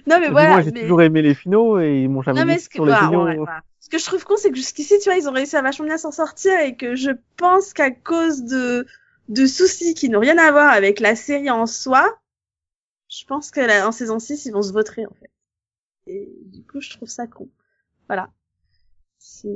non 0.06 0.20
mais 0.20 0.28
voilà 0.28 0.62
j'ai 0.62 0.70
mais... 0.70 0.82
toujours 0.82 1.02
aimé 1.02 1.22
les 1.22 1.34
finaux 1.34 1.80
et 1.80 2.02
ils 2.02 2.08
m'ont 2.08 2.22
jamais 2.22 2.40
Non, 2.40 2.46
mais 2.46 2.56
dit 2.56 2.62
ce 2.62 2.68
que, 2.68 2.74
sur 2.74 2.86
les 2.86 2.92
voilà, 2.92 3.06
finaux. 3.08 3.26
ouais. 3.26 3.46
Ce 3.80 3.88
que 3.88 3.98
je 3.98 4.04
trouve 4.04 4.24
con, 4.24 4.34
c'est 4.36 4.50
que 4.50 4.56
jusqu'ici, 4.56 4.98
tu 4.98 5.08
vois, 5.08 5.18
ils 5.18 5.28
ont 5.28 5.32
réussi 5.32 5.56
à 5.56 5.62
vachement 5.62 5.86
bien 5.86 5.98
s'en 5.98 6.12
sortir 6.12 6.58
et 6.60 6.76
que 6.76 6.94
je 6.94 7.10
pense 7.36 7.72
qu'à 7.72 7.90
cause 7.90 8.44
de, 8.44 8.86
de 9.30 9.46
soucis 9.46 9.94
qui 9.94 10.10
n'ont 10.10 10.20
rien 10.20 10.38
à 10.38 10.52
voir 10.52 10.70
avec 10.72 11.00
la 11.00 11.16
série 11.16 11.50
en 11.50 11.66
soi, 11.66 12.18
je 13.08 13.24
pense 13.26 13.50
que 13.50 13.60
la- 13.60 13.88
en 13.88 13.92
saison 13.92 14.18
6, 14.18 14.46
ils 14.46 14.52
vont 14.52 14.62
se 14.62 14.72
vautrer, 14.72 15.06
en 15.06 15.14
fait. 15.20 15.30
Et 16.08 16.28
du 16.46 16.62
coup, 16.64 16.80
je 16.80 16.90
trouve 16.90 17.08
ça 17.08 17.26
con. 17.26 17.48
Voilà. 18.08 18.30
C'est, 19.18 19.48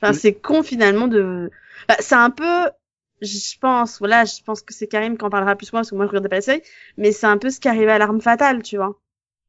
enfin, 0.00 0.12
Oui. 0.12 0.18
c'est 0.20 0.34
con, 0.34 0.62
finalement, 0.62 1.08
de, 1.08 1.50
bah, 1.88 1.96
c'est 2.00 2.14
un 2.16 2.30
peu, 2.30 2.70
je 3.22 3.58
pense, 3.60 3.98
voilà, 4.00 4.24
je 4.24 4.42
pense 4.44 4.62
que 4.62 4.74
c'est 4.74 4.86
Karim 4.88 5.18
qui 5.18 5.24
en 5.24 5.30
parlera 5.30 5.56
plus 5.56 5.72
moi, 5.72 5.80
parce 5.82 5.90
que 5.90 5.96
moi, 5.96 6.06
je 6.06 6.10
regardais 6.10 6.28
pas 6.28 6.36
la 6.36 6.42
série, 6.42 6.62
mais 6.96 7.12
c'est 7.12 7.26
un 7.26 7.38
peu 7.38 7.50
ce 7.50 7.60
qui 7.60 7.68
arrivait 7.68 7.92
à 7.92 7.98
l'arme 7.98 8.20
fatale, 8.20 8.62
tu 8.62 8.76
vois. 8.76 9.00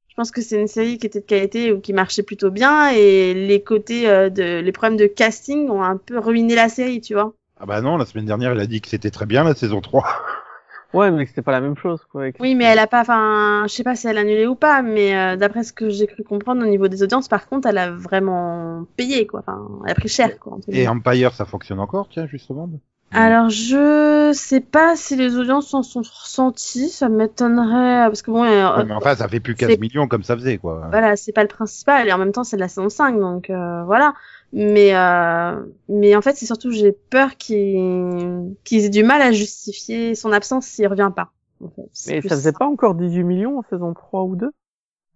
Je 0.09 0.15
pense 0.15 0.31
que 0.31 0.41
c'est 0.41 0.59
une 0.61 0.67
série 0.67 0.97
qui 0.99 1.07
était 1.07 1.21
de 1.21 1.25
qualité 1.27 1.71
ou 1.71 1.81
qui 1.81 1.93
marchait 1.93 2.23
plutôt 2.23 2.51
bien 2.51 2.89
et 2.91 3.33
les 3.33 3.63
côtés 3.63 4.09
euh, 4.09 4.29
de 4.29 4.59
les 4.61 4.71
problèmes 4.73 4.97
de 4.97 5.07
casting 5.07 5.69
ont 5.69 5.83
un 5.83 5.97
peu 5.97 6.19
ruiné 6.19 6.55
la 6.55 6.69
série, 6.69 7.01
tu 7.01 7.13
vois. 7.15 7.35
Ah 7.59 7.65
bah 7.65 7.81
non, 7.81 7.97
la 7.97 8.05
semaine 8.05 8.25
dernière, 8.25 8.51
elle 8.51 8.59
a 8.59 8.67
dit 8.67 8.81
que 8.81 8.87
c'était 8.87 9.09
très 9.11 9.25
bien, 9.25 9.43
la 9.43 9.55
saison 9.55 9.81
3. 9.81 10.05
Ouais, 10.93 11.11
mais 11.11 11.23
que 11.25 11.29
c'était 11.29 11.41
pas 11.41 11.51
la 11.51 11.59
même 11.61 11.75
chose, 11.75 12.01
quoi. 12.11 12.21
avec- 12.21 12.37
Oui, 12.39 12.55
mais 12.55 12.63
elle 12.65 12.79
a 12.79 12.87
pas 12.87 13.01
enfin, 13.01 13.63
je 13.67 13.73
sais 13.73 13.83
pas 13.83 13.95
si 13.95 14.07
elle 14.07 14.17
a 14.17 14.21
annulé 14.21 14.45
ou 14.47 14.55
pas, 14.55 14.81
mais 14.81 15.15
euh, 15.17 15.35
d'après 15.35 15.63
ce 15.63 15.73
que 15.73 15.89
j'ai 15.89 16.07
cru 16.07 16.23
comprendre 16.23 16.63
au 16.63 16.67
niveau 16.67 16.87
des 16.87 17.03
audiences 17.03 17.27
par 17.27 17.47
contre, 17.49 17.67
elle 17.67 17.77
a 17.77 17.91
vraiment 17.91 18.85
payé 18.95 19.27
quoi, 19.27 19.41
enfin, 19.41 19.67
elle 19.85 19.91
a 19.91 19.95
pris 19.95 20.07
cher 20.07 20.39
quoi. 20.39 20.57
Et. 20.69 20.87
Empire, 20.87 21.33
ça 21.33 21.45
fonctionne 21.45 21.79
encore, 21.79 22.07
tiens, 22.09 22.25
justement? 22.27 22.69
Alors, 23.11 23.49
je 23.49 24.31
sais 24.33 24.59
pas 24.59 24.95
si 24.95 25.15
les 25.15 25.37
audiences 25.37 25.69
s'en 25.69 25.81
sont 25.81 26.01
ressenties, 26.01 26.89
ça 26.89 27.07
m'étonnerait 27.09 28.07
parce 28.07 28.21
que 28.21 28.31
bon 28.31 28.43
euh, 28.43 28.77
Ouais, 28.77 28.85
mais 28.85 28.93
enfin, 28.93 29.15
ça 29.15 29.27
fait 29.29 29.39
plus 29.39 29.55
15 29.55 29.69
c'est- 29.69 29.79
millions 29.79 30.07
comme 30.07 30.23
ça 30.23 30.35
faisait, 30.35 30.57
quoi. 30.57 30.87
voilà, 30.89 31.15
c'est 31.15 31.31
pas 31.31 31.41
le 31.43 31.47
principal 31.47 32.07
et 32.07 32.11
en 32.13 32.17
même 32.17 32.31
temps 32.33 32.43
c'est 32.43 32.57
de 32.57 32.61
la 32.61 32.67
saison 32.67 32.89
5 32.89 33.17
donc 33.19 33.49
euh, 33.49 33.83
voilà. 33.85 34.13
Mais 34.53 34.95
euh, 34.95 35.61
mais 35.89 36.15
en 36.15 36.21
fait, 36.21 36.35
c'est 36.35 36.45
surtout 36.45 36.71
j'ai 36.71 36.91
peur 36.91 37.35
qu'ils 37.37 38.55
qu'ils 38.63 38.85
aient 38.85 38.89
du 38.89 39.03
mal 39.03 39.21
à 39.21 39.31
justifier 39.31 40.15
son 40.15 40.31
absence 40.31 40.65
s'il 40.67 40.87
revient 40.87 41.11
pas. 41.15 41.31
En 41.63 41.69
fait. 41.69 41.81
C'est 41.93 42.15
Mais 42.15 42.21
ça 42.21 42.35
faisait 42.35 42.51
pas 42.53 42.67
encore 42.67 42.95
18 42.95 43.23
millions 43.23 43.59
en 43.59 43.63
saison 43.69 43.93
3 43.93 44.23
ou 44.23 44.35
2 44.35 44.51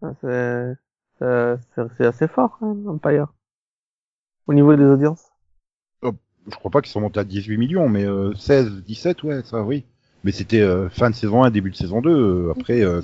Ah, 0.01 0.13
C'est 0.21 0.73
c'est- 1.19 1.55
c'est- 1.75 1.87
c'est 1.97 2.05
assez 2.07 2.27
fort, 2.27 2.57
quand 2.59 2.73
même, 2.73 2.89
Empire. 2.89 3.27
Au 4.47 4.53
niveau 4.53 4.75
des 4.75 4.83
audiences. 4.83 5.30
Je 6.51 6.55
crois 6.57 6.71
pas 6.71 6.81
qu'ils 6.81 6.91
sont 6.91 7.01
montés 7.01 7.19
à 7.19 7.23
18 7.23 7.57
millions, 7.57 7.89
mais 7.89 8.05
euh, 8.05 8.33
16, 8.35 8.83
17, 8.85 9.23
ouais, 9.23 9.41
ça, 9.43 9.63
oui. 9.63 9.85
Mais 10.23 10.31
c'était 10.31 10.61
euh, 10.61 10.87
fin 10.89 11.09
de 11.09 11.15
saison 11.15 11.43
1, 11.43 11.49
début 11.49 11.71
de 11.71 11.75
saison 11.75 11.99
2. 11.99 12.09
euh, 12.11 12.51
après, 12.51 12.81
euh, 12.81 13.01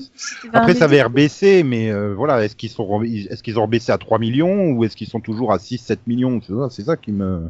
après 0.54 0.76
ça 0.76 0.86
avait 0.86 1.02
rebaissé, 1.02 1.64
mais 1.64 1.92
euh, 1.92 2.14
voilà, 2.14 2.44
est-ce 2.46 2.56
qu'ils 2.56 2.70
sont, 2.70 3.02
est-ce 3.02 3.42
qu'ils 3.42 3.58
ont 3.58 3.64
rebaissé 3.64 3.92
à 3.92 3.98
3 3.98 4.20
millions 4.20 4.70
ou 4.72 4.84
est-ce 4.84 4.96
qu'ils 4.96 5.08
sont 5.08 5.20
toujours 5.20 5.52
à 5.52 5.58
6, 5.58 5.80
7 5.80 6.06
millions? 6.06 6.40
C'est 6.46 6.54
ça, 6.54 6.70
c'est 6.70 6.84
ça 6.84 6.96
qui 6.96 7.12
me. 7.12 7.50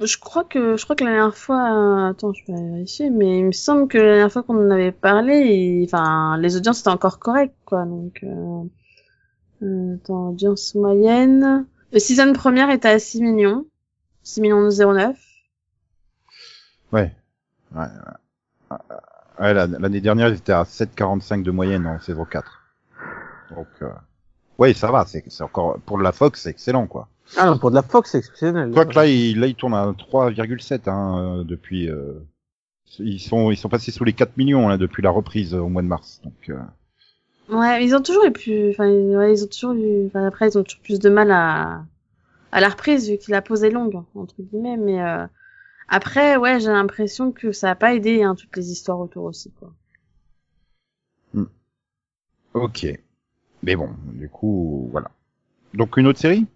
Je 0.00 0.16
crois 0.16 0.44
que 0.44 0.76
je 0.78 0.84
crois 0.84 0.96
que 0.96 1.04
la 1.04 1.10
dernière 1.10 1.36
fois, 1.36 1.70
euh, 1.70 2.10
attends, 2.10 2.32
je 2.32 2.50
vais 2.50 2.58
vérifier, 2.58 3.10
mais 3.10 3.40
il 3.40 3.44
me 3.44 3.52
semble 3.52 3.88
que 3.88 3.98
la 3.98 4.04
dernière 4.04 4.32
fois 4.32 4.42
qu'on 4.42 4.56
en 4.56 4.70
avait 4.70 4.90
parlé, 4.90 5.82
enfin, 5.84 6.38
les 6.38 6.56
audiences 6.56 6.80
étaient 6.80 6.88
encore 6.88 7.18
correctes, 7.18 7.54
quoi. 7.66 7.84
Donc, 7.84 8.20
euh, 8.22 8.62
euh, 9.62 9.96
attends, 9.96 10.30
audience 10.30 10.74
moyenne. 10.74 11.66
Le 11.92 11.98
season 11.98 12.32
première 12.32 12.70
était 12.70 12.88
à 12.88 12.98
6 12.98 13.20
millions. 13.20 13.66
6 14.22 14.40
millions 14.40 14.68
09. 14.70 15.16
Ouais. 16.92 17.14
ouais, 17.74 17.80
ouais. 18.70 18.76
Ouais, 19.40 19.54
la- 19.54 19.66
l'année 19.66 20.00
dernière, 20.00 20.28
ils 20.28 20.36
étaient 20.36 20.52
à 20.52 20.64
7,45 20.64 21.42
de 21.42 21.50
moyenne 21.50 21.86
en 21.86 21.98
saison 22.00 22.24
4. 22.24 22.60
Donc, 23.56 23.66
euh... 23.82 23.88
ouais, 24.58 24.72
ça 24.74 24.90
va. 24.90 25.04
C'est 25.06 25.42
encore 25.42 25.78
pour 25.86 25.98
la 25.98 26.12
Fox, 26.12 26.42
c'est 26.42 26.50
excellent, 26.50 26.86
quoi. 26.86 27.08
Ah 27.36 27.46
non, 27.46 27.58
pour 27.58 27.70
de 27.70 27.74
la 27.76 27.82
Fox, 27.82 28.10
c'est 28.10 28.18
exceptionnel. 28.18 28.70
Quoique 28.72 28.94
là, 28.94 29.06
il, 29.06 29.40
là, 29.40 29.46
il 29.46 29.54
tourne 29.54 29.74
à 29.74 29.86
3,7 29.92 30.88
hein, 30.88 31.18
euh, 31.40 31.44
depuis. 31.44 31.88
euh, 31.90 32.12
Ils 32.98 33.18
sont, 33.20 33.50
ils 33.50 33.56
sont 33.56 33.68
passés 33.70 33.90
sous 33.90 34.04
les 34.04 34.12
4 34.12 34.36
millions 34.36 34.68
là 34.68 34.76
depuis 34.76 35.02
la 35.02 35.10
reprise 35.10 35.54
euh, 35.54 35.60
au 35.60 35.68
mois 35.68 35.82
de 35.82 35.88
mars. 35.88 36.20
Donc, 36.24 36.50
euh, 36.50 36.58
Ouais, 37.48 37.78
mais 37.78 37.84
ils 37.86 37.94
ont 37.94 38.02
toujours 38.02 38.24
eu 38.26 38.32
plus, 38.32 38.70
enfin, 38.70 38.86
ils- 38.86 39.16
ouais, 39.16 39.32
ils 39.34 39.44
ont 39.44 39.48
toujours 39.48 39.72
eu, 39.72 40.06
enfin, 40.06 40.26
après, 40.26 40.48
ils 40.48 40.58
ont 40.58 40.62
toujours 40.62 40.82
plus 40.82 40.98
de 41.00 41.08
mal 41.10 41.30
à, 41.30 41.84
à 42.52 42.60
la 42.60 42.68
reprise, 42.68 43.08
vu 43.10 43.18
qu'il 43.18 43.34
a 43.34 43.42
posé 43.42 43.70
longue, 43.70 44.02
entre 44.14 44.34
guillemets, 44.40 44.76
mais, 44.76 45.02
euh, 45.02 45.26
après, 45.88 46.36
ouais, 46.36 46.60
j'ai 46.60 46.70
l'impression 46.70 47.32
que 47.32 47.52
ça 47.52 47.70
a 47.70 47.74
pas 47.74 47.94
aidé, 47.94 48.22
hein, 48.22 48.34
toutes 48.34 48.56
les 48.56 48.70
histoires 48.70 49.00
autour 49.00 49.24
aussi, 49.24 49.50
quoi. 49.52 49.72
ok. 52.54 52.86
Mais 53.62 53.76
bon, 53.76 53.90
du 54.14 54.28
coup, 54.28 54.88
voilà. 54.90 55.10
Donc 55.74 55.96
une 55.96 56.06
autre 56.06 56.18
série? 56.18 56.46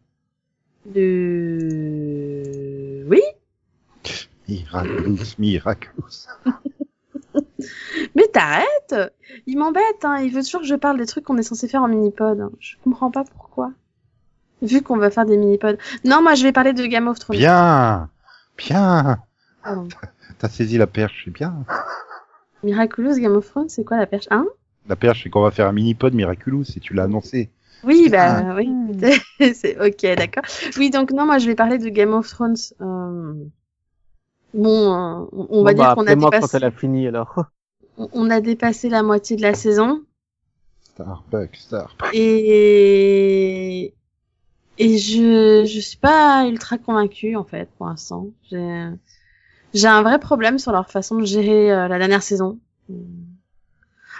De... 0.86 2.42
Oui? 3.08 3.20
Miraculous, 4.48 5.34
Miraculous. 5.38 6.26
Mais 8.14 8.26
t'arrêtes! 8.32 8.94
Il 9.46 9.58
m'embête, 9.58 10.04
hein, 10.04 10.18
il 10.18 10.32
veut 10.32 10.42
toujours 10.42 10.60
que 10.60 10.66
je 10.66 10.74
parle 10.74 10.98
des 10.98 11.06
trucs 11.06 11.24
qu'on 11.24 11.38
est 11.38 11.42
censé 11.42 11.68
faire 11.68 11.82
en 11.82 11.88
mini-pod. 11.88 12.40
hein. 12.40 12.52
Je 12.60 12.76
comprends 12.84 13.10
pas 13.10 13.24
pourquoi. 13.24 13.72
Vu 14.62 14.82
qu'on 14.82 14.96
va 14.96 15.10
faire 15.10 15.26
des 15.26 15.36
mini-pods. 15.36 15.76
Non, 16.04 16.22
moi, 16.22 16.34
je 16.34 16.42
vais 16.42 16.52
parler 16.52 16.72
de 16.72 16.84
Game 16.86 17.08
of 17.08 17.18
Thrones. 17.18 17.36
Bien, 17.38 18.08
bien. 18.56 19.18
Pardon. 19.62 19.88
T'as 20.38 20.48
saisi 20.48 20.78
la 20.78 20.86
perche, 20.86 21.22
c'est 21.24 21.30
bien. 21.30 21.54
Miraculous 22.62 23.18
Game 23.18 23.36
of 23.36 23.46
Thrones, 23.48 23.68
c'est 23.68 23.84
quoi 23.84 23.96
la 23.96 24.06
perche? 24.06 24.26
Hein? 24.30 24.46
La 24.88 24.96
perche, 24.96 25.22
c'est 25.22 25.30
qu'on 25.30 25.42
va 25.42 25.50
faire 25.50 25.66
un 25.68 25.72
mini-pod 25.72 26.14
Miraculous, 26.14 26.64
et 26.76 26.80
tu 26.80 26.94
l'as 26.94 27.04
annoncé. 27.04 27.50
Oui, 27.84 28.10
Ah. 28.14 28.42
bah 28.42 28.54
oui. 28.56 28.70
c'est 29.54 29.78
ok, 29.78 30.16
d'accord. 30.16 30.42
Oui, 30.78 30.90
donc 30.90 31.10
non, 31.12 31.26
moi 31.26 31.38
je 31.38 31.46
vais 31.46 31.54
parler 31.54 31.78
de 31.78 31.88
Game 31.88 32.14
of 32.14 32.26
Thrones. 32.28 32.56
Euh... 32.80 33.34
Bon, 34.54 34.92
euh, 34.94 35.26
on 35.32 35.46
on 35.50 35.64
va 35.64 35.72
Bon, 35.72 35.76
dire 35.76 35.84
bah, 35.88 35.94
qu'on 35.94 36.00
a 36.00 36.10
appelez-moi 36.10 36.30
quand 36.30 36.36
dépassé, 36.38 36.56
elle 36.56 36.64
a 36.64 36.70
fini, 36.70 37.06
alors. 37.08 37.34
on- 37.98 38.08
on 38.12 38.30
a 38.30 38.40
dépassé 38.40 38.88
la 38.88 39.02
moitié 39.02 39.36
de 39.36 39.42
la 39.42 39.54
saison 39.54 40.02
Starbucks, 40.94 41.56
Starbucks. 41.56 42.10
et 42.14 43.94
et 44.78 44.98
je 44.98 45.64
je 45.66 45.80
suis 45.80 45.96
pas 45.98 46.46
ultra 46.46 46.78
convaincue 46.78 47.36
en 47.36 47.44
fait 47.44 47.68
pour 47.76 47.86
l'instant. 47.86 48.28
J'ai 48.50 48.88
j'ai 49.74 49.88
un 49.88 50.02
vrai 50.02 50.18
problème 50.18 50.58
sur 50.58 50.72
leur 50.72 50.90
façon 50.90 51.16
de 51.16 51.24
gérer 51.26 51.70
euh, 51.72 51.88
la 51.88 51.98
dernière 51.98 52.22
saison. 52.22 52.58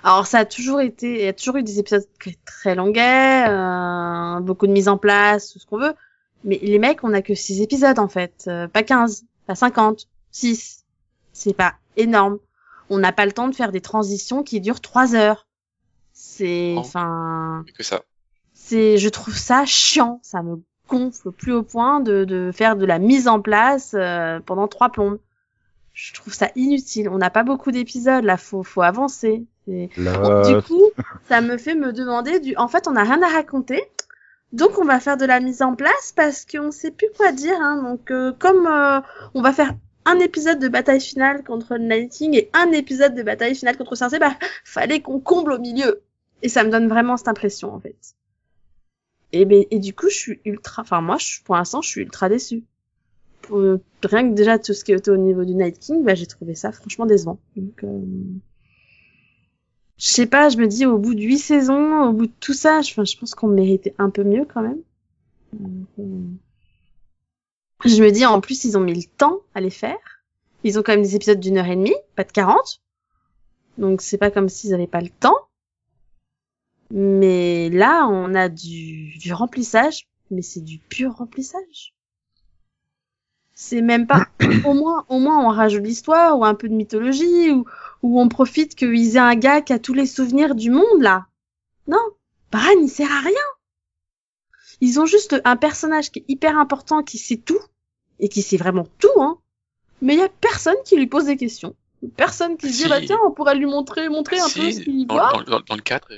Alors 0.02 0.26
ça 0.26 0.38
a 0.40 0.44
toujours 0.44 0.80
été, 0.80 1.14
il 1.20 1.24
y 1.24 1.28
a 1.28 1.32
toujours 1.32 1.57
eu 1.57 1.62
des 1.62 1.78
épisodes 1.78 2.04
très- 2.20 2.36
très 2.44 2.74
longuets, 2.74 3.48
euh, 3.48 4.40
beaucoup 4.40 4.66
de 4.66 4.72
mise 4.72 4.88
en 4.88 4.98
place, 4.98 5.52
tout 5.52 5.59
ce 5.59 5.66
qu'on 5.66 5.78
veut. 5.78 5.94
Mais 6.44 6.59
les 6.62 6.78
mecs, 6.78 7.02
on 7.02 7.12
a 7.14 7.22
que 7.22 7.34
6 7.34 7.61
épisodes 7.62 7.98
en 7.98 8.09
fait, 8.09 8.44
euh, 8.46 8.68
pas 8.68 8.82
15, 8.82 9.24
pas 9.46 9.54
50, 9.54 10.07
6. 10.30 10.84
C'est 11.32 11.54
pas 11.54 11.74
énorme. 11.96 12.38
On 12.90 12.98
n'a 12.98 13.12
pas 13.12 13.26
le 13.26 13.32
temps 13.32 13.48
de 13.48 13.54
faire 13.54 13.72
des 13.72 13.80
transitions 13.80 14.42
qui 14.42 14.61
durent 14.61 14.80
3 14.80 15.14
heures. 15.14 15.46
C'est, 16.12 16.74
enfin, 16.76 17.64
Que 17.76 17.82
ça. 17.82 18.02
C'est, 18.66 18.98
je 18.98 19.08
trouve 19.08 19.36
ça 19.36 19.64
chiant. 19.64 20.20
Ça 20.22 20.42
me 20.42 20.60
gonfle 20.88 21.32
plus 21.32 21.52
au 21.52 21.62
point 21.62 22.00
de, 22.00 22.24
de 22.24 22.50
faire 22.52 22.76
de 22.76 22.84
la 22.84 22.98
mise 22.98 23.28
en 23.28 23.40
place 23.40 23.92
euh, 23.94 24.40
pendant 24.44 24.68
trois 24.68 24.90
plombes. 24.90 25.18
Je 25.92 26.12
trouve 26.14 26.34
ça 26.34 26.50
inutile. 26.56 27.08
On 27.08 27.18
n'a 27.18 27.30
pas 27.30 27.42
beaucoup 27.42 27.70
d'épisodes 27.70 28.24
là, 28.24 28.36
faut, 28.36 28.62
faut 28.62 28.82
avancer. 28.82 29.44
La- 29.96 30.42
du 30.42 30.62
coup, 30.62 30.84
ça 31.28 31.40
me 31.40 31.56
fait 31.56 31.74
me 31.74 31.92
demander 31.92 32.38
du. 32.38 32.54
En 32.56 32.68
fait, 32.68 32.86
on 32.86 32.92
n'a 32.92 33.02
rien 33.02 33.20
à 33.22 33.28
raconter, 33.28 33.82
donc 34.52 34.78
on 34.78 34.84
va 34.84 35.00
faire 35.00 35.16
de 35.16 35.24
la 35.24 35.40
mise 35.40 35.60
en 35.62 35.74
place 35.74 36.12
parce 36.14 36.44
qu'on 36.44 36.70
sait 36.70 36.92
plus 36.92 37.08
quoi 37.16 37.32
dire. 37.32 37.58
Hein. 37.60 37.82
Donc, 37.82 38.10
euh, 38.10 38.32
comme 38.38 38.66
euh, 38.66 39.00
on 39.34 39.42
va 39.42 39.52
faire 39.52 39.72
un 40.04 40.20
épisode 40.20 40.60
de 40.60 40.68
bataille 40.68 41.00
finale 41.00 41.42
contre 41.42 41.74
le 41.74 41.84
Night 41.84 42.12
King 42.12 42.34
et 42.36 42.48
un 42.52 42.70
épisode 42.70 43.14
de 43.14 43.24
bataille 43.24 43.56
finale 43.56 43.76
contre 43.76 43.96
Cersei, 43.96 44.20
bah 44.20 44.36
fallait 44.64 45.00
qu'on 45.00 45.18
comble 45.18 45.50
au 45.52 45.58
milieu. 45.58 46.02
Et 46.42 46.48
ça 46.48 46.62
me 46.62 46.70
donne 46.70 46.86
vraiment 46.86 47.16
cette 47.16 47.26
impression 47.28 47.74
en 47.74 47.80
fait. 47.80 47.96
Et 49.37 49.45
ben 49.45 49.64
et 49.70 49.78
du 49.78 49.95
coup, 49.95 50.09
je 50.09 50.16
suis 50.16 50.41
ultra. 50.45 50.82
Enfin 50.82 51.01
moi, 51.01 51.18
je, 51.18 51.43
pour 51.45 51.57
l'instant, 51.57 51.82
je 51.82 51.89
suis 51.89 52.01
ultra 52.03 52.28
déçue. 52.28 52.64
Pour- 53.43 53.61
rien 54.03 54.30
que 54.30 54.34
déjà 54.34 54.59
tout 54.59 54.72
ce 54.72 54.84
qui 54.84 54.93
était 54.93 55.11
au 55.11 55.16
niveau 55.16 55.45
du 55.45 55.55
Night 55.55 55.78
King, 55.78 56.03
bah 56.05 56.14
j'ai 56.14 56.26
trouvé 56.26 56.55
ça 56.55 56.72
franchement 56.72 57.07
décevant. 57.07 57.39
Donc 57.57 57.84
euh, 57.84 58.01
je 59.99 60.07
sais 60.07 60.26
pas, 60.26 60.49
je 60.49 60.59
me 60.59 60.66
dis 60.66 60.87
au 60.87 60.99
bout 60.99 61.14
de 61.14 61.20
huit 61.20 61.39
saisons, 61.39 62.09
au 62.09 62.12
bout 62.12 62.26
de 62.26 62.32
tout 62.41 62.53
ça, 62.53 62.82
je, 62.82 62.95
pense 62.95 63.34
qu'on 63.34 63.49
méritait 63.49 63.95
un 63.99 64.11
peu 64.11 64.24
mieux 64.24 64.45
quand 64.45 64.62
même. 64.62 64.80
Euh, 65.99 66.05
Je 67.84 68.03
me 68.03 68.11
dis 68.11 68.26
en 68.26 68.41
plus 68.41 68.64
ils 68.64 68.76
ont 68.76 68.80
mis 68.80 68.95
le 68.95 69.09
temps 69.16 69.41
à 69.55 69.61
les 69.61 69.70
faire. 69.70 69.99
Ils 70.64 70.78
ont 70.78 70.82
quand 70.82 70.93
même 70.93 71.03
des 71.03 71.14
épisodes 71.14 71.41
d'une 71.41 71.59
heure 71.59 71.66
et 71.66 71.76
demie, 71.76 71.95
pas 72.14 72.24
de 72.24 72.32
40. 72.32 72.82
Donc 73.78 74.01
c'est 74.01 74.18
pas 74.18 74.30
comme 74.30 74.49
s'ils 74.49 74.74
avaient 74.74 74.87
pas 74.87 75.01
le 75.01 75.11
temps. 75.11 75.37
Mais 76.91 77.68
là, 77.70 78.07
on 78.09 78.34
a 78.34 78.49
du, 78.49 79.16
du 79.18 79.32
remplissage, 79.32 80.07
mais 80.30 80.43
c'est 80.43 80.61
du 80.61 80.78
pur 80.78 81.12
remplissage. 81.12 81.95
C'est 83.55 83.80
même 83.80 84.07
pas, 84.07 84.26
au 84.64 84.74
moins, 84.74 85.05
au 85.09 85.18
moins 85.18 85.45
on 85.45 85.49
rajoute 85.49 85.82
l'histoire 85.82 86.39
ou 86.39 86.45
un 86.45 86.55
peu 86.55 86.68
de 86.68 86.74
mythologie 86.74 87.51
ou, 87.51 87.64
ou 88.03 88.20
on 88.20 88.28
profite 88.28 88.74
qu'ils 88.74 89.16
aient 89.16 89.20
un 89.20 89.34
gars 89.34 89.62
qui 89.62 89.72
a 89.72 89.78
tous 89.78 89.95
les 89.95 90.07
souvenirs 90.07 90.55
du 90.55 90.70
monde 90.70 91.01
là. 91.01 91.26
Non, 91.89 92.03
Bran 92.53 92.78
il 92.80 92.89
sert 92.89 93.11
à 93.11 93.20
rien. 93.20 93.32
Ils 94.80 95.01
ont 95.01 95.07
juste 95.07 95.41
un 95.45 95.57
personnage 95.57 96.11
qui 96.11 96.18
est 96.20 96.24
hyper 96.28 96.59
important, 96.59 97.03
qui 97.03 97.16
sait 97.16 97.39
tout 97.39 97.61
et 98.20 98.28
qui 98.28 98.43
sait 98.43 98.59
vraiment 98.59 98.87
tout, 98.99 99.20
hein. 99.20 99.39
Mais 100.03 100.14
il 100.14 100.20
y 100.20 100.22
a 100.22 100.28
personne 100.28 100.76
qui 100.84 100.97
lui 100.97 101.07
pose 101.07 101.24
des 101.24 101.39
questions. 101.39 101.74
Personne 102.16 102.59
qui 102.59 102.70
se 102.70 102.82
dit 102.82 102.89
bah 102.91 103.01
tiens 103.01 103.18
on 103.26 103.32
pourrait 103.32 103.55
lui 103.55 103.64
montrer 103.64 104.11
montrer 104.11 104.39
un 104.39 104.45
peu 104.45 104.70
ce 104.70 104.80
qu'il 104.80 105.07
voit. 105.07 105.32
dans, 105.32 105.43
dans, 105.43 105.61
dans 105.61 105.74
le 105.74 105.80
cadre, 105.80 106.09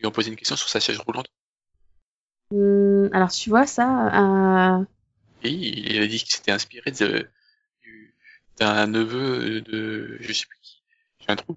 lui 0.00 0.06
ont 0.06 0.10
posé 0.10 0.30
une 0.30 0.36
question 0.36 0.56
sur 0.56 0.68
sa 0.68 0.80
chaise 0.80 0.98
roulante. 0.98 1.28
Hum, 2.52 3.08
alors 3.12 3.30
tu 3.30 3.48
vois 3.50 3.66
ça, 3.66 4.78
euh, 4.78 4.84
Et 5.44 5.50
il 5.50 6.02
a 6.02 6.06
dit 6.06 6.18
qu'il 6.18 6.32
s'était 6.32 6.50
inspiré 6.50 6.90
de, 6.90 7.28
d'un 8.58 8.86
neveu 8.86 9.60
de, 9.60 10.18
je 10.20 10.32
sais 10.32 10.46
plus 10.46 10.58
qui, 10.60 10.82
j'ai 11.20 11.30
un 11.30 11.36
trou, 11.36 11.56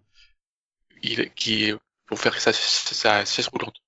il, 1.02 1.32
qui, 1.34 1.74
pour 2.06 2.20
faire 2.20 2.40
sa, 2.40 2.54
sa 2.54 3.26
chaise 3.26 3.48
roulante. 3.48 3.82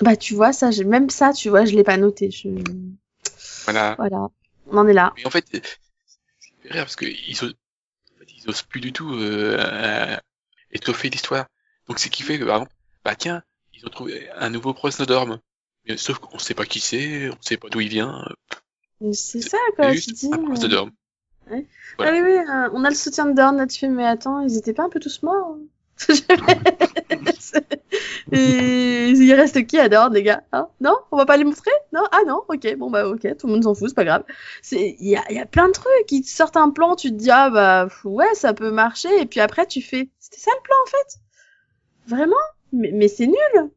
bah 0.00 0.16
tu 0.16 0.34
vois 0.34 0.52
ça, 0.52 0.70
même 0.84 1.10
ça 1.10 1.32
tu 1.32 1.48
vois 1.48 1.64
je 1.64 1.74
l'ai 1.76 1.84
pas 1.84 1.96
noté. 1.96 2.30
Je... 2.30 2.48
Voilà. 3.64 3.94
Voilà, 3.98 4.28
on 4.66 4.78
en 4.78 4.88
est 4.88 4.92
là. 4.94 5.12
Mais 5.16 5.26
en 5.26 5.30
fait, 5.30 5.46
c'est 5.50 5.62
rire 6.72 6.84
parce 6.84 6.96
que 6.96 7.06
ils 7.06 7.44
osent, 7.44 7.54
en 8.14 8.18
fait, 8.18 8.32
ils 8.36 8.48
osent 8.48 8.62
plus 8.62 8.80
du 8.80 8.92
tout 8.92 9.14
euh, 9.14 9.56
euh, 9.58 10.16
étoffer 10.72 11.08
l'histoire. 11.08 11.46
Donc 11.86 11.98
c'est 11.98 12.10
qui 12.10 12.22
fait 12.22 12.38
que 12.38 12.44
par 12.44 12.56
exemple, 12.56 12.72
bah 13.08 13.16
tiens, 13.16 13.42
ils 13.72 13.86
ont 13.86 13.88
trouvé 13.88 14.28
un 14.36 14.50
nouveau 14.50 14.74
Prosnodorm. 14.74 15.38
Mais 15.86 15.96
sauf 15.96 16.18
qu'on 16.18 16.38
sait 16.38 16.52
pas 16.52 16.66
qui 16.66 16.78
c'est, 16.78 17.30
on 17.30 17.38
sait 17.40 17.56
pas 17.56 17.70
d'où 17.70 17.80
il 17.80 17.88
vient. 17.88 18.22
C'est 19.12 19.40
ça 19.40 19.56
quoi, 19.76 19.92
juste 19.92 20.08
tu 20.08 20.14
dis. 20.14 20.30
un. 20.30 20.90
Ouais. 21.50 21.66
Voilà. 21.96 22.12
Ah 22.12 22.14
oui, 22.14 22.20
oui, 22.20 22.36
euh, 22.36 22.68
on 22.74 22.84
a 22.84 22.90
le 22.90 22.94
soutien 22.94 23.24
de 23.24 23.32
Dorn 23.32 23.56
là-dessus, 23.56 23.88
mais 23.88 24.06
attends, 24.06 24.40
ils 24.40 24.58
étaient 24.58 24.74
pas 24.74 24.82
un 24.82 24.90
peu 24.90 25.00
tous 25.00 25.22
morts 25.22 25.56
hein 25.56 25.60
Et 28.32 29.08
il 29.08 29.32
reste 29.32 29.66
qui 29.66 29.78
à 29.78 29.88
Dorn, 29.88 30.12
les 30.12 30.22
gars 30.22 30.42
hein? 30.52 30.68
Non? 30.82 30.94
On 31.10 31.16
va 31.16 31.24
pas 31.24 31.38
les 31.38 31.44
montrer? 31.44 31.70
Non? 31.94 32.04
Ah 32.12 32.20
non? 32.26 32.42
Ok, 32.48 32.76
bon 32.76 32.90
bah 32.90 33.08
ok, 33.08 33.22
tout 33.38 33.46
le 33.46 33.54
monde 33.54 33.64
s'en 33.64 33.74
fout, 33.74 33.88
c'est 33.88 33.94
pas 33.94 34.04
grave. 34.04 34.24
Il 34.72 34.96
y 35.00 35.16
a, 35.16 35.24
il 35.30 35.36
y 35.36 35.40
a 35.40 35.46
plein 35.46 35.68
de 35.68 35.72
trucs, 35.72 36.06
te 36.08 36.28
sortent 36.28 36.58
un 36.58 36.68
plan, 36.68 36.94
tu 36.94 37.08
te 37.08 37.14
dis 37.14 37.30
ah 37.30 37.48
bah 37.48 37.88
ouais, 38.04 38.34
ça 38.34 38.52
peut 38.52 38.70
marcher, 38.70 39.08
et 39.18 39.24
puis 39.24 39.40
après 39.40 39.66
tu 39.66 39.80
fais 39.80 40.10
c'était 40.18 40.40
ça 40.40 40.50
le 40.54 40.62
plan 40.62 40.76
en 40.84 40.90
fait? 40.90 41.18
Vraiment? 42.06 42.36
Mais, 42.72 42.90
mais 42.92 43.08
c'est 43.08 43.26
nul 43.26 43.70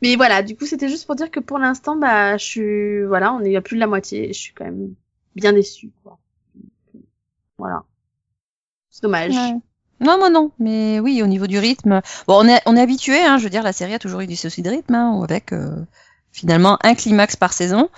mais 0.00 0.16
voilà, 0.16 0.42
du 0.42 0.56
coup, 0.56 0.66
c'était 0.66 0.88
juste 0.88 1.06
pour 1.06 1.16
dire 1.16 1.30
que 1.30 1.40
pour 1.40 1.58
l'instant, 1.58 1.96
bah, 1.96 2.36
je 2.36 2.44
suis, 2.44 3.04
voilà, 3.04 3.32
on 3.34 3.40
est 3.40 3.56
à 3.56 3.60
plus 3.60 3.76
de 3.76 3.80
la 3.80 3.86
moitié, 3.86 4.32
je 4.32 4.38
suis 4.38 4.54
quand 4.54 4.64
même 4.64 4.94
bien 5.34 5.52
déçue, 5.52 5.90
quoi. 6.02 6.18
Voilà. 7.58 7.84
C'est 8.90 9.02
dommage. 9.02 9.34
Ouais. 9.34 9.54
Non, 10.00 10.30
non, 10.30 10.50
mais 10.58 10.98
oui, 10.98 11.22
au 11.22 11.26
niveau 11.26 11.46
du 11.46 11.58
rythme, 11.58 12.00
bon, 12.26 12.44
on 12.44 12.48
est, 12.48 12.60
on 12.66 12.76
est 12.76 12.80
habitué, 12.80 13.22
hein, 13.22 13.38
je 13.38 13.44
veux 13.44 13.50
dire, 13.50 13.62
la 13.62 13.72
série 13.72 13.94
a 13.94 13.98
toujours 13.98 14.20
eu 14.20 14.26
des 14.26 14.36
soucis 14.36 14.62
de 14.62 14.70
rythme, 14.70 14.94
hein, 14.94 15.20
avec 15.22 15.52
euh, 15.52 15.84
finalement 16.32 16.78
un 16.82 16.94
climax 16.94 17.36
par 17.36 17.52
saison. 17.52 17.88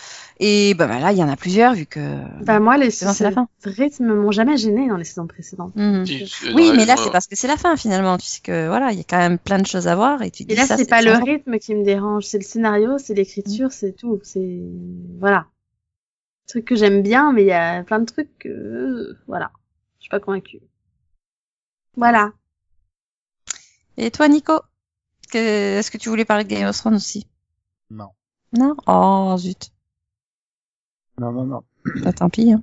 Et 0.41 0.75
bah, 0.75 0.89
bah, 0.89 0.99
là, 0.99 1.13
il 1.13 1.19
y 1.19 1.23
en 1.23 1.29
a 1.29 1.37
plusieurs 1.37 1.75
vu 1.75 1.87
que. 1.87 2.01
Bah, 2.45 2.59
moi, 2.59 2.77
les 2.77 2.91
C'est 2.91 3.07
bon, 3.07 3.13
c'est 3.13 3.25
la 3.25 3.31
fin. 3.31 3.49
rythmes 3.65 4.13
m'ont 4.15 4.33
jamais 4.33 4.57
gêné 4.57 4.89
dans 4.89 4.97
les 4.97 5.05
saisons 5.05 5.27
précédentes. 5.27 5.75
Mhm. 5.77 6.05
Si, 6.05 6.27
Oui, 6.55 6.73
mais 6.77 6.85
là, 6.85 6.97
c'est 6.97 7.11
parce 7.11 7.27
que 7.27 7.37
c'est 7.37 7.47
la 7.47 7.57
fin 7.57 7.77
finalement. 7.77 8.19
Tu 8.19 8.27
sais 8.27 8.41
que 8.43 8.67
voilà, 8.67 8.91
il 8.91 8.99
y 8.99 9.01
a 9.01 9.05
quand 9.05 9.19
même 9.19 9.39
plein 9.39 9.59
de 9.59 9.67
choses 9.67 9.87
à 9.87 9.95
voir 9.95 10.23
et 10.23 10.31
tu 10.31 10.43
Et 10.43 10.47
dis 10.47 10.55
là, 10.57 10.67
c'est 10.67 10.89
pas 10.89 11.03
le 11.03 11.13
rythme 11.13 11.59
qui 11.59 11.75
me 11.75 11.85
dérange, 11.85 12.25
c'est 12.25 12.39
le 12.39 12.45
scénario, 12.45 12.99
c'est 12.99 13.15
l'écriture, 13.15 13.71
c'est 13.71 13.93
tout. 13.93 14.19
C'est 14.25 14.61
voilà, 15.21 15.47
truc 16.47 16.65
que 16.65 16.77
j'aime 16.77 17.03
bien, 17.03 17.33
mais 17.33 17.43
il 17.43 17.49
y 17.49 17.53
a 17.53 17.83
plein 17.85 18.01
de 18.01 18.07
trucs 18.07 18.37
que 18.39 18.49
euh, 18.49 19.19
voilà, 19.27 19.51
je 19.99 20.03
suis 20.05 20.11
pas 20.11 20.21
convaincue. 20.21 20.61
Voilà. 21.97 22.33
Et 23.97 24.11
toi, 24.11 24.29
Nico, 24.29 24.61
que... 25.31 25.79
est-ce 25.79 25.91
que 25.91 25.99
tu 25.99 26.09
voulais 26.09 26.25
parler 26.25 26.45
de 26.45 26.49
Game 26.49 26.69
of 26.69 26.77
Thrones 26.77 26.97
aussi? 26.97 27.27
Non. 27.91 28.11
Non? 28.57 28.77
Oh 28.87 29.35
zut. 29.39 29.71
Non, 31.19 31.33
non, 31.33 31.45
non. 31.47 31.63
Bah, 32.03 32.13
tant 32.13 32.31
pis. 32.31 32.53
Hein. 32.53 32.63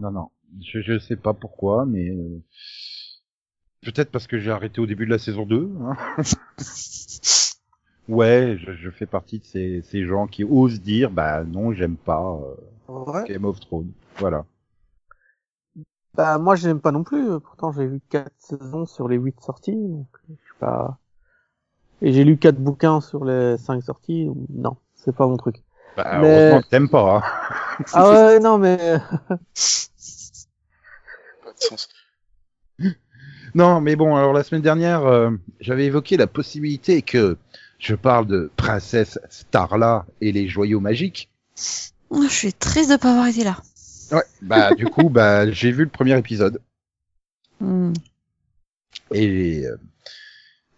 Non, 0.00 0.10
non. 0.10 0.30
Je, 0.60 0.80
je 0.80 0.98
sais 0.98 1.16
pas 1.16 1.34
pourquoi, 1.34 1.84
mais 1.86 2.08
euh, 2.10 2.42
peut-être 3.82 4.10
parce 4.10 4.26
que 4.26 4.38
j'ai 4.38 4.50
arrêté 4.50 4.80
au 4.80 4.86
début 4.86 5.06
de 5.06 5.10
la 5.10 5.18
saison 5.18 5.44
2. 5.46 5.70
Hein. 5.82 5.96
ouais, 8.08 8.56
je, 8.58 8.72
je 8.72 8.90
fais 8.90 9.06
partie 9.06 9.38
de 9.40 9.44
ces, 9.44 9.82
ces 9.82 10.04
gens 10.06 10.26
qui 10.26 10.44
osent 10.44 10.80
dire, 10.80 11.10
bah 11.10 11.44
non, 11.44 11.72
j'aime 11.72 11.96
pas 11.96 12.38
euh, 12.42 12.54
Ouais. 12.88 13.24
Game 13.26 13.44
of 13.44 13.58
Thrones. 13.60 13.92
Voilà. 14.18 14.46
Bah 16.14 16.38
moi 16.38 16.54
j'aime 16.56 16.80
pas 16.80 16.92
non 16.92 17.04
plus. 17.04 17.40
Pourtant 17.40 17.72
j'ai 17.72 17.86
vu 17.86 18.00
quatre 18.08 18.32
saisons 18.38 18.86
sur 18.86 19.08
les 19.08 19.16
huit 19.16 19.38
sorties, 19.40 19.74
donc 19.76 20.06
je 20.28 20.34
suis 20.34 20.54
pas. 20.58 20.98
Et 22.00 22.12
j'ai 22.12 22.24
lu 22.24 22.38
quatre 22.38 22.58
bouquins 22.58 23.00
sur 23.00 23.24
les 23.24 23.56
cinq 23.58 23.82
sorties. 23.82 24.26
donc 24.26 24.36
Non, 24.50 24.76
c'est 25.06 25.16
pas 25.16 25.26
mon 25.26 25.36
truc. 25.38 25.56
Bah, 25.96 26.18
Mais- 26.20 26.28
heureusement 26.28 26.60
que 26.62 26.68
t'aimes 26.68 26.88
pas. 26.90 27.16
Hein. 27.16 27.22
Ah 27.92 28.10
ouais 28.10 28.38
non 28.40 28.58
mais 28.58 28.76
pas 29.28 29.36
de 31.52 31.58
sens. 31.58 31.88
Non, 33.54 33.80
mais 33.80 33.96
bon, 33.96 34.16
alors 34.16 34.34
la 34.34 34.42
semaine 34.42 34.60
dernière, 34.62 35.06
euh, 35.06 35.30
j'avais 35.60 35.86
évoqué 35.86 36.18
la 36.18 36.26
possibilité 36.26 37.00
que 37.00 37.38
je 37.78 37.94
parle 37.94 38.26
de 38.26 38.50
Princesse 38.56 39.18
Starla 39.30 40.04
et 40.20 40.32
les 40.32 40.46
joyaux 40.48 40.80
magiques. 40.80 41.30
Oh, 42.10 42.22
je 42.22 42.28
suis 42.34 42.52
triste 42.52 42.90
de 42.90 42.96
pas 42.96 43.12
avoir 43.12 43.28
été 43.28 43.44
là. 43.44 43.56
Ouais. 44.12 44.24
Bah 44.42 44.74
du 44.74 44.84
coup, 44.90 45.08
bah 45.08 45.50
j'ai 45.50 45.72
vu 45.72 45.84
le 45.84 45.90
premier 45.90 46.18
épisode. 46.18 46.60
Hmm. 47.60 47.92
Et, 49.12 49.64
euh, 49.66 49.76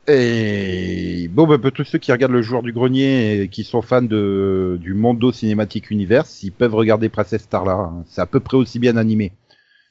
et 0.08 1.28
bon, 1.30 1.46
bah, 1.46 1.58
pour 1.58 1.72
tous 1.72 1.84
ceux 1.84 1.98
qui 1.98 2.10
regardent 2.12 2.32
le 2.32 2.42
joueur 2.42 2.62
du 2.62 2.72
grenier 2.72 3.42
et 3.42 3.48
qui 3.48 3.64
sont 3.64 3.82
fans 3.82 4.02
de, 4.02 4.78
du 4.80 4.94
Mondo 4.94 5.32
Cinématique 5.32 5.90
Universe, 5.90 6.42
ils 6.42 6.52
peuvent 6.52 6.74
regarder 6.74 7.08
Princess 7.08 7.42
Starla. 7.42 7.72
hein. 7.72 8.04
C'est 8.08 8.20
à 8.20 8.26
peu 8.26 8.40
près 8.40 8.56
aussi 8.56 8.78
bien 8.78 8.96
animé. 8.96 9.32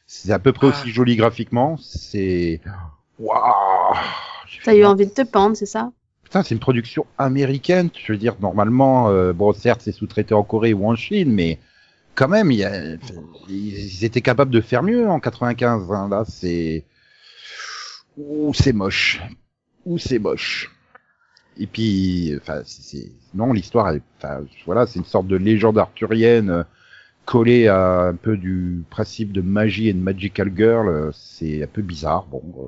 C'est 0.06 0.32
à 0.32 0.40
peu 0.40 0.54
près 0.54 0.68
Ah. 0.68 0.70
aussi 0.70 0.90
joli 0.92 1.16
graphiquement. 1.16 1.78
C'est... 1.78 2.62
Waouh 3.20 3.96
T'as 4.64 4.76
eu 4.76 4.86
envie 4.86 5.06
de 5.06 5.12
te 5.12 5.22
pendre, 5.24 5.56
c'est 5.56 5.66
ça? 5.66 5.92
Putain, 6.24 6.44
c'est 6.44 6.54
une 6.56 6.60
production 6.60 7.06
américaine. 7.18 7.90
Je 8.06 8.12
veux 8.14 8.18
dire, 8.18 8.36
normalement, 8.42 9.10
euh, 9.10 9.34
bon, 9.34 9.54
certes, 9.54 9.82
c'est 9.84 9.92
sous-traité 9.92 10.34
en 10.34 10.44
Corée 10.44 10.74
ou 10.74 10.88
en 10.88 10.96
Chine, 10.96 11.32
mais 11.32 11.58
quand 12.16 12.28
même, 12.28 12.52
il 12.52 12.58
y 12.60 12.64
a, 12.66 12.96
ils 13.50 14.04
étaient 14.04 14.22
capables 14.22 14.52
de 14.52 14.62
faire 14.62 14.84
mieux 14.84 15.08
en 15.10 15.20
95. 15.20 15.92
hein. 15.92 16.08
Là, 16.10 16.24
c'est, 16.28 16.86
ouh, 18.18 18.54
c'est 18.54 18.74
moche, 18.74 19.22
ou 19.88 19.98
c'est 19.98 20.20
moche. 20.20 20.72
Et 21.58 21.68
puis, 21.68 22.34
enfin, 22.38 22.62
c'est, 22.66 23.12
non, 23.34 23.54
l'histoire, 23.54 23.94
enfin, 24.18 24.42
voilà, 24.66 24.86
c'est 24.88 25.00
une 25.00 25.06
sorte 25.06 25.28
de 25.28 25.38
légende 25.38 25.78
arthurienne 25.80 26.50
euh, 26.52 26.64
collée 27.26 27.68
à 27.68 28.08
un 28.08 28.16
peu 28.16 28.38
du 28.38 28.84
principe 28.90 29.32
de 29.34 29.42
magie 29.42 29.90
et 29.90 29.94
de 29.94 30.00
magical 30.00 30.52
girl. 30.56 30.88
euh, 30.90 31.12
C'est 31.14 31.64
un 31.64 31.68
peu 31.68 31.82
bizarre. 31.82 32.26
Bon. 32.28 32.44
euh, 32.60 32.68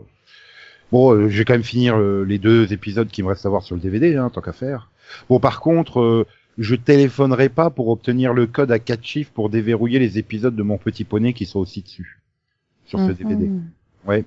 Bon, 0.92 1.14
euh, 1.14 1.30
je 1.30 1.38
vais 1.40 1.46
quand 1.46 1.54
même 1.54 1.64
finir 1.64 1.98
euh, 2.00 2.24
les 2.26 2.40
deux 2.40 2.74
épisodes 2.74 3.10
qui 3.10 3.22
me 3.24 3.28
restent 3.30 3.46
à 3.46 3.50
voir 3.50 3.64
sur 3.64 3.76
le 3.76 3.82
DVD, 3.82 4.16
hein, 4.16 4.30
tant 4.30 4.42
qu'à 4.42 4.54
faire. 4.54 4.90
Bon, 5.30 5.40
par 5.40 5.60
contre, 5.62 6.00
euh, 6.02 6.26
je 6.58 6.76
téléphonerai 6.76 7.50
pas 7.50 7.70
pour 7.70 7.90
obtenir 7.90 8.34
le 8.34 8.48
code 8.48 8.72
à 8.72 8.80
quatre 8.80 9.06
chiffres 9.06 9.32
pour 9.34 9.50
déverrouiller 9.50 10.00
les 10.00 10.18
épisodes 10.18 10.56
de 10.56 10.64
mon 10.64 10.78
petit 10.80 11.04
poney 11.04 11.34
qui 11.34 11.46
sont 11.46 11.60
aussi 11.60 11.82
dessus 11.84 12.22
sur 12.86 13.00
ce 13.00 13.12
Mhm. 13.12 13.14
DVD. 13.14 13.52
Ouais. 14.06 14.26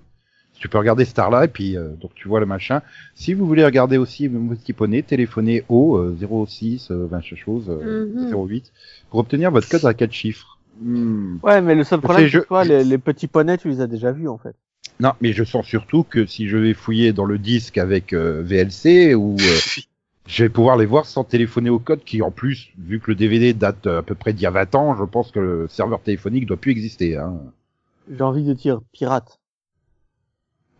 Tu 0.62 0.68
peux 0.68 0.78
regarder 0.78 1.04
Starla 1.04 1.44
et 1.44 1.48
puis 1.48 1.76
euh, 1.76 1.88
donc 2.00 2.12
tu 2.14 2.28
vois 2.28 2.38
le 2.38 2.46
machin. 2.46 2.82
Si 3.16 3.34
vous 3.34 3.46
voulez 3.46 3.64
regarder 3.64 3.96
aussi 3.98 4.28
mon 4.28 4.54
petit 4.54 4.72
poney, 4.72 5.02
téléphonez 5.02 5.64
au 5.68 5.96
euh, 5.96 6.16
06 6.46 6.92
euh, 6.92 7.06
20 7.10 7.20
chose 7.34 7.64
euh, 7.68 8.06
Mhm. 8.14 8.32
08 8.32 8.72
pour 9.10 9.18
obtenir 9.18 9.50
votre 9.50 9.68
code 9.68 9.84
à 9.84 9.92
quatre 9.92 10.12
chiffres. 10.12 10.58
Hmm. 10.80 11.38
ouais 11.42 11.60
mais 11.60 11.74
le 11.74 11.82
seul 11.82 12.00
problème 12.00 12.24
que 12.26 12.30
je- 12.30 12.38
toi 12.38 12.62
les, 12.62 12.84
les 12.84 12.96
petits 12.98 13.26
poneys 13.26 13.58
tu 13.58 13.68
les 13.68 13.80
as 13.80 13.88
déjà 13.88 14.12
vus 14.12 14.28
en 14.28 14.38
fait. 14.38 14.54
Non, 15.00 15.12
mais 15.20 15.32
je 15.32 15.42
sens 15.42 15.66
surtout 15.66 16.04
que 16.04 16.26
si 16.26 16.46
je 16.48 16.56
vais 16.56 16.74
fouiller 16.74 17.12
dans 17.12 17.24
le 17.24 17.38
disque 17.38 17.76
avec 17.76 18.12
euh, 18.12 18.40
VLC 18.44 19.14
ou 19.16 19.34
euh, 19.40 19.58
je 20.28 20.44
vais 20.44 20.48
pouvoir 20.48 20.76
les 20.76 20.86
voir 20.86 21.06
sans 21.06 21.24
téléphoner 21.24 21.70
au 21.70 21.80
code 21.80 22.04
qui 22.04 22.22
en 22.22 22.30
plus, 22.30 22.70
vu 22.78 23.00
que 23.00 23.10
le 23.10 23.16
DVD 23.16 23.52
date 23.52 23.88
à 23.88 24.02
peu 24.02 24.14
près 24.14 24.32
d'il 24.32 24.44
y 24.44 24.46
a 24.46 24.50
20 24.52 24.74
ans, 24.76 24.94
je 24.96 25.02
pense 25.02 25.32
que 25.32 25.40
le 25.40 25.66
serveur 25.68 26.00
téléphonique 26.00 26.46
doit 26.46 26.56
plus 26.56 26.70
exister. 26.70 27.16
Hein. 27.16 27.34
J'ai 28.08 28.22
envie 28.22 28.44
de 28.44 28.52
dire 28.52 28.80
pirate. 28.92 29.40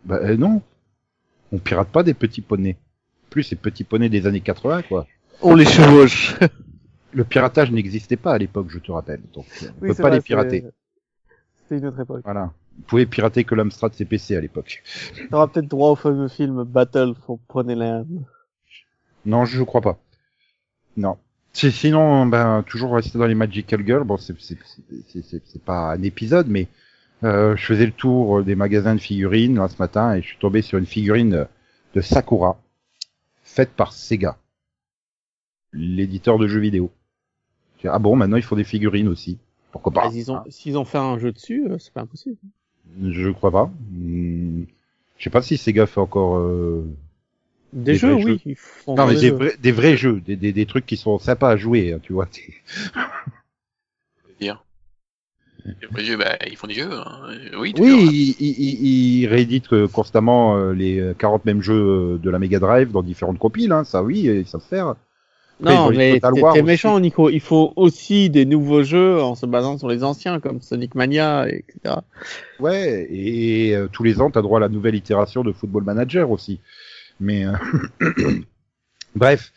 Bah 0.05 0.19
euh, 0.21 0.37
non, 0.37 0.61
on 1.51 1.59
pirate 1.59 1.89
pas 1.89 2.03
des 2.03 2.13
petits 2.13 2.41
poneys. 2.41 2.77
Plus 3.29 3.43
ces 3.43 3.55
petits 3.55 3.83
poneys 3.83 4.09
des 4.09 4.27
années 4.27 4.41
80 4.41 4.83
quoi. 4.83 5.07
On 5.41 5.55
les 5.55 5.65
chevauche. 5.65 6.35
Le 7.13 7.23
piratage 7.23 7.71
n'existait 7.71 8.15
pas 8.17 8.33
à 8.33 8.37
l'époque, 8.39 8.67
je 8.69 8.79
te 8.79 8.91
rappelle. 8.91 9.21
Donc 9.33 9.45
on 9.61 9.79
peut 9.79 9.93
c'est 9.93 10.01
pas 10.01 10.09
vrai, 10.09 10.17
les 10.17 10.21
pirater. 10.21 10.65
C'était 11.63 11.77
une 11.79 11.85
autre 11.87 11.99
époque. 11.99 12.21
Voilà. 12.23 12.51
Vous 12.75 12.83
pouvez 12.87 13.05
pirater 13.05 13.43
que 13.43 13.53
l'Amstrad 13.53 13.93
CPC 13.93 14.35
à 14.35 14.41
l'époque. 14.41 14.81
T'auras 15.29 15.47
peut-être 15.47 15.67
droit 15.67 15.91
au 15.91 15.95
fameux 15.95 16.27
film 16.27 16.63
Battle 16.63 17.13
for 17.25 17.37
Ponyland. 17.47 18.07
Non, 19.25 19.45
je 19.45 19.61
crois 19.63 19.81
pas. 19.81 19.99
Non. 20.97 21.17
Si- 21.53 21.71
Sinon, 21.71 22.25
ben 22.25 22.63
toujours 22.67 22.95
rester 22.95 23.19
dans 23.19 23.27
les 23.27 23.35
Magical 23.35 23.85
Girls. 23.85 24.03
Bon, 24.05 24.17
c'est 24.17 25.63
pas 25.63 25.93
un 25.93 26.01
épisode, 26.01 26.47
mais 26.49 26.67
je 27.23 27.55
faisais 27.65 27.85
le 27.85 27.91
tour 27.91 28.43
des 28.43 28.55
magasins 28.55 28.95
de 28.95 28.99
figurines 28.99 29.55
là 29.57 29.67
ce 29.69 29.77
matin 29.79 30.15
et 30.15 30.21
je 30.21 30.27
suis 30.27 30.37
tombé 30.37 30.61
sur 30.61 30.77
une 30.77 30.85
figurine 30.85 31.47
de 31.95 32.01
Sakura 32.01 32.59
faite 33.43 33.71
par 33.71 33.93
Sega, 33.93 34.37
l'éditeur 35.73 36.37
de 36.37 36.47
jeux 36.47 36.59
vidéo. 36.59 36.91
J'ai 37.77 37.83
dit, 37.83 37.93
Ah 37.93 37.99
bon, 37.99 38.15
maintenant 38.15 38.37
ils 38.37 38.43
font 38.43 38.55
des 38.55 38.63
figurines 38.63 39.07
aussi. 39.07 39.37
Pourquoi 39.71 39.91
pas? 39.91 40.05
Bah, 40.05 40.11
S'ils 40.11 40.31
ont, 40.31 40.43
s'ils 40.49 40.77
ont 40.77 40.85
fait 40.85 40.97
un 40.97 41.17
jeu 41.17 41.31
dessus, 41.31 41.67
euh, 41.69 41.77
c'est 41.79 41.93
pas 41.93 42.01
impossible. 42.01 42.37
Je 43.01 43.29
crois 43.29 43.51
pas. 43.51 43.71
Hmm. 43.91 44.63
Je 45.17 45.23
sais 45.23 45.29
pas 45.29 45.41
si 45.41 45.57
Sega 45.57 45.85
fait 45.87 45.99
encore. 45.99 46.37
euh, 46.37 46.85
Des, 47.71 47.93
Des 47.93 47.97
jeux, 47.97 48.13
vrais 48.13 48.23
oui. 48.23 48.31
jeux. 48.33 48.39
Ils 48.45 48.55
font 48.55 48.95
Non, 48.95 49.07
mais 49.07 49.15
des 49.19 49.31
vrais, 49.31 49.55
des 49.57 49.71
vrais 49.71 49.97
jeux, 49.97 50.19
des, 50.21 50.35
des, 50.35 50.51
des 50.53 50.65
trucs 50.65 50.85
qui 50.85 50.97
sont 50.97 51.17
sympas 51.17 51.49
à 51.51 51.57
jouer, 51.57 51.93
hein, 51.93 51.99
tu 52.03 52.13
vois. 52.13 52.27
dire. 54.39 54.65
Les 55.95 56.03
jeux, 56.03 56.17
bah, 56.17 56.37
ils 56.49 56.57
font 56.57 56.67
des 56.67 56.73
jeux. 56.73 56.91
Hein. 56.91 57.29
Oui, 57.57 57.73
toujours, 57.73 57.97
Oui, 57.97 58.05
hein. 58.05 58.09
ils 58.11 58.35
il, 58.39 59.21
il 59.21 59.27
rééditent 59.27 59.87
constamment 59.87 60.57
euh, 60.57 60.73
les 60.73 60.99
euh, 60.99 61.13
40 61.17 61.45
mêmes 61.45 61.61
jeux 61.61 61.73
euh, 61.73 62.17
de 62.17 62.29
la 62.29 62.39
Mega 62.39 62.59
Drive 62.59 62.91
dans 62.91 63.03
différentes 63.03 63.39
compiles, 63.39 63.71
hein, 63.71 63.83
ça 63.83 64.03
oui, 64.03 64.23
ils 64.23 64.47
savent 64.47 64.61
faire. 64.61 64.95
Non, 65.59 65.91
mais 65.91 66.19
t'es 66.53 66.61
méchant, 66.61 66.99
Nico. 66.99 67.29
Il 67.29 67.39
faut 67.39 67.73
aussi 67.75 68.29
des 68.29 68.45
nouveaux 68.45 68.83
jeux 68.83 69.21
en 69.21 69.35
se 69.35 69.45
basant 69.45 69.77
sur 69.77 69.87
les 69.87 70.03
anciens, 70.03 70.39
comme 70.39 70.61
Sonic 70.61 70.95
Mania, 70.95 71.47
etc. 71.47 71.95
Ouais, 72.59 73.07
et 73.09 73.75
euh, 73.75 73.87
tous 73.91 74.03
les 74.03 74.19
ans, 74.19 74.29
t'as 74.29 74.41
droit 74.41 74.57
à 74.57 74.61
la 74.61 74.69
nouvelle 74.69 74.95
itération 74.95 75.43
de 75.43 75.51
Football 75.51 75.83
Manager 75.83 76.31
aussi. 76.31 76.59
Mais 77.19 77.45
euh, 77.45 77.53
bref, 79.15 79.51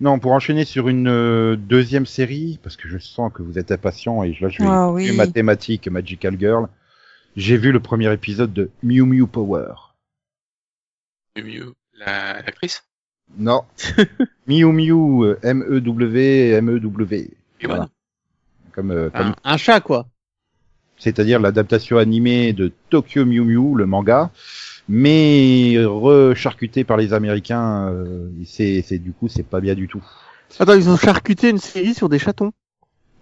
non, 0.00 0.18
pour 0.18 0.32
enchaîner 0.32 0.64
sur 0.64 0.88
une 0.88 1.08
euh, 1.08 1.56
deuxième 1.56 2.06
série, 2.06 2.58
parce 2.62 2.76
que 2.76 2.88
je 2.88 2.98
sens 2.98 3.32
que 3.32 3.42
vous 3.42 3.58
êtes 3.58 3.70
impatient 3.72 4.22
et 4.22 4.36
là 4.40 4.48
je 4.48 4.58
vais 4.62 4.68
Ah 4.68 4.86
écouter 4.90 5.10
oui. 5.10 5.16
mathématiques 5.16 5.88
Magical 5.88 6.36
Girl. 6.38 6.68
J'ai 7.36 7.56
vu 7.56 7.70
le 7.72 7.80
premier 7.80 8.12
épisode 8.12 8.52
de 8.52 8.70
Mew 8.82 9.04
Mew 9.06 9.26
Power. 9.26 9.74
Le 11.36 11.42
mieux. 11.44 11.74
La- 11.94 12.42
L'actrice? 12.42 12.82
Non. 13.38 13.62
Mew 14.48 14.72
Mew, 14.72 15.36
M-E-W, 15.42 16.50
M-E-W. 16.54 17.30
Et 17.60 17.66
Voilà. 17.66 17.88
Comme, 18.72 18.90
euh, 18.90 19.10
comme 19.10 19.34
Un, 19.44 19.52
un 19.52 19.56
chat, 19.56 19.80
quoi. 19.80 20.06
c'est-à-dire 20.96 21.38
l'adaptation 21.40 21.98
animée 21.98 22.52
de 22.52 22.72
Tokyo 22.88 23.24
Mew 23.24 23.44
Mew, 23.44 23.76
le 23.76 23.86
manga, 23.86 24.30
mais 24.90 25.76
recharcuté 25.84 26.84
par 26.84 26.96
les 26.96 27.12
Américains. 27.12 27.88
euh, 27.90 28.28
c'est, 28.44 28.82
c'est 28.86 28.98
du 28.98 29.12
coup, 29.12 29.28
c'est 29.28 29.44
pas 29.46 29.60
bien 29.60 29.74
du 29.74 29.88
tout. 29.88 30.02
Attends, 30.58 30.74
ils 30.74 30.88
ont 30.90 30.96
charcuté 30.96 31.48
une 31.48 31.58
série 31.58 31.94
sur 31.94 32.08
des 32.08 32.18
chatons. 32.18 32.52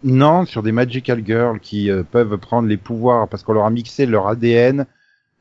Non, 0.02 0.46
sur 0.46 0.62
des 0.62 0.72
Magical 0.72 1.22
Girls 1.24 1.60
qui 1.60 1.90
euh, 1.90 2.02
peuvent 2.02 2.38
prendre 2.38 2.68
les 2.68 2.76
pouvoirs 2.76 3.28
parce 3.28 3.42
qu'on 3.42 3.52
leur 3.52 3.64
a 3.66 3.70
mixé 3.70 4.06
leur 4.06 4.28
ADN, 4.28 4.86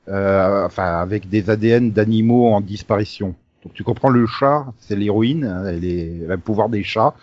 euh, 0.09 0.65
enfin 0.65 0.99
avec 0.99 1.29
des 1.29 1.49
ADN 1.49 1.91
d'animaux 1.91 2.47
en 2.53 2.61
disparition. 2.61 3.35
Donc 3.63 3.73
tu 3.73 3.83
comprends 3.83 4.09
le 4.09 4.25
chat, 4.27 4.65
c'est 4.79 4.95
l'héroïne, 4.95 5.45
hein, 5.45 5.65
elle, 5.67 5.85
est, 5.85 6.17
elle 6.23 6.31
a 6.31 6.35
le 6.35 6.41
pouvoir 6.41 6.69
des 6.69 6.83
chats. 6.83 7.13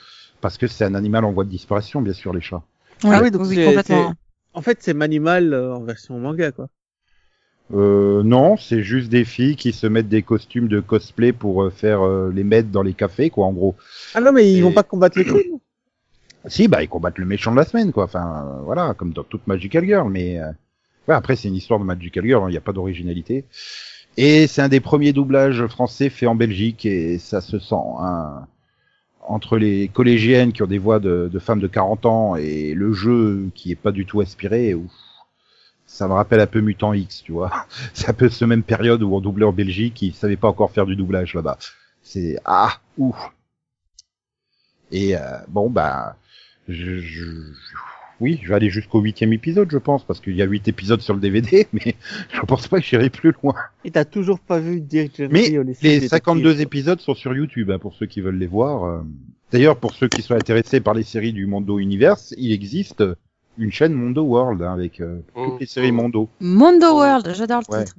Parce 0.41 0.59
que 0.59 0.67
c'est 0.67 0.85
un 0.85 0.95
animal 0.95 1.25
en 1.25 1.33
voie 1.33 1.45
de 1.45 1.51
disparition, 1.51 2.03
bien 2.03 2.13
sûr, 2.13 2.33
les 2.35 2.43
chats. 2.43 2.63
Ah 3.03 3.21
oui, 3.23 3.31
donc 3.31 3.47
c'est- 3.47 3.65
complètement. 3.65 4.13
En 4.53 4.63
fait, 4.63 4.79
c'est 4.83 4.95
Manimal 4.95 5.53
euh, 5.55 5.75
en 5.75 5.83
version 5.83 6.19
manga, 6.21 6.53
quoi. 6.53 6.69
Euh, 7.73 8.23
non, 8.23 8.57
c'est 8.57 8.83
juste 8.83 9.09
des 9.09 9.25
filles 9.25 9.57
qui 9.57 9.73
se 9.73 9.87
mettent 9.87 10.09
des 10.09 10.23
costumes 10.23 10.69
de 10.69 10.81
cosplay 10.81 11.33
pour 11.33 11.63
euh, 11.63 11.71
faire 11.71 12.03
euh, 12.05 12.31
les 12.35 12.45
mettre 12.45 12.69
dans 12.69 12.83
les 12.83 12.93
cafés, 12.93 13.31
quoi, 13.31 13.47
en 13.47 13.53
gros. 13.53 13.75
Ah 14.15 14.21
non, 14.21 14.33
mais 14.33 14.53
ils 14.53 14.59
Et- 14.59 14.63
vont 14.63 14.73
pas 14.73 14.83
combattre 14.83 15.19
les 15.19 15.25
crimes. 15.25 15.41
Si, 16.47 16.69
bah, 16.69 16.83
ils 16.83 16.91
combattent 16.91 17.17
le 17.17 17.25
méchant 17.25 17.53
de 17.53 17.57
la 17.57 17.65
semaine, 17.65 17.91
quoi. 17.91 18.05
Enfin, 18.05 18.45
euh, 18.47 18.63
voilà, 18.65 18.93
comme 18.93 19.15
dans 19.15 19.25
toute 19.25 19.47
Magical 19.47 19.83
Girl, 19.87 20.11
mais 20.11 20.39
euh, 20.39 20.51
ouais, 21.09 21.15
après, 21.15 21.37
c'est 21.37 21.49
une 21.49 21.55
histoire 21.55 21.81
de 21.81 21.87
Magical 21.87 22.23
Girl, 22.23 22.45
il 22.49 22.51
n'y 22.51 22.59
a 22.59 22.61
pas 22.61 22.75
d'originalité. 22.75 23.47
Et 24.19 24.47
c'est 24.47 24.61
un 24.61 24.69
des 24.69 24.81
premiers 24.81 25.15
doublages 25.15 25.67
français 25.69 26.11
faits 26.11 26.29
en 26.29 26.35
Belgique, 26.35 26.85
et 26.85 27.17
ça 27.19 27.41
se 27.41 27.59
sent, 27.59 27.75
hein, 27.99 28.47
entre 29.27 29.57
les 29.57 29.89
collégiennes 29.89 30.53
qui 30.53 30.63
ont 30.63 30.67
des 30.67 30.77
voix 30.77 30.99
de, 31.01 31.31
de 31.33 31.39
femmes 31.39 31.61
de 31.61 31.67
40 31.67 32.05
ans 32.05 32.37
et 32.37 32.75
le 32.75 32.93
jeu 32.93 33.49
qui 33.55 33.73
est 33.73 33.75
pas 33.77 33.91
du 33.91 34.05
tout 34.05 34.21
aspiré, 34.21 34.75
ouf, 34.75 34.93
ça 35.95 36.09
me 36.09 36.13
rappelle 36.15 36.41
un 36.41 36.47
peu 36.49 36.61
Mutant 36.61 36.93
X, 36.93 37.23
tu 37.23 37.31
vois. 37.33 37.53
C'est 37.95 38.09
un 38.09 38.15
peu 38.15 38.29
ce 38.29 38.45
même 38.45 38.63
période 38.65 39.03
où 39.03 39.15
on 39.15 39.21
doublait 39.21 39.45
en 39.47 39.53
Belgique, 39.53 40.03
ils 40.03 40.13
savaient 40.15 40.37
pas 40.37 40.49
encore 40.49 40.71
faire 40.73 40.87
du 40.87 40.97
doublage 40.97 41.35
là-bas. 41.35 41.57
C'est 42.03 42.37
ah, 42.45 42.81
ouf. 42.99 43.17
Et 44.93 45.17
euh, 45.17 45.21
bon 45.49 45.71
bah, 45.71 46.17
je, 46.69 46.99
je- 46.99 47.53
oui, 48.21 48.41
je 48.43 48.49
vais 48.49 48.55
aller 48.55 48.71
jusqu'au 48.71 49.01
huitième 49.01 49.33
épisode, 49.33 49.69
je 49.71 49.79
pense, 49.79 50.05
parce 50.05 50.21
qu'il 50.21 50.37
y 50.37 50.43
a 50.43 50.47
huit 50.47 50.67
épisodes 50.69 51.01
sur 51.01 51.15
le 51.15 51.21
DVD, 51.21 51.67
mais 51.73 51.95
je 52.33 52.41
pense 52.41 52.69
pas 52.69 52.81
que 52.81 52.87
j'irai 52.87 53.11
plus 53.11 53.33
loin. 53.43 53.55
Et 53.85 53.91
t'as 53.91 54.05
toujours 54.05 54.39
pas 54.41 54.59
vu 54.61 54.81
Dirk 54.81 55.19
Mais 55.31 55.49
les 55.49 55.65
détective, 55.65 56.09
52 56.09 56.53
quoi. 56.55 56.63
épisodes 56.63 57.01
sont 57.01 57.15
sur 57.15 57.35
YouTube, 57.35 57.71
hein, 57.71 57.79
pour 57.79 57.95
ceux 57.95 58.07
qui 58.07 58.21
veulent 58.21 58.39
les 58.39 58.47
voir. 58.47 58.85
euh. 58.85 59.01
D'ailleurs, 59.53 59.77
pour 59.79 59.95
ceux 59.95 60.09
qui 60.09 60.23
sont 60.23 60.35
intéressés 60.35 60.81
par 60.81 60.95
les 60.95 61.03
séries 61.05 61.33
du 61.33 61.47
Mondo 61.47 61.79
Universe, 61.79 62.35
il 62.39 62.53
existe 62.53 63.05
une 63.59 63.73
chaîne 63.73 63.93
Mondo 63.93 64.23
World 64.23 64.63
hein, 64.63 64.73
avec 64.73 65.01
euh, 65.01 65.21
Oh, 65.35 65.51
toutes 65.51 65.61
les 65.61 65.67
séries 65.67 65.91
oh. 65.91 65.95
Mondo. 65.95 66.29
Mondo 66.41 66.95
World, 66.95 67.33
j'adore 67.35 67.63
le 67.69 67.75
Ouais. 67.77 67.85
titre. 67.85 67.97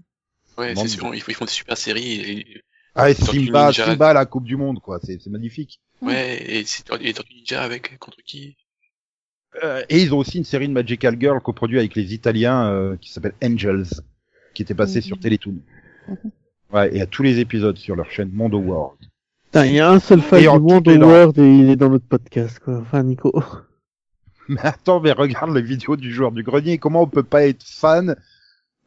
Ouais, 0.58 0.74
c'est 0.76 0.88
sûr, 0.88 1.14
ils 1.14 1.22
font, 1.22 1.46
des 1.46 1.52
super 1.52 1.78
séries. 1.78 2.22
Et, 2.22 2.62
Ah, 2.96 3.10
et 3.10 3.14
Simba, 3.14 3.66
Ninja. 3.68 3.86
Simba, 3.86 4.14
la 4.14 4.26
Coupe 4.26 4.46
du 4.46 4.56
Monde, 4.56 4.80
quoi. 4.80 5.00
C'est 5.04 5.20
c'est 5.22 5.30
magnifique. 5.30 5.82
ouais, 6.02 6.42
et 6.48 6.64
c'est 6.66 6.86
et 7.02 7.14
Tortue 7.14 7.34
Ninja 7.36 7.62
avec 7.62 7.98
contre 8.00 8.18
qui? 8.26 8.56
Euh, 9.64 9.84
et 9.90 10.02
ils 10.02 10.14
ont 10.14 10.18
aussi 10.18 10.38
une 10.38 10.44
série 10.46 10.68
de 10.68 10.74
Magical 10.74 11.18
Girl 11.20 11.40
coproduite 11.42 11.80
avec 11.80 11.96
les 11.96 12.14
Italiens 12.14 12.70
euh, 12.72 12.96
qui 12.98 13.12
s'appelle 13.12 13.34
Angels, 13.44 13.86
qui 14.54 14.62
était 14.64 14.74
passée 14.74 15.00
Mhm. 15.00 15.04
sur 15.04 15.20
Télétoon. 15.20 15.56
Mhm. 16.08 16.18
Ouais, 16.74 16.96
et 16.96 17.02
à 17.02 17.06
tous 17.06 17.24
les 17.24 17.40
épisodes 17.40 17.78
sur 17.78 17.96
leur 17.96 18.10
chaîne 18.12 18.30
Mondo 18.34 18.58
World. 18.60 18.98
Il 19.56 19.72
y 19.74 19.80
a 19.80 19.90
un 19.90 20.00
seul 20.00 20.22
fan 20.22 20.40
du 20.40 20.46
les 20.46 20.98
langues. 20.98 21.10
Word 21.10 21.34
et 21.40 21.50
il 21.60 21.70
est 21.70 21.76
dans 21.78 21.90
notre 21.90 22.06
podcast, 22.08 22.60
quoi. 22.60 22.80
Enfin, 22.80 23.04
Nico. 23.04 23.32
Mais 24.50 24.62
attends, 24.62 25.00
mais 25.00 25.12
regarde 25.12 25.54
les 25.56 25.62
vidéos 25.62 25.96
du 25.96 26.14
joueur 26.14 26.32
du 26.32 26.44
grenier. 26.44 26.78
Comment 26.78 27.02
on 27.04 27.08
peut 27.08 27.24
pas 27.24 27.46
être 27.48 27.64
fan 27.64 28.16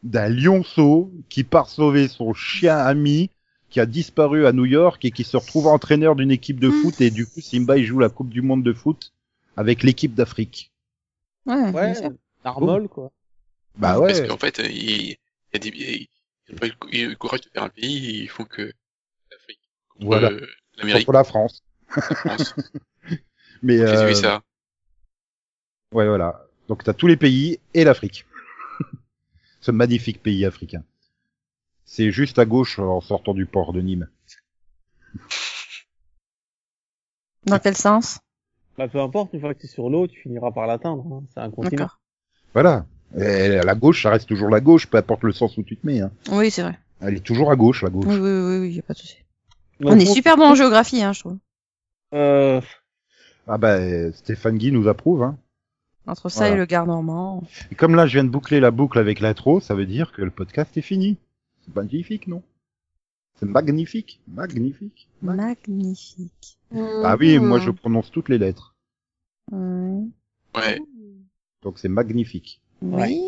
d'un 0.05 0.29
lionceau 0.29 1.13
qui 1.29 1.43
part 1.45 1.69
sauver 1.69 2.07
son 2.09 2.33
chien 2.35 2.77
ami 2.79 3.31
qui 3.71 3.81
a 3.81 3.87
disparu 3.87 4.47
à 4.47 4.53
New 4.53 4.65
York 4.65 5.05
et 5.05 5.11
qui 5.11 5.25
se 5.25 5.37
retrouve 5.37 5.67
entraîneur 5.67 6.15
d'une 6.17 6.31
équipe 6.31 6.61
de 6.61 6.71
foot 6.71 7.01
et 7.01 7.11
du 7.11 7.27
coup 7.27 7.41
Simba 7.41 7.77
il 7.77 7.85
joue 7.85 7.99
la 7.99 8.09
Coupe 8.09 8.31
du 8.31 8.41
Monde 8.41 8.63
de 8.63 8.73
foot 8.73 9.13
avec 9.57 9.83
l'équipe 9.83 10.15
d'Afrique. 10.15 10.71
Ouais, 11.45 11.71
Ouais, 11.73 11.95
quoi. 12.89 13.11
Bah 13.77 13.99
Parce 13.99 14.21
ouais. 14.21 14.29
qu'en 14.29 14.39
fait, 14.39 14.59
il 14.65 15.11
il 15.11 15.17
y 15.55 15.57
a 15.57 15.59
des, 15.59 15.69
ils 15.69 16.09
n'ont 16.53 16.59
pas 16.59 16.67
eu 16.67 17.09
le- 17.09 17.15
courage 17.17 17.41
de 17.43 17.49
faire 17.51 17.65
un 17.65 17.69
pays, 17.69 18.23
ils 18.23 18.29
font 18.29 18.45
que 18.45 18.73
l'Afrique. 19.31 19.61
Voilà. 20.01 20.31
euh, 20.31 20.47
L'Amérique, 20.77 21.07
Contre 21.07 21.17
la 21.19 21.25
France. 21.25 21.63
la 21.97 22.03
France, 22.15 22.55
Mais 23.63 23.79
euh, 23.81 24.11
USA. 24.11 24.43
Ouais 25.93 26.07
voilà. 26.07 26.45
Donc 26.69 26.85
t'as 26.85 26.93
tous 26.95 27.07
les 27.07 27.17
pays 27.17 27.59
et 27.75 27.85
l'Afrique. 27.85 28.27
Ce 29.61 29.71
magnifique 29.71 30.23
pays 30.23 30.45
africain. 30.45 30.83
C'est 31.85 32.11
juste 32.11 32.39
à 32.39 32.45
gauche 32.45 32.79
en 32.79 33.01
sortant 33.01 33.35
du 33.35 33.47
port 33.47 33.73
de 33.73 33.81
Nîmes. 33.81 34.09
Dans 37.45 37.59
quel 37.59 37.77
sens? 37.77 38.19
Bah, 38.77 38.89
peu 38.89 39.01
importe, 39.01 39.33
une 39.33 39.41
fois 39.41 39.55
que 39.55 39.61
t'es 39.61 39.67
sur 39.67 39.89
l'eau, 39.89 40.07
tu 40.07 40.21
finiras 40.21 40.51
par 40.53 40.67
l'atteindre. 40.67 41.05
hein. 41.13 41.23
C'est 41.33 41.41
un 41.41 41.51
continent. 41.51 41.71
D'accord. 41.85 41.99
Voilà. 42.53 42.87
Et 43.17 43.49
la 43.65 43.75
gauche, 43.75 44.03
ça 44.03 44.11
reste 44.11 44.29
toujours 44.29 44.51
la 44.51 44.61
gauche, 44.61 44.87
peu 44.87 44.99
importe 44.99 45.23
le 45.25 45.33
sens 45.33 45.57
où 45.57 45.63
tu 45.63 45.77
te 45.77 45.87
mets. 45.87 46.01
Hein. 46.01 46.13
Oui, 46.31 46.51
c'est 46.51 46.63
vrai. 46.63 46.79
Elle 47.01 47.15
est 47.17 47.25
toujours 47.25 47.51
à 47.51 47.57
gauche, 47.57 47.83
la 47.83 47.89
gauche. 47.91 48.05
Oui, 48.07 48.17
oui, 48.19 48.31
oui, 48.31 48.59
oui, 48.59 48.73
y 48.75 48.79
a 48.79 48.83
pas 48.83 48.93
de 48.93 48.99
souci. 48.99 49.17
On 49.81 49.99
est 49.99 50.05
super 50.05 50.37
bon 50.37 50.51
en 50.51 50.55
géographie, 50.55 51.03
hein, 51.03 51.13
je 51.13 51.21
trouve. 51.21 51.39
Euh, 52.13 52.61
Ah 53.47 53.57
bah 53.59 53.77
euh, 53.77 54.13
Stéphane 54.13 54.59
Guy 54.59 54.73
nous 54.73 54.89
approuve. 54.89 55.23
Hein. 55.23 55.39
Entre 56.09 56.29
ça 56.31 56.41
Voilà. 56.41 56.55
et 56.55 56.59
le 56.59 56.65
Gard 56.67 56.87
normand. 56.87 57.43
Et 57.71 57.75
comme 57.75 57.95
là 57.95 58.07
je 58.07 58.15
viens 58.15 58.25
de 58.25 58.31
boucler 58.31 58.61
la 58.61 58.71
boucle 58.71 58.99
avec 58.99 59.21
l'intro, 59.21 59.61
ça 59.61 59.75
veut 59.75 59.87
dire 59.87 60.11
que 60.13 60.23
le 60.23 60.31
podcast 60.31 60.77
est 60.77 60.83
fini. 60.83 61.19
C'est 61.65 61.77
magnifique, 61.77 62.27
non? 62.27 62.43
C'est 63.39 63.47
magnifique, 63.47 64.21
magnifique. 64.27 65.07
mag- 65.23 65.59
Magnifique. 65.69 66.59
Ah 67.05 67.17
oui, 67.21 67.39
moi 67.39 67.59
je 67.61 67.71
prononce 67.71 68.11
toutes 68.11 68.29
les 68.31 68.39
lettres, 68.39 68.75
Ouais. 69.53 70.03
Ouais, 70.57 70.81
donc 71.63 71.79
c'est 71.79 71.89
magnifique. 71.89 72.61
Oui. 72.83 73.21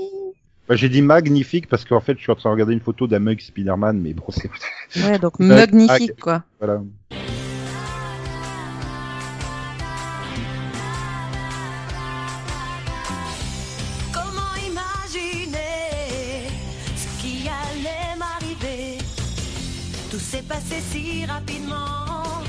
Bah, 0.69 0.77
j'ai 0.77 0.89
dit 0.89 1.03
magnifique 1.03 1.67
parce 1.69 1.85
qu'en 1.85 2.01
fait 2.01 2.15
je 2.17 2.23
suis 2.23 2.33
en 2.33 2.37
train 2.37 2.49
de 2.51 2.53
regarder 2.55 2.73
une 2.73 2.81
photo 2.81 3.07
d'un 3.07 3.19
mug 3.19 3.41
Spider-Man, 3.41 4.01
mais 4.01 4.15
bon 4.15 4.25
c'est 4.31 4.51
Ouais, 5.05 5.19
donc 5.19 5.39
magnifique, 5.39 6.19
quoi. 6.21 6.45
voilà. 6.59 6.83
Rapidement, 21.27 22.43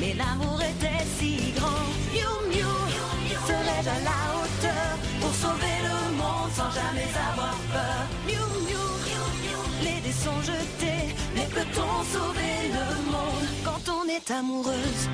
mais 0.00 0.14
l'amour 0.14 0.60
était 0.60 1.04
si 1.18 1.52
grand. 1.56 1.86
Miou 2.12 2.32
miou, 2.50 2.74
serais-je 3.46 3.88
à 3.88 4.00
la 4.08 4.20
hauteur 4.36 4.98
pour 5.20 5.34
sauver 5.34 5.76
le 5.88 6.16
monde 6.16 6.50
sans 6.54 6.70
jamais 6.70 7.10
avoir 7.30 7.56
peur. 7.72 8.06
Les 9.82 10.00
dés 10.00 10.12
sont 10.12 10.40
jetés, 10.42 11.14
mais 11.34 11.46
peut-on 11.46 12.04
sauver 12.04 12.70
le 12.78 13.10
monde 13.10 13.48
quand 13.64 13.92
on 13.92 14.08
est 14.08 14.30
amoureuse? 14.30 15.08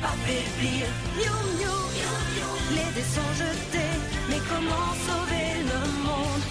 Nous, 0.00 0.06
on 0.06 0.10
ne 0.10 0.10
doit 0.10 0.10
pas 0.10 0.16
faiblir. 0.26 0.86
Miou 1.16 1.38
miou, 1.58 1.76
les 2.74 2.94
dés 2.94 3.06
sont 3.06 3.32
jetés, 3.34 3.94
mais 4.28 4.40
comment 4.48 4.94
sauver 5.06 5.62
le 5.64 5.80
monde? 6.04 6.42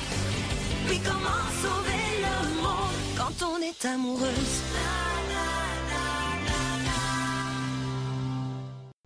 Oui, 0.89 0.99
comment 1.03 1.47
sauver 1.61 2.03
le 2.21 2.61
monde 2.61 2.97
quand 3.17 3.45
on 3.45 3.61
est 3.61 3.85
amoureuse? 3.85 4.63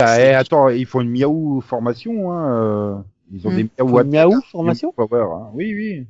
Ah, 0.04 0.20
eh, 0.20 0.34
attends, 0.34 0.70
ils 0.70 0.86
font 0.88 1.02
une 1.02 1.12
miaou 1.12 1.62
formation, 1.62 2.32
hein. 2.32 2.52
euh, 2.54 2.98
Ils 3.34 3.48
ont 3.48 3.52
Hmm. 3.52 3.56
des 3.56 3.64
miaou 3.64 3.88
Faut 3.90 4.02
une 4.02 4.10
miaou 4.10 4.42
formation 4.52 4.92
power, 4.94 5.28
hein. 5.32 5.50
Oui, 5.54 5.74
oui. 5.76 6.08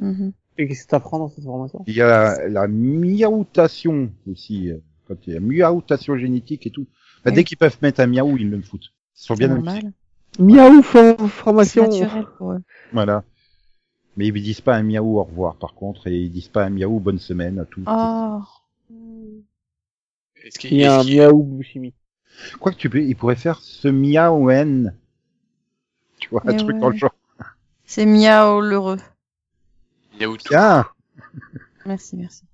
Mhm. 0.00 0.32
Et 0.56 0.66
qu'est-ce 0.66 0.84
que 0.84 0.90
t'apprends 0.90 1.18
dans 1.18 1.28
cette 1.28 1.44
formation? 1.44 1.82
Il 1.86 1.94
y 1.94 2.00
a 2.00 2.06
la, 2.08 2.48
la 2.48 2.66
miaoutation 2.68 4.10
aussi. 4.30 4.70
euh, 4.70 4.78
Quand 5.06 5.14
il 5.26 5.34
y 5.34 5.36
a 5.36 5.40
miaoutation 5.40 6.16
génétique 6.16 6.66
et 6.66 6.70
tout. 6.70 6.86
Bah, 7.24 7.30
Oui. 7.30 7.36
Dès 7.36 7.44
qu'ils 7.44 7.56
peuvent 7.56 7.78
mettre 7.82 8.00
un 8.00 8.06
miaou, 8.06 8.36
ils 8.36 8.50
le 8.50 8.60
foutent. 8.60 8.92
Ils 9.16 9.22
sont 9.22 9.34
bien 9.34 9.48
normal. 9.48 9.92
Miaou 10.38 10.82
formation. 10.82 11.88
naturel 11.88 12.26
pour 12.36 12.52
eux. 12.52 12.62
Voilà. 12.92 13.24
Mais 14.16 14.28
ils 14.28 14.32
disent 14.32 14.60
pas 14.60 14.76
un 14.76 14.82
miaou 14.82 15.18
au 15.18 15.24
revoir, 15.24 15.56
par 15.56 15.74
contre, 15.74 16.06
et 16.06 16.16
ils 16.16 16.30
disent 16.30 16.48
pas 16.48 16.64
un 16.64 16.70
miaou 16.70 17.00
bonne 17.00 17.18
semaine 17.18 17.58
à 17.58 17.64
tous. 17.64 17.84
Oh. 17.86 18.40
est-ce 20.44 20.58
qu'il 20.58 20.72
Il 20.72 20.78
y 20.78 20.84
a 20.84 21.00
un 21.00 21.04
miaou 21.04 21.42
bouchimi. 21.42 21.94
Quoi 22.60 22.72
que 22.72 22.76
tu 22.76 22.90
peux, 22.90 23.02
ils 23.02 23.16
pourraient 23.16 23.36
faire 23.36 23.60
ce 23.60 23.88
miaouen. 23.88 24.92
Tu 26.18 26.28
vois, 26.28 26.42
un 26.44 26.56
truc 26.56 26.74
ouais. 26.74 26.80
dans 26.80 26.90
le 26.90 26.96
genre. 26.96 27.14
C'est 27.84 28.06
miaou 28.06 28.60
l'heureux. 28.60 28.98
où 30.20 30.36
tout 30.36 30.48
Tiens! 30.48 30.86
Merci, 31.86 32.16
merci. 32.16 32.44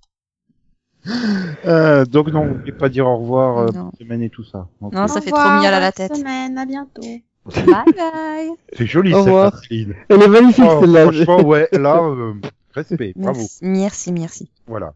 Euh, 1.64 2.04
donc 2.04 2.28
non, 2.28 2.46
je 2.60 2.66
vais 2.70 2.76
pas 2.76 2.88
dire 2.88 3.06
au 3.06 3.16
revoir 3.18 3.58
euh, 3.58 3.66
Non. 3.74 3.90
pour 3.90 3.98
semaine 3.98 4.22
et 4.22 4.30
tout 4.30 4.44
ça. 4.44 4.68
Donc, 4.80 4.92
Non, 4.92 5.02
euh, 5.04 5.06
ça 5.06 5.20
fait 5.20 5.30
trop 5.30 5.48
miel 5.60 5.72
à 5.72 5.80
la 5.80 5.92
tête. 5.92 6.14
Semaine, 6.14 6.58
à 6.58 6.66
bientôt. 6.66 7.02
Bye 7.46 7.64
bye. 7.66 8.50
C'est 8.76 8.86
joli, 8.86 9.14
revoir. 9.14 9.52
Kathleen. 9.52 9.94
Elle 10.08 10.22
est 10.22 10.28
magnifique, 10.28 10.64
Oh, 10.68 10.80
celle-là. 10.82 11.04
franchement, 11.12 11.42
ouais, 11.42 11.68
là, 11.72 12.02
euh, 12.02 12.34
respect, 12.74 13.12
bravo. 13.16 13.38
Merci, 13.40 13.58
merci, 13.62 14.12
merci. 14.12 14.50
Voilà. 14.66 14.92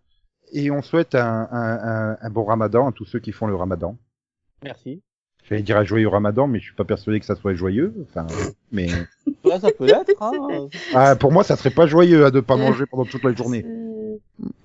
Et 0.53 0.71
on 0.71 0.83
souhaite 0.83 1.15
un, 1.15 1.49
un, 1.51 2.13
un, 2.13 2.17
un 2.21 2.31
bon 2.31 2.45
ramadan 2.45 2.89
à 2.89 2.93
tous 2.93 3.07
ceux 3.07 3.19
qui 3.19 3.33
font 3.33 3.47
le 3.47 3.57
ramadan. 3.57 3.97
Merci. 4.63 5.03
J'allais 5.49 5.63
dire 5.63 5.77
un 5.77 5.85
joyeux 5.85 6.09
ramadan, 6.09 6.47
mais 6.47 6.59
je 6.59 6.65
suis 6.65 6.75
pas 6.75 6.85
persuadé 6.85 7.19
que 7.21 7.27
ça 7.27 7.35
soit 7.35 7.55
joyeux. 7.55 7.93
Enfin, 8.09 8.27
mais 8.73 8.87
Là, 9.45 9.59
ça 9.61 9.69
peut 9.77 9.85
l'être, 9.87 10.11
hein. 10.23 10.69
ah, 10.95 11.17
pour 11.17 11.33
moi, 11.33 11.45
ça 11.45 11.57
serait 11.57 11.71
pas 11.71 11.87
joyeux 11.87 12.25
à 12.25 12.31
de 12.31 12.41
pas 12.41 12.57
manger 12.57 12.87
pendant 12.87 13.05
toute 13.05 13.25
la 13.25 13.35
journée. 13.35 13.65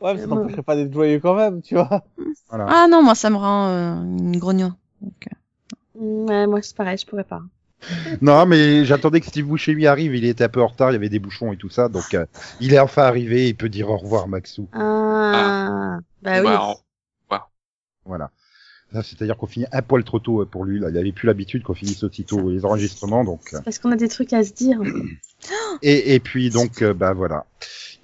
Ouais, 0.01 0.13
mais 0.15 0.21
ça 0.21 0.27
t'empêcherait 0.27 0.63
pas 0.63 0.76
d'être 0.76 0.93
joyeux 0.93 1.19
quand 1.19 1.35
même, 1.35 1.61
tu 1.61 1.76
vois. 1.76 2.03
Voilà. 2.49 2.65
Ah 2.69 2.88
non, 2.89 3.03
moi 3.03 3.15
ça 3.15 3.30
me 3.30 3.35
rend 3.35 3.67
euh, 3.69 3.95
une 4.01 4.38
grognon. 4.38 4.73
Donc, 5.01 5.27
euh, 5.27 5.35
Ouais, 6.01 6.47
moi 6.47 6.61
c'est 6.61 6.76
pareil, 6.76 6.97
je 6.97 7.05
pourrais 7.05 7.23
pas. 7.23 7.41
Non, 8.21 8.45
mais 8.45 8.84
j'attendais 8.85 9.21
que 9.21 9.27
Steve 9.27 9.45
Buscemi 9.47 9.85
arrive. 9.88 10.15
Il 10.15 10.26
était 10.26 10.43
un 10.43 10.49
peu 10.49 10.61
en 10.61 10.67
retard, 10.67 10.89
il 10.91 10.93
y 10.93 10.95
avait 10.97 11.09
des 11.09 11.19
bouchons 11.19 11.53
et 11.53 11.57
tout 11.57 11.69
ça, 11.69 11.88
donc 11.89 12.13
euh, 12.13 12.26
il 12.59 12.73
est 12.73 12.80
enfin 12.80 13.03
arrivé. 13.03 13.47
Il 13.47 13.55
peut 13.55 13.69
dire 13.69 13.89
au 13.89 13.97
revoir, 13.97 14.27
Maxou. 14.27 14.67
Ah, 14.73 15.99
bah 16.21 16.41
oui. 16.41 16.43
Bah, 16.43 16.61
on- 17.30 18.05
Voilà. 18.05 18.31
C'est-à-dire 18.91 19.38
qu'on 19.38 19.45
finit 19.45 19.67
un 19.71 19.81
poil 19.84 20.03
trop 20.03 20.17
tôt 20.19 20.41
euh, 20.41 20.45
pour 20.45 20.65
lui. 20.65 20.80
Là. 20.80 20.89
Il 20.89 20.97
avait 20.97 21.11
plus 21.11 21.27
l'habitude 21.27 21.61
qu'on 21.63 21.76
finisse 21.76 22.03
aussitôt 22.03 22.49
les 22.49 22.65
enregistrements, 22.65 23.23
donc. 23.23 23.53
euh, 23.53 23.59
Parce 23.63 23.77
qu'on 23.80 23.91
a 23.91 23.95
des 23.95 24.07
trucs 24.09 24.34
à 24.34 24.43
se 24.43 24.51
dire. 24.51 24.81
Et, 25.84 26.15
et 26.15 26.19
puis 26.19 26.49
donc, 26.49 26.81
euh, 26.81 26.93
bah 26.93 27.13
voilà. 27.13 27.45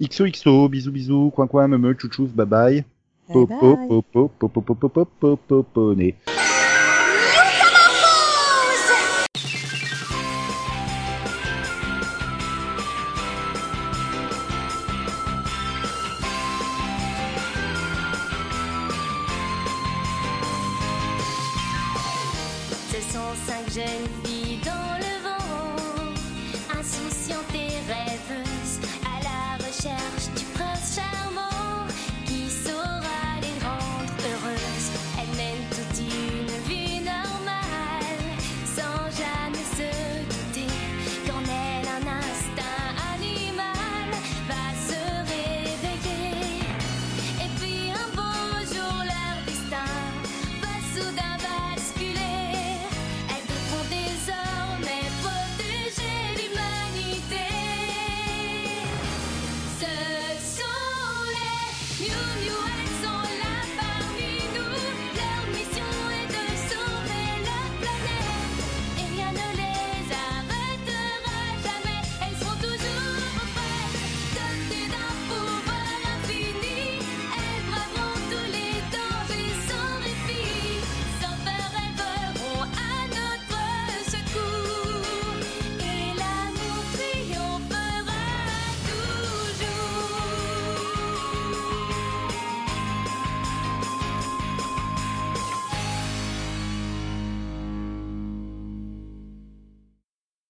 XOXO, 0.00 0.68
bisous 0.68 0.90
bisous, 0.90 1.30
coin 1.34 1.46
coin, 1.46 1.68
me 1.68 1.78
me, 1.78 1.94
chouchous, 1.94 2.28
bye 2.28 2.44
bye. 2.44 2.84
bye 3.28 3.32
Popo, 3.32 3.76
bye. 3.76 3.88
popo, 3.88 4.28
popo, 4.28 4.62
popo, 4.62 4.88
popo, 4.88 5.36
popo, 5.36 5.94
né. 5.94 6.14